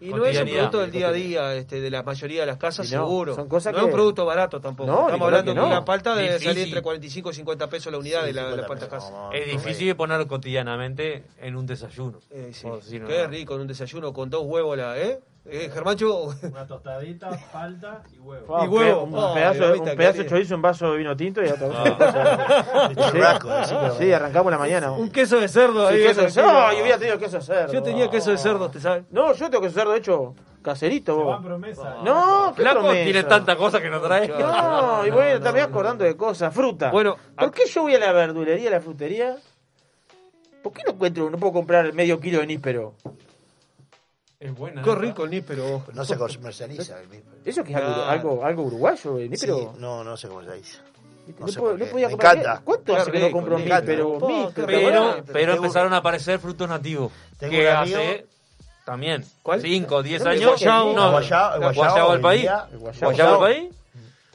[0.00, 2.56] Y no es un producto del día a día este, de la mayoría de las
[2.56, 3.34] casas, no, seguro.
[3.34, 4.90] son cosas no es un producto barato tampoco.
[4.90, 6.48] No, Estamos hablando que una palta debe Difícil.
[6.48, 9.10] salir entre 45 y 50 pesos la unidad de la, de la palta Hass.
[9.10, 12.18] No, Es no, difícil ponerlo cotidianamente en un desayuno.
[12.30, 12.66] Eh, sí.
[13.06, 15.20] Qué rico en un desayuno con dos huevos, la, ¿eh?
[15.46, 18.56] Eh Germancho, Una tostadita, palta y huevo.
[18.56, 19.02] Ah, Y huevo.
[19.04, 21.68] Un Ay, pedazo, mamita un pedazo de chorizo, un vaso de vino tinto y otra
[21.74, 22.88] Ah.
[22.88, 23.90] De churrasco, decime.
[23.98, 24.92] Sí, arrancamos la mañana.
[24.92, 26.02] un queso de cerdo Sí, ahí.
[26.06, 26.52] queso de cerdo.
[26.52, 27.72] No, yo hubiera tenido queso de cerdo.
[27.72, 29.04] Yo tenía queso de cerdo, ¿te sabes?
[29.10, 31.16] No, yo tengo queso de cerdo hecho caserito.
[31.16, 31.26] Vos.
[31.26, 31.96] van promesa.
[32.04, 34.28] No, qué Flaco tiene tanta cosa que no trae.
[34.28, 36.52] No, y voy también acordando de cosas.
[36.54, 36.90] Fruta.
[36.90, 39.36] Bueno, ¿por qué yo voy a la verdulería, a la frutería?
[40.62, 42.94] ¿Por qué no encuentro, no puedo comprar medio kilo de níspero?
[44.40, 44.80] Es buena.
[44.82, 45.84] Qué rico el níspero.
[45.92, 47.30] No se comercializa el mismo.
[47.44, 49.74] ¿Eso que es algo, algo, algo uruguayo, el Sí, níspero?
[49.78, 50.78] no, no se comercializa.
[51.38, 52.38] No No, sé puedo- no podía Me comprar.
[52.38, 52.62] encanta.
[52.64, 54.18] ¿Cuánto hace que no compro níspero?
[54.26, 55.24] Níspero, ¿te Pero, acordás?
[55.30, 57.12] pero Tengo- empezaron a aparecer frutos nativos.
[57.38, 58.26] Tengo que hace
[58.86, 59.60] también ¿Cuál?
[59.60, 60.58] 5, 10 No me años.
[60.58, 60.64] sí.
[60.64, 61.24] no, el
[61.74, 62.40] guayabo al hoy país.
[62.42, 62.78] día- El
[63.38, 63.74] país.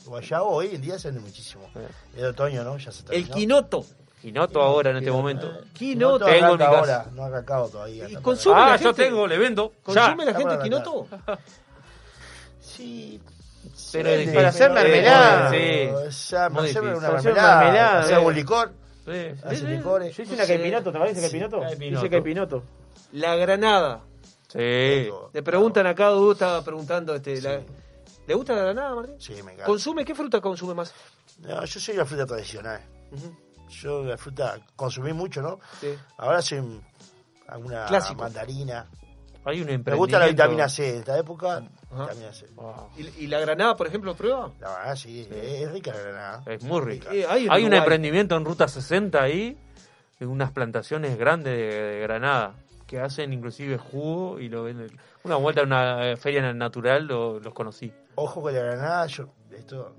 [0.06, 1.68] Guayabo hoy en día se vende muchísimo.
[2.16, 2.78] Es de otoño, ¿no?
[2.78, 3.84] Ya se El quinoto.
[4.26, 5.52] Quinoto ahora en este momento.
[5.74, 6.26] Quinoto.
[6.26, 6.78] No Tengo en mi casa.
[6.80, 8.10] ahora, no ha arrancado todavía.
[8.10, 9.04] ¿Y consume para- Ah, la yo gente?
[9.04, 9.74] tengo, le vendo.
[9.84, 10.26] ¿Consume Ya.
[10.26, 11.08] la gente para quinoto?
[12.60, 13.22] Sí.
[13.92, 15.52] Pero sí, Para hacer mermelada.
[15.52, 15.90] Sí.
[16.08, 16.98] O sea, Muy hacer difícil.
[16.98, 18.26] una Para hacer mermelada, hacer eh.
[18.26, 18.72] un licor,
[19.46, 20.18] hacer licores.
[20.18, 21.62] Yo hice una caipinoto, ¿te parece caipinoto?
[21.80, 22.64] Hice caipinoto.
[23.14, 24.02] La granada.
[24.48, 24.58] Sí.
[25.34, 27.62] Le preguntan acá, Dudu estaba preguntando, este, la-
[28.28, 29.16] ¿le gusta la granada, Martín?
[29.20, 29.66] Sí, me encanta.
[29.66, 30.04] ¿Consume?
[30.04, 30.92] ¿Qué fruta consume más?
[31.40, 32.82] No, yo soy la fruta tradicional.
[33.12, 33.36] Ujú.
[33.70, 35.60] Yo la fruta consumí mucho, ¿no?
[35.82, 35.96] Sí.
[36.18, 36.84] Ahora soy un-
[37.48, 38.22] alguna Clásico.
[38.22, 38.88] mandarina.
[39.48, 40.90] Hay un Me gusta la vitamina C.
[40.90, 41.58] En esta época,
[41.92, 42.04] Ajá.
[42.06, 42.48] vitamina C.
[42.56, 42.90] Wow.
[42.98, 44.52] ¿Y, y la granada, por ejemplo, prueba?
[44.60, 46.44] La verdad, sí, Es, rica la granada.
[46.48, 47.14] Es muy rica.
[47.14, 49.56] Eh, hay un emprendimiento en Ruta 60 ahí,
[50.20, 52.56] en unas plantaciones grandes de, de Granada,
[52.88, 54.98] que hacen inclusive jugo y lo venden.
[55.24, 57.94] Una vuelta a una eh, feria natural lo- los conocí.
[58.16, 59.96] Ojo con la granada, yo esto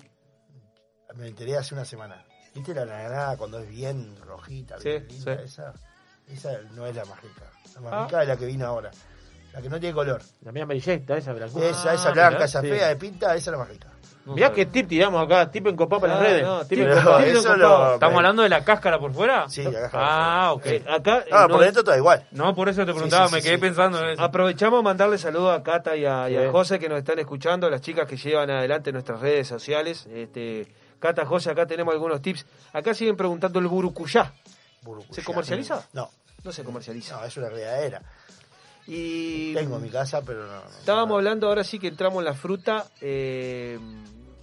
[1.14, 2.24] me enteré hace una semana.
[2.56, 5.36] ¿Viste la granada cuando es bien rojita, Sí, bien linda?
[5.38, 5.42] sí.
[5.44, 5.72] Esa,
[6.28, 7.42] esa no es la más rica.
[7.74, 8.04] La más Ah.
[8.06, 8.90] rica es la que vino ahora.
[9.52, 10.20] La que no tiene color.
[10.42, 11.58] La media amarillenta, esa blanca.
[11.60, 12.44] esa, Ah, esa blanca, mirá.
[12.46, 12.68] esa Sí.
[12.68, 13.88] fea de pinta, esa es la más rica.
[14.26, 16.42] Mirá qué tip tiramos acá, tip en copado para las Ah, redes.
[16.44, 19.48] no, tip lo- ¿Estamos hablando de la cáscara por fuera?
[19.48, 20.04] Sí, la cáscara
[20.46, 20.66] Ah, ok.
[20.66, 22.26] Eh, acá eh, Ah, no- por dentro todo igual.
[22.32, 23.60] No, por eso te preguntaba, sí, me quedé sí.
[23.60, 24.22] pensando en eso.
[24.22, 26.50] Aprovechamos a mandarle saludos a Cata y a, y a.
[26.50, 30.06] José que nos están escuchando, las chicas que llevan adelante nuestras redes sociales.
[30.12, 30.66] Este,
[30.98, 32.46] Cata, José, acá tenemos algunos tips.
[32.72, 34.32] Acá siguen preguntando el burucuyá.
[34.82, 35.14] Burucuyá.
[35.14, 35.86] ¿Se comercializa?
[35.92, 36.10] No,
[36.44, 37.16] No se comercializa.
[37.20, 38.02] no, es una realidad.
[38.86, 40.52] Y Tengo en mi casa, pero no.
[40.60, 40.68] no.
[40.78, 42.86] estábamos hablando ahora sí que entramos en la fruta.
[43.00, 43.78] Eh,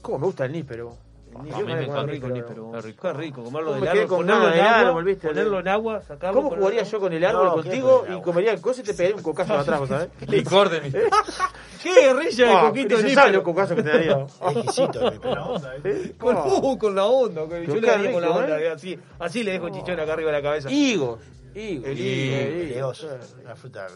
[0.01, 0.97] ¿Cómo me gusta el níspero?
[1.33, 2.71] El A mí níspero, me rico, rico, níspero.
[2.71, 3.01] Qué rico.
[3.01, 5.27] Qué rico, comerlo ¿Cómo del árbol, ponerlo en de agua, árbol, viste?
[5.27, 6.41] ponerlo en agua, sacarlo.
[6.43, 8.23] ¿Cómo jugaría yo con el árbol No, ¿qué contigo con el y agua?
[8.25, 10.09] comería el coso y te pegaría un cocazo atrás, ¿sabes?
[10.27, 10.91] Licor de mi.
[10.91, 13.33] ¡Qué guerrilla de Ah, coquito ni se de sabe níspero!
[13.33, 14.25] los cocazos que te daría.
[14.49, 16.15] Es exquisito el níspero.
[16.17, 18.69] Con, uh, con la onda, con- yo Pero le qué daría con la onda, ¿eh?
[18.71, 20.71] así, así le dejo chichón acá arriba de la cabeza.
[20.71, 21.19] Higos.
[21.55, 21.85] Higos.
[21.87, 22.75] El higo, higo.
[22.75, 23.07] Leoso.
[23.43, 23.87] La fruta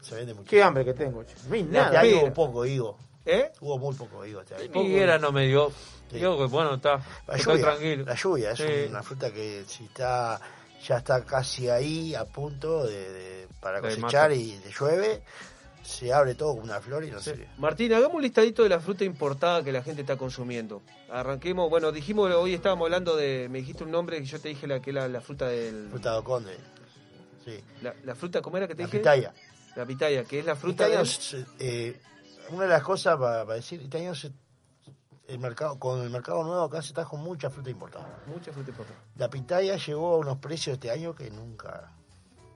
[0.00, 0.48] se vende mucho.
[0.48, 1.24] Qué hambre que tengo.
[1.48, 2.00] No hay nada.
[2.00, 2.96] pero- hubo poco higo.
[3.24, 3.52] ¿Eh?
[3.60, 4.82] Hubo muy poco higo este año.
[4.82, 5.70] Higuera no me dio.
[6.10, 6.16] Sí.
[6.18, 7.00] Digo que bueno, está.
[7.26, 8.04] La tranquilo.
[8.04, 8.86] la lluvia es Sí.
[8.88, 10.40] una fruta que si está
[10.86, 15.22] ya está casi ahí a punto de, de- para De cosechar y te llueve,
[15.84, 17.46] se abre todo como una flor y no sé.
[17.58, 20.82] Martín, hagamos un listadito de la fruta importada que la gente está consumiendo.
[21.08, 24.66] Arranquemos, bueno, dijimos, hoy estábamos hablando de, me dijiste un nombre que yo te dije
[24.66, 25.86] la que era la fruta del...
[25.90, 26.56] Fruta de conde.
[27.44, 27.60] Sí.
[27.82, 28.98] La, la fruta, ¿cómo era que te La dije?
[28.98, 29.32] pitaya.
[29.76, 32.00] La pitaya, que es la fruta se- eh,
[32.52, 34.32] una de las cosas para, decir, este año se-
[35.28, 38.22] el mercado, con el mercado nuevo acá se trajo mucha fruta importada.
[38.26, 38.98] Mucha fruta importada.
[39.16, 41.92] La pitaya llegó a unos precios este año que nunca.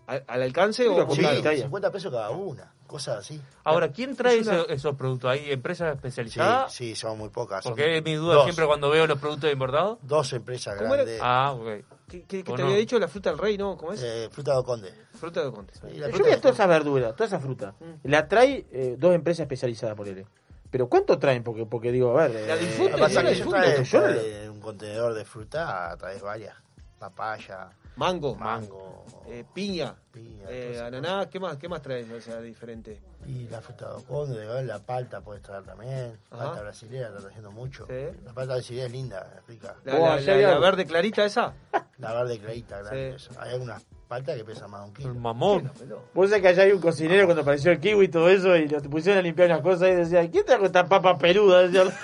[0.06, 1.36] ¿Al, al alcance o Sí, caro?
[1.36, 1.62] pitaya.
[1.64, 3.40] 50 pesos cada una, cosas así.
[3.64, 5.30] Ahora, ¿quién trae Es una- esos, esos productos?
[5.30, 6.72] ¿Hay empresas Sí, especializadas?
[6.72, 7.62] sí, son muy pocas.
[7.64, 9.98] son Porque es mi duda dos, siempre cuando veo los productos importados.
[10.02, 11.04] Dos empresas ¿Cómo era?
[11.04, 11.20] grandes.
[11.22, 11.66] Ah, ok.
[12.08, 12.68] ¿Qué, qué- qué ¿O te no?
[12.68, 12.98] había dicho?
[12.98, 13.76] La fruta del rey, ¿no?
[13.76, 14.00] ¿Cómo es?
[14.02, 14.94] Eh, fruta de conde.
[15.18, 15.72] Fruta de conte.
[15.92, 17.74] Y la Yo fruta vi de toda esa verdura, toda esa fruta.
[18.04, 20.24] La trae eh, dos empresas especializadas por él.
[20.70, 21.42] Pero ¿cuánto traen?
[21.42, 22.30] Porque, porque digo, a ver.
[22.32, 26.54] La eh, la la- un contenedor de fruta, traes varias.
[26.98, 32.10] Papaya, Mango, mango, eh, piña, piña, eh, ananá, ¿qué más, qué más traes?
[32.10, 33.00] O sea, diferente.
[33.26, 36.18] Y la fruta de conde, la palta puedes traer también.
[36.30, 36.44] Ajá.
[36.44, 37.86] Palta brasilera está trayendo mucho.
[37.86, 38.18] Sí.
[38.24, 39.76] La palta brasilera es linda, es rica.
[39.84, 41.54] La, Oh, verde clarita esa.
[41.98, 43.18] La verde clarita, grande.
[43.18, 43.30] Sí.
[43.30, 43.40] eso.
[43.40, 45.14] Hay algunas paltas que pesan más un El kilo.
[45.14, 45.70] mamón.
[46.14, 48.68] Vos sabés que allá hay un cocinero cuando apareció el kiwi y todo eso y
[48.68, 51.62] lo pusieron a limpiar unas cosas y decía, ¿quién trajo esta papa peluda?
[51.66, 51.84] Decía,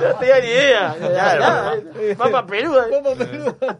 [0.00, 0.94] no tenía ni idea.
[0.98, 1.40] Claro.
[1.40, 2.86] Nada, eh, papa peluda.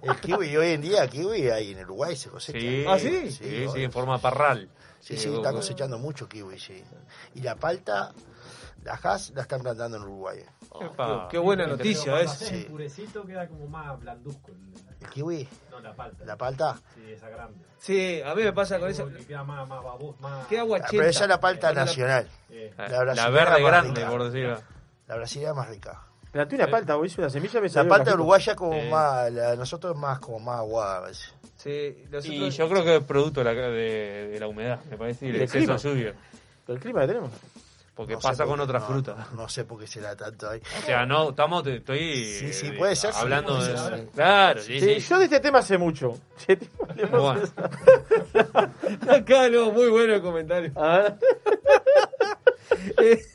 [0.03, 2.59] El kiwi, hoy en día, kiwi hay en Uruguay se cosecha.
[2.61, 3.31] Sí, ¿Ah, sí?
[3.31, 3.85] Sí, sí, obvio.
[3.85, 4.69] en forma parral.
[5.01, 6.83] Sí, sí, está cosechando mucho kiwi, sí.
[7.35, 8.13] Y la palta,
[8.83, 10.39] la has, la están plantando en Uruguay.
[10.81, 11.29] Epa.
[11.31, 12.31] Qué buena noticia es.
[12.33, 12.55] Sí.
[12.55, 14.51] el purecito queda como más blanduzco.
[14.53, 15.49] el- ¿El kiwi?
[15.71, 16.25] No, la palta.
[16.25, 16.77] ¿La palta?
[16.95, 17.65] Sí, esa grande.
[17.79, 19.05] Sí, a mí me pasa con esa.
[19.27, 19.83] Queda más, más
[20.21, 20.53] más...
[20.53, 22.29] Agua Ah, Pero esa es la palta la- nacional.
[22.51, 24.11] Eh, La, La brasilera verde grande, rica.
[24.11, 24.59] por decirlo.
[25.07, 26.03] La brasilera es más rica.
[26.33, 28.89] Planté una palta, hice una semilla, me La palta uruguaya como Sí.
[28.91, 31.15] más, la de nosotros es más como más aguada.
[31.15, 34.97] Sí, Y nosotros- yo creo que es producto de la, de, de la humedad, me
[34.99, 35.95] parece, y el Del exceso de clima.
[35.95, 36.15] lluvia.
[36.69, 37.31] El clima que tenemos.
[37.97, 39.17] Porque No pasa por con otras no, frutas.
[39.33, 40.61] No, no sé por qué será tanto ahí.
[40.83, 43.79] O sea, no, estamos, te- estoy Sí, sí, eh, puede ser, sí, hablando puede de...
[43.79, 44.07] ser.
[44.15, 45.09] Claro, sí, Sí, sí.
[45.09, 46.19] yo de este tema sé mucho.
[46.47, 46.59] Sí,
[46.89, 48.53] hablemos Bueno.
[49.09, 50.73] Acá no, muy bueno el comentario.
[50.77, 51.17] A ver.
[52.99, 53.23] Eh,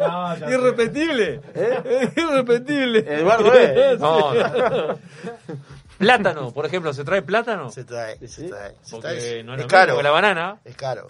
[0.00, 1.40] No, irrepetible.
[1.54, 2.10] ¿Eh?
[2.16, 3.00] Irrepetible.
[3.06, 3.96] Eduardo, ¿eh?
[4.00, 4.98] No, no.
[5.98, 7.70] Plátano, por ejemplo, ¿se trae plátano?
[7.70, 8.48] Se trae, Sí, se sí.
[8.48, 8.74] trae.
[8.80, 9.44] se Porque trae.
[9.44, 10.00] no es, caro.
[10.00, 10.58] la banana.
[10.64, 11.08] Es caro.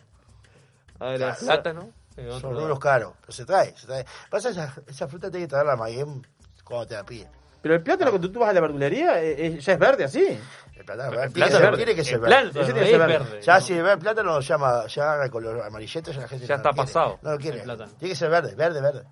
[0.99, 1.91] Ahora, Plátano.
[2.29, 3.15] Otro Son unos caros.
[3.21, 4.05] Pero se trae, se trae.
[4.31, 6.27] Pasa esa, esa fruta tiene que traerla más bien
[6.65, 7.29] cuando te la piden.
[7.63, 10.39] Pero el plátano cuando tú vas a la verdulería eh, eh, ya es verde así.
[10.75, 11.77] El plátano, El verde, plátano tiene, que ser, verde.
[11.77, 12.31] tiene que ser El verde.
[12.53, 13.19] plátano Ese tiene que es ser verde.
[13.31, 13.43] verde.
[13.43, 16.57] Ya si ve el plátano llama, ya agarra el color amarillento, ya la gente Ya
[16.57, 17.59] no está pasado No lo quiere.
[17.59, 17.93] el plátano.
[17.99, 19.05] Tiene que ser verde, verde, verde.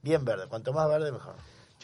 [0.00, 0.46] Bien verde.
[0.48, 1.34] Cuanto más verde, mejor.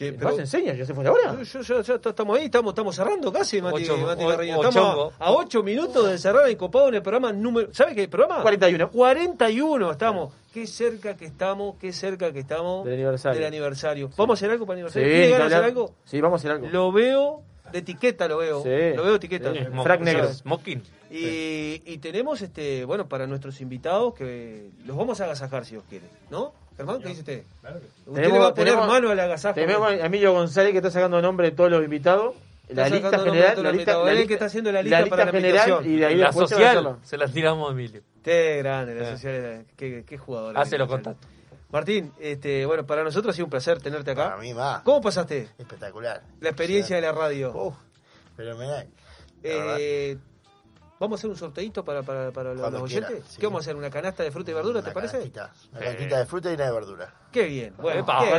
[0.01, 0.75] Che, ¿Vas pero, a enseñar?
[0.75, 1.37] ¿Ya se fue ahora?
[1.43, 4.31] yo, yo- yo- estamos ahí, estamos, estamos cerrando casi, Mati, Ocho- Mati o-
[4.69, 7.73] Estamos a, a ocho minutos de cerrar el copado en el programa número.
[7.73, 8.41] ¿Sabes qué programa?
[8.41, 8.89] 41.
[8.91, 10.33] 41 estamos.
[10.53, 13.37] Qué cerca que estamos, qué cerca que estamos Del aniversario.
[13.39, 14.09] del aniversario.
[14.17, 15.17] ¿Vamos a hacer algo para el Sí, aniversario?
[15.27, 15.93] ¿Tiene ganas hacer algo?
[16.03, 16.67] Sí, vamos a hacer algo.
[16.69, 18.61] Lo veo, de etiqueta lo veo.
[18.63, 18.69] Sí.
[18.95, 19.53] Lo veo de etiqueta.
[19.53, 19.59] Sí.
[19.83, 20.33] Frac negro.
[20.33, 20.81] Smoking.
[21.09, 25.83] Y, y tenemos, este bueno, para nuestros invitados que los vamos a agasajar si os
[25.83, 26.53] quieren, ¿no?
[26.81, 27.43] Germán, ¿qué dice usted?
[28.07, 29.55] Usted le va a poner mano al agasajo.
[29.55, 32.35] Tenemos a Emilio González que está sacando nombre de todos los invitados.
[32.69, 33.53] La Está lista sacando nombre de general.
[33.55, 34.05] todos La los lista, invitados.
[34.07, 35.93] la lista- que está haciendo la lista la para la general invitación.
[35.93, 38.01] y de ahí La a social se la tiramos a Emilio.
[38.23, 39.11] Qué grande, la Eh.
[39.11, 39.65] social.
[39.75, 40.57] Qué, qué jugador.
[40.57, 41.29] Hace los contactos.
[41.69, 44.29] Martín, este, bueno, para nosotros ha sido un placer tenerte acá.
[44.31, 44.81] Para mí más.
[44.83, 46.21] ¿Cómo pasaste Espectacular.
[46.39, 47.51] la experiencia de la radio?
[47.53, 47.75] Uf,
[48.37, 48.87] fenomenal.
[49.43, 50.17] La Eh,
[51.01, 53.27] ¿Vamos a hacer un sorteito para, para, para los, los quiera, oyentes?
[53.31, 53.39] sí.
[53.39, 53.75] ¿Qué vamos a hacer?
[53.75, 55.17] ¿Una canasta de fruta y verdura, te parece?
[55.17, 55.49] Una
[55.79, 57.11] cantita de fruta y una de verdura.
[57.31, 57.73] Qué bien.
[57.81, 58.37] Bueno, Bueno,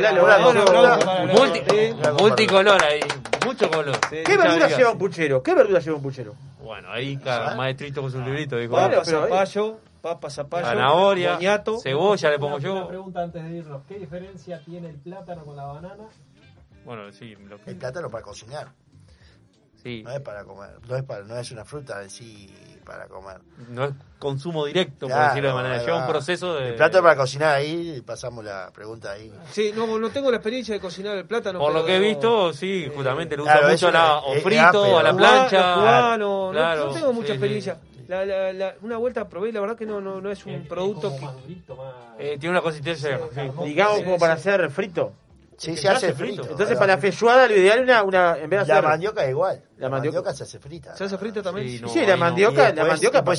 [2.19, 3.01] multicolor ahí,
[3.45, 3.99] mucho color.
[4.09, 5.43] ¿Qué verdura lleva un puchero?
[5.43, 6.33] ¿Qué verdura lleva un puchero?
[6.63, 8.77] Bueno, ahí cada maestrito con su librito dijo.
[8.77, 11.37] Ahí- zapallo, papa, zapallo, Zanahoria,
[11.81, 12.87] cebolla le pongo Una yo.
[12.87, 13.81] pregunta antes de irnos.
[13.87, 16.05] ¿Qué diferencia tiene el plátano con la banana?
[16.85, 18.69] Bueno, sí, lo que- El plátano para cocinar.
[19.83, 20.03] Sí.
[20.03, 20.71] No es para comer.
[20.87, 22.53] No es, para, no es una fruta en sí
[22.85, 23.37] para comer.
[23.69, 25.77] No es consumo directo, por decirlo de manera.
[25.83, 26.69] Lleva un proceso de.
[26.69, 29.31] El plátano para cocinar ahí, pasamos la pregunta ahí.
[29.51, 31.59] Sí, no, no tengo la experiencia de cocinar el plátano.
[31.59, 34.99] Por lo que he visto, sí, justamente lo usa claro, mucho la, o es frito,
[34.99, 35.75] a la plancha.
[35.75, 37.33] cubano, no- Claro, no, tengo mucha sí, sí.
[37.33, 37.77] experiencia.
[38.07, 40.65] La, la, la- una vuelta probé y la verdad que no, no, no es un
[40.67, 41.25] producto que...
[42.19, 43.17] Eh, tiene una consistencia.
[43.33, 43.41] sí.
[43.63, 44.19] Digamos como sí.
[44.19, 45.13] para hacer frito.
[45.57, 46.43] Sí, se hace frito.
[46.49, 49.29] Entonces para la feijoada lo ideal es una, una en vez de La mandioca es
[49.29, 49.61] igual.
[49.77, 50.95] La La, mandioca- mandioca se hace frita.
[50.95, 51.67] ¿Se hace frita también?
[51.69, 53.37] Sí, no, Sí, ahí la mandioca, la mandioca para,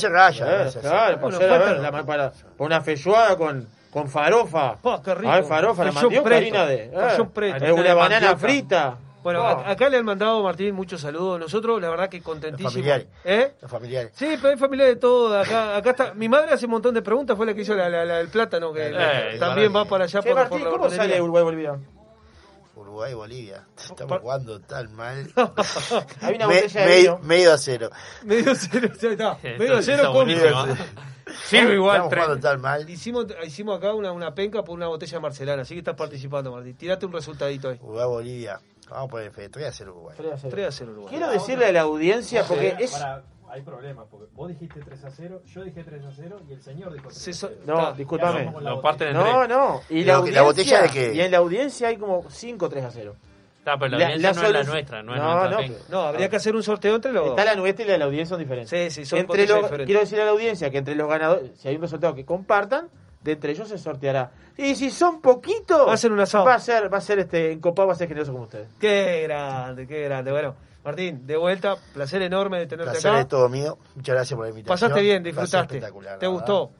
[1.73, 4.77] la- la- para, para una feijoada con, con farofa.
[4.77, 5.31] Pa, qué rico.
[5.31, 6.37] A ver, farofa, la mandioca preto.
[6.37, 6.91] harina de.
[6.93, 7.65] Fallón eh, preto.
[7.65, 8.37] es una banana mandioca.
[8.37, 8.99] frita.
[9.23, 9.47] Bueno, Oh.
[9.47, 11.41] a- acá le han mandado, Martín, muchos saludos.
[11.41, 12.75] Nosotros, la verdad que Los contentísimos.
[12.75, 13.07] familiares.
[13.25, 13.55] ¿Eh?
[13.63, 14.11] Los familiares.
[14.15, 15.39] Sí, pero hay familia de todo.
[15.41, 16.13] Acá, acá está.
[16.13, 18.29] Mi madre hace un montón de preguntas, fue la que hizo la, la- la- el
[18.29, 21.79] plátano, que Eh, también va para allá por, Martín, por la ¿cómo sale Uruguay-Bolivia?
[22.95, 23.67] Uruguay y Bolivia.
[23.77, 25.31] Estamos Par- jugando tan mal.
[26.23, 27.91] Hay una Me- botella de me- medio a cero.
[28.25, 29.33] Medio cero, ya está.
[29.43, 30.29] Esto Medio está cero con.
[31.49, 31.97] Sirve igual.
[32.05, 32.89] Estamos jugando tan mal.
[32.89, 36.53] Hicimos, hicimos acá una, una penca por una botella de marcelana, así que estás participando,
[36.53, 36.77] Martín.
[36.77, 37.79] Tirate un resultadito ahí.
[37.83, 38.61] Uruguay, Bolivia.
[38.91, 39.49] Vamos a poner fe.
[39.49, 40.17] 3 a 0 Uruguay.
[40.19, 41.11] 3 a 0 Uruguay.
[41.11, 42.93] Quiero decirle a la audiencia, porque es.
[42.93, 43.23] Para,
[43.55, 46.61] hay problemas, porque vos dijiste 3 a 0, yo dije 3 a 0, y el
[46.63, 47.61] señor dijo 3 Se a so- 0.
[47.67, 48.41] No, discúlpame.
[48.43, 49.15] En No, tres.
[49.15, 49.81] no.
[49.89, 51.15] Y Pero la, la botella de qué?
[51.15, 53.17] Y en la audiencia hay como 5 3 a 0.
[53.59, 55.51] Está, pero la, La- audiencia la no es la nuestra, no es No, nuestra.
[55.51, 55.79] no, penca.
[55.89, 57.29] No, habría que hacer un sorteo entre los.
[57.29, 58.71] Está la nuestra y la de la audiencia son diferentes.
[58.93, 59.87] Sí, sí, son entre los, diferentes.
[59.87, 62.89] quiero decirle a la audiencia que entre los ganadores, si hay un resultado que compartan,
[63.23, 64.33] de entre ellos se sorteará.
[64.59, 66.45] Y si son poquitos, Va a ser un asado.
[66.45, 68.69] Va a ser, va a ser este, encopado, va a ser generoso como ustedes.
[68.79, 70.31] Qué grande, qué grande.
[70.31, 73.21] Bueno, Martín, de vuelta, placer enorme de tenerte Placer acá.
[73.21, 73.79] es todo mío.
[73.95, 74.75] Muchas gracias por la invitación.
[74.91, 75.77] Pasaste bien, disfrutaste.
[75.77, 76.71] espectacular, ¿Te gustó?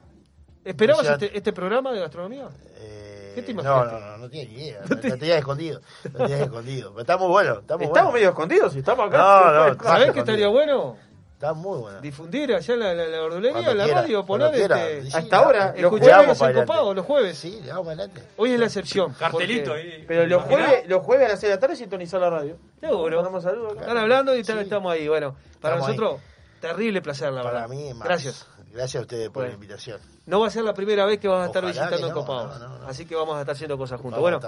[0.63, 2.47] ¿Esperabas este, este programa de gastronomía?
[2.77, 3.93] Eh, ¿Qué te no, imaginaste?
[3.99, 4.81] no, no, no tiene ni idea.
[4.89, 5.81] Lo tenía escondido.
[6.13, 6.89] Lo tenía escondido.
[6.91, 7.59] Pero está muy bueno.
[7.59, 8.13] Está muy Estamos bueno.
[8.13, 9.17] medio escondidos y estamos acá.
[9.17, 10.97] No, no, ¿Sabés qué estaría bueno?
[11.35, 11.99] Está muy bueno.
[12.01, 15.09] Difundir allá en la, la, la verdulería, Cuando en la quiera, radio, poner este, Sí,
[15.17, 17.37] Hasta ahora, los jueves para encopados los jueves.
[17.37, 18.23] Sí, le vamos adelante.
[18.37, 19.13] Hoy es la excepción.
[19.13, 20.05] Cartelito porque- ahí.
[20.07, 22.57] Pero los jueves, los jueves a las 6 de la tarde sintonizar la radio.
[22.79, 23.17] Seguro.
[23.17, 23.73] Mandamos saludos.
[23.77, 24.63] Están hablando y están- Sí.
[24.63, 25.07] estamos ahí.
[25.09, 26.21] Bueno, para Estamos nosotros,
[26.61, 27.69] terrible placer, la Para verdad.
[27.69, 28.07] mí, más.
[28.07, 28.47] Gracias.
[28.71, 29.49] Gracias a ustedes por Bueno.
[29.49, 29.99] la invitación.
[30.25, 32.59] No va a ser la primera vez que vas a estar Ojalá visitando no, Encopados.
[32.59, 32.87] no, no, no.
[32.87, 34.19] Así que vamos a estar haciendo cosas juntos.
[34.21, 34.39] Bueno,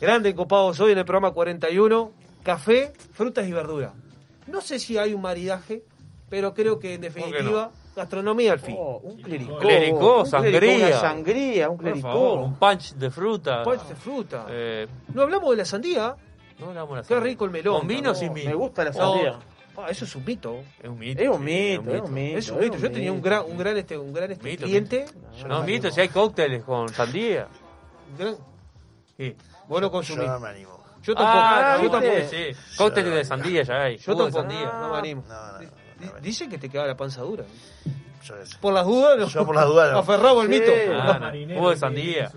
[0.00, 2.10] grande Encopados hoy en el programa 41.
[2.42, 3.92] Café, frutas y verduras.
[4.46, 5.82] No sé si hay un maridaje,
[6.28, 8.76] pero creo que en definitiva, gastronomía al fin.
[8.78, 9.58] Oh, un clericó.
[9.58, 10.58] Clericó, un sangría.
[10.60, 12.08] clericó, Una sangría, un Por clericó.
[12.08, 13.62] favor, un punch de fruta.
[13.62, 14.46] Punch de fruta.
[14.50, 16.16] Eh, No hablamos de la sandía.
[16.58, 17.30] no hablamos de la Qué sangría.
[17.32, 17.78] rico el melón.
[17.78, 18.50] Con vino o No, sin vino.
[18.50, 18.96] Me gusta la No.
[18.96, 19.38] sandía.
[19.78, 20.60] Ah, eso es un mito.
[20.82, 21.22] Es un mito.
[21.22, 22.38] Es un mito, es un mito.
[22.38, 22.76] Es un mito.
[22.78, 25.04] Yo tenía un gran, un gran, este, un gran este, Mito, cliente.
[25.46, 27.46] No, mito, si hay cócteles con sandía.
[28.12, 28.36] un gran-
[29.18, 29.34] Sí.
[29.68, 30.26] Vos Yo consumís.
[30.26, 30.82] no me animo.
[31.02, 31.38] Yo tampoco.
[31.38, 32.14] Ah, yo tampoco.
[32.30, 32.46] Sí.
[32.78, 33.96] Cócteles de sandía ya hay.
[33.98, 34.30] Yo tampoco.
[34.40, 34.72] sandía.
[34.80, 35.22] No me animo.
[35.28, 35.85] No, no, no, no
[36.20, 37.44] Dicen que te queda la panza dura.
[38.22, 38.56] Yo sé.
[38.60, 39.26] Por las dudas, no.
[39.28, 39.98] Yo por las dudas no.
[39.98, 40.48] Aferrado Sí.
[40.48, 40.72] mito.
[40.92, 41.70] Ah, no.
[41.70, 42.30] De sandía.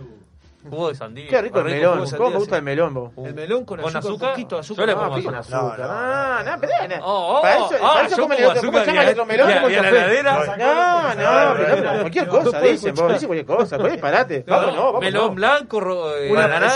[0.69, 1.29] Jugo de sandía.
[1.29, 2.09] Qué rico el Rico melón.
[2.17, 2.57] ¿Cómo me gusta sí.
[2.59, 3.11] el melón, vos?
[3.25, 4.27] El melón con, ¿Con azúcar, azúcar?
[4.29, 4.83] un poquito de azúcar.
[4.83, 5.61] Yo le pongo con azúcar.
[5.61, 7.05] No, no, Ah, no, no, pero no.
[7.07, 8.61] Oh, oh, Para eso, ah, para eso comen el otro.
[8.65, 9.51] ¿Cómo se llama el otro melón?
[9.53, 9.89] ¿Cómo se la fue?
[9.97, 10.55] heladera.
[10.57, 14.43] No, no, no, cualquier cosa dicen, vos dicen cualquier cosa, cualquier disparate.
[14.47, 16.73] Vamos, no, vamos, melón blanco, ro- eh, Una banana.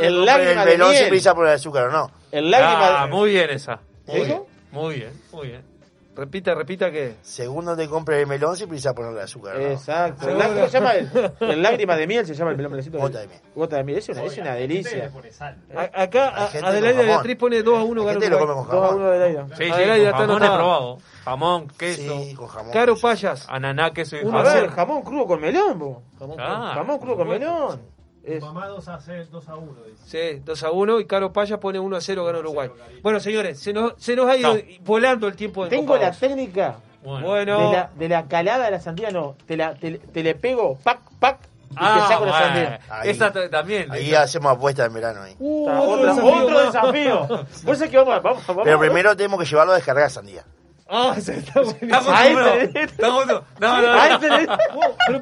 [0.00, 2.10] el el melón sin prisa por el azúcar, ¿o no?
[2.30, 3.80] El lágrima Ah, muy bien esa.
[4.06, 5.62] Muy bien, muy bien.
[6.18, 7.14] Repita, repita que.
[7.22, 9.66] Segundo te compre el melón sin prisa ponerle azúcar, ¿no?
[9.68, 10.26] Exacto.
[10.26, 10.92] ¿Cómo se llama?
[10.94, 11.08] El,
[11.40, 12.98] el lágrima de miel se llama el melón meloncito.
[12.98, 13.40] Gota de miel.
[13.54, 13.98] Gota de miel.
[13.98, 15.12] Es una, es una delicia.
[15.76, 17.06] A- Acá, Adelaida jamón.
[17.06, 18.66] Beatriz pone 2 a 1 Hay gana gente que lo Uruguay.
[18.66, 19.02] come con 2 a jamón.
[19.02, 19.46] 1 de Leida.
[19.56, 20.98] Sí, sí, Adelaida está jamón probado.
[21.24, 22.72] Jamón, queso, Sí, con jamón.
[22.72, 23.46] Caro Payas.
[23.48, 24.60] ananá, queso y Uno A jamón.
[24.62, 25.98] ver, jamón crudo con melón, vos.
[26.18, 27.80] Jamón Ah, Jamón crudo con melón.
[28.36, 28.98] Es- Mamá 2 a
[29.30, 30.34] 2 a 1, dice.
[30.36, 32.70] Sí, 2 a 1 y Caro Payas pone 1 a 0 gana Uruguay.
[33.02, 34.66] Bueno, señores, se nos, se nos ha ido Chao.
[34.80, 37.34] volando el tiempo de Tengo la técnica Bueno.
[37.38, 39.36] De la, de la calada de la sandía, no.
[39.46, 41.38] Te, la, te, te le pego, pac, pac,
[41.70, 42.46] y Ah, te saco la bueno.
[42.46, 42.80] sandía.
[42.90, 43.10] Ahí.
[43.10, 43.90] Esa t- también.
[43.92, 45.36] Ahí hacemos apuestas en verano ahí.
[45.38, 48.04] Uh, otro otro, desafío otro desafío.
[48.04, 48.62] Vamos, vamos, vamos.
[48.64, 50.44] Pero primero tenemos que llevarlo a descargar sandía.
[50.88, 51.94] Ah, se está buenísimo.
[51.96, 52.44] Estamos Ahí uno.
[52.50, 52.74] tenés.
[52.92, 53.26] Estamos.
[53.26, 54.54] No, no, no.
[54.74, 55.20] Oh, pero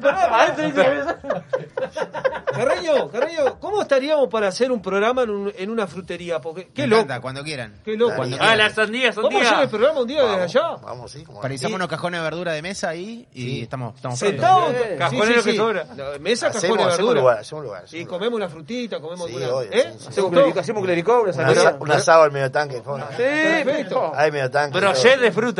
[2.53, 6.39] Carreño, Carreño, ¿cómo estaríamos para hacer un programa en, un- en una frutería?
[6.41, 7.01] Porque, qué Me loco.
[7.03, 7.75] encanta, cuando quieran.
[7.85, 8.15] Qué loco.
[8.15, 8.57] Cuando Ah, quieran.
[8.57, 10.75] las sandías, Vamos a hacer el programa un día desde allá.
[10.81, 11.23] Vamos, sí.
[11.23, 14.71] como- Parizamos unos cajones de verdura de mesa ahí y estamos, estamos Sentados.
[14.71, 15.57] Sí, Cajonero sí, que sí.
[15.57, 15.85] sobra.
[16.19, 17.13] Mesa, Hacemos- cajón de hacemos verdura.
[17.21, 18.09] lugar, hacemos lugar, hacemos Y lugar.
[18.19, 19.55] comemos una frutita, comemos Sí, alguna.
[19.55, 19.89] obvio, ¿Eh?
[19.93, 20.07] sí, sí.
[20.09, 22.77] Hacemos clerico, hacemos clericó, una Un asado al medio tanque.
[22.77, 22.83] Sí,
[23.17, 24.11] Perfecto.
[24.15, 24.79] Hay medio tanque.
[24.79, 25.21] Brochet todo.
[25.23, 25.56] de fruta.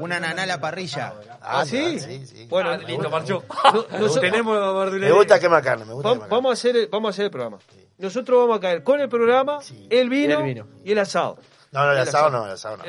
[0.00, 1.14] Una naná a la parrilla.
[1.40, 1.98] Ah, ¿sí?
[2.00, 2.46] sí, sí.
[2.48, 3.44] Bueno, Ah, listo, marchó.
[3.92, 5.14] nosotros- Tenemos Me verdulería.
[5.14, 6.36] gusta quemar carne, me gusta Va- quemar carne.
[6.36, 7.58] vamos, a hacer el, vamos a hacer el programa.
[7.98, 9.58] Nosotros vamos a caer con el programa,
[9.90, 10.66] el, vino Y el vino.
[10.84, 11.38] y el asado.
[11.72, 12.82] No, no, el El asado no, el asado no.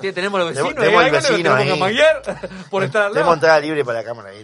[0.00, 0.74] Que tenemos los vecinos.
[0.74, 2.30] Tenemos ahí, el vecino tenemos que ahí.
[2.70, 3.34] por estar al Tenemos lado.
[3.34, 4.42] entrada libre para la cámara ahí.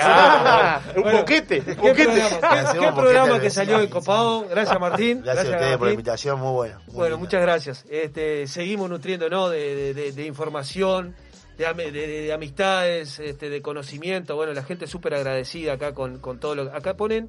[0.00, 2.22] Ah, un boquete, un ¿Qué boquete.
[2.80, 4.46] qué- programa que salió encopado?
[4.48, 5.22] Gracias Martín.
[5.22, 6.80] Gracias a ustedes por la invitación, muy bueno.
[6.92, 7.84] Bueno, muchas gracias.
[7.90, 11.16] Este, seguimos nutriéndonos de, de, de- de información,
[11.58, 14.36] de, de- de- de amistades, este, de conocimiento.
[14.36, 17.28] Bueno, la gente súper agradecida acá con, con todo lo Acá ponen...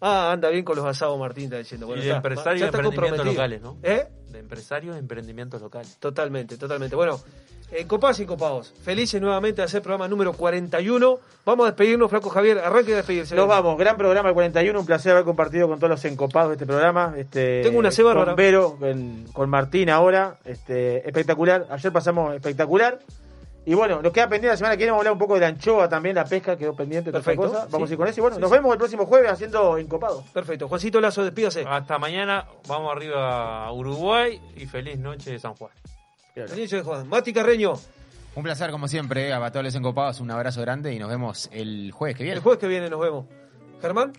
[0.00, 1.86] Ah, anda bien con los asados, Martín está diciendo.
[1.86, 3.78] Bueno, y de está, empresarios ya de está emprendimientos locales, ¿no?
[3.82, 4.06] ¿Eh?
[4.30, 5.96] De empresarios de emprendimientos locales.
[5.98, 6.94] Totalmente, totalmente.
[6.94, 7.18] Bueno,
[7.70, 8.74] encopados y encopados.
[8.82, 11.18] Felices nuevamente de hacer programa número 41.
[11.46, 12.58] Vamos a despedirnos, Flaco Javier.
[12.58, 13.34] Arranque de despedirse.
[13.34, 16.54] Nos vamos, gran programa el 41, un placer haber compartido con todos los encopados de
[16.56, 17.14] este programa.
[17.16, 18.14] Este, Tengo una ceba.
[18.14, 21.66] Con Vero, con, con Martín ahora, este, espectacular.
[21.70, 22.98] Ayer pasamos espectacular.
[23.68, 25.40] Y bueno, nos queda pendiente la semana que viene, vamos a hablar un poco de
[25.40, 27.66] la anchoa también, la pesca quedó pendiente, Perfecto, cosa.
[27.68, 27.92] Vamos sí.
[27.92, 28.56] a ir con eso y bueno, Sí, nos sí.
[28.56, 30.22] vemos el próximo jueves haciendo encopados.
[30.32, 30.68] Perfecto.
[30.68, 31.64] Juancito Lazo, despídase.
[31.68, 35.72] Hasta mañana, vamos arriba a Uruguay y feliz noche de San Juan.
[36.54, 37.08] Inicio de Juan.
[37.08, 37.72] Mati Carreño,
[38.36, 41.90] Un placer como siempre, a todos los encopados, un abrazo grande y nos vemos el
[41.90, 42.36] jueves que viene.
[42.36, 43.24] el jueves que viene nos vemos.
[43.82, 44.12] Germán,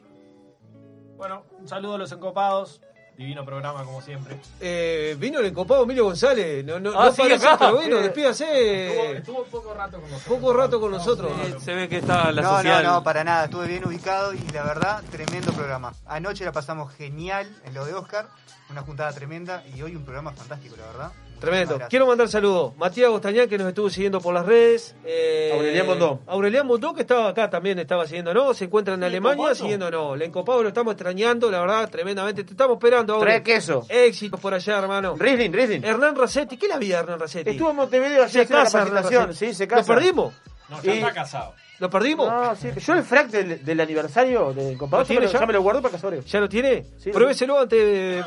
[1.15, 2.81] Bueno, un saludo a los encopados.
[3.17, 4.37] Divino programa, como siempre.
[4.59, 6.63] eh, vino el encopado Emilio González.
[6.63, 8.03] No, no, Ah, no sí, pero vino, Sí.
[8.03, 8.87] despídase.
[9.17, 10.39] Estuvo, estuvo poco rato con nosotros.
[10.39, 11.31] Poco rato con nosotros.
[11.63, 12.83] Se ve que está la no, social.
[12.83, 13.45] no, no, para nada.
[13.45, 15.93] Estuve bien ubicado y la verdad, tremendo programa.
[16.05, 18.27] Anoche la pasamos genial en lo de Oscar.
[18.69, 21.11] Una juntada tremenda y hoy un programa fantástico, la verdad.
[21.39, 21.79] Tremendo.
[21.89, 22.75] Quiero mandar saludos.
[22.77, 24.95] Matías Gostañán, que nos estuvo siguiendo por las redes.
[25.05, 26.19] Eh, Aurelián Mondó.
[26.25, 28.57] Aurelián Mondó, que estaba acá también, estaba siguiéndonos.
[28.57, 30.15] Se encuentra en Alemania siguiéndonos.
[30.15, 32.43] El encopado lo estamos extrañando, la verdad, tremendamente.
[32.43, 33.25] Te estamos esperando ahora.
[33.27, 33.85] Trae queso.
[33.87, 35.15] Éxitos por allá, hermano.
[35.17, 35.83] Riesling, Riesling.
[35.83, 37.49] Hernán Racetti, ¿qué la vida de Hernán Racetti?
[37.51, 38.85] Estuvo en Montevideo ayer se la casa.
[38.85, 39.33] Racetti.
[39.35, 39.93] Sí, se casa.
[39.93, 40.33] ¿Lo perdimos?
[40.69, 41.53] No, ya Y- está casado.
[41.79, 42.27] ¿Lo perdimos?
[42.27, 45.39] No, sí, yo el frac del, del aniversario del ¿Lo compadre ya, me lo- ya?
[45.39, 46.21] ya me lo guardo para casorio.
[46.21, 46.85] ¿Ya lo tiene?
[46.97, 48.23] Sí, Pruébeselo antes de...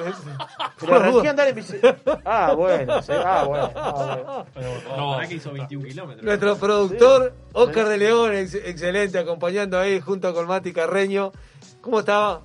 [0.78, 1.76] Pero arranqué a andar en bici.
[2.24, 3.70] Ah, bueno, sí, ah, bueno.
[3.74, 4.46] ah, bueno.
[4.54, 6.24] Pero no, para que hizo 21 kilómetros.
[6.24, 11.32] Nuestro productor, Oscar de León, ex- excelente, acompañando ahí junto con Mati Carreño.
[11.80, 12.42] ¿Cómo estaba?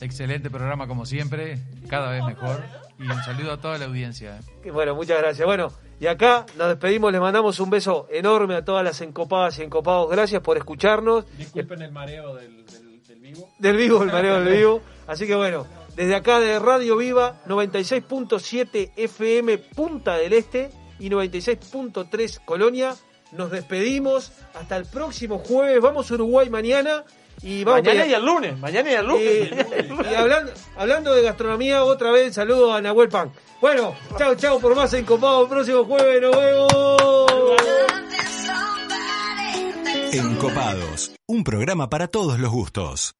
[0.00, 1.58] Excelente programa como siempre,
[1.88, 2.60] cada vez mejor.
[2.98, 4.38] Y un saludo a toda la audiencia.
[4.38, 4.40] ¿eh?
[4.62, 5.44] Que Bueno, muchas gracias.
[5.46, 9.62] Bueno, y acá nos despedimos, les mandamos un beso enorme a todas las encopadas y
[9.62, 10.10] encopados.
[10.10, 11.24] Gracias por escucharnos.
[11.36, 13.48] Disculpen el mareo del, del, del vivo.
[13.58, 14.82] Del vivo, el mareo del vivo.
[15.06, 22.44] Así que bueno, desde acá de Radio Viva, 96.7 FM Punta del Este y 96.3
[22.44, 22.94] Colonia,
[23.32, 24.32] nos despedimos.
[24.54, 25.80] Hasta el próximo jueves.
[25.80, 27.04] Vamos a Uruguay mañana.
[27.42, 29.26] Y vamos Mañana a- y el lunes, mañana y el lunes.
[29.26, 33.32] Eh, y hablando, hablando de gastronomía, otra vez saludo a Nahuel Pan.
[33.60, 36.72] Bueno, chao, chao por más encopado el próximo jueves, nos vemos.
[40.12, 43.14] Encopados, un programa para todos los gustos.